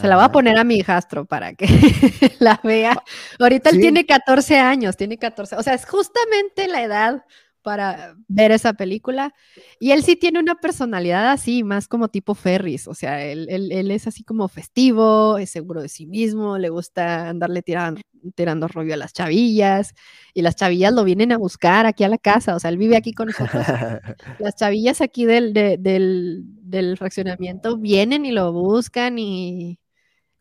Se 0.00 0.08
la 0.08 0.16
voy 0.16 0.24
a 0.24 0.32
poner 0.32 0.58
a 0.58 0.64
mi 0.64 0.76
hijastro 0.76 1.24
para 1.24 1.54
que 1.54 1.66
la 2.40 2.58
vea. 2.64 3.00
Ahorita 3.38 3.70
él 3.70 3.78
tiene 3.78 4.06
14 4.06 4.58
años, 4.58 4.96
tiene 4.96 5.18
14. 5.18 5.54
O 5.54 5.62
sea, 5.62 5.74
es 5.74 5.86
justamente 5.86 6.66
la 6.66 6.82
edad 6.82 7.24
para 7.64 8.14
ver 8.28 8.52
esa 8.52 8.74
película. 8.74 9.34
Y 9.80 9.90
él 9.92 10.04
sí 10.04 10.14
tiene 10.16 10.38
una 10.38 10.54
personalidad 10.56 11.30
así, 11.32 11.64
más 11.64 11.88
como 11.88 12.08
tipo 12.08 12.34
Ferris. 12.36 12.86
O 12.86 12.94
sea, 12.94 13.24
él, 13.24 13.48
él- 13.50 13.72
él 13.72 13.90
es 13.90 14.06
así 14.06 14.22
como 14.22 14.46
festivo, 14.48 15.38
es 15.38 15.50
seguro 15.50 15.82
de 15.82 15.88
sí 15.88 16.06
mismo, 16.06 16.58
le 16.58 16.68
gusta 16.68 17.28
andarle 17.30 17.62
tirando, 17.62 18.00
tirando 18.36 18.68
rollo 18.68 18.94
a 18.94 18.98
las 18.98 19.12
chavillas. 19.14 19.94
Y 20.34 20.42
las 20.42 20.56
chavillas 20.56 20.92
lo 20.92 21.04
vienen 21.04 21.32
a 21.32 21.38
buscar 21.38 21.86
aquí 21.86 22.04
a 22.04 22.08
la 22.08 22.18
casa. 22.18 22.54
O 22.54 22.60
sea, 22.60 22.70
él 22.70 22.78
vive 22.78 22.96
aquí 22.96 23.12
con 23.14 23.28
nosotros 23.28 23.64
las 24.38 24.56
chavillas 24.56 25.00
aquí 25.00 25.24
del, 25.24 25.52
de- 25.54 25.78
del, 25.78 26.42
del 26.62 26.96
fraccionamiento 26.98 27.78
vienen 27.78 28.26
y 28.26 28.32
lo 28.32 28.52
buscan 28.52 29.18
y, 29.18 29.78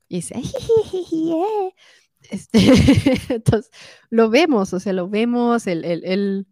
y 0.10 0.16
dice, 0.18 0.36
"Jijiji, 0.42 1.32
eh". 1.34 1.74
Este, 2.30 2.60
entonces, 3.36 3.72
lo 4.10 4.30
vemos, 4.30 4.74
o 4.74 4.80
sea, 4.80 4.94
lo 4.94 5.10
vemos, 5.10 5.68
el, 5.68 5.84
el, 5.86 6.04
el- 6.06 6.48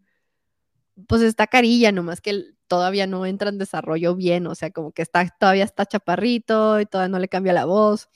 pues 1.07 1.21
está 1.21 1.47
carilla, 1.47 1.91
nomás 1.91 2.21
que 2.21 2.45
todavía 2.67 3.07
no 3.07 3.25
entra 3.25 3.49
en 3.49 3.57
desarrollo 3.57 4.15
bien, 4.15 4.47
o 4.47 4.55
sea, 4.55 4.71
como 4.71 4.91
que 4.91 5.01
está, 5.01 5.27
todavía 5.39 5.63
está 5.65 5.85
chaparrito 5.85 6.79
y 6.79 6.85
todavía 6.85 7.09
no 7.09 7.19
le 7.19 7.27
cambia 7.27 7.53
la 7.53 7.65
voz, 7.65 8.09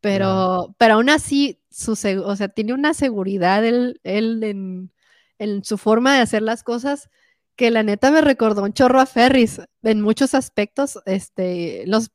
pero, 0.00 0.74
pero 0.78 0.94
aún 0.94 1.10
así, 1.10 1.60
su, 1.70 1.92
o 1.92 2.36
sea, 2.36 2.48
tiene 2.48 2.72
una 2.72 2.94
seguridad 2.94 3.64
él, 3.64 4.00
él 4.04 4.42
en, 4.44 4.92
en, 5.38 5.64
su 5.64 5.78
forma 5.78 6.14
de 6.14 6.20
hacer 6.20 6.42
las 6.42 6.62
cosas 6.62 7.10
que 7.56 7.70
la 7.70 7.82
neta 7.82 8.10
me 8.10 8.20
recordó 8.20 8.62
un 8.62 8.72
chorro 8.72 9.00
a 9.00 9.06
Ferris 9.06 9.60
en 9.82 10.00
muchos 10.00 10.34
aspectos, 10.34 11.00
este, 11.06 11.84
los, 11.86 12.10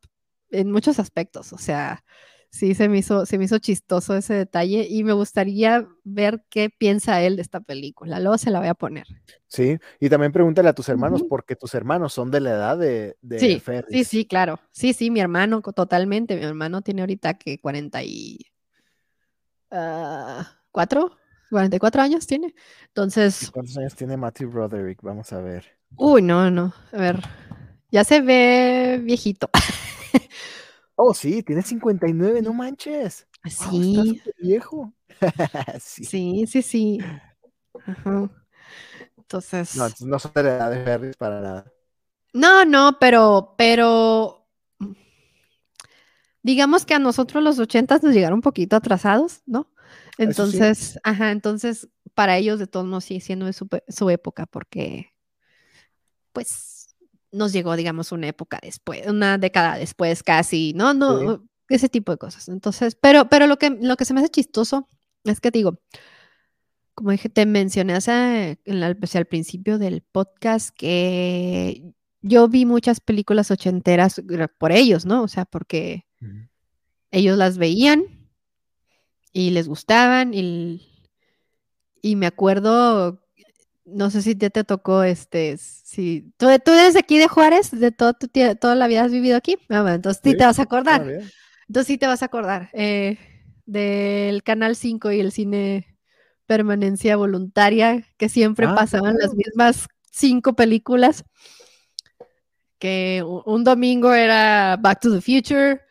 en 0.52 0.72
muchos 0.72 1.00
aspectos, 1.00 1.54
o 1.54 1.58
sea, 1.58 2.04
sí 2.56 2.74
se 2.74 2.88
me 2.88 3.00
hizo, 3.00 3.26
se 3.26 3.38
me 3.38 3.44
hizo 3.44 3.58
chistoso 3.60 4.16
ese 4.16 4.34
detalle 4.34 4.88
y 4.90 5.04
me 5.04 5.12
gustaría 5.12 5.86
ver 6.06 6.42
qué 6.50 6.70
piensa 6.70 7.22
él 7.22 7.36
de 7.36 7.42
esta 7.42 7.60
película. 7.60 8.22
Luego 8.22 8.38
se 8.38 8.50
la 8.50 8.60
voy 8.60 8.70
a 8.70 8.74
poner. 8.74 9.06
Sí, 9.48 9.78
y 10.00 10.10
también 10.10 10.32
pregúntale 10.32 10.70
a 10.70 10.74
tus 10.74 10.88
hermanos, 10.88 11.24
porque 11.28 11.58
tus 11.58 11.76
hermanos 11.76 12.14
son 12.14 12.32
de 12.32 12.40
la 12.40 12.52
edad 12.52 12.78
de, 12.78 13.18
de 13.22 13.40
sí, 13.40 13.60
Ferris. 13.60 13.90
Sí, 13.92 14.04
sí, 14.06 14.26
claro. 14.26 14.62
Sí, 14.72 14.94
sí, 14.94 15.12
mi 15.12 15.20
hermano, 15.20 15.62
totalmente. 15.62 16.38
Mi 16.38 16.44
hermano 16.44 16.82
tiene 16.82 17.02
ahorita 17.02 17.34
que 17.34 17.60
40 17.60 18.04
y... 18.04 18.40
Uh, 19.72 20.44
¿Cuatro? 20.72 21.18
44 21.50 22.02
años 22.02 22.26
tiene. 22.26 22.56
Entonces. 22.88 23.52
¿Cuántos 23.52 23.78
años 23.78 23.96
tiene 23.96 24.16
Matthew 24.16 24.50
Broderick? 24.50 25.02
Vamos 25.02 25.34
a 25.34 25.42
ver. 25.42 25.66
Uy, 25.98 26.22
no, 26.22 26.50
no. 26.50 26.74
A 26.94 26.98
ver. 26.98 27.20
Ya 27.92 28.06
se 28.06 28.22
ve 28.22 29.02
viejito. 29.04 29.50
oh, 30.96 31.14
sí, 31.14 31.44
tiene 31.44 31.62
59, 31.62 32.42
no 32.42 32.54
manches. 32.54 33.28
Sí. 33.46 34.16
está 34.18 34.32
viejo. 34.40 34.94
sí. 35.80 36.06
sí, 36.06 36.46
sí, 36.48 36.62
sí. 36.62 37.00
Entonces. 39.18 39.76
No, 39.76 39.88
no 40.02 40.20
son 40.20 40.32
de 40.34 40.44
la 40.44 40.56
edad 40.56 40.72
de 40.72 40.84
Ferris 40.84 41.18
para 41.18 41.42
nada. 41.42 41.72
No, 42.34 42.66
no, 42.66 42.98
pero, 43.00 43.56
pero. 43.58 44.48
Digamos 46.42 46.86
que 46.86 46.94
a 46.94 47.00
nosotros 47.00 47.44
los 47.44 47.58
ochentas 47.58 48.04
nos 48.04 48.14
llegaron 48.14 48.36
un 48.36 48.42
poquito 48.42 48.76
atrasados, 48.76 49.42
¿no? 49.48 49.72
Entonces, 50.18 51.00
ajá, 51.04 51.32
entonces 51.32 51.90
para 52.14 52.38
ellos 52.38 52.60
de 52.60 52.68
todos 52.68 52.86
modos 52.86 53.06
sigue 53.06 53.20
siendo 53.20 53.52
su, 53.52 53.68
su, 53.88 54.10
época 54.10 54.46
porque, 54.46 55.14
pues, 56.32 56.75
nos 57.36 57.54
llegó, 57.54 57.76
digamos, 57.76 58.12
una 58.12 58.28
época 58.28 58.60
después, 58.62 59.06
una 59.08 59.38
década 59.38 59.78
después 59.78 60.24
casi, 60.24 60.74
¿no? 60.74 60.94
No, 60.94 61.44
ese 61.70 61.90
tipo 61.90 62.12
de 62.12 62.18
cosas. 62.18 62.48
Entonces, 62.48 62.96
pero, 62.96 63.30
pero 63.30 63.48
lo 63.48 63.58
que, 63.58 63.70
lo 63.70 63.98
que 63.98 64.06
se 64.06 64.14
me 64.14 64.22
hace 64.22 64.30
chistoso 64.30 64.88
es 65.24 65.40
que 65.40 65.52
digo, 65.52 65.80
como 66.94 67.12
dije, 67.12 67.30
te 67.30 67.46
mencioné 67.46 67.94
hace, 67.94 68.60
en 68.64 68.80
la, 68.80 68.88
al 68.88 69.26
principio 69.26 69.78
del 69.78 70.02
podcast 70.02 70.70
que 70.76 71.94
yo 72.22 72.48
vi 72.48 72.66
muchas 72.66 73.00
películas 73.02 73.52
ochenteras 73.52 74.22
por 74.58 74.72
ellos, 74.72 75.06
¿no? 75.06 75.24
O 75.24 75.28
sea, 75.28 75.46
porque 75.46 76.06
ellos 77.12 77.38
las 77.38 77.58
veían 77.58 78.06
y 79.32 79.52
les 79.52 79.68
gustaban 79.68 80.34
y, 80.34 80.82
y 82.02 82.16
me 82.16 82.26
acuerdo, 82.26 83.25
no 83.86 84.10
sé 84.10 84.22
si 84.22 84.36
te, 84.36 84.50
te 84.50 84.64
tocó, 84.64 85.04
este, 85.04 85.58
si 85.58 86.34
tú, 86.38 86.48
tú 86.64 86.72
eres 86.72 86.96
aquí 86.96 87.18
de 87.18 87.28
Juárez, 87.28 87.72
de 87.72 87.92
todo 87.92 88.14
tu, 88.14 88.28
toda 88.60 88.76
la 88.76 88.88
vida 88.88 89.04
has 89.04 89.12
vivido 89.12 89.38
aquí, 89.38 89.58
ah, 89.70 89.94
entonces 89.94 90.22
sí, 90.24 90.36
te 90.36 90.46
vas 90.46 90.60
a 90.60 90.64
acordar, 90.64 91.02
entonces 91.68 91.88
sí 91.88 91.98
te 91.98 92.08
vas 92.08 92.22
a 92.22 92.26
acordar 92.26 92.70
eh, 92.74 93.18
del 93.66 94.44
Canal 94.44 94.76
5 94.76 95.12
y 95.12 95.20
el 95.20 95.32
cine 95.32 95.98
permanencia 96.48 97.16
voluntaria, 97.16 98.04
que 98.18 98.30
siempre 98.30 98.66
ah, 98.68 98.76
pasaban 98.76 99.16
las 99.20 99.34
mismas 99.34 99.88
cinco 100.12 100.54
películas, 100.54 101.24
que 102.80 103.24
un 103.46 103.64
domingo 103.64 104.14
era 104.14 104.78
Back 104.80 105.02
to 105.02 105.14
the 105.14 105.22
Future, 105.22 105.82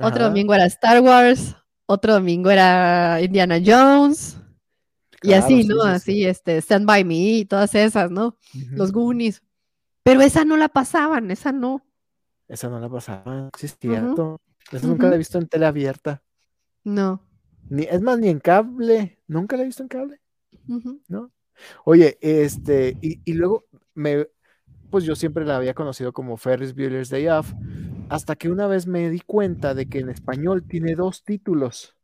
otro 0.00 0.24
domingo 0.24 0.54
era 0.54 0.66
Star 0.66 1.00
Wars, 1.00 1.56
otro 1.86 2.14
domingo 2.14 2.50
era 2.50 3.20
Indiana 3.22 3.58
Jones. 3.64 4.38
Y 5.26 5.32
así, 5.32 5.64
¿no? 5.64 5.82
así, 5.82 6.24
este, 6.24 6.58
Stand 6.58 6.86
By 6.86 7.04
Me 7.04 7.14
y 7.14 7.44
todas 7.44 7.74
esas, 7.74 8.10
¿no? 8.10 8.36
Los 8.70 8.92
Goonies. 8.92 9.42
Pero 10.02 10.20
esa 10.20 10.44
no 10.44 10.56
la 10.56 10.68
pasaban, 10.68 11.30
esa 11.30 11.52
no. 11.52 11.84
Esa 12.48 12.68
no 12.68 12.78
la 12.78 12.88
pasaban, 12.88 13.50
sí 13.58 13.66
es 13.66 13.76
cierto. 13.78 14.40
Esa 14.70 14.86
nunca 14.86 15.08
la 15.08 15.16
he 15.16 15.18
visto 15.18 15.38
en 15.38 15.48
tele 15.48 15.66
abierta. 15.66 16.22
No. 16.84 17.22
Ni, 17.68 17.82
es 17.84 18.00
más, 18.00 18.18
ni 18.18 18.28
en 18.28 18.38
cable. 18.38 19.18
Nunca 19.26 19.56
la 19.56 19.62
he 19.62 19.66
visto 19.66 19.82
en 19.82 19.88
cable. 19.88 20.20
¿No? 21.08 21.32
Oye, 21.84 22.18
este, 22.20 22.96
y, 23.00 23.20
y, 23.24 23.32
luego 23.34 23.66
me, 23.94 24.28
pues 24.90 25.04
yo 25.04 25.16
siempre 25.16 25.44
la 25.44 25.56
había 25.56 25.74
conocido 25.74 26.12
como 26.12 26.36
Ferris 26.36 26.74
Bueller's 26.74 27.10
Day 27.10 27.28
Off, 27.28 27.52
hasta 28.08 28.36
que 28.36 28.48
una 28.48 28.66
vez 28.66 28.86
me 28.86 29.10
di 29.10 29.20
cuenta 29.20 29.74
de 29.74 29.86
que 29.86 29.98
en 30.00 30.10
español 30.10 30.64
tiene 30.66 30.94
dos 30.94 31.24
títulos. 31.24 31.96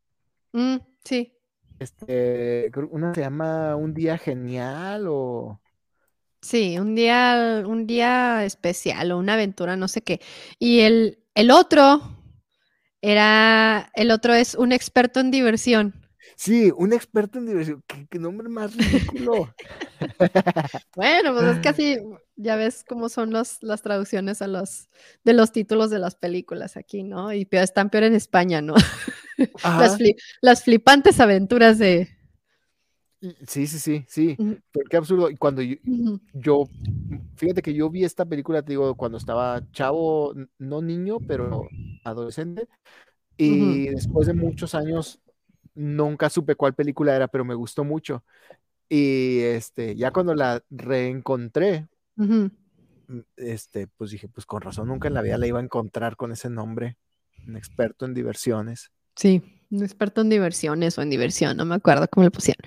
Mm, 0.52 0.76
sí. 1.04 1.34
Este, 1.82 2.70
una 2.90 3.14
se 3.14 3.20
llama 3.22 3.76
Un 3.76 3.92
día 3.92 4.16
genial 4.18 5.06
o 5.08 5.60
Sí, 6.42 6.76
un 6.76 6.96
día, 6.96 7.62
un 7.64 7.86
día 7.86 8.44
especial 8.44 9.12
o 9.12 9.18
una 9.18 9.34
aventura, 9.34 9.76
no 9.76 9.86
sé 9.86 10.02
qué. 10.02 10.20
Y 10.58 10.80
el, 10.80 11.20
el 11.36 11.52
otro 11.52 12.02
era, 13.00 13.90
el 13.94 14.10
otro 14.10 14.34
es 14.34 14.56
un 14.56 14.72
experto 14.72 15.20
en 15.20 15.30
diversión. 15.30 15.94
Sí, 16.34 16.72
un 16.76 16.92
experto 16.92 17.38
en 17.38 17.46
diversión. 17.46 17.84
¿Qué, 18.10 18.18
nombre 18.18 18.48
más 18.48 18.74
ridículo? 18.76 19.54
bueno, 20.96 21.32
pues 21.32 21.58
es 21.58 21.66
así, 21.66 21.98
ya 22.34 22.56
ves 22.56 22.84
cómo 22.88 23.08
son 23.08 23.30
los, 23.30 23.62
las 23.62 23.82
traducciones 23.82 24.42
a 24.42 24.48
los, 24.48 24.88
de 25.22 25.34
los 25.34 25.52
títulos 25.52 25.90
de 25.90 26.00
las 26.00 26.16
películas 26.16 26.76
aquí, 26.76 27.04
¿no? 27.04 27.32
Y 27.32 27.44
peor, 27.44 27.62
están 27.62 27.88
peor 27.88 28.04
en 28.04 28.14
España, 28.14 28.60
¿no? 28.60 28.74
las, 30.40 30.64
flipantes 30.64 31.20
aventuras 31.20 31.78
de... 31.78 32.08
Sí, 33.46 33.66
sí, 33.66 33.78
sí, 33.78 34.04
sí. 34.08 34.36
Pero 34.72 34.86
qué 34.90 34.96
absurdo. 34.96 35.30
Y 35.30 35.36
cuando 35.36 35.62
yo, 36.32 36.68
fíjate 37.36 37.62
que 37.62 37.72
yo 37.72 37.88
vi 37.88 38.04
esta 38.04 38.24
película, 38.24 38.62
te 38.62 38.72
digo, 38.72 38.96
cuando 38.96 39.18
estaba 39.18 39.62
chavo, 39.72 40.34
no 40.58 40.82
niño, 40.82 41.18
pero 41.20 41.68
adolescente. 42.04 42.66
Y 43.36 43.88
después 43.88 44.26
de 44.26 44.34
muchos 44.34 44.74
años 44.74 45.20
nunca 45.74 46.30
supe 46.30 46.54
cuál 46.54 46.74
película 46.74 47.14
era, 47.14 47.28
pero 47.28 47.44
me 47.44 47.54
gustó 47.54 47.84
mucho. 47.84 48.24
Y 48.88 49.40
este, 49.40 49.96
ya 49.96 50.10
cuando 50.10 50.34
la 50.34 50.62
reencontré, 50.70 51.88
mm, 52.16 52.46
este, 53.36 53.86
pues 53.86 54.10
dije, 54.10 54.28
pues 54.28 54.46
con 54.46 54.60
razón, 54.60 54.88
nunca 54.88 55.08
en 55.08 55.14
la 55.14 55.22
vida 55.22 55.38
la 55.38 55.46
iba 55.46 55.58
a 55.58 55.62
encontrar 55.62 56.16
con 56.16 56.32
ese 56.32 56.50
nombre, 56.50 56.98
un 57.46 57.56
experto 57.56 58.04
en 58.04 58.14
diversiones. 58.14 58.92
Sí, 59.16 59.42
un 59.70 59.82
experto 59.82 60.20
en 60.20 60.30
diversiones 60.30 60.98
o 60.98 61.02
en 61.02 61.10
diversión, 61.10 61.56
no 61.56 61.64
me 61.64 61.74
acuerdo 61.74 62.08
cómo 62.08 62.24
le 62.24 62.30
pusieron. 62.30 62.62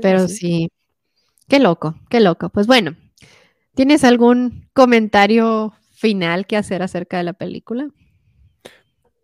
pero 0.00 0.28
sí, 0.28 0.70
qué 1.48 1.58
loco, 1.58 1.94
qué 2.08 2.20
loco. 2.20 2.48
Pues 2.48 2.66
bueno, 2.66 2.96
¿tienes 3.74 4.04
algún 4.04 4.68
comentario 4.72 5.74
final 5.92 6.46
que 6.46 6.56
hacer 6.56 6.82
acerca 6.82 7.18
de 7.18 7.24
la 7.24 7.32
película? 7.32 7.88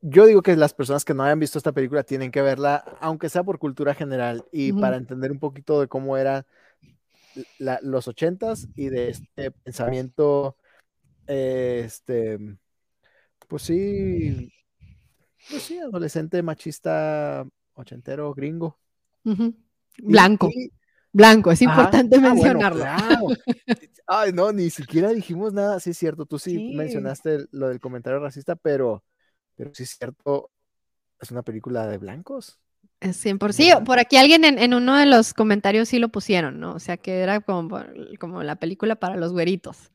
yo 0.00 0.26
digo 0.26 0.42
que 0.42 0.56
las 0.56 0.74
personas 0.74 1.04
que 1.04 1.14
no 1.14 1.24
hayan 1.24 1.40
visto 1.40 1.58
esta 1.58 1.72
película 1.72 2.02
tienen 2.04 2.30
que 2.30 2.42
verla, 2.42 2.84
aunque 3.00 3.28
sea 3.28 3.42
por 3.42 3.58
cultura 3.58 3.94
general 3.94 4.44
y 4.52 4.72
para 4.72 4.96
entender 4.96 5.32
un 5.32 5.38
poquito 5.38 5.80
de 5.80 5.88
cómo 5.88 6.16
eran 6.16 6.44
los 7.58 8.08
ochentas 8.08 8.68
y 8.76 8.88
de 8.88 9.10
este 9.10 9.50
pensamiento, 9.50 10.56
este, 11.26 12.38
pues 13.48 13.62
sí, 13.62 14.52
pues 15.50 15.62
sí, 15.62 15.78
adolescente, 15.78 16.42
machista, 16.42 17.46
ochentero, 17.74 18.32
gringo. 18.34 18.78
Blanco. 19.98 20.50
Blanco, 21.12 21.50
es 21.50 21.62
importante 21.62 22.16
ah, 22.16 22.20
mencionarlo. 22.20 22.84
Ay, 24.06 24.32
no, 24.32 24.52
ni 24.52 24.70
siquiera 24.70 25.10
dijimos 25.10 25.52
nada, 25.52 25.80
sí 25.80 25.90
es 25.90 25.98
cierto, 25.98 26.26
tú 26.26 26.38
sí, 26.38 26.74
mencionaste 26.74 27.46
lo 27.50 27.68
del 27.68 27.80
comentario 27.80 28.20
racista, 28.20 28.56
pero 28.56 29.02
pero 29.58 29.74
sí 29.74 29.82
es 29.82 29.96
cierto, 29.98 30.50
es 31.20 31.30
una 31.32 31.42
película 31.42 31.86
de 31.88 31.98
blancos. 31.98 32.60
Es 33.00 33.24
100%. 33.24 33.52
Sí, 33.52 33.70
por 33.84 33.98
aquí 33.98 34.16
alguien 34.16 34.44
en, 34.44 34.72
uno 34.72 34.96
de 34.96 35.06
los 35.06 35.34
comentarios 35.34 35.88
sí 35.88 35.98
lo 35.98 36.08
pusieron, 36.08 36.60
¿no? 36.60 36.74
O 36.74 36.78
sea, 36.78 36.96
que 36.96 37.20
era 37.20 37.40
como, 37.40 37.80
como 38.20 38.42
la 38.44 38.56
película 38.56 38.96
para 38.96 39.16
los 39.16 39.32
güeritos. 39.32 39.90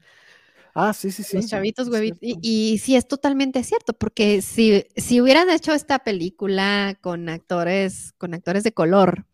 Ah, 0.75 0.93
sí, 0.93 1.11
sí, 1.11 1.23
sí. 1.23 1.37
Los 1.37 1.47
chavitos 1.47 1.89
güeritos. 1.89 2.19
Y, 2.21 2.79
sí, 2.79 2.95
es 2.95 3.07
totalmente 3.07 3.63
cierto, 3.63 3.93
porque 3.93 4.41
si, 4.41 4.85
si 4.95 5.21
hubieran 5.21 5.49
hecho 5.49 5.73
esta 5.73 5.99
película 5.99 6.97
con 7.01 7.29
actores, 7.29 8.13
con 8.17 8.33
actores 8.33 8.63
de 8.63 8.73
color, 8.73 9.25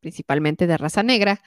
principalmente 0.00 0.66
de 0.66 0.76
raza 0.76 1.02
negra, 1.02 1.40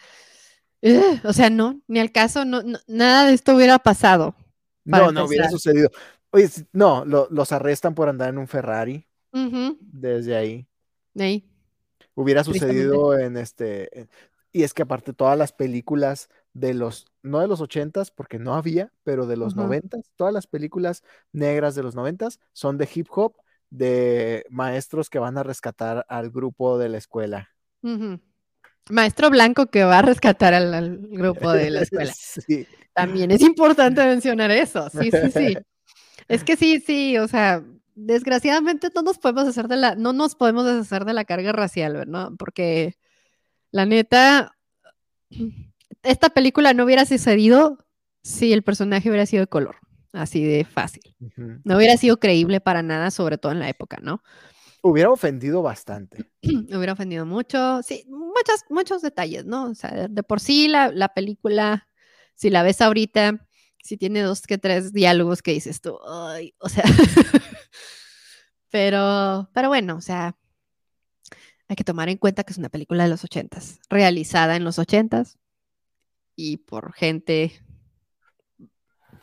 o 1.23 1.33
sea, 1.33 1.49
no, 1.49 1.81
ni 1.87 1.99
al 1.99 2.11
caso, 2.11 2.43
no, 2.43 2.61
nada 2.87 3.27
de 3.27 3.33
esto 3.33 3.55
hubiera 3.55 3.79
pasado. 3.79 4.35
No, 4.83 5.11
no 5.11 5.25
hubiera 5.25 5.49
sucedido. 5.49 5.89
Oye, 6.31 6.49
no, 6.71 7.05
los 7.05 7.51
arrestan 7.51 7.93
por 7.95 8.09
andar 8.09 8.29
en 8.29 8.37
un 8.37 8.47
Ferrari. 8.47 9.07
Desde 9.79 10.35
ahí. 10.35 10.67
Ahí. 11.17 11.47
Hubiera 12.15 12.43
sucedido 12.43 13.17
en 13.17 13.37
este. 13.37 14.07
y 14.51 14.63
es 14.63 14.73
que 14.73 14.81
aparte 14.81 15.13
todas 15.13 15.37
las 15.37 15.51
películas 15.53 16.29
de 16.53 16.73
los, 16.73 17.07
no 17.21 17.39
de 17.39 17.47
los 17.47 17.61
ochentas, 17.61 18.11
porque 18.11 18.39
no 18.39 18.55
había, 18.55 18.91
pero 19.03 19.25
de 19.25 19.37
los 19.37 19.55
noventas, 19.55 20.11
todas 20.15 20.33
las 20.33 20.47
películas 20.47 21.03
negras 21.31 21.75
de 21.75 21.83
los 21.83 21.95
noventas 21.95 22.39
son 22.53 22.77
de 22.77 22.87
hip 22.93 23.07
hop, 23.11 23.35
de 23.69 24.45
maestros 24.49 25.09
que 25.09 25.19
van 25.19 25.37
a 25.37 25.43
rescatar 25.43 26.05
al 26.07 26.29
grupo 26.29 26.77
de 26.77 26.89
la 26.89 26.99
escuela. 26.99 27.49
Maestro 28.89 29.29
blanco 29.29 29.67
que 29.67 29.83
va 29.83 29.99
a 29.99 30.01
rescatar 30.03 30.53
al, 30.53 30.99
grupo 31.09 31.51
de 31.51 31.71
la 31.71 31.81
escuela. 31.83 32.13
También 32.93 33.31
es 33.31 33.41
importante 33.41 34.03
mencionar 34.05 34.51
eso. 34.51 34.89
Sí, 34.89 35.09
sí, 35.11 35.31
sí. 35.31 35.57
Es 36.29 36.45
que 36.45 36.55
sí, 36.55 36.79
sí, 36.79 37.17
o 37.17 37.27
sea, 37.27 37.61
desgraciadamente 37.95 38.87
no 38.95 39.01
nos 39.01 39.17
podemos 39.17 39.45
hacer 39.45 39.67
de 39.67 39.75
la, 39.75 39.95
no 39.95 40.13
nos 40.13 40.35
podemos 40.35 40.65
deshacer 40.65 41.03
de 41.03 41.11
la 41.11 41.25
carga 41.25 41.51
racial, 41.51 41.93
¿verdad? 41.93 42.29
Porque 42.39 42.95
la 43.71 43.85
neta, 43.85 44.55
esta 46.01 46.29
película 46.29 46.73
no 46.73 46.85
hubiera 46.85 47.05
sucedido 47.05 47.85
si 48.23 48.53
el 48.53 48.63
personaje 48.63 49.09
hubiera 49.09 49.25
sido 49.25 49.41
de 49.41 49.47
color, 49.47 49.75
así 50.13 50.43
de 50.43 50.65
fácil. 50.65 51.15
No 51.63 51.77
hubiera 51.77 51.97
sido 51.97 52.17
creíble 52.19 52.61
para 52.61 52.81
nada, 52.81 53.11
sobre 53.11 53.37
todo 53.37 53.51
en 53.51 53.59
la 53.59 53.69
época, 53.69 53.97
¿no? 54.01 54.23
Hubiera 54.81 55.09
ofendido 55.09 55.61
bastante. 55.61 56.25
hubiera 56.41 56.93
ofendido 56.93 57.25
mucho, 57.25 57.81
sí, 57.83 58.05
muchos, 58.09 58.63
muchos 58.69 59.01
detalles, 59.01 59.45
¿no? 59.45 59.65
O 59.65 59.75
sea, 59.75 60.07
de, 60.07 60.23
por 60.23 60.39
sí 60.39 60.67
la, 60.67 60.91
la, 60.91 61.09
película, 61.09 61.87
si 62.35 62.49
la 62.49 62.63
ves 62.63 62.81
ahorita, 62.81 63.47
si 63.83 63.97
tiene 63.97 64.21
dos 64.21 64.41
que 64.41 64.57
tres 64.57 64.93
diálogos 64.93 65.41
que 65.41 65.51
dices 65.51 65.81
tú, 65.81 65.99
ay, 66.07 66.53
o 66.59 66.69
sea, 66.69 66.83
pero, 68.71 69.49
pero 69.53 69.67
bueno, 69.67 69.97
o 69.97 70.01
sea, 70.01 70.37
hay 71.67 71.75
que 71.75 71.83
tomar 71.83 72.09
en 72.09 72.17
cuenta 72.17 72.43
que 72.43 72.53
es 72.53 72.57
una 72.57 72.69
película 72.69 73.03
de 73.03 73.09
los 73.09 73.23
ochentas, 73.23 73.79
realizada 73.89 74.55
en 74.55 74.63
los 74.63 74.79
ochentas 74.79 75.37
y 76.35 76.57
por 76.57 76.93
gente 76.93 77.51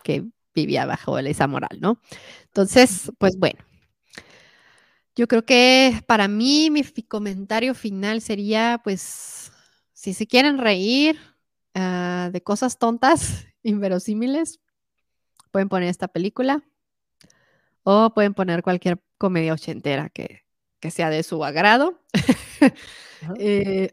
que 0.02 0.24
vivía 0.54 0.86
bajo 0.86 1.18
esa 1.18 1.46
moral, 1.46 1.78
¿no? 1.80 2.00
Entonces, 2.44 3.12
pues 3.18 3.36
bueno, 3.38 3.60
yo 5.14 5.28
creo 5.28 5.44
que 5.44 6.02
para 6.06 6.28
mí 6.28 6.70
mi 6.70 6.82
comentario 7.08 7.74
final 7.74 8.20
sería, 8.20 8.80
pues, 8.82 9.52
si 9.92 10.14
se 10.14 10.26
quieren 10.26 10.58
reír 10.58 11.18
uh, 11.74 12.30
de 12.30 12.42
cosas 12.42 12.78
tontas, 12.78 13.46
inverosímiles, 13.62 14.60
pueden 15.50 15.68
poner 15.68 15.88
esta 15.88 16.08
película 16.08 16.62
o 17.82 18.14
pueden 18.14 18.34
poner 18.34 18.62
cualquier 18.62 19.02
comedia 19.18 19.52
ochentera 19.52 20.08
que, 20.08 20.44
que 20.80 20.90
sea 20.90 21.10
de 21.10 21.22
su 21.22 21.44
agrado. 21.44 22.00
eh, 23.38 23.92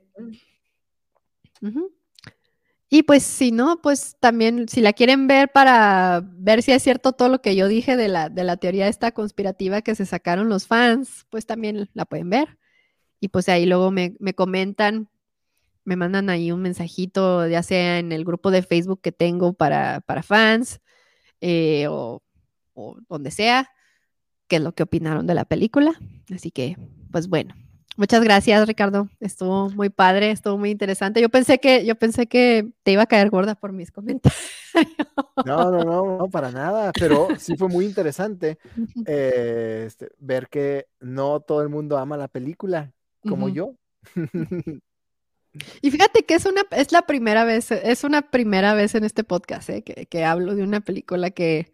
y 2.90 3.04
pues 3.04 3.24
si 3.24 3.52
no, 3.52 3.82
pues 3.82 4.16
también 4.20 4.70
si 4.70 4.80
la 4.80 4.94
quieren 4.94 5.28
ver 5.28 5.52
para 5.52 6.22
ver 6.24 6.64
si 6.64 6.72
es 6.72 6.82
cierto 6.84 7.12
todo 7.12 7.28
lo 7.28 7.42
que 7.42 7.56
yo 7.56 7.68
dije 7.68 7.98
de 7.98 8.08
la, 8.08 8.30
de 8.30 8.46
la 8.46 8.58
teoría 8.58 8.88
esta 8.88 9.12
conspirativa 9.12 9.82
que 9.82 9.94
se 9.94 10.06
sacaron 10.06 10.48
los 10.48 10.68
fans, 10.68 11.26
pues 11.30 11.46
también 11.46 11.90
la 11.94 12.06
pueden 12.06 12.30
ver. 12.30 12.58
Y 13.20 13.30
pues 13.30 13.50
ahí 13.50 13.66
luego 13.66 13.92
me, 13.92 14.16
comentan, 14.36 15.10
me 15.84 15.98
mandan 15.98 16.30
ahí 16.30 16.52
un 16.52 16.62
mensajito, 16.62 17.48
ya 17.48 17.62
sea 17.62 18.00
en 18.00 18.14
el 18.14 18.24
grupo 18.24 18.52
de 18.52 18.64
Facebook 18.64 19.02
que 19.02 19.12
tengo 19.12 19.54
para, 19.54 20.02
para 20.02 20.24
fans 20.24 20.80
eh, 21.42 21.88
o, 21.90 22.24
o 22.74 22.98
donde 23.10 23.32
sea, 23.32 23.70
qué 24.48 24.58
es 24.58 24.62
lo 24.62 24.74
que 24.74 24.84
opinaron 24.84 25.28
de 25.28 25.34
la 25.34 25.46
película. 25.46 25.94
Así 26.34 26.52
que, 26.52 26.78
pues 27.12 27.28
bueno, 27.28 27.54
Muchas 27.98 28.24
gracias, 28.24 28.68
Ricardo. 28.68 29.10
Estuvo 29.20 29.72
muy 29.72 29.90
padre, 29.90 30.30
estuvo 30.30 30.56
muy 30.56 30.70
interesante. 30.70 31.20
Yo 31.20 31.30
pensé 31.30 31.58
que, 31.58 31.84
yo 31.84 31.96
pensé 31.96 32.28
que 32.28 32.70
te 32.84 32.92
iba 32.92 33.02
a 33.02 33.08
caer 33.08 33.32
gorda 33.32 33.56
por 33.56 33.74
mis 33.74 33.92
comentarios. 33.92 34.40
No, 35.46 35.72
no, 35.72 35.84
no, 35.84 36.18
no, 36.20 36.30
para 36.30 36.52
nada, 36.52 36.92
pero 36.92 37.28
sí 37.40 37.58
fue 37.58 37.68
muy 37.68 37.86
interesante 37.86 38.60
eh, 39.08 39.86
este, 39.88 40.10
ver 40.20 40.48
que 40.48 40.86
no 41.00 41.40
todo 41.40 41.64
el 41.64 41.70
mundo 41.70 41.98
ama 41.98 42.18
la 42.18 42.28
película, 42.28 42.94
como 43.28 43.50
yo. 43.50 43.74
Y 45.82 45.90
fíjate 45.90 46.24
que 46.24 46.36
es 46.36 46.46
una, 46.46 46.62
es 46.70 46.92
la 46.92 47.08
primera 47.08 47.44
vez, 47.44 47.72
es 47.72 48.04
una 48.04 48.30
primera 48.30 48.76
vez 48.76 48.94
en 48.94 49.04
este 49.04 49.24
podcast 49.24 49.70
¿eh? 49.70 49.82
que, 49.82 50.06
que, 50.06 50.24
hablo 50.24 50.54
de 50.54 50.62
una 50.62 50.82
película 50.82 51.32
que, 51.32 51.72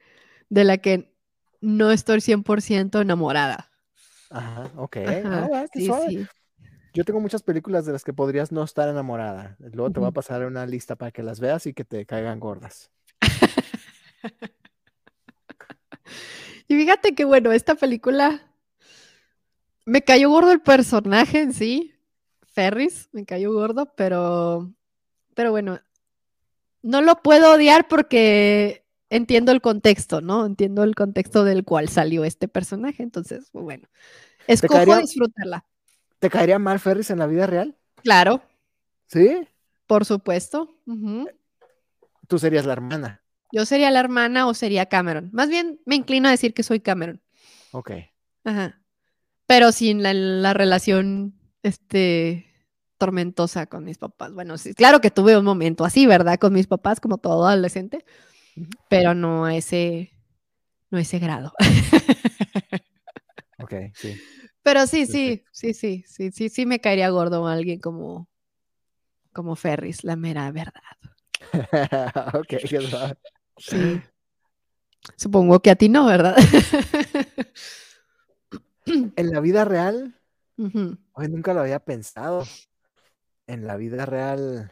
de 0.48 0.64
la 0.64 0.78
que 0.78 1.14
no 1.60 1.92
estoy 1.92 2.20
100% 2.20 3.02
enamorada. 3.02 3.73
Ajá, 4.34 4.72
ok. 4.78 4.98
Ah, 5.26 5.66
sí, 5.72 5.92
sí. 6.08 6.28
Yo 6.96 7.04
tengo 7.04 7.20
muchas 7.20 7.44
películas 7.44 7.86
de 7.86 7.92
las 7.92 8.04
que 8.04 8.14
podrías 8.14 8.52
no 8.52 8.64
estar 8.64 8.90
enamorada. 8.90 9.58
Luego 9.60 9.92
te 9.92 10.00
voy 10.00 10.10
a 10.10 10.14
pasar 10.14 10.44
una 10.46 10.66
lista 10.66 10.96
para 10.96 11.12
que 11.12 11.22
las 11.22 11.40
veas 11.40 11.68
y 11.68 11.74
que 11.74 11.86
te 11.86 12.06
caigan 12.06 12.40
gordas. 12.40 12.90
y 16.68 16.76
fíjate 16.76 17.14
que, 17.14 17.26
bueno, 17.26 17.52
esta 17.52 17.76
película 17.76 18.42
me 19.86 20.02
cayó 20.02 20.32
gordo 20.32 20.52
el 20.52 20.62
personaje 20.62 21.42
en 21.42 21.54
sí. 21.54 21.94
Ferris, 22.42 23.10
me 23.12 23.26
cayó 23.26 23.54
gordo, 23.54 23.94
pero, 23.96 24.72
pero 25.36 25.52
bueno, 25.52 25.80
no 26.82 27.02
lo 27.02 27.22
puedo 27.22 27.54
odiar 27.54 27.88
porque 27.88 28.83
entiendo 29.14 29.52
el 29.52 29.62
contexto, 29.62 30.22
¿no? 30.22 30.46
Entiendo 30.46 30.84
el 30.84 30.96
contexto 30.96 31.44
del 31.44 31.64
cual 31.64 31.88
salió 31.88 32.26
este 32.26 32.48
personaje. 32.48 33.04
Entonces, 33.04 33.50
bueno, 33.54 33.88
escojo 34.48 34.98
disfrutarla. 34.98 35.66
¿Te 36.20 36.30
caería 36.30 36.58
mal 36.58 36.80
Ferris 36.80 37.12
en 37.12 37.20
la 37.20 37.28
vida 37.28 37.46
real? 37.46 37.78
Claro. 38.02 38.42
¿Sí? 39.06 39.48
Por 39.86 40.06
supuesto. 40.06 40.78
Tú 42.28 42.40
serías 42.40 42.66
la 42.66 42.74
hermana. 42.74 43.22
Yo 43.52 43.66
sería 43.66 43.92
la 43.92 44.00
hermana 44.00 44.48
o 44.48 44.56
sería 44.56 44.88
Cameron. 44.88 45.30
Más 45.32 45.48
bien 45.48 45.80
me 45.86 45.96
inclino 45.96 46.28
a 46.28 46.32
decir 46.32 46.56
que 46.56 46.64
soy 46.64 46.80
Cameron. 46.80 47.22
Ok. 47.72 47.92
Ajá. 48.44 48.82
Pero 49.46 49.72
sin 49.72 50.02
la, 50.02 50.54
relación, 50.54 51.36
este, 51.62 52.48
tormentosa 52.98 53.68
con 53.68 53.84
mis 53.84 54.00
papás. 54.00 54.34
Bueno, 54.34 54.58
sí, 54.58 54.74
claro 54.74 55.02
que 55.02 55.12
tuve 55.12 55.38
un 55.38 55.46
momento 55.46 55.86
así, 55.86 56.08
¿verdad? 56.08 56.40
Con 56.40 56.54
mis 56.54 56.66
papás, 56.66 57.00
como 57.00 57.20
todo 57.20 57.46
adolescente 57.46 58.06
pero 58.90 59.14
no 59.14 59.46
a 59.46 59.56
ese, 59.56 60.12
no 60.90 60.98
ese 60.98 61.20
grado. 61.20 61.54
ok, 63.60 63.74
sí. 63.96 64.20
Pero 64.62 64.88
sí, 64.88 65.06
sí, 65.06 65.44
sí, 65.52 65.74
sí, 65.74 66.04
sí, 66.08 66.32
sí, 66.32 66.50
sí 66.50 66.66
me 66.66 66.80
caería 66.80 67.10
gordo 67.10 67.48
alguien 67.48 67.80
como, 67.80 68.30
como 69.34 69.56
Ferris, 69.56 70.04
la 70.04 70.16
mera 70.16 70.50
verdad. 70.52 70.74
ok, 72.34 72.72
verdad. 72.72 73.18
Sí. 73.58 74.02
Supongo 75.18 75.60
que 75.62 75.70
a 75.70 75.76
ti 75.76 75.90
no, 75.90 76.06
¿verdad? 76.06 76.36
en 78.86 79.32
la 79.32 79.42
vida 79.42 79.66
real, 79.66 80.18
hoy 81.14 81.28
nunca 81.28 81.54
lo 81.54 81.62
había 81.62 81.80
pensado. 81.80 82.46
En 83.46 83.68
la 83.68 83.76
vida 83.76 84.06
real, 84.06 84.72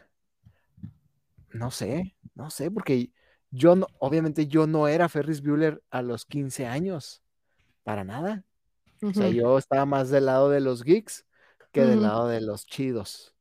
no 1.52 1.70
sé, 1.70 2.16
no 2.34 2.48
sé, 2.48 2.70
porque 2.70 3.12
yo 3.52 3.76
no, 3.76 3.86
obviamente 3.98 4.46
yo 4.48 4.66
no 4.66 4.88
era 4.88 5.08
Ferris 5.08 5.42
Bueller 5.42 5.82
a 5.90 6.02
los 6.02 6.24
15 6.24 6.66
años, 6.66 7.22
para 7.84 8.02
nada. 8.02 8.44
O 9.02 9.12
sea, 9.12 9.28
yo 9.28 9.58
estaba 9.58 9.84
más 9.84 10.10
del 10.10 10.26
lado 10.26 10.48
de 10.48 10.60
los 10.60 10.82
geeks 10.82 11.26
que 11.70 11.82
del 11.82 12.02
lado 12.02 12.28
de 12.28 12.40
los 12.40 12.66
chidos. 12.66 13.34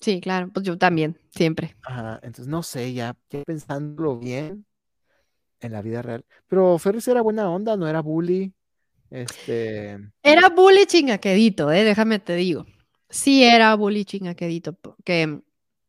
Sí, 0.00 0.20
claro, 0.20 0.50
pues 0.52 0.64
yo 0.64 0.78
también, 0.78 1.18
siempre. 1.30 1.76
Ajá, 1.82 2.20
entonces 2.22 2.46
no 2.46 2.62
sé, 2.62 2.92
ya, 2.92 3.16
pensándolo 3.46 4.18
bien 4.18 4.64
en 5.60 5.72
la 5.72 5.82
vida 5.82 6.02
real. 6.02 6.24
Pero 6.46 6.78
Ferris 6.78 7.08
era 7.08 7.20
buena 7.20 7.50
onda, 7.50 7.76
no 7.76 7.88
era 7.88 8.00
bully. 8.00 8.54
Este. 9.10 9.98
Era 10.22 10.48
bully 10.50 10.86
chingaquedito, 10.86 11.70
eh, 11.72 11.84
déjame 11.84 12.18
te 12.18 12.34
digo. 12.34 12.66
Sí, 13.08 13.42
era 13.42 13.74
bully 13.74 14.04
chingaquedito, 14.04 14.76
que 15.04 15.40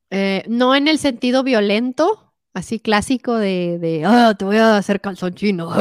eh, 0.09 0.43
no 0.47 0.75
en 0.75 0.87
el 0.87 0.97
sentido 0.97 1.43
violento, 1.43 2.28
así 2.59 2.79
clásico 2.79 3.35
de, 3.35 3.77
de 3.79 4.03
ah, 4.05 4.35
te 4.37 4.45
voy 4.45 4.57
a 4.57 4.77
hacer 4.77 5.01
calzón 5.01 5.33
chino, 5.33 5.71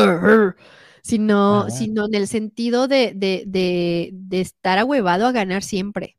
sino, 1.03 1.71
sino 1.71 2.07
en 2.07 2.15
el 2.15 2.27
sentido 2.27 2.89
de, 2.89 3.13
de, 3.15 3.45
de, 3.47 4.41
estar 4.41 4.79
ahuevado 4.79 5.27
a 5.27 5.33
ganar 5.33 5.63
siempre. 5.63 6.17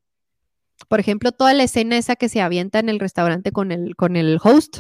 Por 0.88 1.00
ejemplo, 1.00 1.32
toda 1.32 1.54
la 1.54 1.64
escena 1.64 1.98
esa 1.98 2.16
que 2.16 2.30
se 2.30 2.42
avienta 2.42 2.80
en 2.80 2.90
el 2.90 3.00
restaurante 3.00 3.52
con 3.52 3.72
el, 3.72 3.96
con 3.96 4.16
el 4.16 4.40
host 4.42 4.80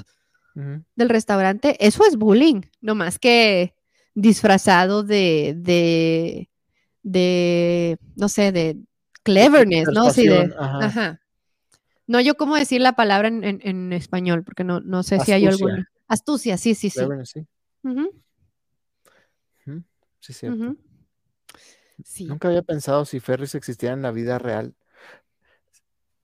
del 0.95 1.09
restaurante, 1.09 1.77
eso 1.79 2.05
es 2.05 2.17
bullying, 2.17 2.63
no 2.81 2.93
más 2.93 3.17
que 3.17 3.75
disfrazado 4.13 5.03
de, 5.03 5.53
de, 5.55 6.49
de 7.01 7.97
no 8.17 8.27
sé, 8.27 8.51
de 8.51 8.77
cleverness, 9.23 9.87
¿no? 9.93 10.09
Sí, 10.09 10.27
de, 10.27 10.53
ajá. 10.59 11.21
No, 12.09 12.19
yo 12.19 12.33
cómo 12.37 12.55
decir 12.55 12.81
la 12.81 12.93
palabra 12.93 13.27
en, 13.27 13.93
español, 13.93 14.43
porque 14.43 14.63
no, 14.63 14.79
no 14.79 15.03
sé 15.03 15.19
si 15.19 15.31
hay 15.31 15.45
alguna. 15.45 15.87
Astucia, 16.07 16.57
sí, 16.57 16.73
sí, 16.73 16.89
sí. 16.89 16.99
Sí. 17.23 17.45
Sí, 20.19 20.33
cierto. 20.33 20.75
Nunca 22.21 22.47
había 22.47 22.63
pensado 22.63 23.05
si 23.05 23.19
Ferris 23.19 23.53
existiera 23.53 23.93
en 23.93 24.01
la 24.01 24.09
vida 24.09 24.39
real. 24.39 24.73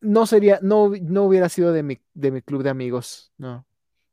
No 0.02 0.26
sería, 0.26 0.58
no, 0.64 0.92
no 1.04 1.22
hubiera 1.22 1.50
sido 1.50 1.72
de 1.72 1.84
mi, 1.84 2.00
de 2.16 2.32
mi 2.32 2.42
club 2.42 2.64
de 2.64 2.72
amigos, 2.72 3.32
no. 3.38 3.68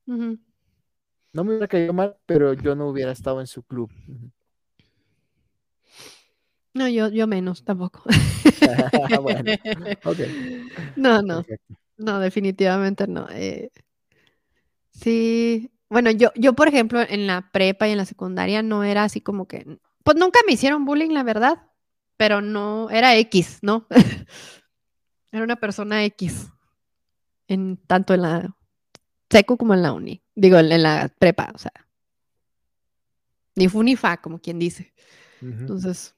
No 0.05 1.43
me 1.43 1.53
hubiera 1.53 1.69
caído 1.69 1.95
mal, 1.95 2.19
pero 2.27 2.53
yo 2.53 2.75
no 2.75 2.87
hubiera 2.91 3.13
estado 3.13 3.41
en 3.41 3.47
su 3.47 3.63
club. 3.63 3.91
No, 6.75 6.87
yo, 6.87 7.09
yo 7.09 7.27
menos 7.27 7.65
tampoco. 7.65 8.03
bueno. 9.23 9.53
No, 10.97 11.23
no, 11.23 11.43
perfecto. 11.43 11.75
no, 11.99 12.21
definitivamente 12.21 13.07
no. 13.07 13.29
eh, 13.31 13.71
sí, 14.91 15.71
bueno, 15.89 16.11
yo, 16.11 16.31
yo, 16.35 16.55
por 16.55 16.69
ejemplo, 16.69 17.01
en 17.01 17.27
la 17.27 17.51
prepa 17.53 17.87
y 17.87 17.93
en 17.93 17.99
la 17.99 18.07
secundaria 18.07 18.63
no 18.63 18.85
era 18.85 19.05
así 19.05 19.21
como 19.21 19.47
que, 19.47 19.79
pues 20.03 20.17
nunca 20.17 20.41
me 20.47 20.53
hicieron 20.55 20.85
bullying, 20.85 21.11
la 21.11 21.23
verdad, 21.23 21.67
pero 22.17 22.41
no, 22.41 22.89
era 22.91 23.17
X, 23.17 23.59
¿no? 23.63 23.87
Era 25.35 25.45
una 25.45 25.57
persona 25.57 26.05
X, 26.05 26.51
en, 27.49 27.79
tanto 27.79 28.13
en 28.13 28.21
la 28.21 28.55
secu 29.31 29.57
como 29.57 29.73
en 29.73 29.83
la 29.83 29.95
uni, 29.95 30.23
digo, 30.35 30.59
en, 30.59 30.71
en 30.71 30.83
la 30.83 31.09
prepa, 31.19 31.51
o 31.55 31.59
sea, 31.59 31.73
ni 33.57 33.69
fu 33.69 33.83
ni 33.83 33.97
fa, 33.97 34.19
como 34.19 34.39
quien 34.41 34.59
dice. 34.59 34.93
Entonces, 35.41 36.15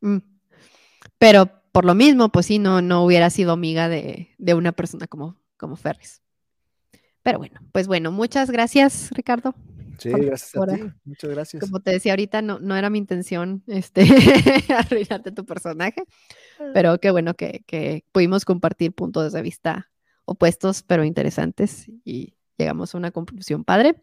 mm, 0.00 0.18
pero 1.18 1.48
por 1.78 1.84
lo 1.84 1.94
mismo, 1.94 2.28
pues 2.28 2.46
sí, 2.46 2.58
no, 2.58 2.82
no 2.82 3.04
hubiera 3.04 3.30
sido 3.30 3.52
amiga 3.52 3.88
de, 3.88 4.34
de 4.36 4.54
una 4.54 4.72
persona 4.72 5.06
como, 5.06 5.36
como 5.56 5.76
Ferris. 5.76 6.22
Pero 7.22 7.38
bueno, 7.38 7.60
pues 7.70 7.86
bueno, 7.86 8.10
muchas 8.10 8.50
gracias, 8.50 9.10
Ricardo. 9.12 9.54
Sí, 9.96 10.10
por- 10.10 10.24
gracias 10.24 10.56
a 10.60 10.74
ti. 10.74 10.82
Muchas 11.04 11.30
gracias. 11.30 11.60
Como 11.60 11.78
te 11.78 11.92
decía 11.92 12.10
ahorita, 12.14 12.42
no, 12.42 12.58
no 12.58 12.74
era 12.74 12.90
mi 12.90 12.98
intención 12.98 13.62
este, 13.68 14.02
arruinarte 14.76 15.30
tu 15.30 15.46
personaje, 15.46 16.02
pero 16.74 16.98
qué 16.98 17.12
bueno 17.12 17.34
que, 17.34 17.62
que 17.64 18.04
pudimos 18.10 18.44
compartir 18.44 18.92
puntos 18.92 19.32
de 19.32 19.40
vista 19.40 19.88
opuestos, 20.24 20.82
pero 20.82 21.04
interesantes 21.04 21.86
y 22.04 22.34
llegamos 22.56 22.92
a 22.92 22.98
una 22.98 23.12
conclusión 23.12 23.62
padre. 23.62 24.02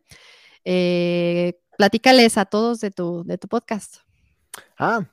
Eh, 0.63 1.59
platícales 1.77 2.37
a 2.37 2.45
todos 2.45 2.79
de 2.79 2.91
tu, 2.91 3.25
de 3.25 3.37
tu 3.37 3.49
podcast. 3.49 3.97
Ah, 4.79 5.05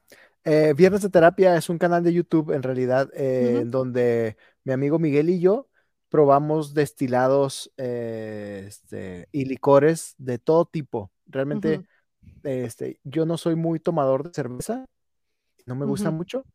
eh, 0.45 0.75
Viernes 0.77 1.03
de 1.03 1.11
Terapia 1.11 1.57
es 1.57 1.69
un 1.69 1.79
canal 1.79 2.03
de 2.05 2.13
YouTube 2.13 2.53
en 2.53 2.63
realidad 2.63 3.11
eh, 3.15 3.61
en 3.61 3.71
donde 3.71 4.37
mi 4.65 4.73
amigo 4.73 4.99
Miguel 4.99 5.31
y 5.31 5.41
yo 5.41 5.69
probamos 6.09 6.75
destilados 6.75 7.73
eh, 7.77 8.65
este, 8.69 9.29
y 9.33 9.45
licores 9.47 10.15
de 10.19 10.39
todo 10.39 10.67
tipo. 10.67 11.11
Realmente 11.27 11.83
este, 12.45 13.01
yo 13.05 13.27
no 13.27 13.39
soy 13.39 13.57
muy 13.57 13.81
tomador 13.81 14.25
de 14.25 14.35
cerveza, 14.35 14.87
no 15.67 15.75
me 15.77 15.87
gusta 15.87 16.11
mucho. 16.11 16.47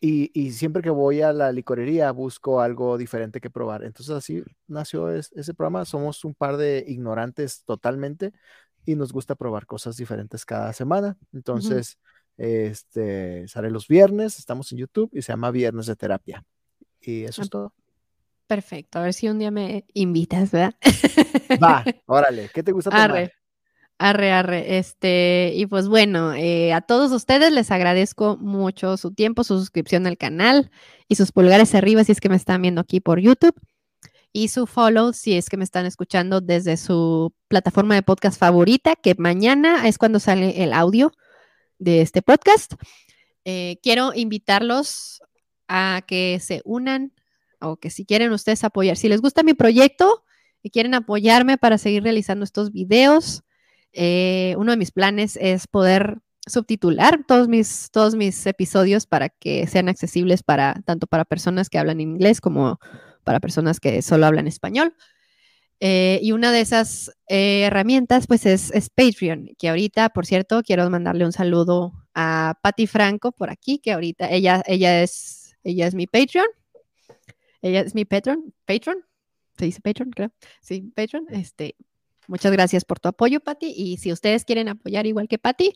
Y, 0.00 0.30
y 0.38 0.52
siempre 0.52 0.82
que 0.82 0.90
voy 0.90 1.22
a 1.22 1.32
la 1.32 1.52
licorería 1.52 2.12
busco 2.12 2.60
algo 2.60 2.98
diferente 2.98 3.40
que 3.40 3.50
probar. 3.50 3.84
Entonces 3.84 4.14
así 4.16 4.44
nació 4.68 5.10
es- 5.10 5.32
ese 5.34 5.54
programa. 5.54 5.84
Somos 5.86 6.24
un 6.24 6.34
par 6.34 6.56
de 6.58 6.84
ignorantes 6.88 7.64
totalmente 7.64 8.32
y 8.84 8.96
nos 8.96 9.12
gusta 9.12 9.34
probar 9.36 9.66
cosas 9.66 9.96
diferentes 9.96 10.46
cada 10.46 10.72
semana. 10.74 11.18
Entonces, 11.32 11.98
este, 12.36 13.46
sale 13.48 13.70
los 13.70 13.88
viernes, 13.88 14.38
estamos 14.38 14.70
en 14.72 14.78
YouTube 14.78 15.10
y 15.12 15.22
se 15.22 15.32
llama 15.32 15.50
Viernes 15.50 15.86
de 15.86 15.96
Terapia. 15.96 16.44
Y 17.00 17.24
eso 17.24 17.42
Ah, 17.42 17.44
es 17.44 17.50
todo. 17.50 17.74
Perfecto, 18.46 18.98
a 18.98 19.02
ver 19.02 19.14
si 19.14 19.28
un 19.28 19.38
día 19.38 19.50
me 19.50 19.84
invitas, 19.94 20.50
¿verdad? 20.50 20.74
Va, 21.62 21.84
órale, 22.06 22.50
¿qué 22.52 22.62
te 22.62 22.72
gusta 22.72 22.90
tomar? 22.90 23.10
Arre, 23.10 23.32
arre, 23.98 24.32
arre. 24.32 24.78
Este, 24.78 25.52
y 25.54 25.66
pues 25.66 25.88
bueno, 25.88 26.34
eh, 26.34 26.72
a 26.74 26.82
todos 26.82 27.10
ustedes 27.12 27.52
les 27.52 27.70
agradezco 27.70 28.36
mucho 28.36 28.96
su 28.98 29.12
tiempo, 29.14 29.44
su 29.44 29.58
suscripción 29.58 30.06
al 30.06 30.18
canal 30.18 30.70
y 31.08 31.14
sus 31.14 31.32
pulgares 31.32 31.74
arriba 31.74 32.04
si 32.04 32.12
es 32.12 32.20
que 32.20 32.28
me 32.28 32.36
están 32.36 32.60
viendo 32.62 32.82
aquí 32.82 33.00
por 33.00 33.18
YouTube. 33.18 33.54
Y 34.30 34.48
su 34.48 34.66
follow 34.66 35.12
si 35.12 35.36
es 35.38 35.48
que 35.48 35.56
me 35.56 35.64
están 35.64 35.86
escuchando 35.86 36.40
desde 36.40 36.76
su 36.76 37.32
plataforma 37.48 37.94
de 37.94 38.02
podcast 38.02 38.38
favorita, 38.38 38.96
que 38.96 39.14
mañana 39.16 39.86
es 39.86 39.96
cuando 39.96 40.18
sale 40.18 40.62
el 40.64 40.72
audio 40.72 41.12
de 41.84 42.00
este 42.00 42.22
podcast. 42.22 42.72
Eh, 43.44 43.76
quiero 43.82 44.12
invitarlos 44.14 45.22
a 45.68 46.02
que 46.06 46.40
se 46.40 46.62
unan 46.64 47.12
o 47.60 47.76
que 47.76 47.90
si 47.90 48.04
quieren 48.04 48.32
ustedes 48.32 48.64
apoyar, 48.64 48.96
si 48.96 49.08
les 49.08 49.20
gusta 49.20 49.42
mi 49.42 49.54
proyecto 49.54 50.24
y 50.62 50.70
quieren 50.70 50.94
apoyarme 50.94 51.58
para 51.58 51.78
seguir 51.78 52.02
realizando 52.02 52.44
estos 52.44 52.72
videos, 52.72 53.42
eh, 53.92 54.54
uno 54.58 54.72
de 54.72 54.78
mis 54.78 54.90
planes 54.90 55.38
es 55.40 55.66
poder 55.66 56.18
subtitular 56.46 57.24
todos 57.26 57.48
mis, 57.48 57.90
todos 57.90 58.16
mis 58.16 58.46
episodios 58.46 59.06
para 59.06 59.28
que 59.28 59.66
sean 59.66 59.88
accesibles 59.88 60.42
para 60.42 60.74
tanto 60.84 61.06
para 61.06 61.24
personas 61.24 61.70
que 61.70 61.78
hablan 61.78 62.00
inglés 62.00 62.40
como 62.40 62.80
para 63.24 63.40
personas 63.40 63.80
que 63.80 64.02
solo 64.02 64.26
hablan 64.26 64.46
español. 64.46 64.94
Eh, 65.86 66.18
y 66.22 66.32
una 66.32 66.50
de 66.50 66.62
esas 66.62 67.10
eh, 67.28 67.64
herramientas, 67.64 68.26
pues, 68.26 68.46
es, 68.46 68.70
es, 68.70 68.88
Patreon, 68.88 69.50
que 69.58 69.68
ahorita, 69.68 70.08
por 70.08 70.24
cierto, 70.24 70.62
quiero 70.62 70.88
mandarle 70.88 71.26
un 71.26 71.32
saludo 71.32 71.92
a 72.14 72.58
Patti 72.62 72.86
Franco 72.86 73.32
por 73.32 73.50
aquí, 73.50 73.80
que 73.80 73.92
ahorita 73.92 74.30
ella, 74.30 74.62
ella, 74.66 75.02
es, 75.02 75.58
ella 75.62 75.86
es 75.86 75.94
mi 75.94 76.06
Patreon. 76.06 76.46
Ella 77.60 77.80
es 77.82 77.94
mi 77.94 78.06
Patreon, 78.06 78.54
Patreon, 78.64 79.04
se 79.58 79.66
dice 79.66 79.82
Patreon, 79.82 80.10
creo. 80.12 80.32
Sí, 80.62 80.90
Patreon. 80.96 81.26
Este, 81.28 81.76
muchas 82.28 82.50
gracias 82.52 82.86
por 82.86 82.98
tu 82.98 83.08
apoyo, 83.10 83.40
Patti. 83.40 83.74
Y 83.76 83.98
si 83.98 84.10
ustedes 84.10 84.46
quieren 84.46 84.70
apoyar 84.70 85.06
igual 85.06 85.28
que 85.28 85.36
Patti 85.36 85.74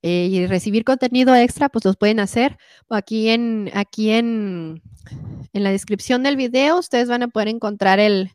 eh, 0.00 0.28
y 0.30 0.46
recibir 0.46 0.84
contenido 0.84 1.36
extra, 1.36 1.68
pues 1.68 1.84
los 1.84 1.98
pueden 1.98 2.20
hacer 2.20 2.56
aquí 2.88 3.28
en, 3.28 3.70
aquí 3.74 4.08
en, 4.08 4.80
en 5.52 5.64
la 5.64 5.70
descripción 5.70 6.22
del 6.22 6.36
video. 6.36 6.78
Ustedes 6.78 7.08
van 7.10 7.24
a 7.24 7.28
poder 7.28 7.48
encontrar 7.48 8.00
el, 8.00 8.30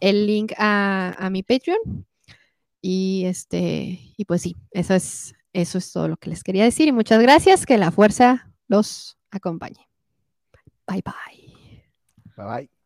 el 0.00 0.26
link 0.26 0.52
a, 0.56 1.14
a, 1.18 1.30
mi 1.30 1.42
Patreon. 1.42 2.06
Y 2.80 3.24
este, 3.26 4.00
y 4.16 4.24
pues 4.24 4.42
sí, 4.42 4.56
eso 4.70 4.94
es, 4.94 5.34
eso 5.52 5.78
es 5.78 5.92
todo 5.92 6.08
lo 6.08 6.16
que 6.16 6.30
les 6.30 6.42
quería 6.42 6.64
decir. 6.64 6.88
Y 6.88 6.92
muchas 6.92 7.20
gracias. 7.20 7.66
Que 7.66 7.78
la 7.78 7.90
fuerza 7.90 8.52
los 8.68 9.18
acompañe. 9.30 9.88
Bye 10.86 11.02
bye. 11.02 11.84
Bye 12.36 12.46
bye. 12.46 12.77